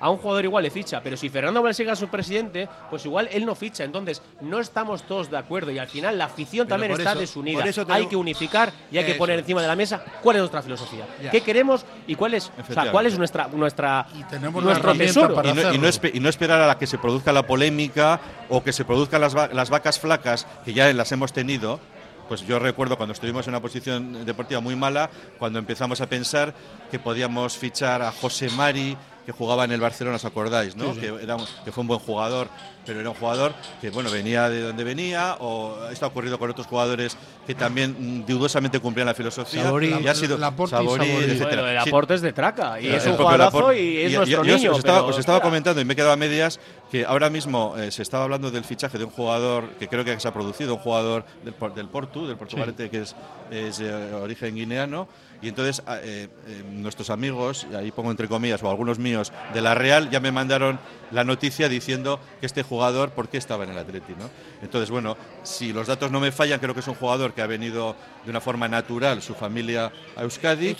a 0.00 0.10
un 0.10 0.18
jugador 0.18 0.44
igual 0.44 0.62
le 0.62 0.70
ficha, 0.70 1.00
pero 1.02 1.16
si 1.16 1.28
Fernando 1.28 1.62
Valsega 1.62 1.92
es 1.92 1.98
su 1.98 2.08
presidente, 2.08 2.68
pues 2.90 3.04
igual 3.04 3.28
él 3.32 3.44
no 3.46 3.54
ficha. 3.54 3.84
Entonces, 3.84 4.22
no 4.40 4.60
estamos 4.60 5.02
todos 5.04 5.30
de 5.30 5.38
acuerdo 5.38 5.70
y 5.70 5.78
al 5.78 5.88
final 5.88 6.18
la 6.18 6.26
afición 6.26 6.68
también 6.68 6.92
está 6.92 7.14
desunida. 7.14 7.64
Hay 7.88 8.06
que 8.06 8.16
unificar 8.16 8.72
y 8.90 8.98
hay 8.98 9.04
que 9.04 9.14
poner 9.14 9.38
encima 9.38 9.62
de 9.62 9.68
la 9.68 9.76
mesa 9.76 10.04
cuál 10.22 10.36
es 10.36 10.40
nuestra 10.40 10.62
filosofía, 10.62 11.06
qué 11.30 11.40
queremos 11.40 11.84
y 12.06 12.14
cuál 12.14 12.34
es, 12.34 12.50
cuál 12.90 13.06
es 13.06 13.18
nuestra, 13.18 13.48
nuestra 13.48 14.06
y 14.14 14.22
tenemos 14.24 14.62
nuestro 14.62 14.94
tesoro. 14.94 15.42
y, 15.44 15.78
no, 15.78 15.88
y, 16.12 16.20
no 16.20 16.28
esperar 16.28 16.60
a 16.60 16.66
la 16.66 16.78
que 16.78 16.86
se 16.86 16.98
produzca 16.98 17.32
la 17.32 17.46
polémica 17.46 18.20
o 18.48 18.62
que 18.62 18.72
se 18.72 18.84
produzcan 18.84 19.20
las, 19.20 19.34
las 19.34 19.70
vacas 19.70 19.98
flacas, 19.98 20.46
que 20.64 20.72
ya 20.72 20.92
las 20.92 21.12
hemos 21.12 21.32
tenido, 21.32 21.80
pues 22.28 22.46
yo 22.46 22.58
recuerdo 22.58 22.96
cuando 22.96 23.12
estuvimos 23.12 23.46
en 23.46 23.54
una 23.54 23.60
posición 23.60 24.24
deportiva 24.24 24.60
muy 24.60 24.76
mala, 24.76 25.10
cuando 25.38 25.58
empezamos 25.58 26.00
a 26.00 26.06
pensar 26.08 26.54
que 26.90 26.98
podíamos 26.98 27.56
fichar 27.56 28.02
a 28.02 28.12
José 28.12 28.50
Mari, 28.50 28.96
que 29.26 29.32
jugaba 29.32 29.64
en 29.64 29.72
el 29.72 29.80
Barcelona, 29.80 30.16
¿os 30.16 30.24
acordáis? 30.24 30.76
¿no? 30.76 30.94
Que, 30.94 31.08
era, 31.20 31.36
que 31.64 31.72
fue 31.72 31.82
un 31.82 31.88
buen 31.88 31.98
jugador, 31.98 32.48
pero 32.86 33.00
era 33.00 33.10
un 33.10 33.16
jugador 33.16 33.52
que 33.80 33.90
bueno 33.90 34.08
venía 34.08 34.48
de 34.48 34.62
donde 34.62 34.84
venía, 34.84 35.36
o 35.40 35.88
esto 35.90 36.04
ha 36.06 36.08
ocurrido 36.08 36.38
con 36.38 36.48
otros 36.48 36.68
jugadores 36.68 37.16
que 37.44 37.56
también 37.56 37.96
mm, 37.98 38.24
dudosamente 38.24 38.78
cumplían 38.78 39.06
la 39.06 39.14
filosofía. 39.14 39.64
y 39.82 40.06
ha 40.06 40.14
sido 40.14 40.38
Saborí, 40.68 41.08
etcétera. 41.08 41.72
el 41.72 41.78
aporte 41.78 42.14
es 42.14 42.20
de 42.20 42.32
traca, 42.32 42.80
y 42.80 42.86
es 42.86 43.04
un 43.04 43.16
jugadorazo 43.16 43.72
y 43.72 43.98
es 43.98 44.14
nuestro 44.14 44.44
niño. 44.44 44.72
Os 44.72 45.18
estaba, 45.18 45.40
comentando 45.40 45.80
y 45.80 45.84
me 45.84 45.94
he 45.94 45.96
quedado 45.96 46.12
a 46.12 46.16
medias 46.16 46.60
que 46.90 47.04
ahora 47.04 47.28
mismo 47.28 47.74
eh, 47.76 47.90
se 47.90 48.02
estaba 48.02 48.24
hablando 48.24 48.52
del 48.52 48.62
fichaje 48.62 48.96
de 48.96 49.04
un 49.04 49.10
jugador 49.10 49.70
que 49.78 49.88
creo 49.88 50.04
que 50.04 50.18
se 50.20 50.28
ha 50.28 50.32
producido, 50.32 50.74
un 50.74 50.80
jugador 50.80 51.24
del, 51.42 51.54
del 51.74 51.88
Portu, 51.88 52.28
del 52.28 52.36
Portugalete, 52.36 52.88
que 52.90 53.02
es, 53.02 53.16
es 53.50 53.78
de 53.78 54.14
origen 54.14 54.54
guineano, 54.54 55.08
y 55.42 55.48
entonces 55.48 55.82
ah, 55.86 55.98
eh, 56.02 56.28
eh, 56.46 56.62
nuestros 56.70 57.10
amigos, 57.10 57.66
ahí 57.76 57.90
pongo 57.90 58.10
entre 58.10 58.28
comillas, 58.28 58.62
o 58.62 58.70
algunos 58.70 58.98
míos 58.98 59.32
de 59.54 59.60
la 59.60 59.74
Real, 59.74 60.10
ya 60.10 60.20
me 60.20 60.32
mandaron 60.32 60.78
la 61.10 61.24
noticia 61.24 61.68
diciendo 61.68 62.20
que 62.40 62.46
este 62.46 62.62
jugador, 62.62 63.10
¿por 63.10 63.28
qué 63.28 63.38
estaba 63.38 63.64
en 63.64 63.70
el 63.70 63.78
Atleti? 63.78 64.14
¿no? 64.18 64.30
Entonces, 64.62 64.90
bueno, 64.90 65.16
si 65.42 65.72
los 65.72 65.86
datos 65.86 66.10
no 66.10 66.20
me 66.20 66.32
fallan, 66.32 66.58
creo 66.58 66.74
que 66.74 66.80
es 66.80 66.88
un 66.88 66.94
jugador 66.94 67.32
que 67.32 67.42
ha 67.42 67.46
venido 67.46 67.96
de 68.24 68.30
una 68.30 68.40
forma 68.40 68.66
natural, 68.66 69.22
su 69.22 69.34
familia 69.34 69.92
a 70.16 70.22
Euskadi, 70.22 70.76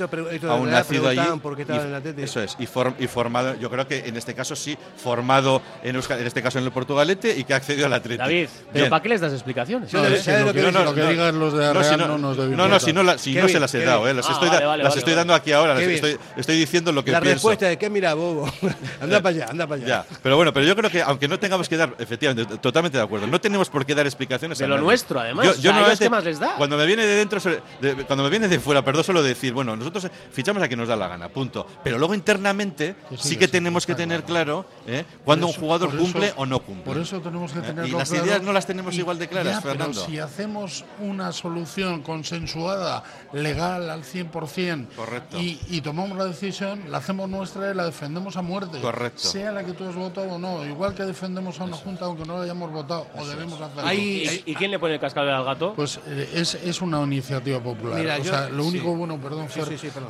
aún 0.49 0.70
nacido 0.70 1.09
allí. 1.09 1.20
Por 1.41 1.55
qué 1.55 1.62
estaba 1.62 1.83
en 1.83 1.89
el 1.89 1.95
Atleti. 1.95 2.23
Eso 2.23 2.43
es, 2.43 2.57
y, 2.59 2.65
y, 2.65 3.07
formado, 3.07 3.55
yo 3.55 3.70
creo 3.70 3.87
que 3.87 3.99
en 4.01 4.16
este 4.16 4.35
caso 4.35 4.57
sí, 4.57 4.77
formado 4.97 5.62
en 5.83 5.95
Euskadi, 5.97 6.23
en 6.23 6.27
este 6.27 6.43
caso 6.43 6.59
en 6.59 6.65
el 6.65 6.73
Portugalete, 6.73 7.37
y 7.37 7.45
que 7.45 7.55
ha 7.55 7.57
accedido 7.57 7.87
al 7.87 7.93
Atleti. 7.93 8.19
David, 8.19 8.49
¿pero 8.73 8.89
para 8.89 9.03
qué 9.03 9.09
les 9.11 9.20
das 9.20 9.33
explicaciones? 9.33 9.93
No, 9.93 10.03
no, 10.03 10.93
digan 10.93 11.39
los 11.39 11.53
de 11.53 11.61
la 11.61 11.73
Real 11.73 11.99
no, 11.99 12.19
No, 12.19 12.69
no, 12.69 12.81
si 12.81 12.93
no, 12.93 13.19
si 13.19 13.35
no 13.35 13.49
se 13.49 13.61
las 13.61 13.74
he 13.74 13.85
dado, 13.85 14.09
eh, 14.09 14.15
las 14.15 14.28
estoy, 14.28 14.45
las 14.51 14.97
estoy 14.97 15.14
dando 15.14 15.35
aquí 15.35 15.52
ahora, 15.52 15.81
estoy, 15.81 16.18
estoy, 16.36 16.56
diciendo 16.56 16.93
lo 16.93 17.05
que 17.05 17.12
la 17.12 17.20
pienso. 17.20 17.28
La 17.28 17.35
respuesta 17.35 17.66
de 17.66 17.78
que 17.78 17.90
mira, 17.90 18.14
bobo, 18.14 18.51
anda 19.01 19.20
para 19.20 19.35
allá, 19.35 19.47
anda 19.51 19.66
para 19.66 19.82
allá. 19.82 19.86
Ya, 19.86 20.06
pero 20.23 20.36
bueno, 20.36 20.52
pero 20.52 20.66
yo 20.66 20.77
creo 20.77 20.90
que 20.90 21.02
aunque 21.02 21.28
no 21.28 21.39
tengamos 21.39 21.68
que 21.68 21.77
dar, 21.77 21.94
efectivamente, 21.98 22.59
totalmente 22.59 22.98
de 22.98 23.05
acuerdo, 23.05 23.27
no 23.27 23.40
tenemos 23.40 23.68
por 23.68 23.85
qué 23.85 23.94
dar 23.94 24.06
explicaciones. 24.06 24.59
De 24.59 24.66
lo 24.66 24.78
nuestro, 24.78 25.20
además. 25.20 25.60
Yo, 25.60 25.73
no 25.73 25.85
¿qué 25.98 26.10
más 26.10 26.24
les 26.24 26.39
da? 26.39 26.55
Cuando 26.56 26.77
me 26.77 26.86
viene 26.86 27.05
de 27.05 27.16
dentro, 27.16 27.40
cuando 28.06 28.24
me 28.24 28.31
viene 28.31 28.48
de 28.48 28.60
fuera, 28.60 28.82
perdón, 28.85 29.05
solo 29.05 29.23
decir, 29.23 29.52
bueno, 29.52 29.77
nosotros 29.77 30.09
fichamos 30.32 30.62
a 30.62 30.68
quien 30.68 30.78
nos 30.78 30.89
da 30.89 30.97
la 30.97 31.09
gana, 31.09 31.28
punto. 31.28 31.66
Pero 31.82 31.98
luego 31.98 32.14
internamente 32.14 32.97
sí, 33.16 33.36
que 33.36 33.48
tenemos 33.48 33.86
que 33.86 33.94
tener 33.94 34.24
claro 34.24 34.66
¿eh? 34.86 35.05
cuando 35.24 35.47
un 35.47 35.52
jugador 35.52 35.97
cumple 35.97 36.32
o 36.36 36.47
no 36.47 36.60
cumple. 36.60 36.85
Por 36.85 36.98
eso 36.98 37.20
tenemos 37.20 37.52
que 37.52 37.60
¿Eh? 37.60 37.62
tener 37.62 37.86
Y 37.86 37.93
las 37.93 38.10
ideas 38.12 38.43
no 38.43 38.52
las 38.52 38.66
tenemos 38.66 38.94
igual 38.97 39.18
de 39.18 39.28
claras, 39.28 39.62
Fernando. 39.62 40.01
Pero 40.01 40.06
si 40.06 40.18
hacemos 40.18 40.85
una 41.01 41.32
solución 41.32 42.02
consensuada, 42.02 43.02
legal 43.32 43.90
al 43.90 44.02
100%, 44.05 44.31
Correcto. 44.96 45.38
Y, 45.38 45.58
y 45.68 45.80
tomamos 45.80 46.16
la 46.18 46.26
decisión, 46.26 46.90
la 46.90 46.98
hacemos 46.98 47.28
nuestra 47.28 47.70
y 47.70 47.74
la 47.74 47.86
defendemos 47.86 48.36
a 48.36 48.42
muerte. 48.42 48.80
Correcto. 48.80 49.20
Sea 49.20 49.52
la 49.52 49.64
que 49.64 49.72
tú 49.72 49.88
has 49.88 49.94
votado 49.94 50.34
o 50.34 50.38
no. 50.38 50.64
Igual 50.66 50.94
que 50.94 51.04
defendemos 51.04 51.60
a 51.60 51.64
una 51.64 51.76
Junta 51.76 52.06
aunque 52.06 52.24
no 52.24 52.38
la 52.38 52.44
hayamos 52.44 52.72
votado, 52.72 53.06
o 53.16 53.26
debemos 53.26 53.60
hacerlo. 53.60 53.92
¿Y, 53.92 54.54
quién 54.56 54.70
le 54.70 54.78
pone 54.78 54.94
el 54.94 55.00
cascabel 55.00 55.34
al 55.34 55.44
gato? 55.44 55.74
Pues 55.74 56.00
eh, 56.06 56.30
es, 56.34 56.54
es, 56.54 56.80
una 56.80 57.02
iniciativa 57.02 57.60
popular. 57.60 58.20
o 58.20 58.24
sea, 58.24 58.48
lo 58.48 58.64
único 58.64 58.94
bueno, 58.94 59.20
perdón, 59.20 59.48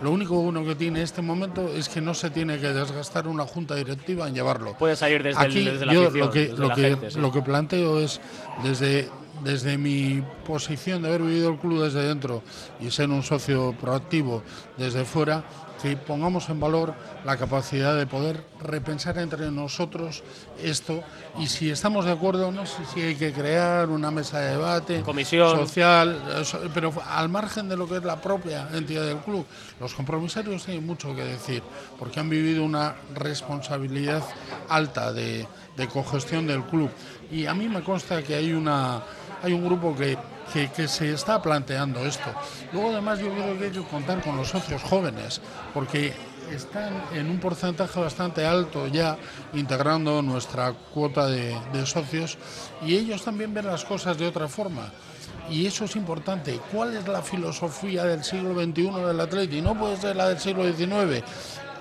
lo 0.03 0.11
único 0.11 0.37
bueno 0.37 0.65
que 0.65 0.75
tiene 0.75 1.03
este 1.03 1.23
momento 1.23 1.69
es 1.69 1.89
que 1.89 2.01
no 2.01 2.15
se 2.15 2.31
tiene 2.31 2.59
que 2.59 2.69
desgastar 2.69 3.27
una 3.27 3.45
junta 3.45 3.75
directiva 3.75 4.29
en 4.29 4.35
llevarlo. 4.35 4.77
Puede 4.79 4.97
salir 4.97 5.23
desde, 5.23 5.43
Aquí, 5.43 5.59
el, 5.59 5.65
desde 5.65 5.87
la 5.87 5.93
yo 5.93 6.11
lo 6.11 6.31
que, 6.31 6.49
lo, 6.49 6.71
que, 6.75 6.99
lo 7.17 7.33
que 7.33 7.43
planteo 7.43 8.01
es 8.01 8.21
desde 8.63 9.09
desde 9.43 9.79
mi 9.79 10.23
posición 10.47 11.03
de 11.03 11.09
haber 11.09 11.23
vivido 11.23 11.51
el 11.51 11.59
club 11.59 11.83
desde 11.83 12.03
dentro 12.03 12.43
y 12.81 12.91
ser 12.91 13.11
un 13.11 13.23
socio 13.23 13.75
proactivo 13.79 14.43
desde 14.77 15.05
fuera, 15.05 15.45
que 15.83 15.97
pongamos 15.97 16.49
en 16.49 16.59
valor 16.59 16.95
la 17.25 17.37
capacidad 17.37 17.97
de 17.97 18.07
poder 18.07 18.43
repensar 18.61 19.19
entre 19.19 19.51
nosotros 19.51 20.23
esto 20.63 21.03
y 21.39 21.47
si 21.47 21.71
estamos 21.71 22.07
de 22.07 22.13
acuerdo, 22.13 22.51
no 22.51 22.65
sé 22.65 22.85
si 22.93 23.03
hay 23.03 23.15
que 23.15 23.33
crear 23.33 23.91
una 23.91 24.11
mesa 24.11 24.41
de 24.41 24.53
debate 24.53 25.03
Comisión. 25.03 25.57
social, 25.57 26.19
pero 26.73 26.93
al 27.09 27.29
margen 27.29 27.69
de 27.69 27.77
lo 27.77 27.87
que 27.87 27.99
es 27.99 28.05
la 28.05 28.21
propia 28.21 28.69
entidad 28.73 29.05
del 29.05 29.19
club, 29.19 29.45
los 29.79 29.95
compromisarios 29.95 30.65
tienen 30.65 30.87
mucho 30.87 31.15
que 31.15 31.25
decir 31.25 31.63
porque 31.99 32.21
han 32.21 32.31
vivido 32.31 32.65
una 32.65 32.97
responsabilidad 33.15 34.25
alta 34.69 35.13
de, 35.13 35.47
de 35.77 35.89
cogestión 35.89 36.47
del 36.47 36.63
club 36.65 36.91
y 37.31 37.47
a 37.47 37.55
mí 37.55 37.69
me 37.69 37.83
consta 37.83 38.23
que 38.23 38.35
hay 38.35 38.53
una 38.53 39.03
hay 39.43 39.53
un 39.53 39.65
grupo 39.65 39.95
que 39.95 40.17
que, 40.53 40.89
se 40.89 41.13
está 41.13 41.43
planteando 41.43 42.05
esto. 42.07 42.31
Luego, 42.73 42.91
además, 42.91 43.19
yo 43.19 43.33
creo 43.33 43.59
que 43.59 43.65
hay 43.65 43.85
contar 43.85 44.23
con 44.23 44.37
los 44.37 44.49
socios 44.49 44.83
jóvenes, 44.83 45.41
porque 45.75 46.15
están 46.51 46.93
en 47.13 47.29
un 47.29 47.41
porcentaje 47.41 47.99
bastante 47.99 48.47
alto 48.47 48.87
ya 48.87 49.19
integrando 49.53 50.23
nuestra 50.23 50.73
cuota 50.73 51.27
de, 51.27 51.57
socios 51.85 52.39
y 52.85 52.95
ellos 52.95 53.25
también 53.25 53.53
ven 53.53 53.67
las 53.67 53.85
cosas 53.85 54.17
de 54.17 54.27
otra 54.27 54.49
forma. 54.49 54.93
Y 55.51 55.67
eso 55.67 55.85
es 55.85 55.95
importante. 55.95 56.59
¿Cuál 56.73 56.97
es 56.97 57.07
la 57.07 57.23
filosofía 57.23 58.05
del 58.05 58.25
siglo 58.25 58.55
XXI 58.55 58.91
del 59.07 59.21
Atleti? 59.21 59.61
No 59.61 59.79
puede 59.79 59.97
ser 59.97 60.17
la 60.17 60.29
del 60.29 60.39
siglo 60.39 60.65
XIX 60.73 61.23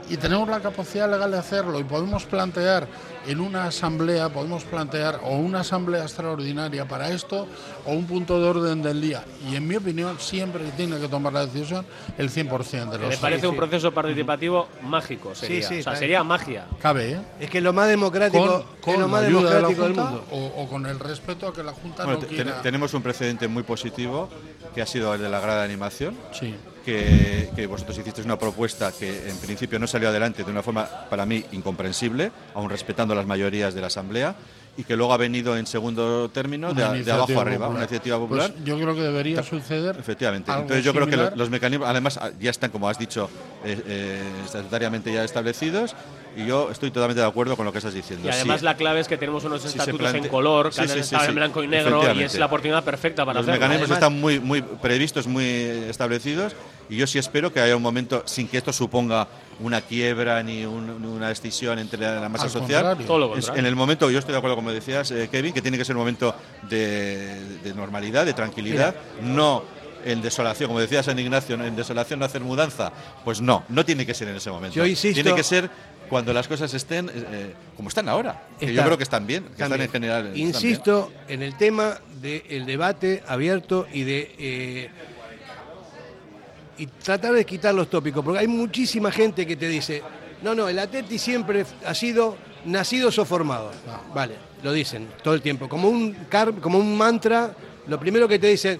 y 0.09 0.17
tenemos 0.17 0.47
la 0.47 0.59
capacidad 0.59 1.09
legal 1.09 1.31
de 1.31 1.37
hacerlo 1.37 1.79
y 1.79 1.83
podemos 1.83 2.25
plantear 2.25 2.87
en 3.27 3.39
una 3.39 3.65
asamblea, 3.65 4.29
podemos 4.29 4.63
plantear 4.63 5.19
o 5.23 5.35
una 5.37 5.61
asamblea 5.61 6.03
extraordinaria 6.03 6.87
para 6.87 7.09
esto 7.09 7.47
o 7.85 7.91
un 7.91 8.05
punto 8.05 8.39
de 8.39 8.47
orden 8.47 8.81
del 8.81 9.01
día. 9.01 9.23
Y 9.49 9.55
en 9.55 9.67
mi 9.67 9.75
opinión 9.75 10.19
siempre 10.19 10.63
tiene 10.77 10.99
que 10.99 11.07
tomar 11.07 11.33
la 11.33 11.45
decisión 11.45 11.85
el 12.17 12.29
100% 12.29 12.91
de 12.91 12.97
los 12.99 13.09
Me 13.09 13.17
parece 13.17 13.47
un 13.47 13.55
proceso 13.55 13.91
participativo 13.91 14.67
mágico, 14.83 15.33
sería. 15.33 15.67
o 15.67 15.83
sea, 15.83 15.95
sería 15.95 16.23
magia. 16.23 16.65
Cabe, 16.81 17.13
¿eh? 17.13 17.19
Es 17.39 17.49
que 17.49 17.61
lo 17.61 17.73
más 17.73 17.87
democrático, 17.87 18.65
con, 18.81 18.99
lo 18.99 19.07
más 19.07 19.23
democrático 19.23 19.83
del 19.83 19.93
mundo. 19.95 20.25
O, 20.31 20.67
con 20.67 20.85
el 20.85 20.99
respeto 20.99 21.47
a 21.47 21.53
que 21.53 21.63
la 21.63 21.73
Junta 21.73 22.05
no 22.05 22.19
quiera... 22.19 22.61
Tenemos 22.61 22.93
un 22.93 23.01
precedente 23.01 23.47
muy 23.47 23.63
positivo 23.63 24.29
que 24.73 24.81
ha 24.81 24.85
sido 24.85 25.13
el 25.13 25.21
de 25.21 25.29
la 25.29 25.39
grada 25.39 25.59
de 25.59 25.65
animación. 25.65 26.15
Sí 26.31 26.55
que, 26.85 27.67
vosotros 27.67 27.97
hicisteis 27.97 28.25
una 28.25 28.37
propuesta 28.37 28.91
que 28.91 29.29
en 29.29 29.37
principio 29.37 29.79
no 29.79 29.87
salió 29.87 30.09
adelante 30.09 30.43
de 30.43 30.51
una 30.51 30.61
forma 30.61 30.87
para 31.09 31.25
mí 31.25 31.43
incomprensible, 31.51 32.31
aún 32.53 32.69
respetando 32.69 33.15
las 33.15 33.25
mayorías 33.25 33.73
de 33.73 33.81
la 33.81 33.87
Asamblea, 33.87 34.35
y 34.77 34.83
que 34.83 34.95
luego 34.95 35.13
ha 35.13 35.17
venido 35.17 35.57
en 35.57 35.65
segundo 35.65 36.29
término 36.29 36.73
de, 36.73 36.83
abajo 37.11 37.39
arriba, 37.39 37.69
una 37.69 37.79
iniciativa 37.79 38.17
pues 38.17 38.27
popular. 38.27 38.53
yo 38.63 38.75
creo 38.77 38.93
que 38.93 39.01
debería 39.01 39.41
suceder. 39.41 39.95
Efectivamente. 39.97 40.51
Entonces 40.51 40.83
yo 40.83 40.93
creo 40.93 41.07
que 41.07 41.17
los, 41.35 41.49
mecanismos, 41.49 41.87
además, 41.87 42.19
ya 42.39 42.51
están, 42.51 42.71
como 42.71 42.89
has 42.89 42.99
dicho, 42.99 43.29
eh, 43.63 43.81
eh, 43.87 44.23
estatutariamente 44.43 45.13
ya 45.13 45.23
establecidos. 45.23 45.95
Y 46.37 46.45
yo 46.45 46.69
estoy 46.69 46.91
totalmente 46.91 47.21
de 47.21 47.27
acuerdo 47.27 47.55
con 47.55 47.65
lo 47.65 47.71
que 47.71 47.77
estás 47.77 47.93
diciendo. 47.93 48.27
Y 48.27 48.31
además 48.31 48.61
la 48.61 48.75
clave 48.75 48.99
es 48.99 49.07
que 49.07 49.17
tenemos 49.17 49.45
unos 49.45 49.63
estatutos 49.63 50.13
en 50.13 50.27
color, 50.27 50.71
que 50.71 50.81
han 50.81 51.29
en 51.29 51.35
blanco 51.35 51.63
y 51.63 51.67
negro, 51.67 52.13
y 52.13 52.23
es 52.23 52.37
la 52.37 52.47
oportunidad 52.47 52.83
perfecta 52.83 53.25
para 53.25 53.39
Los 53.39 53.47
mecanismos 53.47 53.89
están 53.89 54.19
muy, 54.19 54.41
muy 54.41 54.61
previstos, 54.61 55.27
muy 55.27 55.45
establecidos, 55.45 56.53
y 56.89 56.97
yo 56.97 57.07
sí 57.07 57.17
espero 57.17 57.51
que 57.51 57.59
haya 57.59 57.75
un 57.75 57.81
momento 57.81 58.23
sin 58.25 58.47
que 58.47 58.57
esto 58.57 58.71
suponga 58.73 59.27
una 59.59 59.81
quiebra 59.81 60.43
ni 60.43 60.65
una 60.65 61.29
decisión 61.29 61.79
entre 61.79 61.99
la, 61.99 62.29
masa 62.29 62.49
social. 62.49 62.97
en 63.55 63.65
el 63.65 63.75
momento, 63.75 64.09
yo 64.09 64.19
estoy 64.19 64.33
de 64.33 64.37
acuerdo, 64.37 64.55
como 64.55 64.71
decías, 64.71 65.09
eh, 65.11 65.29
Kevin, 65.31 65.53
que 65.53 65.61
tiene 65.61 65.77
que 65.77 65.85
ser 65.85 65.95
un 65.95 66.01
momento 66.01 66.35
de, 66.69 67.73
normalidad, 67.75 68.25
de 68.25 68.33
tranquilidad, 68.33 68.95
no 69.21 69.63
en 70.03 70.21
desolación, 70.21 70.67
como 70.67 70.79
decía 70.79 71.01
San 71.01 71.17
Ignacio, 71.17 71.55
en 71.55 71.75
desolación 71.75 72.19
no 72.19 72.25
hacer 72.25 72.41
mudanza. 72.41 72.91
Pues 73.23 73.41
no, 73.41 73.63
no 73.69 73.83
tiene 73.83 74.05
que 74.05 74.13
ser 74.13 74.27
en 74.27 74.35
ese 74.35 74.51
momento. 74.51 74.83
tiene 74.83 75.33
que 75.33 75.43
ser 75.43 75.69
cuando 76.09 76.33
las 76.33 76.47
cosas 76.47 76.71
estén 76.73 77.09
eh, 77.13 77.53
como 77.75 77.89
están 77.89 78.07
ahora. 78.07 78.43
que 78.59 78.73
yo 78.73 78.83
creo 78.83 78.97
que 78.97 79.03
están 79.03 79.25
bien, 79.25 79.45
que 79.55 79.63
están, 79.63 79.81
en 79.81 79.89
general. 79.89 80.31
Insisto 80.37 81.11
en 81.27 81.41
el 81.41 81.57
tema 81.57 81.99
del 82.21 82.65
debate 82.65 83.23
abierto 83.27 83.87
y 83.91 84.03
de 84.03 84.35
eh, 84.37 84.89
y 86.77 86.87
tratar 86.87 87.33
de 87.33 87.45
quitar 87.45 87.73
los 87.73 87.89
tópicos, 87.89 88.23
porque 88.23 88.39
hay 88.39 88.47
muchísima 88.47 89.11
gente 89.11 89.45
que 89.45 89.55
te 89.55 89.67
dice, 89.67 90.01
no, 90.41 90.53
no, 90.53 90.67
el 90.67 90.77
Atleti 90.79 91.17
siempre 91.17 91.65
ha 91.85 91.93
sido 91.93 92.37
nacidos 92.65 93.17
o 93.19 93.25
formados. 93.25 93.75
Vale, 94.13 94.35
lo 94.63 94.71
dicen 94.71 95.07
todo 95.23 95.33
el 95.33 95.41
tiempo. 95.41 95.69
Como 95.69 95.89
un, 95.89 96.15
como 96.61 96.79
un 96.79 96.97
mantra, 96.97 97.55
lo 97.87 97.99
primero 97.99 98.27
que 98.27 98.39
te 98.39 98.47
dicen, 98.47 98.79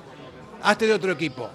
hazte 0.62 0.88
de 0.88 0.94
otro 0.94 1.12
equipo. 1.12 1.50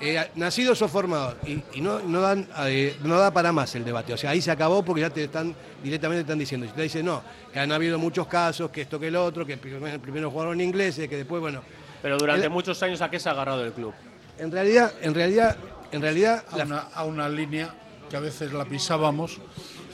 Eh, 0.00 0.30
nacidos 0.36 0.80
o 0.82 0.88
formados. 0.88 1.34
Y, 1.44 1.80
no, 1.80 1.98
no, 2.00 2.20
dan, 2.20 2.48
eh, 2.66 2.96
no 3.02 3.18
da 3.18 3.32
para 3.32 3.52
más 3.52 3.74
el 3.74 3.84
debate. 3.84 4.12
O 4.12 4.16
sea, 4.16 4.30
ahí 4.30 4.40
se 4.40 4.50
acabó 4.50 4.84
porque 4.84 5.00
ya 5.02 5.10
te 5.10 5.24
están, 5.24 5.54
directamente 5.82 6.20
están 6.20 6.38
diciendo. 6.38 6.66
Si 6.66 6.72
te 6.72 6.82
dicen, 6.82 7.04
no, 7.04 7.22
que 7.52 7.58
han 7.58 7.72
habido 7.72 7.98
muchos 7.98 8.28
casos, 8.28 8.70
que 8.70 8.82
esto 8.82 9.00
que 9.00 9.08
el 9.08 9.16
otro, 9.16 9.44
que 9.44 9.56
primero 9.56 10.30
jugaron 10.30 10.60
ingleses, 10.60 11.08
que 11.08 11.16
después, 11.16 11.40
bueno. 11.40 11.62
Pero 12.00 12.16
durante 12.16 12.48
muchos 12.48 12.80
años, 12.84 13.02
¿a 13.02 13.10
qué 13.10 13.18
se 13.18 13.28
ha 13.28 13.32
agarrado 13.32 13.64
el 13.64 13.72
club? 13.72 13.92
En 14.38 14.52
realidad, 14.52 14.92
en 15.02 15.14
realidad, 15.14 15.56
en 15.92 16.02
realidad. 16.02 16.44
A, 16.94 17.04
una, 17.04 17.28
línea 17.28 17.74
que 18.08 18.16
a 18.16 18.20
veces 18.20 18.52
la 18.52 18.64
pisábamos. 18.64 19.38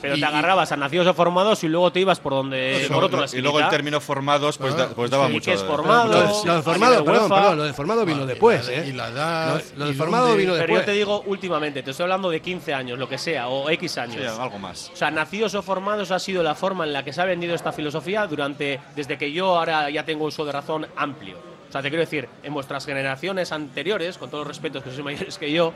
Pero 0.01 0.15
te 0.15 0.25
agarrabas 0.25 0.71
a 0.71 0.77
nacidos 0.77 1.07
o 1.07 1.13
formados 1.15 1.63
y 1.63 1.67
luego 1.67 1.91
te 1.91 2.01
ibas 2.01 2.19
por 2.19 2.33
donde 2.33 2.85
por 2.91 3.05
otro 3.05 3.25
Y 3.33 3.41
luego 3.41 3.59
el 3.59 3.69
término 3.69 3.99
formados 3.99 4.57
pues, 4.57 4.75
pues 4.95 5.09
daba 5.09 5.29
mucho. 5.29 5.51
es 5.51 5.63
formado? 5.63 6.43
Lo, 6.45 6.55
de 6.57 6.61
formado, 6.61 7.03
perdón, 7.03 7.29
perdón, 7.29 7.57
lo 7.57 7.63
de 7.63 7.73
formado 7.73 8.05
vino 8.05 8.25
después, 8.27 8.67
¿eh? 8.69 8.85
Y 8.87 8.91
la 8.91 9.07
edad. 9.07 9.63
Lo, 9.77 9.87
de 9.87 9.93
formado 9.93 10.35
vino 10.35 10.53
después. 10.53 10.67
Pero 10.67 10.79
yo 10.79 10.85
te 10.85 10.91
digo 10.91 11.23
últimamente, 11.25 11.81
te 11.81 11.91
estoy 11.91 12.03
hablando 12.03 12.29
de 12.29 12.39
15 12.39 12.73
años, 12.73 12.99
lo 12.99 13.09
que 13.09 13.17
sea, 13.17 13.47
o 13.47 13.69
X 13.69 13.97
años. 13.97 14.17
Sí, 14.17 14.41
algo 14.41 14.59
más. 14.59 14.91
O 14.93 14.95
sea, 14.95 15.09
nacidos 15.09 15.55
o 15.55 15.63
formados 15.63 16.11
ha 16.11 16.19
sido 16.19 16.43
la 16.43 16.53
forma 16.53 16.83
en 16.83 16.93
la 16.93 17.03
que 17.03 17.11
se 17.11 17.21
ha 17.21 17.25
vendido 17.25 17.55
esta 17.55 17.71
filosofía 17.71 18.27
durante 18.27 18.79
desde 18.95 19.17
que 19.17 19.31
yo 19.31 19.57
ahora 19.57 19.89
ya 19.89 20.05
tengo 20.05 20.25
uso 20.25 20.45
de 20.45 20.51
razón 20.51 20.87
amplio 20.95 21.54
sea, 21.71 21.81
te 21.81 21.89
quiero 21.89 22.01
decir, 22.01 22.27
en 22.43 22.53
vuestras 22.53 22.85
generaciones 22.85 23.51
anteriores, 23.51 24.17
con 24.17 24.29
todos 24.29 24.45
los 24.45 24.55
respetos 24.55 24.83
que 24.83 24.89
sois 24.89 25.03
mayores 25.03 25.37
que 25.37 25.51
yo, 25.51 25.73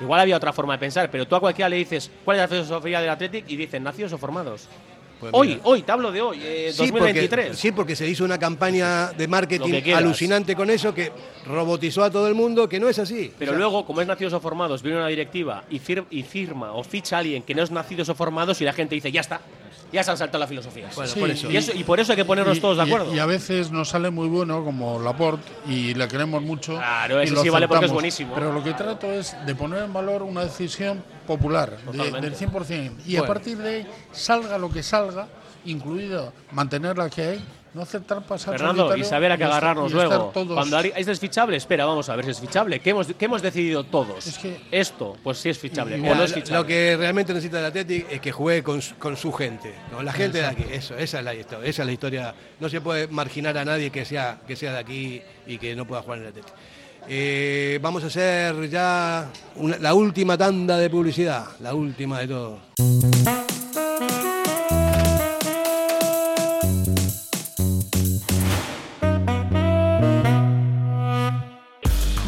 igual 0.00 0.20
había 0.20 0.36
otra 0.36 0.52
forma 0.52 0.74
de 0.74 0.78
pensar, 0.78 1.10
pero 1.10 1.26
tú 1.26 1.36
a 1.36 1.40
cualquiera 1.40 1.68
le 1.68 1.76
dices, 1.76 2.10
¿cuál 2.24 2.38
es 2.38 2.42
la 2.42 2.48
filosofía 2.48 3.00
del 3.00 3.10
Athletic? 3.10 3.44
Y 3.48 3.56
dicen, 3.56 3.82
nacidos 3.82 4.12
o 4.12 4.18
formados. 4.18 4.68
Pues 5.18 5.32
hoy, 5.34 5.58
hoy, 5.62 5.80
te 5.80 5.92
hablo 5.92 6.12
de 6.12 6.20
hoy, 6.20 6.38
2023. 6.76 7.46
Eh, 7.46 7.54
sí 7.54 7.72
porque, 7.72 7.96
se 7.96 8.06
hizo 8.06 8.22
una 8.22 8.38
campaña 8.38 9.12
de 9.12 9.26
marketing 9.26 9.94
alucinante 9.94 10.54
con 10.54 10.68
eso 10.68 10.92
que 10.92 11.10
robotizó 11.46 12.04
a 12.04 12.10
todo 12.10 12.28
el 12.28 12.34
mundo, 12.34 12.68
que 12.68 12.78
no 12.78 12.86
es 12.86 12.98
así. 12.98 13.32
Pero 13.38 13.54
luego, 13.54 13.86
como 13.86 14.02
es 14.02 14.06
nacidos 14.06 14.34
o 14.34 14.40
formados, 14.40 14.82
viene 14.82 14.98
una 14.98 15.08
directiva 15.08 15.64
y, 15.70 15.80
y 16.10 16.22
firma 16.22 16.72
o 16.72 16.84
ficha 16.84 17.16
a 17.16 17.18
alguien 17.20 17.42
que 17.42 17.54
no 17.54 17.62
es 17.62 17.70
nacidos 17.70 18.10
o 18.10 18.14
formados 18.14 18.60
y 18.60 18.64
la 18.64 18.74
gente 18.74 18.94
dice, 18.94 19.10
ya 19.10 19.22
está, 19.22 19.40
ya 19.92 20.02
se 20.02 20.10
han 20.10 20.16
saltado 20.16 20.40
la 20.40 20.46
filosofía. 20.46 20.88
por 20.88 21.30
eso. 21.30 21.48
Y, 21.74 21.84
por 21.84 22.00
eso 22.00 22.12
hay 22.12 22.16
que 22.16 22.24
ponernos 22.24 22.60
todos 22.60 22.76
de 22.76 22.82
acuerdo. 22.82 23.14
Y, 23.14 23.18
a 23.18 23.26
veces 23.26 23.70
nos 23.70 23.88
sale 23.88 24.10
muy 24.10 24.28
bueno, 24.28 24.64
como 24.64 25.00
Laporte, 25.00 25.50
y 25.66 25.94
le 25.94 26.08
queremos 26.08 26.42
mucho. 26.42 26.76
Claro, 26.76 27.20
eso 27.20 27.42
sí 27.42 27.48
vale 27.48 27.68
porque 27.68 27.86
es 27.86 27.92
buenísimo. 27.92 28.34
Pero 28.34 28.52
lo 28.52 28.62
que 28.62 28.72
trato 28.74 29.10
es 29.12 29.36
de 29.46 29.54
poner 29.54 29.84
en 29.84 29.92
valor 29.92 30.22
una 30.22 30.44
decisión 30.44 31.02
popular, 31.26 31.76
del 31.92 32.36
100%. 32.36 33.06
Y 33.06 33.16
a 33.16 33.26
partir 33.26 33.58
de 33.58 33.68
ahí, 33.68 33.86
salga 34.12 34.58
lo 34.58 34.70
que 34.70 34.82
salga, 34.82 35.28
incluido 35.64 36.32
mantener 36.52 36.96
la 36.98 37.10
que 37.10 37.22
hay, 37.22 37.44
no 37.76 37.82
aceptar 37.82 38.22
pasar 38.22 38.56
Fernando, 38.56 38.96
y 38.96 39.04
saber 39.04 39.32
a 39.32 39.36
qué 39.36 39.44
agarrarnos 39.44 39.92
luego. 39.92 40.32
Cuando 40.32 40.78
es 40.80 41.04
desfichable, 41.04 41.58
espera, 41.58 41.84
vamos 41.84 42.08
a 42.08 42.16
ver 42.16 42.24
si 42.24 42.30
es 42.30 42.40
fichable. 42.40 42.80
¿Qué 42.80 42.90
hemos, 42.90 43.06
hemos 43.20 43.42
decidido 43.42 43.84
todos? 43.84 44.24
Esto, 44.70 45.16
pues 45.22 45.36
sí 45.36 45.50
es 45.50 45.58
fichable. 45.58 45.96
o 45.96 46.14
no 46.14 46.22
es 46.22 46.32
fichable. 46.32 46.56
Lo 46.56 46.66
que 46.66 46.96
realmente 46.96 47.34
necesita 47.34 47.58
el 47.58 47.66
Atlético 47.66 48.08
es 48.10 48.20
que 48.22 48.32
juegue 48.32 48.62
con, 48.62 48.80
con 48.98 49.16
su 49.18 49.30
gente, 49.30 49.74
con 49.94 50.06
la 50.06 50.12
gente 50.14 50.38
de 50.38 50.46
aquí. 50.46 50.64
Eso, 50.72 50.96
esa 50.96 51.18
es 51.18 51.24
la 51.24 51.34
historia. 51.34 51.68
Esa 51.68 51.82
es 51.82 51.86
la 51.86 51.92
historia. 51.92 52.34
No 52.58 52.70
se 52.70 52.80
puede 52.80 53.08
marginar 53.08 53.58
a 53.58 53.64
nadie 53.64 53.90
que 53.90 54.06
sea, 54.06 54.38
que 54.46 54.56
sea 54.56 54.72
de 54.72 54.78
aquí 54.78 55.22
y 55.46 55.58
que 55.58 55.76
no 55.76 55.86
pueda 55.86 56.00
jugar 56.00 56.18
en 56.20 56.24
el 56.24 56.28
Atlético. 56.30 56.56
Eh, 57.08 57.78
vamos 57.82 58.02
a 58.04 58.06
hacer 58.06 58.70
ya 58.70 59.28
la 59.80 59.92
última 59.92 60.38
tanda 60.38 60.78
de 60.78 60.88
publicidad, 60.88 61.44
la 61.60 61.74
última 61.74 62.20
de 62.20 62.28
todo. 62.28 63.35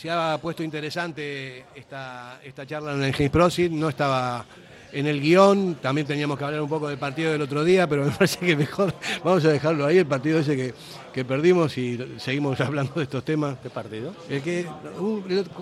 se 0.00 0.10
ha 0.10 0.38
puesto 0.40 0.62
interesante 0.62 1.66
esta, 1.74 2.40
esta 2.42 2.66
charla 2.66 2.94
en 2.94 3.02
el 3.02 3.12
James 3.12 3.30
Prosit, 3.30 3.70
no 3.70 3.90
estaba 3.90 4.46
en 4.92 5.06
el 5.06 5.20
guion, 5.20 5.74
también 5.74 6.06
teníamos 6.06 6.38
que 6.38 6.44
hablar 6.44 6.62
un 6.62 6.70
poco 6.70 6.88
del 6.88 6.96
partido 6.96 7.32
del 7.32 7.42
otro 7.42 7.64
día, 7.64 7.86
pero 7.86 8.06
me 8.06 8.10
parece 8.18 8.38
que 8.38 8.56
mejor 8.56 8.94
vamos 9.22 9.44
a 9.44 9.50
dejarlo 9.50 9.84
ahí, 9.84 9.98
el 9.98 10.06
partido 10.06 10.38
ese 10.38 10.56
que, 10.56 10.74
que 11.12 11.24
perdimos 11.24 11.76
y 11.78 11.98
seguimos 12.18 12.60
hablando 12.60 12.92
de 12.96 13.02
estos 13.04 13.24
temas. 13.24 13.56
¿Qué 13.62 13.70
partido? 13.70 14.12
El 14.28 14.42
que, 14.42 14.66
uh, 14.98 15.20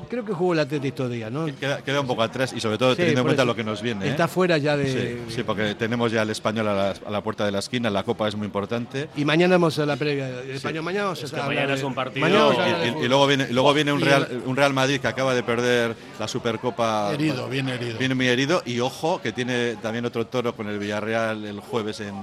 creo 0.08 0.24
que 0.24 0.32
jugó 0.32 0.52
el 0.52 0.60
Atlético 0.60 0.88
estos 0.88 1.10
días, 1.10 1.30
¿no? 1.30 1.46
Queda, 1.58 1.82
queda, 1.82 2.00
un 2.00 2.06
poco 2.06 2.22
atrás 2.22 2.52
y 2.56 2.60
sobre 2.60 2.78
todo 2.78 2.90
Sí, 2.92 2.98
teniendo 2.98 3.20
en 3.22 3.26
cuenta 3.26 3.44
lo 3.44 3.54
que 3.54 3.64
nos 3.64 3.80
viene. 3.82 4.06
¿eh? 4.06 4.10
Está 4.10 4.28
fuera 4.28 4.58
ya 4.58 4.76
de- 4.76 5.18
Sí, 5.28 5.34
sí, 5.36 5.42
porque 5.42 5.74
tenemos 5.74 6.12
ya 6.12 6.22
al 6.22 6.30
español 6.30 6.68
a 6.68 6.74
la, 6.74 6.90
a 7.06 7.10
la 7.10 7.22
puerta 7.22 7.44
de 7.44 7.52
la 7.52 7.58
esquina, 7.60 7.90
la 7.90 8.02
Copa 8.02 8.28
es 8.28 8.34
muy 8.36 8.46
importante. 8.46 9.08
Y 9.16 9.24
mañana 9.24 9.54
vamos 9.56 9.78
a 9.78 9.86
la 9.86 9.96
previa 9.96 10.28
del 10.28 10.50
español. 10.52 10.82
Mañana 10.84 11.04
vamos 11.06 11.22
Es 11.22 11.32
a 11.32 11.36
que 11.36 11.40
hablar 11.42 11.54
mañana 11.56 11.74
es 11.74 11.82
un 11.82 11.94
partido- 11.94 12.26
Y, 12.26 12.30
luego 13.08 13.26
viene, 13.26 13.46
y 13.48 13.52
luego 13.52 13.74
viene 13.74 13.92
un, 13.92 14.00
el- 14.00 14.06
Real, 14.06 14.42
un 14.46 14.56
Real 14.56 14.72
Madrid 14.74 15.00
que 15.00 15.08
acaba 15.08 15.34
de 15.34 15.42
perder 15.42 15.94
la 16.18 16.28
Supercopa. 16.28 17.12
Herido, 17.12 17.48
viene 17.48 17.74
herido. 17.74 17.98
Viene 17.98 18.14
muy 18.14 18.28
herido 18.28 18.62
y 18.66 18.80
ojo, 18.80 19.20
que 19.22 19.32
tiene 19.32 19.76
también 19.76 20.04
otro 20.04 20.26
toro 20.26 20.54
con 20.54 20.68
el 20.68 20.78
Villarreal 20.78 21.44
el 21.44 21.60
jueves 21.60 22.00
en, 22.00 22.14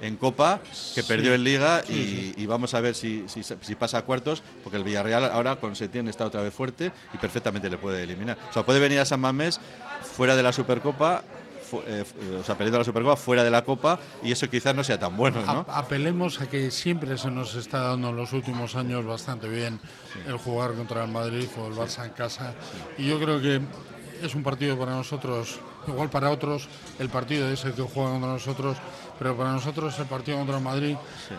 en 0.00 0.16
Copa, 0.16 0.60
que 0.94 1.02
perdió 1.02 1.34
en 1.34 1.44
Liga 1.44 1.82
y, 1.88 2.34
y 2.36 2.46
vamos 2.46 2.74
a 2.74 2.80
ver 2.80 2.94
si, 2.94 3.24
si, 3.28 3.42
si 3.42 3.74
pasa 3.74 3.98
a 3.98 4.02
cuartos, 4.02 4.42
porque 4.62 4.76
el 4.76 4.84
Villarreal 4.84 5.24
ahora 5.24 5.56
con 5.56 5.74
Setién 5.74 6.08
está 6.08 6.26
otra 6.26 6.42
vez 6.42 6.54
fuerte 6.54 6.92
y 7.12 7.18
perfectamente 7.18 7.68
le 7.68 7.78
puede 7.78 8.02
eliminar. 8.02 8.38
O 8.50 8.52
sea, 8.52 8.64
puede 8.64 8.78
venir 8.80 9.00
a 9.00 9.04
San 9.04 9.20
Mamés 9.20 9.60
fuera 10.16 10.36
de 10.36 10.42
la 10.42 10.52
Supercopa. 10.52 11.22
eh, 11.86 12.02
eh, 12.04 12.38
o 12.40 12.44
sea, 12.44 12.56
perdiendo 12.56 12.78
la 12.78 12.84
Supercopa 12.84 13.16
fuera 13.16 13.44
de 13.44 13.50
la 13.50 13.62
Copa 13.62 13.98
y 14.22 14.32
eso 14.32 14.48
quizás 14.48 14.74
no 14.74 14.82
sea 14.82 14.98
tan 14.98 15.16
bueno, 15.16 15.44
¿no? 15.44 15.66
Apelemos 15.68 16.40
a 16.40 16.48
que 16.48 16.70
siempre 16.70 17.18
se 17.18 17.30
nos 17.30 17.54
está 17.56 17.80
dando 17.80 18.08
en 18.08 18.16
los 18.16 18.32
últimos 18.32 18.74
años 18.74 19.04
bastante 19.04 19.48
bien 19.48 19.78
el 20.26 20.38
jugar 20.38 20.72
contra 20.74 21.04
el 21.04 21.10
Madrid 21.10 21.46
o 21.58 21.66
el 21.66 21.74
Barça 21.74 22.04
en 22.06 22.12
casa. 22.12 22.54
Y 22.96 23.06
yo 23.08 23.18
creo 23.20 23.40
que 23.42 23.60
es 24.22 24.34
un 24.34 24.42
partido 24.42 24.78
para 24.78 24.92
nosotros, 24.92 25.60
igual 25.86 26.08
para 26.08 26.30
otros, 26.30 26.68
el 26.98 27.08
partido 27.10 27.48
es 27.50 27.64
el 27.66 27.72
que 27.74 27.82
juega 27.82 28.12
contra 28.12 28.30
nosotros, 28.32 28.78
pero 29.18 29.36
para 29.36 29.52
nosotros 29.52 29.98
el 29.98 30.06
partido 30.06 30.38
contra 30.38 30.56
el 30.58 30.62
Madrid 30.62 30.96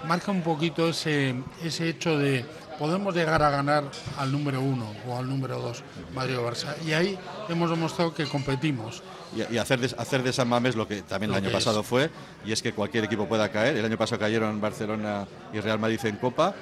marca 0.08 0.32
un 0.32 0.42
poquito 0.42 0.90
ese, 0.90 1.36
ese 1.64 1.90
hecho 1.90 2.18
de 2.18 2.46
podemos 2.78 3.14
llegar 3.14 3.42
a 3.44 3.50
ganar 3.50 3.84
al 4.18 4.32
número 4.32 4.62
uno 4.62 4.86
o 5.08 5.18
al 5.18 5.28
número 5.28 5.60
dos, 5.60 5.84
Madrid 6.16 6.38
o 6.40 6.50
Barça. 6.50 6.76
Y 6.86 6.94
ahí 6.94 7.18
hemos 7.50 7.70
demostrado 7.70 8.14
que 8.14 8.26
competimos. 8.26 9.04
y, 9.36 9.54
y 9.56 9.58
hacer, 9.58 9.80
de, 9.82 9.94
hacer 9.98 10.24
de 10.24 10.32
San 10.32 10.48
Mamés 10.48 10.76
lo 10.76 10.88
que 10.88 11.02
también 11.02 11.30
el 11.32 11.34
Lo 11.34 11.38
año 11.40 11.48
es. 11.50 11.54
pasado 11.54 11.84
fue, 11.84 12.10
y 12.46 12.52
es 12.54 12.62
que 12.62 12.72
cualquier 12.74 13.04
equipo 13.04 13.28
pueda 13.28 13.50
caer. 13.50 13.76
El 13.76 13.84
año 13.86 13.98
pasado 13.98 14.20
cayeron 14.20 14.62
Barcelona 14.62 15.28
y 15.54 15.60
Real 15.60 15.78
Madrid 15.78 16.00
en 16.06 16.16
Copa, 16.16 16.54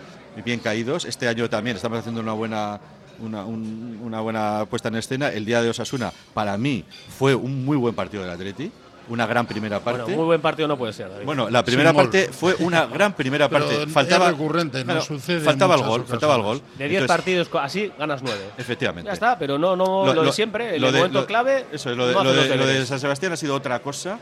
bien 0.44 0.60
caídos. 0.60 1.06
Este 1.06 1.27
año 1.27 1.48
también 1.49 1.76
estamos 1.77 1.99
haciendo 1.99 2.22
una 2.22 2.34
buena, 2.34 2.80
una, 3.19 3.45
un- 3.45 3.99
una 4.03 4.19
buena 4.19 4.65
puesta 4.68 4.88
en 4.89 4.95
escena. 4.95 5.30
El 5.30 5.45
día 5.45 5.61
de 5.61 5.69
Osasuna, 5.69 6.11
para 6.34 6.57
mí, 6.57 6.84
fue 7.18 7.35
un 7.35 7.64
muy 7.64 7.77
buen 7.77 7.94
partido 7.94 8.23
del 8.23 8.31
Atleti. 8.31 8.72
Una 9.09 9.25
gran 9.25 9.45
primera 9.47 9.79
parte. 9.79 10.01
Bueno, 10.01 10.17
muy 10.17 10.25
buen 10.25 10.41
partido 10.41 10.67
no 10.67 10.77
puede 10.77 10.91
ser, 10.91 11.09
David. 11.09 11.25
Bueno, 11.25 11.49
la 11.49 11.63
primera 11.63 11.91
Sin 11.91 11.95
gol. 11.95 12.03
parte 12.05 12.29
fue 12.34 12.55
una 12.59 12.85
gran 12.88 13.13
primera 13.13 13.47
Pero 13.47 13.65
parte. 13.65 13.84
es 13.84 13.91
Faltaba, 13.93 14.29
recurrente, 14.31 14.84
sucede 15.01 15.39
faltaba 15.39 15.75
el 15.75 15.84
gol, 15.84 16.05
faltaba 16.05 16.35
el 16.35 16.41
gol. 16.41 16.61
De 16.77 16.89
10 16.89 17.01
Entonces, 17.03 17.07
partidos 17.07 17.49
así, 17.61 17.91
ganas 17.97 18.21
9. 18.21 18.38
Efectivamente. 18.57 19.07
Ya 19.07 19.13
está, 19.13 19.39
pero 19.39 19.57
no, 19.57 19.75
no 19.77 20.13
lo, 20.13 20.23
de 20.23 20.31
siempre, 20.34 20.77
lo 20.77 20.88
el 20.88 20.93
de- 20.93 20.99
momento 20.99 21.21
lo- 21.21 21.25
clave. 21.25 21.65
Eso, 21.71 21.89
es, 21.89 21.95
lo 21.97 22.07
de, 22.07 22.13
no 22.13 22.23
lo 22.23 22.34
de- 22.34 22.79
lo. 22.79 22.85
San 22.85 22.99
Sebastián 22.99 23.31
ha 23.31 23.38
sido 23.38 23.55
otra 23.55 23.79
cosa. 23.81 24.19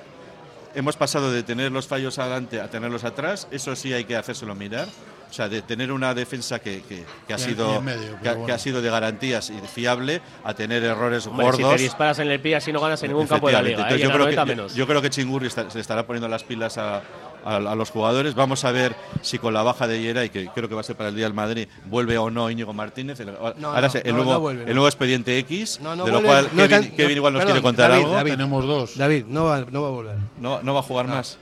Hemos 0.76 0.96
pasado 0.98 1.32
de 1.32 1.42
tener 1.42 1.72
los 1.72 1.88
fallos 1.88 2.20
adelante 2.20 2.60
a 2.62 2.70
tenerlos 2.70 3.04
atrás. 3.06 3.48
Eso 3.50 3.76
sí 3.76 3.92
hay 3.94 4.04
que 4.04 4.16
hacérselo 4.16 4.54
mirar. 4.56 4.88
O 5.36 5.38
sea, 5.38 5.50
de 5.50 5.62
tener 5.62 5.92
una 5.92 6.14
defensa 6.14 6.60
que, 6.60 6.82
que- 6.88 7.04
que 7.28 7.34
ha 7.34 7.38
sido 7.38 7.82
medio, 7.82 8.18
que, 8.22 8.30
ha- 8.30 8.32
que 8.32 8.38
bueno. 8.40 8.54
ha 8.54 8.58
sido 8.58 8.82
de 8.82 8.90
garantías 8.90 9.50
y 9.50 9.60
fiable 9.68 10.22
a 10.46 10.54
tener 10.54 10.82
errores 10.82 11.28
Hombre, 11.28 11.48
si 11.52 11.62
gordos. 11.62 11.76
te 11.76 11.82
disparas 11.84 12.20
en 12.20 12.32
el 12.32 12.40
pie 12.40 12.56
así 12.56 12.72
no 12.72 12.80
ganas 12.80 13.04
en 13.04 13.10
ningún 13.10 13.28
campo 13.28 13.48
de 13.48 13.54
la 13.54 13.62
liga. 13.62 13.90
¿eh? 13.90 14.00
Yo, 14.00 14.08
creo 14.12 14.20
90 14.20 14.44
que, 14.46 14.50
menos. 14.50 14.76
yo 14.76 14.88
creo 14.88 15.02
que 15.02 15.10
Chingurri 15.10 15.48
está- 15.48 15.70
se 15.70 15.82
estará 15.82 16.08
poniendo 16.08 16.30
las 16.30 16.46
pilas 16.46 16.78
a, 16.78 17.02
a- 17.44 17.56
a 17.58 17.76
los 17.76 17.90
jugadores. 17.92 18.34
Vamos 18.34 18.64
a 18.64 18.72
ver 18.72 18.96
si 19.22 19.38
con 19.38 19.54
la 19.54 19.62
baja 19.62 19.88
de 19.88 20.02
Yera, 20.02 20.24
y 20.24 20.30
que 20.30 20.48
creo 20.56 20.70
que 20.70 20.76
va 20.76 20.80
a 20.80 20.84
ser 20.86 20.96
para 20.96 21.10
el 21.10 21.16
día 21.18 21.26
del 21.26 21.34
Madrid, 21.34 21.68
vuelve 21.84 22.18
o 22.18 22.30
no 22.30 22.50
Íñigo 22.50 22.72
Martínez. 22.72 23.20
El- 23.20 23.32
ahora 23.36 23.56
no, 23.58 23.90
se- 23.90 24.00
el, 24.08 24.12
no, 24.12 24.24
nuevo, 24.24 24.32
no 24.36 24.40
vuelve, 24.40 24.64
no. 24.64 24.70
el 24.70 24.74
nuevo 24.76 24.88
expediente 24.88 25.38
X, 25.40 25.82
No, 25.82 25.98
no 25.98 26.06
de 26.06 26.12
lo 26.14 26.22
vuelve, 26.22 26.48
cual 26.48 26.70
no 26.70 26.96
Kevin, 26.96 27.18
igual 27.18 27.34
nos 27.34 27.42
perdón, 27.42 27.56
quiere 27.56 27.62
contar 27.62 27.90
David, 27.92 28.04
algo. 28.06 28.16
David. 28.16 28.32
Tenemos 28.32 28.66
dos. 28.66 28.98
David, 28.98 29.26
no 29.28 29.44
va, 29.44 29.66
no 29.70 29.82
va 29.82 29.88
a 29.90 29.92
volver. 29.92 30.16
No, 30.40 30.62
no 30.64 30.74
va 30.74 30.80
a 30.80 30.84
jugar 30.84 31.10
más. 31.10 31.38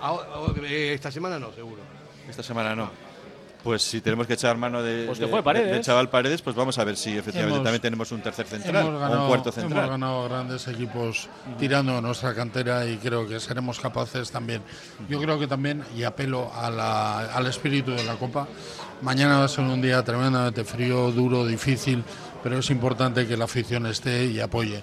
Ahora- 0.00 0.26
eh, 0.66 0.94
esta 0.94 1.12
semana 1.12 1.38
no, 1.38 1.52
seguro. 1.52 1.80
Esta 2.28 2.42
semana 2.42 2.74
no. 2.74 2.90
Pues 3.62 3.82
si 3.82 4.00
tenemos 4.00 4.26
que 4.26 4.34
echar 4.34 4.56
mano 4.56 4.82
de, 4.82 5.04
Pues 5.06 5.18
que 5.18 5.24
de- 5.26 5.30
juegue 5.30 5.42
Paredes. 5.44 5.68
de- 5.70 5.74
de 5.76 5.80
chaval 5.82 6.08
Paredes, 6.08 6.40
pues 6.40 6.56
vamos 6.56 6.78
a 6.78 6.84
ver 6.84 6.96
si 6.96 7.10
efectivamente 7.16 7.56
Hemos- 7.56 7.64
también 7.64 7.82
tenemos 7.82 8.10
un 8.12 8.22
tercer 8.22 8.46
central 8.46 8.76
Hemos 8.86 8.94
o 8.94 8.98
ganado, 8.98 9.22
un 9.22 9.28
cuarto 9.28 9.50
hemos 9.50 9.54
central. 9.60 9.90
ganado 9.90 10.24
grandes 10.28 10.66
equipos 10.68 11.28
tirando 11.58 11.94
de 11.96 12.02
nuestra 12.02 12.34
cantera 12.34 12.86
y 12.86 12.96
creo 12.96 13.28
que 13.28 13.38
seremos 13.38 13.78
capaces 13.78 14.30
también. 14.30 14.62
Yo 15.08 15.20
creo 15.20 15.38
que 15.38 15.46
también, 15.46 15.84
y 15.96 16.04
apelo 16.04 16.50
a 16.54 16.70
la- 16.70 17.34
al 17.34 17.46
espíritu 17.46 17.90
de 17.90 18.04
la 18.04 18.14
Copa, 18.14 18.48
mañana 19.02 19.38
va 19.38 19.44
a 19.44 19.48
ser 19.48 19.64
un 19.64 19.82
día 19.82 20.02
tremendamente 20.02 20.64
frío, 20.64 21.10
duro, 21.12 21.46
difícil, 21.46 22.02
pero 22.42 22.58
es 22.58 22.70
importante 22.70 23.26
que 23.26 23.36
la 23.36 23.44
afición 23.44 23.84
esté 23.86 24.24
y 24.24 24.40
apoye. 24.40 24.82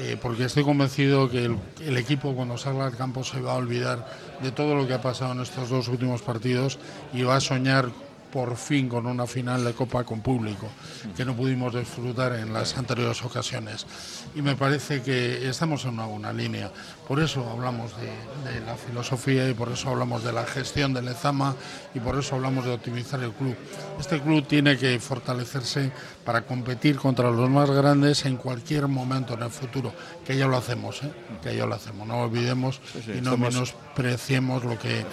Eh, 0.00 0.16
porque 0.20 0.44
estoy 0.44 0.62
convencido 0.62 1.28
que 1.28 1.46
el, 1.46 1.56
el 1.80 1.96
equipo 1.96 2.32
cuando 2.34 2.56
salga 2.56 2.84
al 2.86 2.96
campo 2.96 3.24
se 3.24 3.40
va 3.40 3.52
a 3.52 3.56
olvidar 3.56 4.06
de 4.42 4.52
todo 4.52 4.76
lo 4.76 4.86
que 4.86 4.94
ha 4.94 5.02
pasado 5.02 5.32
en 5.32 5.40
estos 5.40 5.70
dos 5.70 5.88
últimos 5.88 6.22
partidos 6.22 6.78
y 7.12 7.22
va 7.22 7.34
a 7.36 7.40
soñar 7.40 7.88
por 8.32 8.56
fin 8.56 8.88
con 8.88 9.06
una 9.06 9.26
final 9.26 9.64
de 9.64 9.72
Copa 9.72 10.04
con 10.04 10.20
público, 10.20 10.68
que 11.16 11.24
no 11.24 11.34
pudimos 11.34 11.74
disfrutar 11.74 12.32
en 12.34 12.52
las 12.52 12.76
anteriores 12.76 13.22
ocasiones. 13.24 13.86
Y 14.34 14.42
me 14.42 14.54
parece 14.56 15.02
que 15.02 15.48
estamos 15.48 15.84
en 15.84 15.90
una 15.94 16.06
buena 16.06 16.32
línea. 16.32 16.70
Por 17.06 17.20
eso 17.20 17.48
hablamos 17.48 17.92
de, 17.96 18.50
de 18.52 18.60
la 18.66 18.76
filosofía 18.76 19.48
y 19.48 19.54
por 19.54 19.70
eso 19.70 19.88
hablamos 19.88 20.22
de 20.24 20.32
la 20.32 20.44
gestión 20.44 20.92
del 20.92 21.06
Lezama 21.06 21.54
y 21.94 22.00
por 22.00 22.18
eso 22.18 22.34
hablamos 22.36 22.64
de 22.66 22.72
optimizar 22.74 23.22
el 23.22 23.32
club. 23.32 23.56
Este 23.98 24.20
club 24.20 24.46
tiene 24.46 24.76
que 24.76 24.98
fortalecerse 25.00 25.90
para 26.24 26.42
competir 26.42 26.96
contra 26.96 27.30
los 27.30 27.48
más 27.48 27.70
grandes 27.70 28.26
en 28.26 28.36
cualquier 28.36 28.86
momento 28.88 29.32
en 29.34 29.42
el 29.42 29.50
futuro, 29.50 29.92
que 30.26 30.36
ya 30.36 30.46
lo 30.46 30.58
hacemos, 30.58 31.02
¿eh? 31.02 31.10
que 31.42 31.56
ya 31.56 31.64
lo 31.64 31.74
hacemos. 31.74 32.06
No 32.06 32.18
olvidemos 32.24 32.78
sí, 32.92 33.12
y 33.16 33.20
no 33.22 33.38
menospreciemos 33.38 34.64
lo 34.64 34.78
que 34.78 35.00
es, 35.00 35.06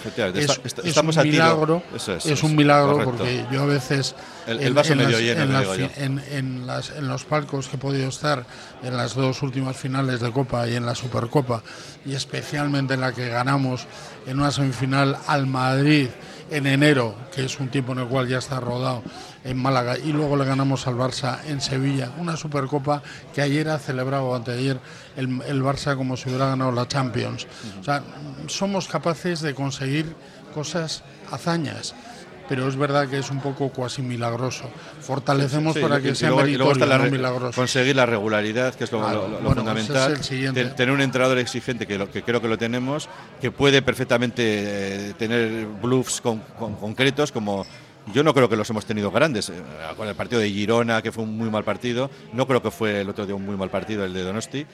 está- 0.50 0.60
está- 0.64 0.82
es 0.82 0.88
estamos 0.88 1.16
un 1.16 1.22
milagro. 1.24 1.82
Eso 1.94 2.12
es, 2.14 2.26
es 2.26 2.32
es 2.32 2.42
un 2.42 2.54
milagro 2.54 2.98
correcto. 3.10 3.24
porque 3.24 3.54
yo 3.54 3.62
a 3.62 3.66
veces 3.66 4.14
en, 4.46 4.74
los 7.08 7.24
palcos 7.24 7.68
que 7.68 7.76
he 7.76 7.78
podido 7.78 8.08
estar 8.08 8.44
en 8.82 8.96
las 8.96 9.14
dos 9.14 9.42
últimas 9.42 9.76
finales 9.76 10.20
de 10.20 10.30
Copa 10.30 10.68
y 10.68 10.74
en 10.76 10.86
la 10.86 10.94
Supercopa 10.94 11.62
y 12.04 12.14
especialmente 12.14 12.94
en 12.94 13.00
la 13.00 13.12
que 13.12 13.28
ganamos 13.28 13.86
en 14.26 14.38
una 14.38 14.50
semifinal 14.50 15.16
al 15.26 15.46
Madrid 15.46 16.08
en 16.50 16.66
enero, 16.66 17.16
que 17.34 17.44
es 17.44 17.58
un 17.58 17.68
tiempo 17.68 17.92
en 17.92 17.98
el 18.00 18.06
cual 18.06 18.28
ya 18.28 18.38
está 18.38 18.60
rodado 18.60 19.02
en 19.42 19.56
Málaga 19.56 19.98
y 19.98 20.12
luego 20.12 20.36
le 20.36 20.44
ganamos 20.44 20.86
al 20.86 20.94
Barça 20.94 21.38
en 21.46 21.60
Sevilla, 21.60 22.12
una 22.18 22.36
Supercopa 22.36 23.02
que 23.34 23.42
ayer 23.42 23.68
ha 23.68 23.78
celebrado 23.78 24.34
anteayer 24.34 24.78
el, 25.16 25.40
el 25.42 25.62
Barça 25.62 25.96
como 25.96 26.16
si 26.16 26.28
hubiera 26.28 26.46
ganado 26.46 26.72
la 26.72 26.86
Champions. 26.86 27.46
O 27.80 27.84
sea, 27.84 28.02
somos 28.46 28.86
capaces 28.86 29.40
de 29.40 29.54
conseguir 29.54 30.14
cosas, 30.54 31.02
hazañas. 31.30 31.94
Pero 32.48 32.68
es 32.68 32.76
verdad 32.76 33.08
que 33.08 33.18
es 33.18 33.30
un 33.30 33.40
poco 33.40 33.70
cuasi 33.70 34.02
milagroso. 34.02 34.70
Fortalecemos 35.00 35.74
Sí, 35.74 35.80
para 35.80 35.98
y- 35.98 36.02
que 36.02 36.08
y 36.10 36.14
sea 36.14 36.30
luego- 36.30 36.46
y 36.46 36.54
luego 36.56 36.72
está 36.72 36.86
meritorio, 36.86 37.04
la 37.04 37.10
no 37.10 37.16
milagroso. 37.30 37.56
Conseguir 37.60 37.96
la 37.96 38.06
regularidad, 38.06 38.74
que 38.74 38.84
es 38.84 38.92
lo, 38.92 39.00
Claro, 39.00 39.22
lo- 39.22 39.28
lo 39.28 39.38
bueno, 39.40 39.54
fundamental. 39.62 40.12
es 40.12 40.30
el 40.30 40.74
tener 40.74 40.94
un 40.94 41.00
entrenador 41.00 41.38
exigente, 41.38 41.86
que, 41.86 41.98
lo, 41.98 42.10
que 42.10 42.22
creo 42.22 42.40
que 42.40 42.48
lo 42.48 42.56
tenemos, 42.58 43.08
que 43.40 43.50
puede 43.50 43.82
perfectamente 43.82 44.42
eh, 45.10 45.14
tener 45.18 45.66
bluffs 45.82 46.20
con- 46.20 46.40
con- 46.58 46.76
concretos, 46.76 47.32
como, 47.32 47.66
Yo 48.14 48.22
no 48.22 48.32
creo 48.32 48.48
que 48.48 48.54
los 48.54 48.70
hemos 48.70 48.86
tenido 48.86 49.10
grandes. 49.10 49.48
Eh, 49.48 49.54
con 49.96 50.06
el 50.06 50.14
partido 50.14 50.40
de 50.40 50.48
Girona, 50.48 51.02
que 51.02 51.10
fue 51.10 51.24
un 51.24 51.36
muy 51.36 51.50
mal 51.50 51.64
partido, 51.64 52.08
no 52.34 52.46
creo 52.46 52.62
que 52.62 52.70
fue 52.70 53.00
el 53.00 53.08
otro 53.08 53.26
día 53.26 53.34
un 53.34 53.44
muy 53.44 53.56
mal 53.56 53.68
partido, 53.68 54.04
el 54.04 54.12
de 54.14 54.22
Donosti, 54.22 54.64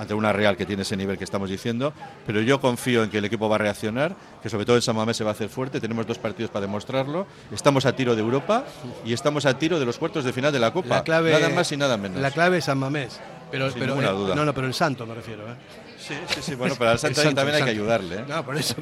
ante 0.00 0.14
una 0.14 0.32
Real 0.32 0.56
que 0.56 0.64
tiene 0.64 0.82
ese 0.82 0.96
nivel 0.96 1.18
que 1.18 1.24
estamos 1.24 1.50
diciendo. 1.50 1.92
Pero 2.26 2.40
yo 2.40 2.58
confío 2.58 3.04
en 3.04 3.10
que 3.10 3.18
el 3.18 3.24
equipo 3.26 3.50
va 3.50 3.56
a 3.56 3.58
reaccionar, 3.58 4.16
que 4.42 4.48
sobre 4.48 4.64
todo 4.64 4.76
en 4.76 4.82
San 4.82 4.96
Mamés 4.96 5.18
se 5.18 5.24
va 5.24 5.30
a 5.30 5.32
hacer 5.34 5.50
fuerte. 5.50 5.78
Tenemos 5.78 6.06
dos 6.06 6.18
partidos 6.18 6.50
para 6.50 6.62
demostrarlo. 6.62 7.26
Estamos 7.52 7.84
a 7.84 7.94
tiro 7.94 8.14
de 8.14 8.22
Europa 8.22 8.64
y 9.04 9.12
estamos 9.12 9.44
a 9.44 9.58
tiro 9.58 9.78
de 9.78 9.84
los 9.84 9.98
cuartos 9.98 10.24
de 10.24 10.32
final 10.32 10.52
de 10.52 10.58
la 10.58 10.72
Copa. 10.72 11.04
nada 11.06 11.50
más 11.50 11.70
y 11.72 11.76
nada 11.76 11.98
menos. 11.98 12.18
La 12.18 12.30
clave 12.30 12.58
es 12.58 12.64
San 12.64 12.78
Mamés. 12.78 13.20
Pero, 13.50 13.70
Sin 13.70 13.84
ninguna 13.84 14.10
duda. 14.10 14.34
No, 14.34 14.44
no, 14.44 14.54
pero 14.54 14.68
el 14.68 14.74
santo 14.74 15.04
me 15.06 15.14
refiero. 15.14 15.42
¿eh? 15.42 15.56
Sí, 15.98 16.14
sí, 16.28 16.40
sí. 16.40 16.54
Bueno, 16.54 16.76
pero 16.78 16.92
al 16.92 16.98
santo, 17.00 17.20
también 17.34 17.56
hay 17.56 17.64
que 17.64 17.70
ayudarle. 17.70 18.20
¿eh? 18.20 18.24
No, 18.26 18.42
por 18.44 18.56
eso. 18.56 18.76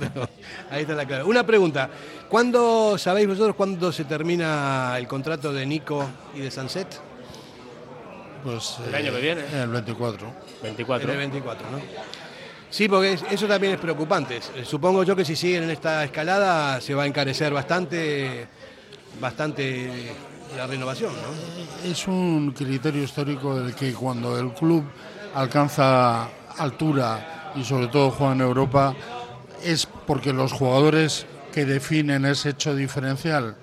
ahí 0.70 0.82
está 0.82 0.94
la 0.94 1.06
clave. 1.06 1.24
Una 1.24 1.44
pregunta. 1.44 1.88
¿Cuándo 2.28 2.96
sabéis 2.98 3.26
vosotros 3.26 3.56
cuándo 3.56 3.90
se 3.90 4.04
termina 4.04 4.94
el 4.98 5.08
contrato 5.08 5.52
de 5.52 5.66
Nico 5.66 6.06
y 6.34 6.40
de 6.40 6.50
Sunset? 6.50 7.00
Pues 8.44 8.76
el 8.86 8.94
año 8.94 9.12
que 9.12 9.20
viene. 9.20 9.42
El 9.52 9.68
24. 9.70 10.47
24. 10.62 11.12
el 11.12 11.18
24, 11.18 11.70
¿no? 11.70 11.78
Sí, 12.70 12.88
porque 12.88 13.18
eso 13.30 13.46
también 13.46 13.74
es 13.74 13.80
preocupante. 13.80 14.40
Supongo 14.64 15.02
yo 15.02 15.16
que 15.16 15.24
si 15.24 15.34
siguen 15.34 15.64
en 15.64 15.70
esta 15.70 16.04
escalada 16.04 16.80
se 16.80 16.94
va 16.94 17.04
a 17.04 17.06
encarecer 17.06 17.52
bastante, 17.52 18.46
bastante 19.20 20.12
la 20.56 20.66
renovación, 20.66 21.12
¿no? 21.12 21.88
Es 21.90 22.06
un 22.06 22.52
criterio 22.52 23.02
histórico 23.02 23.58
del 23.58 23.74
que 23.74 23.92
cuando 23.94 24.38
el 24.38 24.52
club 24.52 24.84
alcanza 25.34 26.28
altura 26.58 27.52
y 27.54 27.64
sobre 27.64 27.88
todo 27.88 28.10
juega 28.10 28.34
en 28.34 28.40
Europa 28.40 28.94
es 29.64 29.86
porque 30.06 30.32
los 30.32 30.52
jugadores 30.52 31.26
que 31.52 31.64
definen 31.64 32.24
ese 32.24 32.50
hecho 32.50 32.74
diferencial 32.74 33.56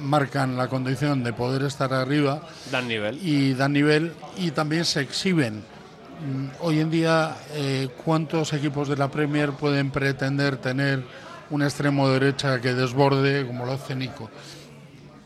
marcan 0.00 0.56
la 0.56 0.68
condición 0.68 1.22
de 1.22 1.32
poder 1.32 1.62
estar 1.62 1.92
arriba 1.92 2.42
dan 2.70 2.88
nivel 2.88 3.18
y 3.22 3.54
dan 3.54 3.72
nivel 3.72 4.12
y 4.36 4.50
también 4.50 4.84
se 4.84 5.00
exhiben 5.00 5.62
hoy 6.60 6.80
en 6.80 6.90
día 6.90 7.36
eh, 7.52 7.88
cuántos 8.04 8.52
equipos 8.52 8.88
de 8.88 8.96
la 8.96 9.08
Premier 9.08 9.52
pueden 9.52 9.90
pretender 9.90 10.56
tener 10.56 11.04
un 11.50 11.62
extremo 11.62 12.08
derecha 12.08 12.60
que 12.60 12.74
desborde 12.74 13.46
como 13.46 13.64
lo 13.64 13.72
hace 13.72 13.94
Nico 13.94 14.30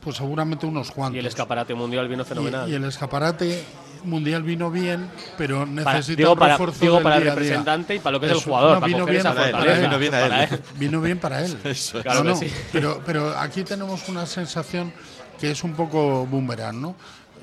pues 0.00 0.16
seguramente 0.16 0.66
unos 0.66 0.90
cuantos 0.90 1.16
y 1.16 1.18
el 1.20 1.26
escaparate 1.26 1.74
mundial 1.74 2.08
vino 2.08 2.24
fenomenal 2.24 2.68
y 2.68 2.74
el 2.74 2.84
escaparate 2.84 3.64
mundial 4.04 4.42
vino 4.42 4.70
bien, 4.70 5.08
pero 5.36 5.66
necesita 5.66 6.30
un 6.30 6.38
refuerzo 6.38 6.80
digo 6.80 7.02
para 7.02 7.16
el 7.16 7.24
representante 7.24 7.94
y 7.94 7.98
para 7.98 8.12
lo 8.12 8.20
que 8.20 8.26
es 8.26 8.32
el 8.32 8.38
jugador. 8.38 8.84
vino, 8.84 9.06
bien 9.06 9.22
para 9.22 9.48
él, 9.48 9.80
vino, 9.80 9.98
bien 9.98 10.14
a 10.14 10.44
él. 10.44 10.60
vino 10.76 11.00
bien 11.00 11.18
para 11.18 11.44
él. 11.44 11.56
claro 12.02 12.38
pero, 12.72 13.02
pero 13.04 13.38
aquí 13.38 13.62
tenemos 13.62 14.08
una 14.08 14.26
sensación 14.26 14.92
que 15.38 15.50
es 15.50 15.64
un 15.64 15.72
poco 15.72 16.26
boomerang, 16.26 16.80
¿no? 16.80 16.96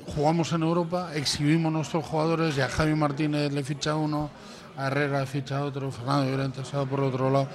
Jugamos 0.06 0.52
en 0.52 0.62
Europa, 0.62 1.12
exhibimos 1.14 1.72
nuestros 1.72 2.04
jugadores 2.04 2.56
y 2.56 2.60
a 2.60 2.68
Javi 2.68 2.94
Martínez 2.94 3.52
le 3.52 3.62
ficha 3.62 3.94
uno, 3.94 4.30
a 4.76 4.88
Herrera 4.88 5.20
le 5.20 5.26
ficha 5.26 5.64
otro, 5.64 5.90
Fernando 5.90 6.30
Llorente 6.30 6.64
se 6.64 6.76
por 6.86 7.00
otro 7.00 7.30
lado, 7.30 7.48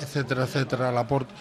etcétera, 0.00 0.44
etcétera, 0.44 0.92
Laporte 0.92 1.32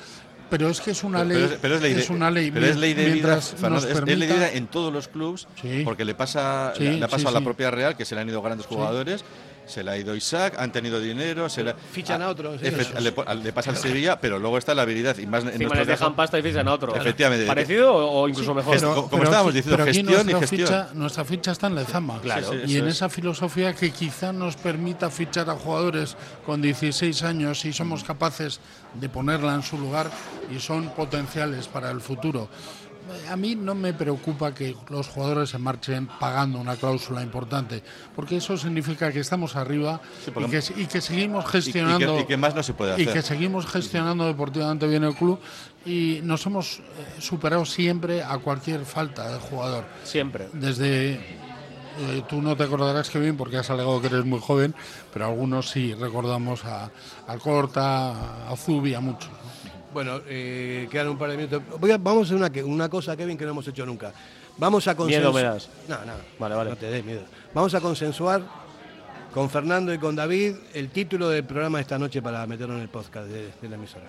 pero 0.50 0.70
es 0.70 0.80
que 0.80 0.92
es 0.92 1.04
una 1.04 1.24
ley. 1.24 1.58
Pero, 1.62 1.76
es, 1.76 2.10
una 2.10 2.32
ley. 2.32 2.52
Pero 2.52 2.68
es 2.68 2.78
ley 2.78 2.94
de 2.94 3.12
vida, 3.12 3.38
es, 3.38 3.62
ley 3.62 4.16
de 4.16 4.28
vida 4.28 4.52
en 4.52 4.68
todos 4.68 4.94
los 4.94 5.08
clubes, 5.08 5.48
porque 5.84 6.06
le 6.06 6.16
pasa, 6.16 6.74
le, 6.80 7.04
ha 7.04 7.08
pasado 7.08 7.30
a 7.30 7.40
la 7.40 7.42
propia 7.42 7.72
Real 7.72 7.98
que 7.98 8.06
se 8.06 8.16
le 8.16 8.22
han 8.22 8.30
ido 8.30 8.42
grandes 8.42 8.66
jugadores 8.66 9.24
se 9.68 9.84
le 9.84 9.92
ha 9.92 9.98
ido 9.98 10.16
Isaac, 10.16 10.56
han 10.58 10.72
tenido 10.72 11.00
dinero, 11.00 11.50
se 11.50 11.74
fichan 11.92 12.22
a 12.22 12.30
otro. 12.30 12.56
le, 12.56 13.54
pasa 13.54 13.72
al 13.72 13.78
Sevilla, 13.78 14.20
pero 14.20 14.40
luego 14.40 14.58
está 14.58 14.74
la 14.74 14.84
habilidad. 14.84 15.18
Y 15.18 15.28
más 15.28 15.44
en 15.44 15.60
les 15.60 15.88
dejan 15.88 16.16
pasta 16.16 16.40
y 16.40 16.42
fichan 16.42 16.68
a 16.68 16.74
otro. 16.74 16.96
Efectivamente. 16.96 17.46
¿Parecido 17.46 17.96
o 17.96 18.28
incluso 18.28 18.54
mejor? 18.54 18.80
como 19.10 19.24
estábamos 19.24 19.54
diciendo, 19.54 19.84
gestión 19.86 20.30
y 20.30 20.34
gestión. 20.34 20.68
Ficha, 20.68 20.90
nuestra 20.94 21.26
ficha 21.26 21.52
está 21.52 21.68
en 21.68 21.76
Lezama. 21.76 22.20
Claro. 22.22 22.54
y 22.66 22.78
en 22.78 22.88
esa 22.88 23.10
filosofía 23.10 23.74
que 23.74 23.92
quizá 23.92 24.34
nos 24.34 24.56
permita 24.56 25.10
fichar 25.10 25.50
a 25.50 25.56
jugadores 25.56 26.16
con 26.46 26.62
16 26.62 27.24
años 27.24 27.66
y 27.66 27.74
somos 27.74 28.04
capaces 28.04 28.60
de 28.94 29.10
ponerla 29.10 29.54
en 29.54 29.64
su 29.64 29.78
lugar 29.78 30.10
y 30.56 30.60
son 30.60 30.90
potenciales 30.90 31.68
para 31.68 31.92
el 31.92 32.02
futuro 32.02 32.50
a 33.30 33.36
mí 33.36 33.56
no 33.56 33.76
me 33.76 33.94
preocupa 33.94 34.54
que 34.54 34.76
los 34.90 35.08
jugadores 35.08 35.50
se 35.50 35.58
marchen 35.58 36.08
pagando 36.08 36.60
una 36.60 36.76
cláusula 36.76 37.22
importante, 37.22 37.84
porque 38.16 38.38
eso 38.38 38.58
significa 38.58 39.12
que 39.12 39.20
estamos 39.20 39.56
arriba 39.56 40.02
y, 40.76 40.86
que, 40.86 41.02
seguimos 41.02 41.46
gestionando 41.46 42.20
y 42.20 42.26
que, 42.26 42.38
más 42.38 42.56
no 42.56 42.64
se 42.64 42.74
puede 42.74 42.94
hacer. 42.94 43.08
y 43.08 43.12
que 43.12 43.22
seguimos 43.22 43.66
gestionando 43.66 44.26
deportivamente 44.26 44.88
bien 44.88 45.04
el 45.04 45.16
club 45.16 45.40
y 45.86 46.20
nos 46.24 46.46
hemos 46.46 46.80
eh, 46.80 46.82
superado 47.20 47.66
siempre 47.66 48.22
a 48.22 48.38
cualquier 48.40 48.86
falta 48.86 49.32
de 49.32 49.40
jugador. 49.40 49.86
Siempre. 50.04 50.50
Desde 50.54 51.14
eh, 52.00 52.24
tú 52.30 52.42
no 52.42 52.56
te 52.56 52.64
acordarás, 52.64 53.10
Kevin, 53.10 53.38
porque 53.38 53.58
has 53.58 53.70
alegado 53.70 54.00
que 54.02 54.08
eres 54.08 54.26
muy 54.26 54.40
joven, 54.40 54.76
pero 55.14 55.26
algunos 55.26 55.70
sí 55.70 55.94
recordamos 55.94 56.64
a, 56.66 56.92
a 57.28 57.38
Corta, 57.38 58.50
a 58.50 58.56
Zubi, 58.56 58.94
a 58.94 59.00
muchos. 59.00 59.32
Bueno, 59.94 60.22
eh, 60.28 60.88
quedan 60.92 61.10
un 61.10 61.18
par 61.18 61.30
de 61.32 61.38
minutos. 61.38 61.62
vamos 62.00 62.32
a 62.32 62.36
hacer 62.36 62.36
una, 62.36 62.66
una 62.66 62.90
cosa, 62.90 63.16
Kevin, 63.16 63.38
que 63.38 63.46
no 63.46 63.52
hemos 63.52 63.68
hecho 63.68 63.86
nunca. 63.86 64.14
Vamos 64.58 64.88
a 64.88 64.96
consensuar. 64.96 65.34
Miedo 65.34 65.34
me 65.34 65.54
das. 65.54 65.70
No, 65.88 66.04
no. 66.06 66.14
Vale, 66.40 66.56
vale. 66.56 66.70
No 66.72 66.76
te 66.76 66.88
des 66.88 67.06
miedo. 67.06 67.22
Vamos 67.54 67.74
a 67.74 67.82
consensuar 67.82 68.42
con 69.34 69.50
Fernando 69.50 69.94
y 69.94 70.00
con 70.00 70.16
David 70.16 70.56
el 70.74 70.90
título 70.90 71.30
del 71.30 71.44
programa 71.44 71.78
de 71.78 71.84
esta 71.84 72.00
noche 72.00 72.22
para 72.22 72.46
meterlo 72.48 72.76
en 72.76 72.82
el 72.82 72.90
podcast 72.90 73.28
de, 73.28 73.70
la 73.70 73.76
emisora. 73.76 74.06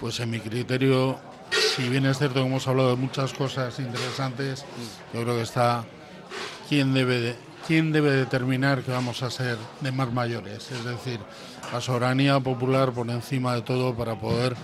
Pues 0.00 0.20
en 0.20 0.30
mi 0.30 0.40
criterio, 0.40 1.18
si 1.50 1.88
bien 1.88 2.06
es 2.06 2.18
cierto 2.18 2.36
que 2.36 2.46
hemos 2.46 2.66
hablado 2.68 2.90
de 2.90 2.96
muchas 2.96 3.32
cosas 3.32 3.78
interesantes, 3.80 4.64
yo 5.12 5.22
creo 5.22 5.36
que 5.36 5.42
está 5.42 5.84
quién 6.68 6.94
debe, 6.94 7.34
quién 7.66 7.90
debe 7.90 8.12
determinar 8.12 8.82
que 8.82 8.92
vamos 8.92 9.22
a 9.22 9.30
ser 9.30 9.58
de 9.80 9.90
más 9.90 10.12
mayores. 10.12 10.70
Es 10.70 10.84
decir, 10.84 11.18
la 11.72 11.80
soberanía 11.80 12.38
popular 12.38 12.92
por 12.92 13.08
encima 13.08 13.54
de 13.54 13.62
todo 13.62 13.94
para 13.94 14.14
poder 14.14 14.54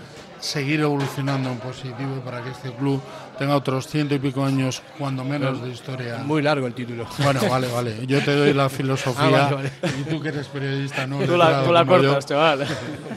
seguir 0.40 0.80
evolucionando 0.80 1.50
en 1.50 1.58
positivo 1.58 2.20
para 2.24 2.42
que 2.42 2.50
este 2.50 2.70
club 2.72 3.00
tenga 3.38 3.56
otros 3.56 3.88
ciento 3.88 4.14
y 4.14 4.18
pico 4.18 4.44
años, 4.44 4.82
cuando 4.98 5.24
menos, 5.24 5.62
de 5.62 5.70
historia. 5.70 6.18
Muy 6.18 6.42
largo 6.42 6.66
el 6.66 6.74
título. 6.74 7.06
Bueno, 7.18 7.40
vale, 7.48 7.68
vale. 7.68 8.06
Yo 8.06 8.22
te 8.22 8.34
doy 8.34 8.52
la 8.52 8.68
filosofía 8.68 9.48
ah, 9.50 9.88
y 9.98 10.04
tú 10.04 10.20
que 10.20 10.28
eres 10.28 10.48
periodista, 10.48 11.06
¿no? 11.06 11.18
Tú 11.20 11.36
la, 11.36 11.64
tú 11.64 11.72
la 11.72 11.84
cortas, 11.84 12.26
chaval. 12.26 12.66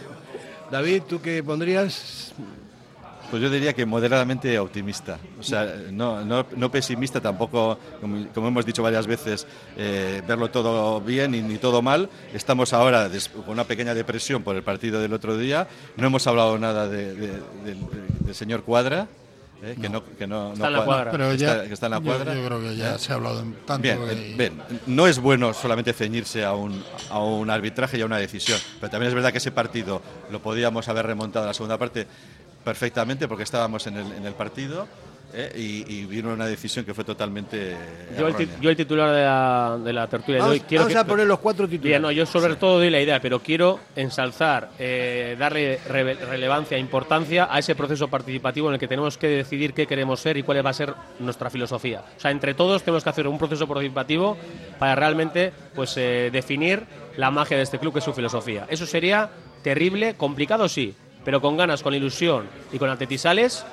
David, 0.72 1.04
¿tú 1.08 1.22
qué 1.22 1.44
pondrías? 1.44 2.34
Pues 3.32 3.42
yo 3.42 3.50
diría 3.50 3.72
que 3.72 3.86
moderadamente 3.86 4.60
optimista. 4.60 5.18
O 5.40 5.44
sea, 5.44 5.66
no, 5.90 6.26
no, 6.26 6.70
pesimista 6.70 7.22
tampoco, 7.22 7.80
como, 8.02 8.48
hemos 8.50 8.66
dicho 8.66 8.84
varias 8.84 9.08
veces, 9.08 9.48
eh, 9.78 10.22
verlo 10.28 10.52
todo 10.52 11.00
bien 11.00 11.34
y 11.34 11.42
ni 11.42 11.56
todo 11.58 11.82
mal. 11.82 12.10
Estamos 12.34 12.74
ahora 12.74 13.10
con 13.34 13.54
una 13.54 13.64
pequeña 13.64 13.94
depresión 13.94 14.44
por 14.44 14.58
el 14.58 14.64
partido 14.64 15.02
del 15.02 15.14
otro 15.14 15.38
día. 15.38 15.70
No 15.96 16.08
hemos 16.08 16.28
hablado 16.28 16.60
nada 16.60 16.90
del 16.90 17.42
señor 18.34 18.64
Cuadra. 18.64 19.08
Eh, 19.64 19.78
que 19.80 19.90
no, 19.90 20.04
que 20.04 20.26
no, 20.26 20.54
está 20.54 20.68
en 20.68 20.74
la 20.74 20.86
cuadra. 20.86 21.12
Pero 21.12 21.36
ya, 21.36 21.68
que 21.68 21.74
está, 21.74 21.86
en 21.86 21.92
la 21.92 22.00
cuadra. 22.00 22.34
Yo, 22.34 22.44
creo 22.44 22.62
que 22.62 22.76
ya 22.76 22.98
se 22.98 23.12
ha 23.12 23.16
hablado 23.16 23.44
tanto. 23.66 23.84
Bien, 23.84 24.36
bien, 24.36 24.62
no 24.88 25.06
es 25.06 25.20
bueno 25.20 25.54
solamente 25.54 25.94
ceñirse 25.94 26.44
a 26.44 26.54
un, 26.54 26.84
a 27.12 27.20
un 27.20 27.48
arbitraje 27.48 28.00
y 28.00 28.02
a 28.02 28.08
una 28.08 28.18
decisión, 28.18 28.60
pero 28.80 28.90
también 28.90 29.10
es 29.10 29.14
verdad 29.14 29.32
que 29.32 29.38
ese 29.38 29.52
partido 29.52 30.02
lo 30.32 30.42
podíamos 30.42 30.88
haber 30.88 31.06
remontado 31.06 31.46
en 31.46 31.50
la 31.50 31.54
segunda 31.54 31.78
parte 31.78 32.08
perfectamente 32.64 33.28
porque 33.28 33.44
estábamos 33.44 33.88
en 33.88 33.98
el, 33.98 34.12
en 34.14 34.26
el 34.26 34.34
partido 34.34 34.88
eh, 35.34 35.86
y, 35.88 36.06
vino 36.06 36.34
una 36.34 36.46
decisión 36.46 36.84
que 36.84 36.94
fue 36.94 37.06
totalmente. 37.06 37.76
Yo, 38.18 38.28
el, 38.28 38.50
yo 38.60 38.70
el, 38.70 38.76
titular 38.76 39.14
de 39.14 39.24
la, 39.24 39.80
de 39.82 39.94
la 39.94 40.08
tertulia 40.08 40.42
vamos, 40.42 40.56
de 40.56 40.60
hoy. 40.60 40.66
Quiero 40.68 40.84
vamos 40.84 40.98
a 40.98 41.06
poner 41.06 41.26
los 41.26 41.40
cuatro 41.40 41.70
titulares. 41.70 42.02
no, 42.02 42.12
yo 42.12 42.26
sobre 42.26 42.56
todo 42.58 42.80
doy 42.80 42.90
la 42.90 43.00
idea, 43.00 43.22
pero 43.22 43.40
quiero 43.40 43.80
ensalzar, 43.96 44.72
eh, 44.78 45.38
darle 45.40 45.80
relevancia, 45.88 46.78
importancia 46.78 47.48
a 47.50 47.60
ese 47.60 47.76
proceso 47.76 48.10
participativo 48.10 48.68
en 48.68 48.74
el 48.74 48.80
que 48.80 48.90
tenemos 48.90 49.18
que 49.18 49.28
decidir 49.28 49.74
qué 49.74 49.88
queremos 49.88 50.20
ser 50.20 50.36
y 50.36 50.44
cuál 50.44 50.66
va 50.66 50.72
a 50.72 50.74
ser 50.74 50.94
nuestra 51.20 51.50
filosofía. 51.50 52.04
O 52.18 52.20
sea, 52.20 52.32
entre 52.32 52.54
todos 52.54 52.84
tenemos 52.84 53.04
que 53.04 53.10
hacer 53.10 53.28
un 53.28 53.38
proceso 53.38 53.68
participativo 53.68 54.38
para 54.80 54.96
realmente 54.96 55.54
pues, 55.74 55.96
eh, 55.96 56.30
definir 56.32 56.84
la 57.16 57.32
magia 57.32 57.56
de 57.56 57.64
este 57.64 57.80
club, 57.80 57.94
que 57.94 58.00
es 58.00 58.06
su 58.06 58.14
filosofía. 58.14 58.66
Eso 58.70 58.86
sería 58.86 59.30
terrible, 59.64 60.16
complicado 60.16 60.68
sí, 60.68 60.94
pero 61.24 61.42
con 61.42 61.58
ganas, 61.58 61.84
con 61.84 61.94
ilusión 61.94 62.48
y 62.72 62.78
con 62.78 62.90
atletisales, 62.90 63.66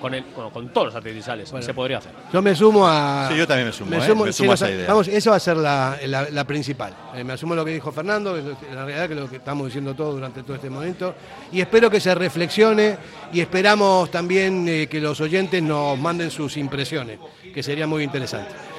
con, 0.00 0.14
el, 0.14 0.24
con 0.24 0.68
todos 0.70 0.88
los 0.88 0.96
atletisales, 0.96 1.52
se 1.60 1.74
podría 1.74 1.98
hacer. 1.98 2.10
Yo 2.32 2.42
me 2.42 2.56
sumo 2.56 2.86
a. 2.86 3.28
Sí, 3.30 3.36
yo 3.36 3.46
también 3.46 3.68
me 3.68 3.72
sumo, 3.72 3.90
me 3.90 3.98
¿eh? 3.98 4.32
sumo, 4.32 4.50
a 4.50 4.54
esa 4.54 4.68
idea. 4.70 4.88
Vamos, 4.88 5.06
eso 5.06 5.30
va 5.30 5.36
a 5.36 5.40
ser 5.40 5.56
la, 5.56 5.96
la, 6.04 6.44
principal. 6.44 6.92
Eh, 7.14 7.22
me 7.22 7.34
asumo 7.34 7.54
lo 7.54 7.64
que 7.64 7.70
dijo 7.70 7.92
Fernando, 7.92 8.36
la 8.36 8.84
realidad 8.84 9.08
que 9.08 9.14
lo 9.14 9.30
que 9.30 9.36
estamos 9.36 9.66
diciendo 9.66 9.94
todos 9.94 10.14
durante 10.14 10.42
todo 10.42 10.56
este 10.56 10.68
momento. 10.68 11.14
Y 11.52 11.60
espero 11.60 11.88
que 11.88 12.00
se 12.00 12.14
reflexione 12.14 12.96
y 13.32 13.40
esperamos 13.40 14.10
también 14.10 14.68
eh, 14.68 14.88
que 14.88 15.00
los 15.00 15.20
oyentes 15.20 15.62
nos 15.62 15.96
manden 15.98 16.32
sus 16.32 16.56
impresiones, 16.56 17.20
que 17.54 17.62
sería 17.62 17.86
muy 17.86 18.02
interesante. 18.02 18.71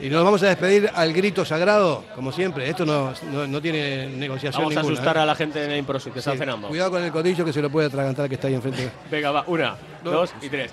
Y 0.00 0.08
nos 0.08 0.24
vamos 0.24 0.42
a 0.42 0.48
despedir 0.48 0.90
al 0.94 1.12
grito 1.12 1.44
sagrado, 1.44 2.04
como 2.14 2.32
siempre. 2.32 2.68
Esto 2.68 2.84
no, 2.84 3.12
no, 3.46 3.62
tiene 3.62 4.08
negociación 4.08 4.64
Vamos 4.64 4.76
a 4.76 4.80
asustar 4.80 5.16
¿eh? 5.16 5.20
a 5.20 5.26
la 5.26 5.34
gente 5.34 5.58
de 5.66 5.78
Improsit 5.78 6.12
que 6.12 6.18
está 6.18 6.36
cenando. 6.36 6.68
Cuidado 6.68 6.90
con 6.90 7.02
el 7.02 7.10
codillo 7.10 7.44
que 7.44 7.52
se 7.52 7.62
lo 7.62 7.70
puede 7.70 7.86
atragantar 7.86 8.28
que 8.28 8.34
está 8.34 8.48
ahí 8.48 8.54
enfrente. 8.54 8.90
Venga, 9.10 9.30
va. 9.30 9.44
Una, 9.46 9.76
dos, 10.04 10.34
y 10.42 10.48
tres. 10.48 10.72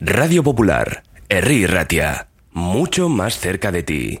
Radio 0.00 0.42
Popular, 0.42 1.02
Herri 1.28 1.66
Ratia, 1.66 2.28
mucho 2.52 3.08
más 3.08 3.38
cerca 3.38 3.70
de 3.70 3.82
ti. 3.82 4.20